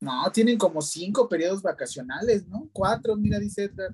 No, 0.00 0.32
tienen 0.32 0.56
como 0.56 0.80
cinco 0.80 1.28
periodos 1.28 1.60
vacacionales, 1.60 2.48
¿no? 2.48 2.70
Cuatro, 2.72 3.16
mira, 3.16 3.38
dice 3.38 3.64
Edgar. 3.64 3.92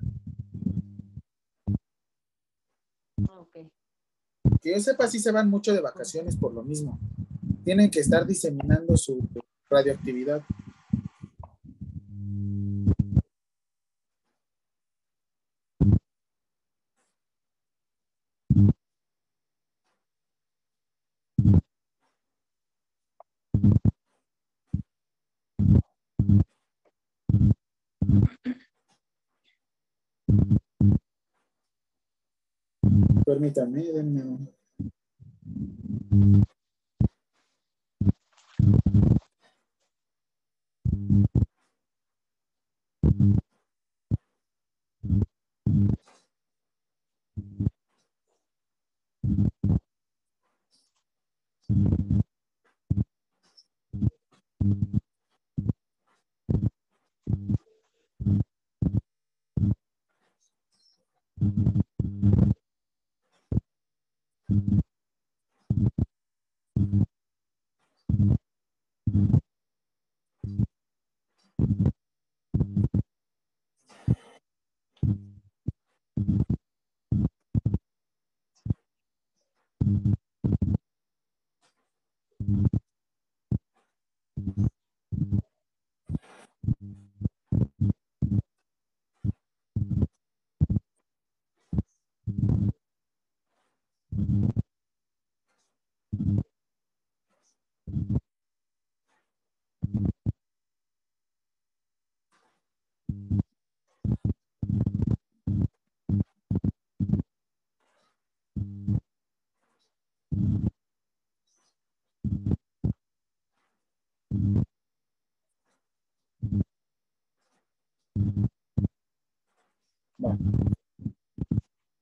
Ok. 3.29 3.57
Que 4.61 4.71
yo 4.71 4.79
sepa, 4.79 5.09
sí 5.09 5.19
se 5.19 5.33
van 5.33 5.49
mucho 5.49 5.73
de 5.73 5.81
vacaciones 5.81 6.37
por 6.37 6.53
lo 6.53 6.63
mismo. 6.63 6.97
Tienen 7.65 7.91
que 7.91 7.99
estar 7.99 8.25
diseminando 8.25 8.95
su 8.95 9.27
radioactividad. 9.69 10.43
Permítame, 33.31 33.81
denme 33.93 34.21
un- 34.25 34.60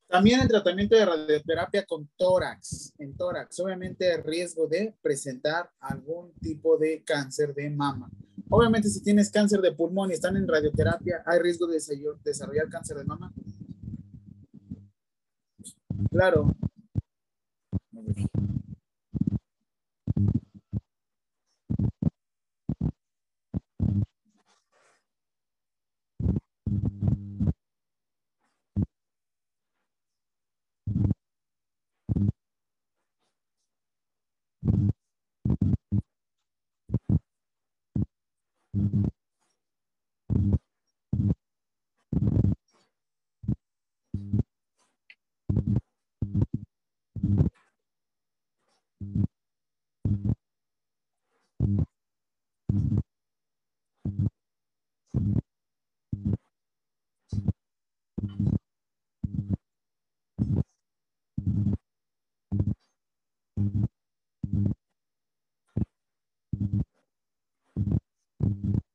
También 0.08 0.40
el 0.42 0.48
tratamiento 0.48 0.96
de 0.96 1.06
radioterapia 1.06 1.86
con 1.86 2.10
tórax, 2.18 2.94
en 2.98 3.16
tórax, 3.16 3.60
obviamente 3.60 4.12
el 4.12 4.24
riesgo 4.24 4.68
de 4.68 4.96
presentar 5.04 5.70
algún 5.80 6.34
tipo 6.42 6.78
de 6.78 7.04
cáncer 7.04 7.54
de 7.54 7.70
mama. 7.70 8.10
Obviamente 8.50 8.90
si 8.90 9.04
tienes 9.04 9.30
cáncer 9.30 9.62
de 9.62 9.72
pulmón 9.72 10.10
y 10.10 10.14
están 10.16 10.36
en 10.36 10.48
radioterapia, 10.48 11.22
¿hay 11.28 11.40
riesgo 11.40 11.68
de 11.68 11.78
desarrollar- 12.24 12.70
cáncer 12.70 12.98
de 12.98 13.04
mama? 13.04 13.32
Claro. 16.10 16.56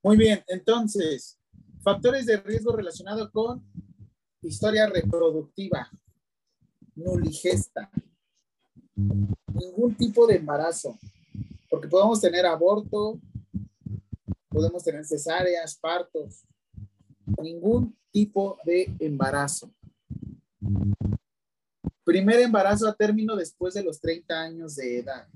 Muy 0.05 0.19
bien, 0.19 0.45
entonces, 0.49 1.41
factores 1.83 2.27
de 2.27 2.37
riesgo 2.37 2.77
relacionados 2.77 3.31
con 3.31 3.65
historia 4.43 4.87
reproductiva, 4.87 5.91
nuligesta, 6.95 7.91
ningún 8.95 9.95
tipo 9.97 10.27
de 10.27 10.37
embarazo, 10.37 10.99
porque 11.71 11.89
podemos 11.89 12.21
tener 12.21 12.45
aborto, 12.45 13.19
podemos 14.51 14.85
tener 14.85 15.07
cesáreas, 15.07 15.75
partos, 15.75 16.45
ningún 17.43 17.97
tipo 18.11 18.59
de 18.67 18.95
embarazo. 18.99 19.73
Primer 22.05 22.41
embarazo 22.41 22.87
a 22.87 22.95
término 22.95 23.35
después 23.37 23.73
de 23.73 23.83
los 23.83 23.99
30 24.03 24.39
años 24.39 24.77
de 24.77 24.99
edad. 24.99 25.27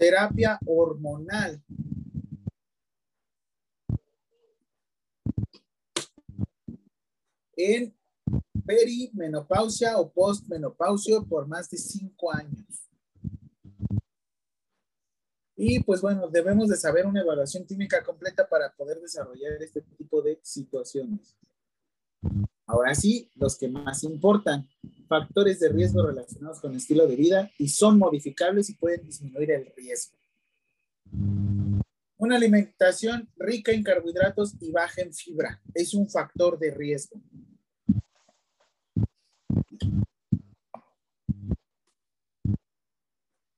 Terapia 0.00 0.58
hormonal. 0.64 1.62
En 7.54 7.94
perimenopausia 8.64 9.98
o 9.98 10.10
postmenopausia 10.10 11.20
por 11.20 11.46
más 11.46 11.68
de 11.68 11.76
cinco 11.76 12.32
años. 12.32 12.88
Y 15.54 15.80
pues 15.80 16.00
bueno, 16.00 16.28
debemos 16.28 16.70
de 16.70 16.78
saber 16.78 17.04
una 17.04 17.20
evaluación 17.20 17.64
clínica 17.64 18.02
completa 18.02 18.48
para 18.48 18.74
poder 18.74 18.98
desarrollar 19.02 19.52
este 19.60 19.82
tipo 19.82 20.22
de 20.22 20.40
situaciones. 20.42 21.36
Ahora 22.70 22.94
sí, 22.94 23.28
los 23.34 23.58
que 23.58 23.68
más 23.68 24.04
importan, 24.04 24.68
factores 25.08 25.58
de 25.58 25.70
riesgo 25.70 26.06
relacionados 26.06 26.60
con 26.60 26.76
estilo 26.76 27.04
de 27.08 27.16
vida 27.16 27.50
y 27.58 27.66
son 27.66 27.98
modificables 27.98 28.70
y 28.70 28.76
pueden 28.76 29.04
disminuir 29.04 29.50
el 29.50 29.72
riesgo. 29.76 30.16
Una 32.16 32.36
alimentación 32.36 33.28
rica 33.36 33.72
en 33.72 33.82
carbohidratos 33.82 34.54
y 34.60 34.70
baja 34.70 35.02
en 35.02 35.12
fibra 35.12 35.60
es 35.74 35.94
un 35.94 36.08
factor 36.08 36.60
de 36.60 36.70
riesgo. 36.70 37.20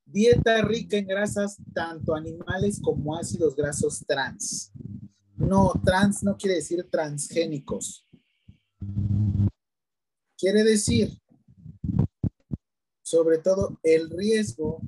Dieta 0.07 0.63
rica 0.63 0.97
en 0.97 1.07
grasas, 1.07 1.59
tanto 1.75 2.15
animales 2.15 2.81
como 2.81 3.15
ácidos 3.15 3.55
grasos 3.55 4.03
trans. 4.07 4.73
No, 5.37 5.75
trans 5.85 6.23
no 6.23 6.39
quiere 6.39 6.57
decir 6.57 6.89
transgénicos. 6.91 8.07
Quiere 10.39 10.65
decir 10.65 11.17
sobre 13.13 13.39
todo 13.39 13.79
el 13.83 14.09
riesgo 14.09 14.81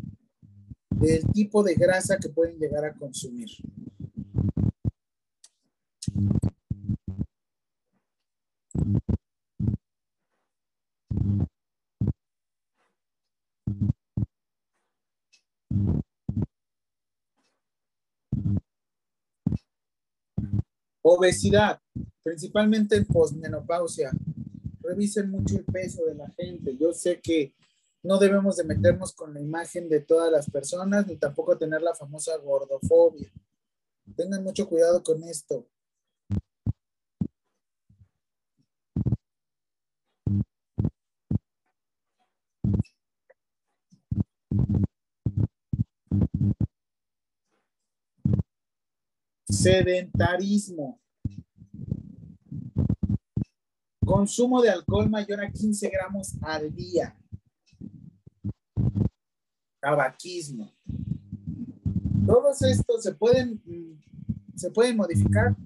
del 0.88 1.30
tipo 1.32 1.62
de 1.62 1.74
grasa 1.74 2.16
que 2.16 2.30
pueden 2.30 2.58
llegar 2.58 2.84
a 2.84 2.94
consumir. 2.94 3.50
Obesidad, 21.02 21.78
principalmente 22.24 22.96
en 22.96 23.04
posmenopausia. 23.04 24.10
Revisen 24.80 25.30
mucho 25.30 25.56
el 25.58 25.64
peso 25.64 26.04
de 26.06 26.14
la 26.14 26.28
gente. 26.30 26.76
Yo 26.76 26.92
sé 26.92 27.20
que 27.20 27.54
no 28.02 28.18
debemos 28.18 28.56
de 28.56 28.64
meternos 28.64 29.12
con 29.12 29.32
la 29.34 29.40
imagen 29.40 29.88
de 29.88 30.00
todas 30.00 30.32
las 30.32 30.50
personas 30.50 31.06
ni 31.06 31.16
tampoco 31.16 31.56
tener 31.56 31.82
la 31.82 31.94
famosa 31.94 32.36
gordofobia. 32.38 33.30
Tengan 34.16 34.42
mucho 34.42 34.68
cuidado 34.68 35.02
con 35.02 35.22
esto. 35.24 35.66
Sedentarismo. 49.48 51.03
Consumo 54.04 54.60
de 54.60 54.70
alcohol 54.70 55.08
mayor 55.08 55.40
a 55.40 55.50
15 55.50 55.88
gramos 55.88 56.34
al 56.42 56.74
día. 56.74 57.16
Tabaquismo. 59.80 60.72
Todos 62.26 62.62
estos 62.62 63.02
se 63.02 63.14
pueden, 63.14 63.60
se 64.54 64.70
pueden 64.70 64.96
modificar. 64.96 65.56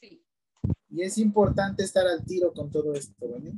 Sí. 0.00 0.22
Y 0.90 1.02
es 1.02 1.18
importante 1.18 1.82
estar 1.82 2.06
al 2.06 2.24
tiro 2.24 2.52
con 2.52 2.70
todo 2.70 2.94
esto, 2.94 3.28
¿vale? 3.28 3.52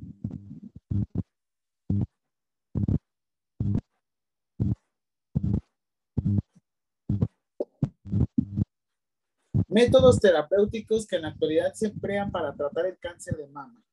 Métodos 9.69 10.19
terapéuticos 10.19 11.07
que 11.07 11.17
en 11.17 11.23
la 11.23 11.29
actualidad 11.29 11.75
se 11.75 11.89
emplean 11.89 12.31
para 12.31 12.55
tratar 12.55 12.87
el 12.87 12.99
cáncer 12.99 13.37
de 13.37 13.47
mama. 13.49 13.85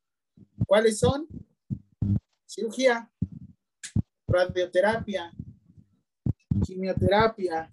¿Cuáles 0.66 1.00
son? 1.00 1.28
Cirugía, 2.46 3.12
radioterapia, 4.26 5.34
quimioterapia. 6.66 7.70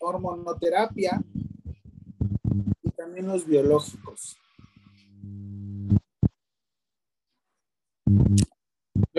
hormonoterapia 0.00 1.22
y 2.82 2.90
también 2.90 3.28
los 3.28 3.46
biológicos. 3.46 4.36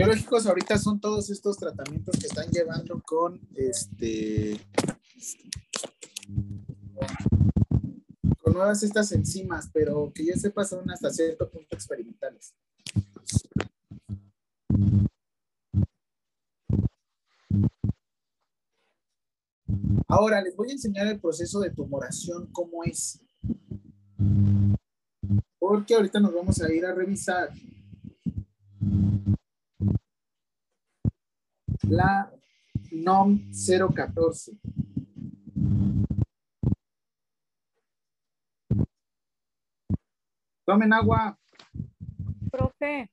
Biológicos 0.02 0.48
ahorita 0.48 0.80
son 0.80 1.00
todos 1.00 1.30
estos 1.30 1.58
tratamientos 1.58 2.18
que 2.18 2.26
están 2.26 2.50
llevando 2.50 3.00
con 3.04 3.40
este 3.54 4.60
con 8.40 8.54
todas 8.54 8.82
estas 8.82 9.12
enzimas, 9.12 9.70
pero 9.72 10.12
que 10.12 10.26
yo 10.26 10.34
sepa 10.34 10.66
son 10.66 10.90
hasta 10.90 11.12
cierto 11.12 11.48
punto 11.52 11.76
experimentales. 11.76 12.56
Ahora 20.08 20.42
les 20.42 20.56
voy 20.56 20.70
a 20.70 20.74
enseñar 20.74 21.06
el 21.06 21.20
proceso 21.20 21.60
de 21.60 21.70
tumoración, 21.70 22.48
cómo 22.52 22.84
es. 22.84 23.22
Porque 25.60 25.94
ahorita 25.94 26.20
nos 26.20 26.34
vamos 26.34 26.60
a 26.60 26.74
ir 26.74 26.88
a 26.88 26.92
revisar 26.96 27.52
la 31.84 32.32
NOM 32.92 33.52
014. 33.52 34.58
Tomen 40.66 40.94
agua. 40.94 41.38
Profe, 42.52 43.10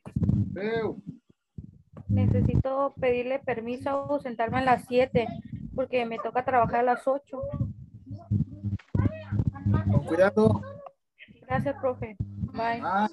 necesito 2.08 2.94
pedirle 3.00 3.38
permiso 3.38 3.90
a 3.90 3.92
ausentarme 3.92 4.58
a 4.58 4.62
las 4.62 4.84
7 4.86 5.26
porque 5.74 6.04
me 6.06 6.18
toca 6.18 6.44
trabajar 6.44 6.80
a 6.80 6.82
las 6.82 7.06
8. 7.06 7.40
Con 9.90 10.04
cuidado. 10.06 10.60
Gracias, 11.46 11.76
profe. 11.80 12.16
Bye. 12.52 12.80
Ah. 12.82 13.08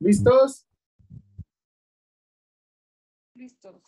¿Listos? 0.00 0.66
Listos. 3.34 3.82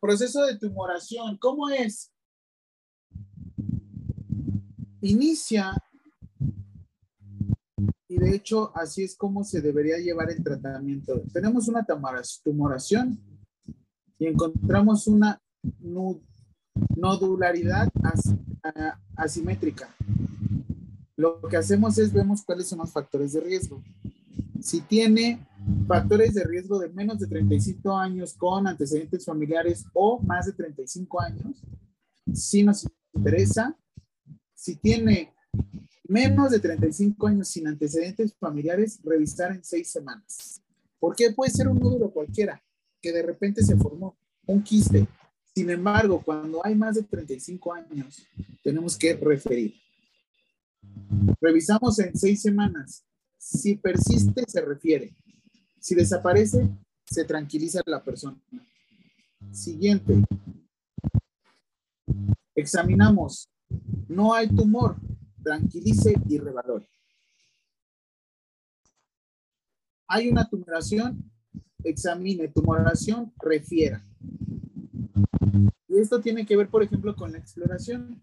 Proceso 0.00 0.44
de 0.44 0.58
tumoración, 0.58 1.38
¿cómo 1.38 1.70
es? 1.70 2.12
Inicia, 5.00 5.72
y 8.08 8.18
de 8.18 8.34
hecho 8.36 8.70
así 8.76 9.02
es 9.04 9.16
como 9.16 9.44
se 9.44 9.60
debería 9.60 9.98
llevar 9.98 10.30
el 10.30 10.42
tratamiento. 10.42 11.22
Tenemos 11.32 11.68
una 11.68 11.84
tumora- 11.84 12.22
tumoración 12.42 13.18
y 14.18 14.26
encontramos 14.26 15.06
una 15.06 15.40
nu- 15.80 16.22
nodularidad 16.96 17.88
asimétrica. 19.16 19.88
Lo 21.16 21.40
que 21.42 21.56
hacemos 21.56 21.98
es 21.98 22.12
vemos 22.12 22.42
cuáles 22.42 22.68
son 22.68 22.80
los 22.80 22.92
factores 22.92 23.32
de 23.32 23.40
riesgo. 23.40 23.82
Si 24.60 24.80
tiene 24.80 25.46
factores 25.86 26.34
de 26.34 26.44
riesgo 26.44 26.78
de 26.78 26.88
menos 26.88 27.18
de 27.20 27.26
35 27.26 27.96
años 27.96 28.34
con 28.34 28.66
antecedentes 28.66 29.24
familiares 29.24 29.84
o 29.92 30.20
más 30.20 30.46
de 30.46 30.52
35 30.52 31.20
años, 31.20 31.62
sí 32.32 32.62
nos 32.62 32.86
interesa. 33.14 33.76
Si 34.54 34.76
tiene 34.76 35.34
menos 36.08 36.50
de 36.50 36.60
35 36.60 37.26
años 37.26 37.48
sin 37.48 37.68
antecedentes 37.68 38.34
familiares, 38.38 39.00
revisar 39.04 39.52
en 39.52 39.64
seis 39.64 39.90
semanas. 39.90 40.62
¿Por 40.98 41.14
qué? 41.14 41.30
Puede 41.32 41.50
ser 41.50 41.68
un 41.68 41.78
nódulo 41.78 42.10
cualquiera 42.10 42.62
que 43.00 43.12
de 43.12 43.22
repente 43.22 43.62
se 43.62 43.76
formó, 43.76 44.16
un 44.46 44.62
quiste. 44.62 45.06
Sin 45.54 45.70
embargo, 45.70 46.20
cuando 46.20 46.64
hay 46.66 46.74
más 46.74 46.96
de 46.96 47.04
35 47.04 47.72
años, 47.72 48.26
tenemos 48.62 48.98
que 48.98 49.14
referir. 49.14 49.74
Revisamos 51.40 51.96
en 52.00 52.16
seis 52.18 52.42
semanas. 52.42 53.04
Si 53.38 53.76
persiste, 53.76 54.44
se 54.48 54.60
refiere. 54.60 55.14
Si 55.78 55.94
desaparece, 55.94 56.68
se 57.04 57.24
tranquiliza 57.24 57.82
la 57.86 58.02
persona. 58.02 58.36
Siguiente. 59.52 60.24
Examinamos. 62.56 63.48
No 64.08 64.34
hay 64.34 64.48
tumor. 64.48 64.96
Tranquilice 65.42 66.14
y 66.28 66.38
revalore. 66.38 66.88
Hay 70.08 70.28
una 70.28 70.48
tumoración. 70.48 71.30
Examine 71.84 72.48
tumoración, 72.48 73.32
refiera. 73.38 74.04
Y 75.88 75.98
esto 75.98 76.20
tiene 76.20 76.44
que 76.46 76.56
ver, 76.56 76.68
por 76.68 76.82
ejemplo, 76.82 77.14
con 77.14 77.32
la 77.32 77.38
exploración. 77.38 78.20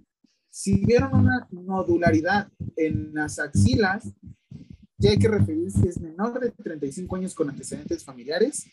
Si 0.50 0.86
vieron 0.86 1.14
una 1.16 1.48
nodularidad 1.52 2.52
en 2.76 3.14
las 3.14 3.40
axilas, 3.40 4.12
ya 4.98 5.12
hay 5.12 5.18
que 5.18 5.28
referir 5.28 5.72
si 5.72 5.88
es 5.88 6.00
menor 6.00 6.40
de 6.40 6.52
35 6.52 7.16
años 7.16 7.34
con 7.34 7.50
antecedentes 7.50 8.04
familiares 8.04 8.66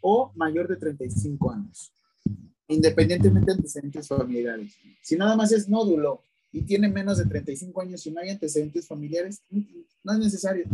o 0.00 0.32
mayor 0.34 0.68
de 0.68 0.76
35 0.76 1.52
años, 1.52 1.92
independientemente 2.68 3.50
de 3.50 3.56
antecedentes 3.56 4.08
familiares. 4.08 4.76
Si 5.02 5.16
nada 5.16 5.36
más 5.36 5.52
es 5.52 5.68
nódulo 5.68 6.22
y 6.52 6.62
tiene 6.62 6.88
menos 6.88 7.18
de 7.18 7.26
35 7.26 7.82
años 7.82 8.06
y 8.06 8.12
no 8.12 8.20
hay 8.20 8.30
antecedentes 8.30 8.86
familiares, 8.86 9.42
no 9.50 10.12
es 10.12 10.18
necesario. 10.18 10.66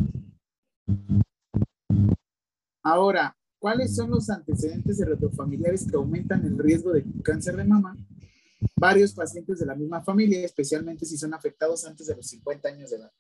Ahora, 2.83 3.37
¿cuáles 3.59 3.95
son 3.95 4.11
los 4.11 4.31
antecedentes 4.31 5.01
heredofamiliares 5.01 5.87
que 5.87 5.97
aumentan 5.97 6.45
el 6.45 6.59
riesgo 6.59 6.93
de 6.93 7.05
cáncer 7.23 7.57
de 7.57 7.65
mama? 7.65 7.97
Varios 8.77 9.13
pacientes 9.13 9.59
de 9.59 9.67
la 9.67 9.75
misma 9.75 10.03
familia, 10.03 10.45
especialmente 10.45 11.05
si 11.05 11.17
son 11.17 11.35
afectados 11.35 11.85
antes 11.85 12.07
de 12.07 12.17
los 12.17 12.27
50 12.27 12.69
años 12.69 12.91
de 12.91 12.97
edad. 12.97 13.13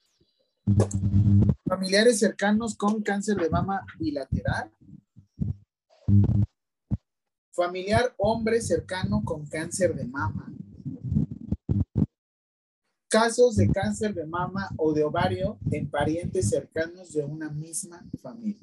Familiares 1.67 2.19
cercanos 2.19 2.77
con 2.77 3.03
cáncer 3.03 3.37
de 3.37 3.51
mama 3.51 3.85
bilateral. 3.99 4.71
Familiar 7.53 8.15
hombre 8.17 8.61
cercano 8.61 9.23
con 9.25 9.47
cáncer 9.47 9.95
de 9.95 10.05
mama. 10.07 10.53
Casos 13.09 13.57
de 13.57 13.69
cáncer 13.71 14.15
de 14.15 14.27
mama 14.27 14.69
o 14.77 14.93
de 14.93 15.03
ovario 15.03 15.59
en 15.71 15.91
parientes 15.91 16.51
cercanos 16.51 17.13
de 17.13 17.25
una 17.25 17.49
misma 17.49 18.05
familia. 18.21 18.61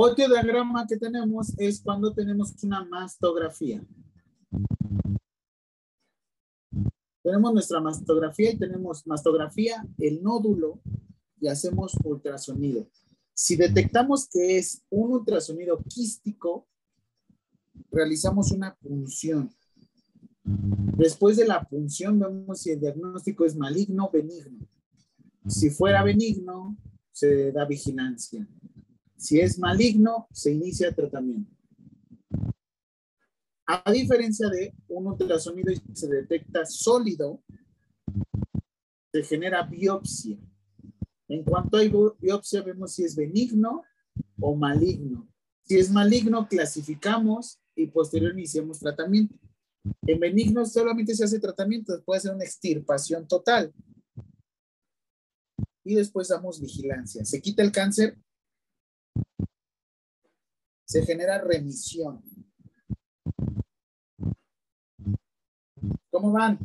Otro 0.00 0.28
diagrama 0.28 0.86
que 0.86 0.96
tenemos 0.96 1.52
es 1.58 1.82
cuando 1.82 2.12
tenemos 2.12 2.54
una 2.62 2.84
mastografía. 2.84 3.82
Tenemos 7.28 7.52
nuestra 7.52 7.78
mastografía 7.78 8.52
y 8.52 8.56
tenemos 8.56 9.06
mastografía, 9.06 9.86
el 9.98 10.22
nódulo 10.22 10.80
y 11.38 11.48
hacemos 11.48 11.92
ultrasonido. 12.02 12.88
Si 13.34 13.54
detectamos 13.54 14.30
que 14.30 14.56
es 14.56 14.82
un 14.88 15.12
ultrasonido 15.12 15.78
quístico, 15.86 16.66
realizamos 17.90 18.50
una 18.50 18.74
punción. 18.76 19.50
Después 20.42 21.36
de 21.36 21.46
la 21.46 21.62
punción 21.64 22.18
vemos 22.18 22.62
si 22.62 22.70
el 22.70 22.80
diagnóstico 22.80 23.44
es 23.44 23.54
maligno 23.54 24.06
o 24.06 24.10
benigno. 24.10 24.66
Si 25.46 25.68
fuera 25.68 26.02
benigno, 26.02 26.78
se 27.12 27.52
da 27.52 27.66
vigilancia. 27.66 28.48
Si 29.18 29.38
es 29.38 29.58
maligno, 29.58 30.28
se 30.32 30.52
inicia 30.52 30.94
tratamiento. 30.94 31.57
A 33.70 33.92
diferencia 33.92 34.48
de 34.48 34.74
un 34.88 35.08
ultrasonido 35.08 35.70
y 35.70 35.82
se 35.94 36.08
detecta 36.08 36.64
sólido, 36.64 37.42
se 39.12 39.22
genera 39.24 39.62
biopsia. 39.62 40.38
En 41.28 41.44
cuanto 41.44 41.76
hay 41.76 41.92
biopsia, 42.18 42.62
vemos 42.62 42.94
si 42.94 43.04
es 43.04 43.14
benigno 43.14 43.84
o 44.40 44.56
maligno. 44.56 45.28
Si 45.64 45.78
es 45.78 45.90
maligno, 45.90 46.48
clasificamos 46.48 47.60
y 47.76 47.88
posterior 47.88 48.32
iniciamos 48.32 48.78
tratamiento. 48.78 49.38
En 50.06 50.18
benigno 50.18 50.64
solamente 50.64 51.14
se 51.14 51.24
hace 51.24 51.38
tratamiento, 51.38 52.02
puede 52.06 52.22
ser 52.22 52.34
una 52.34 52.44
extirpación 52.44 53.28
total. 53.28 53.70
Y 55.84 55.94
después 55.94 56.28
damos 56.28 56.58
vigilancia. 56.58 57.22
Se 57.26 57.42
quita 57.42 57.62
el 57.62 57.70
cáncer 57.70 58.16
se 60.86 61.04
genera 61.04 61.38
remisión. 61.38 62.22
¿Cómo 66.10 66.32
van? 66.32 66.58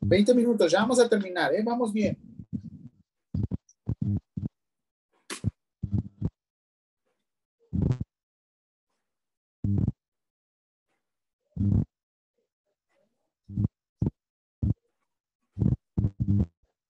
20 0.00 0.34
minutos, 0.34 0.70
ya 0.72 0.80
vamos 0.80 0.98
a 1.00 1.08
terminar, 1.08 1.54
¿eh? 1.54 1.62
Vamos 1.64 1.92
bien. 1.92 2.18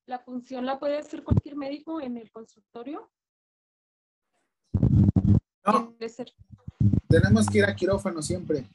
¿La 0.07 0.19
función 0.19 0.67
la 0.67 0.77
puede 0.77 0.99
hacer 0.99 1.23
cualquier 1.23 1.55
médico 1.55 2.01
en 2.01 2.17
el 2.17 2.33
consultorio? 2.33 3.11
No. 5.65 5.95
Tenemos 7.09 7.47
que 7.47 7.59
ir 7.59 7.65
a 7.65 7.77
quirófano 7.77 8.21
siempre. 8.21 8.69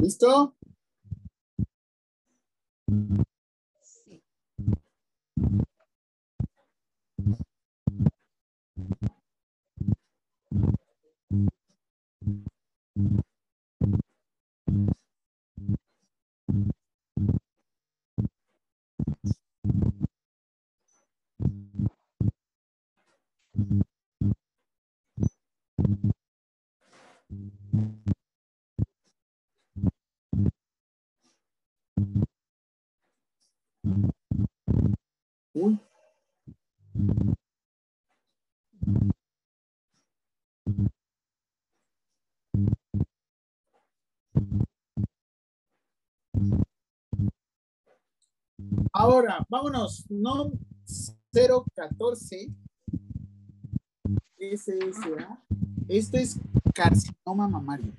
¿Listo? 0.00 0.54
Ahora, 48.92 49.46
vámonos. 49.48 50.04
No 50.10 50.52
014 51.32 52.48
SSA. 54.38 55.42
Este 55.88 56.22
es 56.22 56.40
carcinoma 56.74 57.48
mamario. 57.48 57.92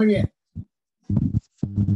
Muy 0.00 0.06
bien. 0.06 0.32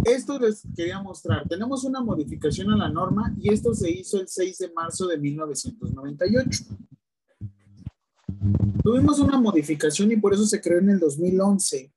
Esto 0.05 0.39
les 0.39 0.63
quería 0.77 1.01
mostrar. 1.01 1.49
Tenemos 1.49 1.85
una 1.85 2.03
modificación 2.03 2.71
a 2.71 2.77
la 2.77 2.91
norma 2.91 3.35
y 3.41 3.51
esto 3.51 3.73
se 3.73 3.91
hizo 3.91 4.21
el 4.21 4.29
6 4.29 4.59
de 4.59 4.73
marzo 4.75 5.07
de 5.07 5.17
1998. 5.17 6.65
Tuvimos 8.83 9.19
una 9.21 9.41
modificación 9.41 10.13
y 10.13 10.19
por 10.19 10.35
eso 10.35 10.45
se 10.45 10.61
creó 10.61 10.81
en 10.81 10.91
el 10.91 10.99
2011. 11.01 11.95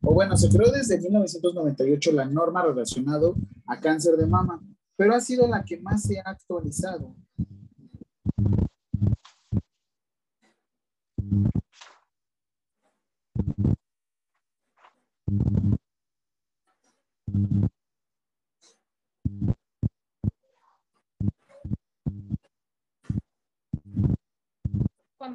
O 0.00 0.14
bueno, 0.14 0.38
se 0.38 0.48
creó 0.48 0.72
desde 0.72 0.98
1998 0.98 2.12
la 2.12 2.24
norma 2.24 2.62
relacionada 2.62 3.28
a 3.66 3.78
cáncer 3.78 4.16
de 4.16 4.26
mama, 4.26 4.62
pero 4.96 5.14
ha 5.14 5.20
sido 5.20 5.46
la 5.46 5.62
que 5.62 5.76
más 5.76 6.04
se 6.04 6.18
ha 6.18 6.30
actualizado. 6.30 7.14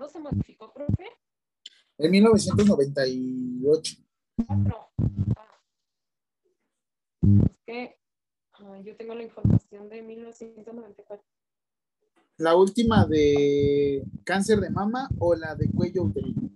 ¿Cuándo 0.01 0.13
se 0.13 0.19
modificó, 0.19 0.73
profe? 0.73 1.11
En 1.99 2.09
1998. 2.09 3.97
Cuatro. 4.47 4.89
Ah. 5.37 5.61
Es 7.45 7.59
que 7.67 7.99
ah, 8.53 8.79
yo 8.83 8.95
tengo 8.97 9.13
la 9.13 9.21
información 9.21 9.89
de 9.89 10.01
1994. 10.01 11.23
¿La 12.37 12.55
última 12.55 13.05
de 13.05 14.03
cáncer 14.23 14.59
de 14.59 14.71
mama 14.71 15.07
o 15.19 15.35
la 15.35 15.53
de 15.53 15.69
cuello 15.69 16.05
uterino? 16.05 16.49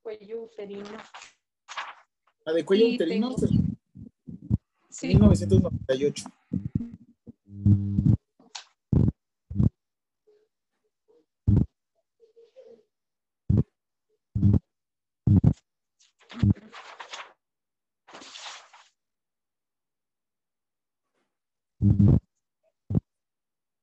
Cuello 0.00 0.44
uterino. 0.44 0.84
La 2.46 2.52
de 2.54 2.64
cuello 2.64 2.86
Sí, 2.86 2.94
uterino, 2.94 3.34
tengo. 3.34 3.62
Sí. 4.88 5.08
1998. 5.08 6.24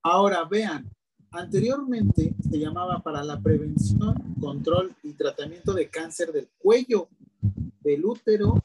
Ahora 0.03 0.43
vean, 0.45 0.89
anteriormente 1.29 2.33
se 2.49 2.57
llamaba 2.57 3.03
para 3.03 3.23
la 3.23 3.39
prevención, 3.39 4.35
control 4.39 4.95
y 5.03 5.13
tratamiento 5.13 5.73
de 5.73 5.89
cáncer 5.89 6.31
del 6.31 6.49
cuello, 6.57 7.07
del 7.81 8.03
útero 8.05 8.63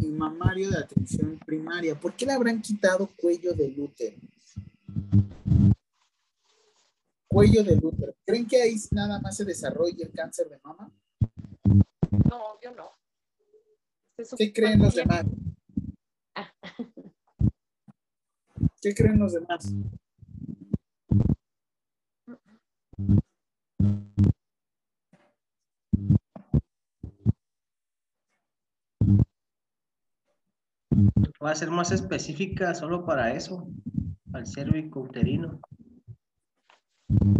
y 0.00 0.06
mamario 0.06 0.70
de 0.70 0.78
atención 0.78 1.38
primaria. 1.44 1.98
¿Por 1.98 2.14
qué 2.14 2.24
le 2.24 2.32
habrán 2.32 2.62
quitado 2.62 3.10
cuello 3.20 3.52
del 3.52 3.78
útero? 3.78 4.16
Cuello 7.26 7.62
del 7.62 7.84
útero. 7.84 8.14
¿Creen 8.24 8.46
que 8.46 8.62
ahí 8.62 8.76
nada 8.90 9.20
más 9.20 9.36
se 9.36 9.44
desarrolla 9.44 10.06
el 10.06 10.12
cáncer 10.12 10.48
de 10.48 10.58
mama? 10.64 10.90
No, 12.30 12.58
yo 12.62 12.74
no. 12.74 12.90
Se 14.24 14.36
¿Qué 14.36 14.52
creen 14.54 14.80
los 14.80 14.94
demás? 14.94 15.26
Ah. 16.34 16.50
¿Qué 18.80 18.94
creen 18.94 19.18
los 19.18 19.34
demás? 19.34 19.70
Va 31.42 31.52
a 31.52 31.54
ser 31.54 31.70
más 31.70 31.92
específica 31.92 32.74
solo 32.74 33.04
para 33.06 33.32
eso, 33.32 33.68
al 34.32 34.46
cérvico 34.46 35.00
uterino. 35.00 35.60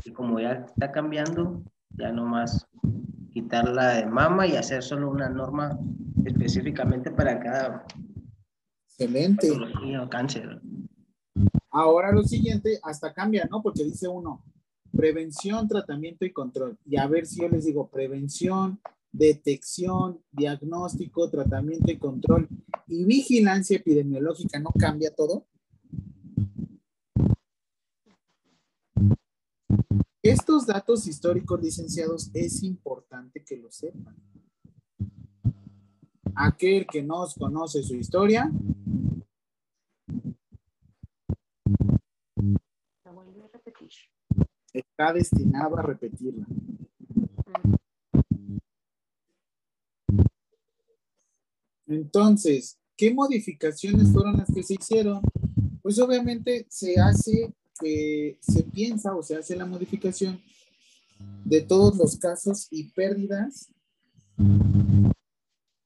Y 0.05 0.13
como 0.13 0.39
ya 0.39 0.53
está 0.53 0.93
cambiando, 0.93 1.65
ya 1.91 2.13
nomás 2.13 2.67
quitarla 3.33 3.95
de 3.95 4.07
mama 4.07 4.47
y 4.47 4.55
hacer 4.55 4.83
solo 4.83 5.11
una 5.11 5.29
norma 5.29 5.77
específicamente 6.25 7.11
para 7.11 7.41
cada 7.41 7.85
Excelente. 8.87 9.51
o 9.51 10.09
cáncer. 10.09 10.61
Ahora 11.71 12.13
lo 12.13 12.23
siguiente, 12.23 12.79
hasta 12.83 13.13
cambia, 13.13 13.47
¿no? 13.51 13.63
Porque 13.63 13.85
dice 13.85 14.09
uno, 14.09 14.45
prevención, 14.97 15.69
tratamiento 15.69 16.25
y 16.25 16.33
control. 16.33 16.79
Y 16.85 16.97
a 16.97 17.07
ver 17.07 17.27
si 17.27 17.41
yo 17.41 17.49
les 17.49 17.65
digo 17.65 17.89
prevención, 17.89 18.81
detección, 19.13 20.23
diagnóstico, 20.33 21.31
tratamiento 21.31 21.91
y 21.91 21.99
control 21.99 22.49
y 22.87 23.05
vigilancia 23.05 23.77
epidemiológica, 23.77 24.59
¿no 24.59 24.71
cambia 24.79 25.15
todo? 25.15 25.47
Estos 30.23 30.67
datos 30.67 31.07
históricos, 31.07 31.61
licenciados, 31.63 32.31
es 32.35 32.63
importante 32.63 33.43
que 33.45 33.57
lo 33.57 33.71
sepan. 33.71 34.15
Aquel 36.35 36.87
que 36.87 37.03
no 37.03 37.27
conoce 37.39 37.83
su 37.83 37.95
historia, 37.95 38.51
La 43.05 43.13
vuelvo 43.13 43.45
a 43.45 43.49
repetir. 43.49 43.91
Está 44.81 45.13
destinado 45.13 45.79
a 45.79 45.83
repetirla. 45.83 46.47
Entonces, 51.87 52.79
¿qué 52.97 53.13
modificaciones 53.15 54.13
fueron 54.13 54.37
las 54.37 54.53
que 54.53 54.63
se 54.63 54.75
hicieron? 54.75 55.23
Pues 55.83 55.99
obviamente 55.99 56.67
se 56.69 57.01
hace, 57.01 57.55
se 57.81 58.63
piensa 58.73 59.15
o 59.17 59.23
se 59.23 59.37
hace 59.37 59.57
la 59.57 59.65
modificación 59.65 60.41
de 61.45 61.63
todos 61.63 61.97
los 61.97 62.17
casos 62.19 62.69
y 62.71 62.91
pérdidas 62.91 63.73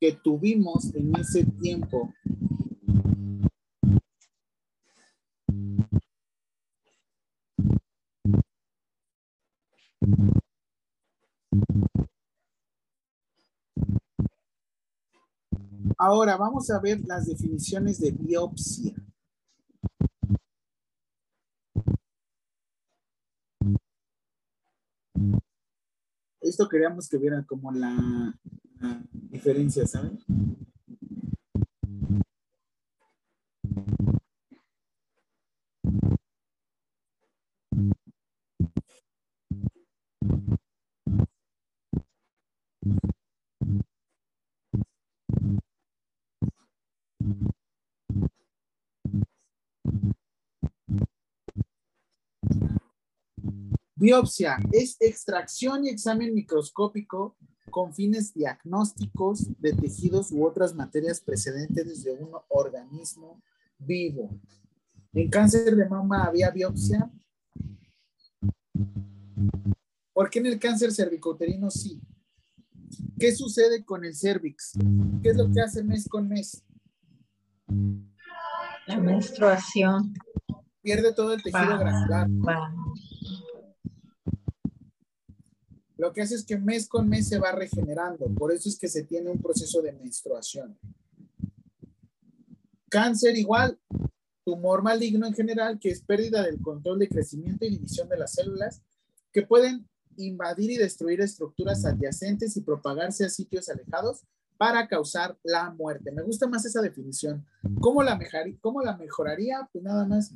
que 0.00 0.12
tuvimos 0.12 0.92
en 0.94 1.14
ese 1.16 1.44
tiempo. 1.44 2.12
Ahora 15.98 16.36
vamos 16.36 16.68
a 16.70 16.80
ver 16.80 17.00
las 17.06 17.26
definiciones 17.26 18.00
de 18.00 18.10
biopsia. 18.10 18.94
Esto 26.40 26.68
queríamos 26.68 27.08
que 27.08 27.18
vieran 27.18 27.44
como 27.44 27.70
la, 27.70 28.34
la 28.80 29.02
diferencia, 29.12 29.86
¿saben? 29.86 30.18
Biopsia 54.02 54.58
es 54.72 54.96
extracción 54.98 55.84
y 55.84 55.88
examen 55.88 56.34
microscópico 56.34 57.36
con 57.70 57.94
fines 57.94 58.34
diagnósticos 58.34 59.46
de 59.60 59.74
tejidos 59.74 60.32
u 60.32 60.44
otras 60.44 60.74
materias 60.74 61.20
precedentes 61.20 62.02
de 62.02 62.10
un 62.10 62.32
organismo 62.48 63.40
vivo. 63.78 64.36
En 65.12 65.30
cáncer 65.30 65.76
de 65.76 65.88
mama 65.88 66.24
había 66.24 66.50
biopsia. 66.50 67.08
¿Por 70.12 70.30
qué 70.30 70.40
en 70.40 70.46
el 70.46 70.58
cáncer 70.58 70.90
cervicouterino 70.90 71.70
sí? 71.70 72.00
¿Qué 73.20 73.32
sucede 73.32 73.84
con 73.84 74.04
el 74.04 74.16
cervix? 74.16 74.72
¿Qué 75.22 75.28
es 75.28 75.36
lo 75.36 75.48
que 75.48 75.60
hace 75.60 75.84
mes 75.84 76.08
con 76.08 76.28
mes? 76.28 76.64
La 78.88 78.98
menstruación. 78.98 80.12
Pierde 80.82 81.14
todo 81.14 81.34
el 81.34 81.40
tejido 81.40 81.70
Va, 81.70 81.78
granular. 81.78 82.28
Lo 86.02 86.12
que 86.12 86.20
hace 86.20 86.34
es 86.34 86.44
que 86.44 86.58
mes 86.58 86.88
con 86.88 87.08
mes 87.08 87.28
se 87.28 87.38
va 87.38 87.52
regenerando. 87.52 88.26
Por 88.34 88.50
eso 88.52 88.68
es 88.68 88.76
que 88.76 88.88
se 88.88 89.04
tiene 89.04 89.30
un 89.30 89.40
proceso 89.40 89.80
de 89.82 89.92
menstruación. 89.92 90.76
Cáncer 92.90 93.36
igual, 93.36 93.78
tumor 94.44 94.82
maligno 94.82 95.28
en 95.28 95.32
general, 95.32 95.78
que 95.78 95.90
es 95.90 96.02
pérdida 96.02 96.42
del 96.42 96.60
control 96.60 96.98
de 96.98 97.08
crecimiento 97.08 97.64
y 97.64 97.70
división 97.70 98.08
de 98.08 98.18
las 98.18 98.32
células, 98.32 98.82
que 99.32 99.42
pueden 99.42 99.88
invadir 100.16 100.72
y 100.72 100.76
destruir 100.76 101.20
estructuras 101.20 101.84
adyacentes 101.84 102.56
y 102.56 102.62
propagarse 102.62 103.24
a 103.24 103.28
sitios 103.28 103.68
alejados 103.68 104.22
para 104.58 104.88
causar 104.88 105.38
la 105.44 105.70
muerte. 105.70 106.10
Me 106.10 106.22
gusta 106.22 106.48
más 106.48 106.64
esa 106.64 106.82
definición. 106.82 107.46
¿Cómo 107.80 108.02
la, 108.02 108.18
cómo 108.60 108.82
la 108.82 108.96
mejoraría? 108.96 109.68
Pues 109.72 109.84
nada 109.84 110.04
más 110.04 110.34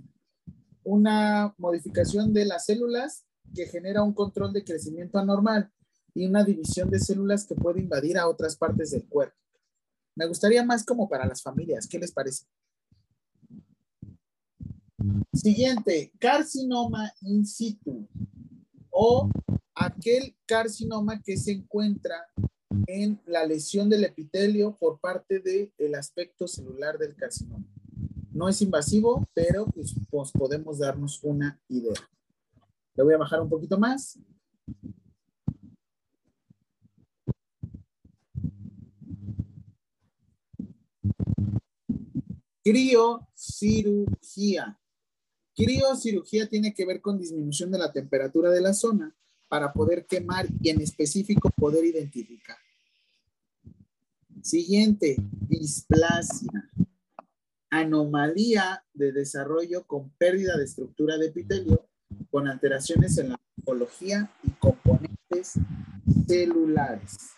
una 0.84 1.56
modificación 1.58 2.32
de 2.32 2.44
las 2.44 2.66
células 2.66 3.25
que 3.54 3.66
genera 3.66 4.02
un 4.02 4.12
control 4.12 4.52
de 4.52 4.64
crecimiento 4.64 5.18
anormal 5.18 5.70
y 6.14 6.26
una 6.26 6.44
división 6.44 6.90
de 6.90 6.98
células 6.98 7.44
que 7.44 7.54
puede 7.54 7.80
invadir 7.80 8.18
a 8.18 8.28
otras 8.28 8.56
partes 8.56 8.90
del 8.90 9.04
cuerpo. 9.04 9.36
Me 10.14 10.26
gustaría 10.26 10.64
más 10.64 10.84
como 10.84 11.08
para 11.08 11.26
las 11.26 11.42
familias. 11.42 11.86
¿Qué 11.86 11.98
les 11.98 12.10
parece? 12.10 12.46
Siguiente, 15.32 16.10
carcinoma 16.18 17.12
in 17.20 17.44
situ 17.44 18.08
o 18.90 19.28
aquel 19.74 20.34
carcinoma 20.46 21.22
que 21.22 21.36
se 21.36 21.52
encuentra 21.52 22.26
en 22.86 23.20
la 23.26 23.44
lesión 23.44 23.90
del 23.90 24.04
epitelio 24.04 24.74
por 24.76 24.98
parte 24.98 25.40
del 25.40 25.94
aspecto 25.94 26.48
celular 26.48 26.96
del 26.96 27.14
carcinoma. 27.14 27.66
No 28.32 28.48
es 28.48 28.62
invasivo, 28.62 29.28
pero 29.34 29.66
pues 29.66 29.94
podemos 30.32 30.78
darnos 30.78 31.22
una 31.22 31.60
idea. 31.68 31.94
Le 32.96 33.04
voy 33.04 33.14
a 33.14 33.18
bajar 33.18 33.40
un 33.42 33.48
poquito 33.48 33.78
más. 33.78 34.18
Criocirugía. 42.64 44.76
Criocirugía 45.54 46.48
tiene 46.48 46.74
que 46.74 46.84
ver 46.84 47.00
con 47.00 47.16
disminución 47.18 47.70
de 47.70 47.78
la 47.78 47.92
temperatura 47.92 48.50
de 48.50 48.60
la 48.60 48.74
zona 48.74 49.14
para 49.48 49.72
poder 49.72 50.06
quemar 50.06 50.46
y 50.60 50.70
en 50.70 50.80
específico 50.80 51.50
poder 51.50 51.84
identificar. 51.84 52.56
Siguiente, 54.42 55.16
displasia. 55.48 56.70
Anomalía 57.70 58.84
de 58.94 59.12
desarrollo 59.12 59.86
con 59.86 60.10
pérdida 60.10 60.56
de 60.56 60.64
estructura 60.64 61.18
de 61.18 61.26
epitelio, 61.26 61.85
con 62.30 62.48
alteraciones 62.48 63.18
en 63.18 63.30
la 63.30 63.40
morfología 63.56 64.30
y 64.42 64.50
componentes 64.50 65.54
celulares. 66.26 67.35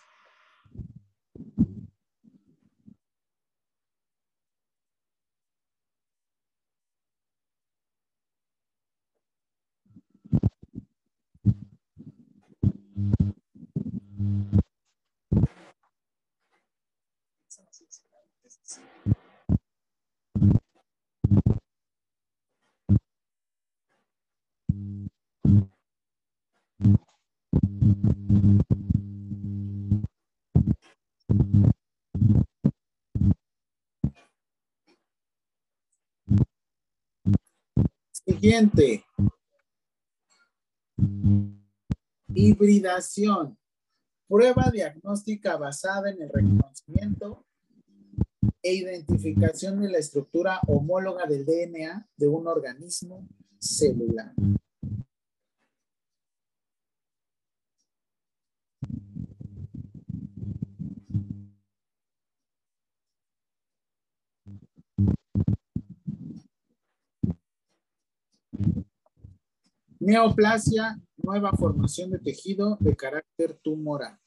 Siguiente. 38.39 39.03
Hibridación. 42.33 43.57
Prueba 44.29 44.71
diagnóstica 44.71 45.57
basada 45.57 46.09
en 46.09 46.21
el 46.21 46.29
reconocimiento 46.29 47.45
e 48.63 48.75
identificación 48.75 49.81
de 49.81 49.89
la 49.89 49.97
estructura 49.97 50.61
homóloga 50.67 51.25
del 51.25 51.45
DNA 51.45 52.07
de 52.15 52.27
un 52.29 52.47
organismo 52.47 53.27
celular. 53.59 54.31
Neoplasia, 70.09 70.99
nueva 71.17 71.51
formación 71.51 72.09
de 72.09 72.17
tejido 72.17 72.77
de 72.79 72.95
carácter 72.95 73.59
tumoral. 73.61 74.17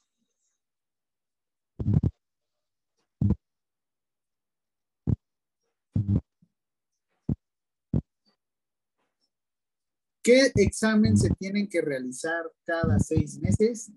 ¿Qué 10.22 10.52
examen 10.54 11.16
se 11.16 11.30
tienen 11.30 11.68
que 11.68 11.80
realizar 11.80 12.44
cada 12.64 13.00
seis 13.00 13.40
meses? 13.40 13.90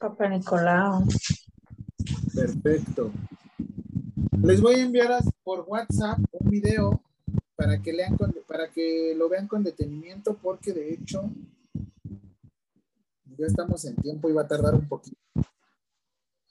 Papá 0.00 0.28
Nicolau. 0.28 1.06
Perfecto. 2.34 3.12
Les 4.42 4.60
voy 4.60 4.76
a 4.76 4.82
enviar 4.82 5.22
por 5.42 5.64
WhatsApp 5.66 6.18
un 6.32 6.50
video 6.50 7.02
para 7.56 7.80
que 7.80 7.92
lean 7.92 8.16
para 8.46 8.70
que 8.70 9.14
lo 9.16 9.28
vean 9.28 9.48
con 9.48 9.64
detenimiento 9.64 10.36
porque 10.36 10.72
de 10.72 10.94
hecho 10.94 11.30
ya 13.38 13.46
estamos 13.46 13.84
en 13.84 13.96
tiempo 13.96 14.28
y 14.28 14.32
va 14.32 14.42
a 14.42 14.48
tardar 14.48 14.74
un 14.74 14.88
poquito. 14.88 15.16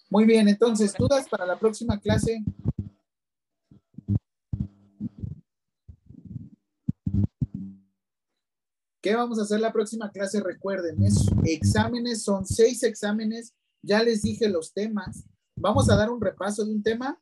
Muy 0.09 0.25
bien, 0.25 0.47
entonces, 0.47 0.93
dudas 0.97 1.27
para 1.27 1.45
la 1.45 1.57
próxima 1.57 1.99
clase. 1.99 2.43
¿Qué 9.01 9.15
vamos 9.15 9.39
a 9.39 9.43
hacer 9.43 9.59
la 9.59 9.73
próxima 9.73 10.11
clase? 10.11 10.41
Recuerden, 10.41 11.03
es 11.03 11.25
exámenes, 11.43 12.23
son 12.23 12.45
seis 12.45 12.83
exámenes. 12.83 13.53
Ya 13.81 14.03
les 14.03 14.21
dije 14.21 14.49
los 14.49 14.73
temas. 14.73 15.23
Vamos 15.55 15.89
a 15.89 15.95
dar 15.95 16.09
un 16.09 16.21
repaso 16.21 16.65
de 16.65 16.71
un 16.71 16.83
tema 16.83 17.19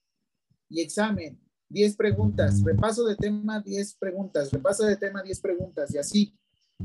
y 0.74 0.82
examen. 0.82 1.40
Diez 1.69 1.95
preguntas. 1.95 2.64
Repaso 2.64 3.06
de 3.06 3.16
tema, 3.16 3.61
diez 3.61 3.95
preguntas. 3.95 4.52
Repaso 4.52 4.85
de 4.85 4.98
tema, 4.98 5.22
diez 5.22 5.40
preguntas. 5.40 5.93
Y 5.93 6.00
así. 6.00 6.35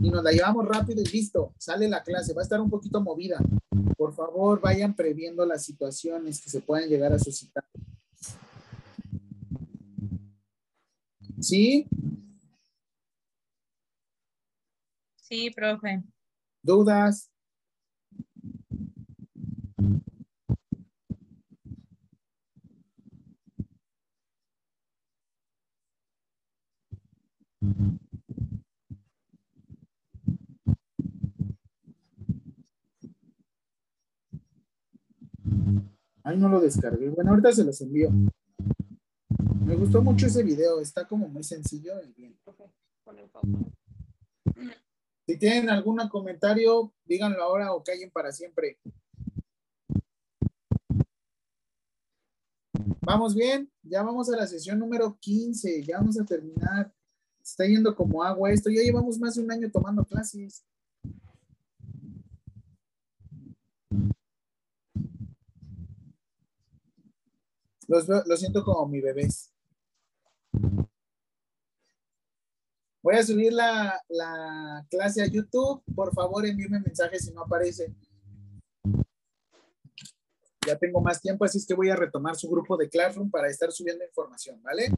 Y 0.00 0.10
nos 0.10 0.22
la 0.22 0.30
llevamos 0.30 0.66
rápido 0.66 1.00
y 1.00 1.06
listo. 1.06 1.54
Sale 1.58 1.88
la 1.88 2.02
clase. 2.02 2.34
Va 2.34 2.42
a 2.42 2.44
estar 2.44 2.60
un 2.60 2.70
poquito 2.70 3.00
movida. 3.00 3.38
Por 3.96 4.14
favor, 4.14 4.60
vayan 4.60 4.94
previendo 4.94 5.44
las 5.46 5.64
situaciones 5.64 6.40
que 6.40 6.50
se 6.50 6.60
puedan 6.60 6.88
llegar 6.88 7.12
a 7.12 7.18
suscitar. 7.18 7.64
¿Sí? 11.40 11.86
Sí, 15.16 15.50
profe. 15.50 16.02
¿Dudas? 16.62 17.30
Ay, 36.28 36.36
no 36.36 36.50
lo 36.50 36.60
descargué. 36.60 37.08
Bueno, 37.08 37.30
ahorita 37.30 37.52
se 37.52 37.64
los 37.64 37.80
envío. 37.80 38.10
Me 39.64 39.74
gustó 39.76 40.02
mucho 40.02 40.26
ese 40.26 40.42
video. 40.42 40.78
Está 40.78 41.08
como 41.08 41.26
muy 41.26 41.42
sencillo 41.42 41.94
y 42.02 42.12
bien. 42.12 42.38
Si 45.26 45.38
tienen 45.38 45.70
algún 45.70 46.06
comentario, 46.10 46.92
díganlo 47.06 47.42
ahora 47.42 47.72
o 47.72 47.82
callen 47.82 48.10
para 48.10 48.30
siempre. 48.30 48.78
Vamos 53.00 53.34
bien, 53.34 53.72
ya 53.82 54.02
vamos 54.02 54.30
a 54.30 54.36
la 54.36 54.46
sesión 54.46 54.78
número 54.78 55.16
15, 55.18 55.82
ya 55.82 55.96
vamos 55.96 56.20
a 56.20 56.26
terminar. 56.26 56.92
Está 57.42 57.64
yendo 57.64 57.96
como 57.96 58.22
agua 58.22 58.52
esto, 58.52 58.68
ya 58.68 58.82
llevamos 58.82 59.18
más 59.18 59.36
de 59.36 59.44
un 59.44 59.50
año 59.50 59.70
tomando 59.70 60.04
clases. 60.04 60.62
Los, 67.88 68.06
siento 68.38 68.62
como 68.62 68.86
mi 68.86 69.00
bebés. 69.00 69.50
Voy 73.02 73.14
a 73.14 73.22
subir 73.22 73.52
la, 73.52 74.00
la 74.08 74.86
clase 74.90 75.22
a 75.22 75.26
YouTube. 75.26 75.82
Por 75.94 76.14
favor, 76.14 76.44
envíenme 76.44 76.80
mensajes 76.80 77.24
si 77.24 77.32
no 77.32 77.42
aparece. 77.42 77.94
Ya 80.66 80.76
tengo 80.76 81.00
más 81.00 81.22
tiempo, 81.22 81.46
así 81.46 81.56
es 81.56 81.66
que 81.66 81.72
voy 81.72 81.88
a 81.88 81.96
retomar 81.96 82.36
su 82.36 82.50
grupo 82.50 82.76
de 82.76 82.90
Classroom 82.90 83.30
para 83.30 83.48
estar 83.48 83.72
subiendo 83.72 84.04
información, 84.04 84.62
¿vale? 84.62 84.92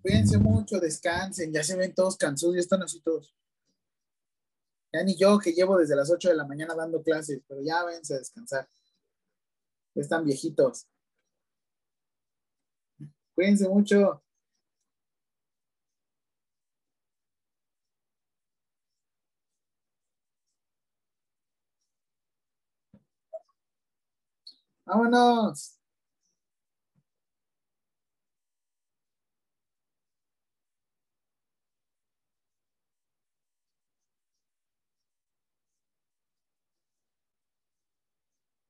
Cuídense 0.00 0.38
mucho, 0.38 0.80
descansen. 0.80 1.52
Ya 1.52 1.62
se 1.62 1.76
ven 1.76 1.94
todos 1.94 2.16
cansados, 2.16 2.54
ya 2.54 2.60
están 2.60 2.82
así 2.82 3.00
todos. 3.00 3.34
Ya 4.96 5.02
ni 5.04 5.14
yo 5.14 5.38
que 5.38 5.52
llevo 5.52 5.76
desde 5.76 5.94
las 5.94 6.10
8 6.10 6.30
de 6.30 6.36
la 6.36 6.46
mañana 6.46 6.74
dando 6.74 7.02
clases, 7.02 7.42
pero 7.46 7.60
ya 7.62 7.84
vense 7.84 8.14
a 8.14 8.18
descansar. 8.18 8.66
Están 9.94 10.24
viejitos. 10.24 10.86
Cuídense 13.34 13.68
mucho. 13.68 14.22
Vámonos. 24.86 25.76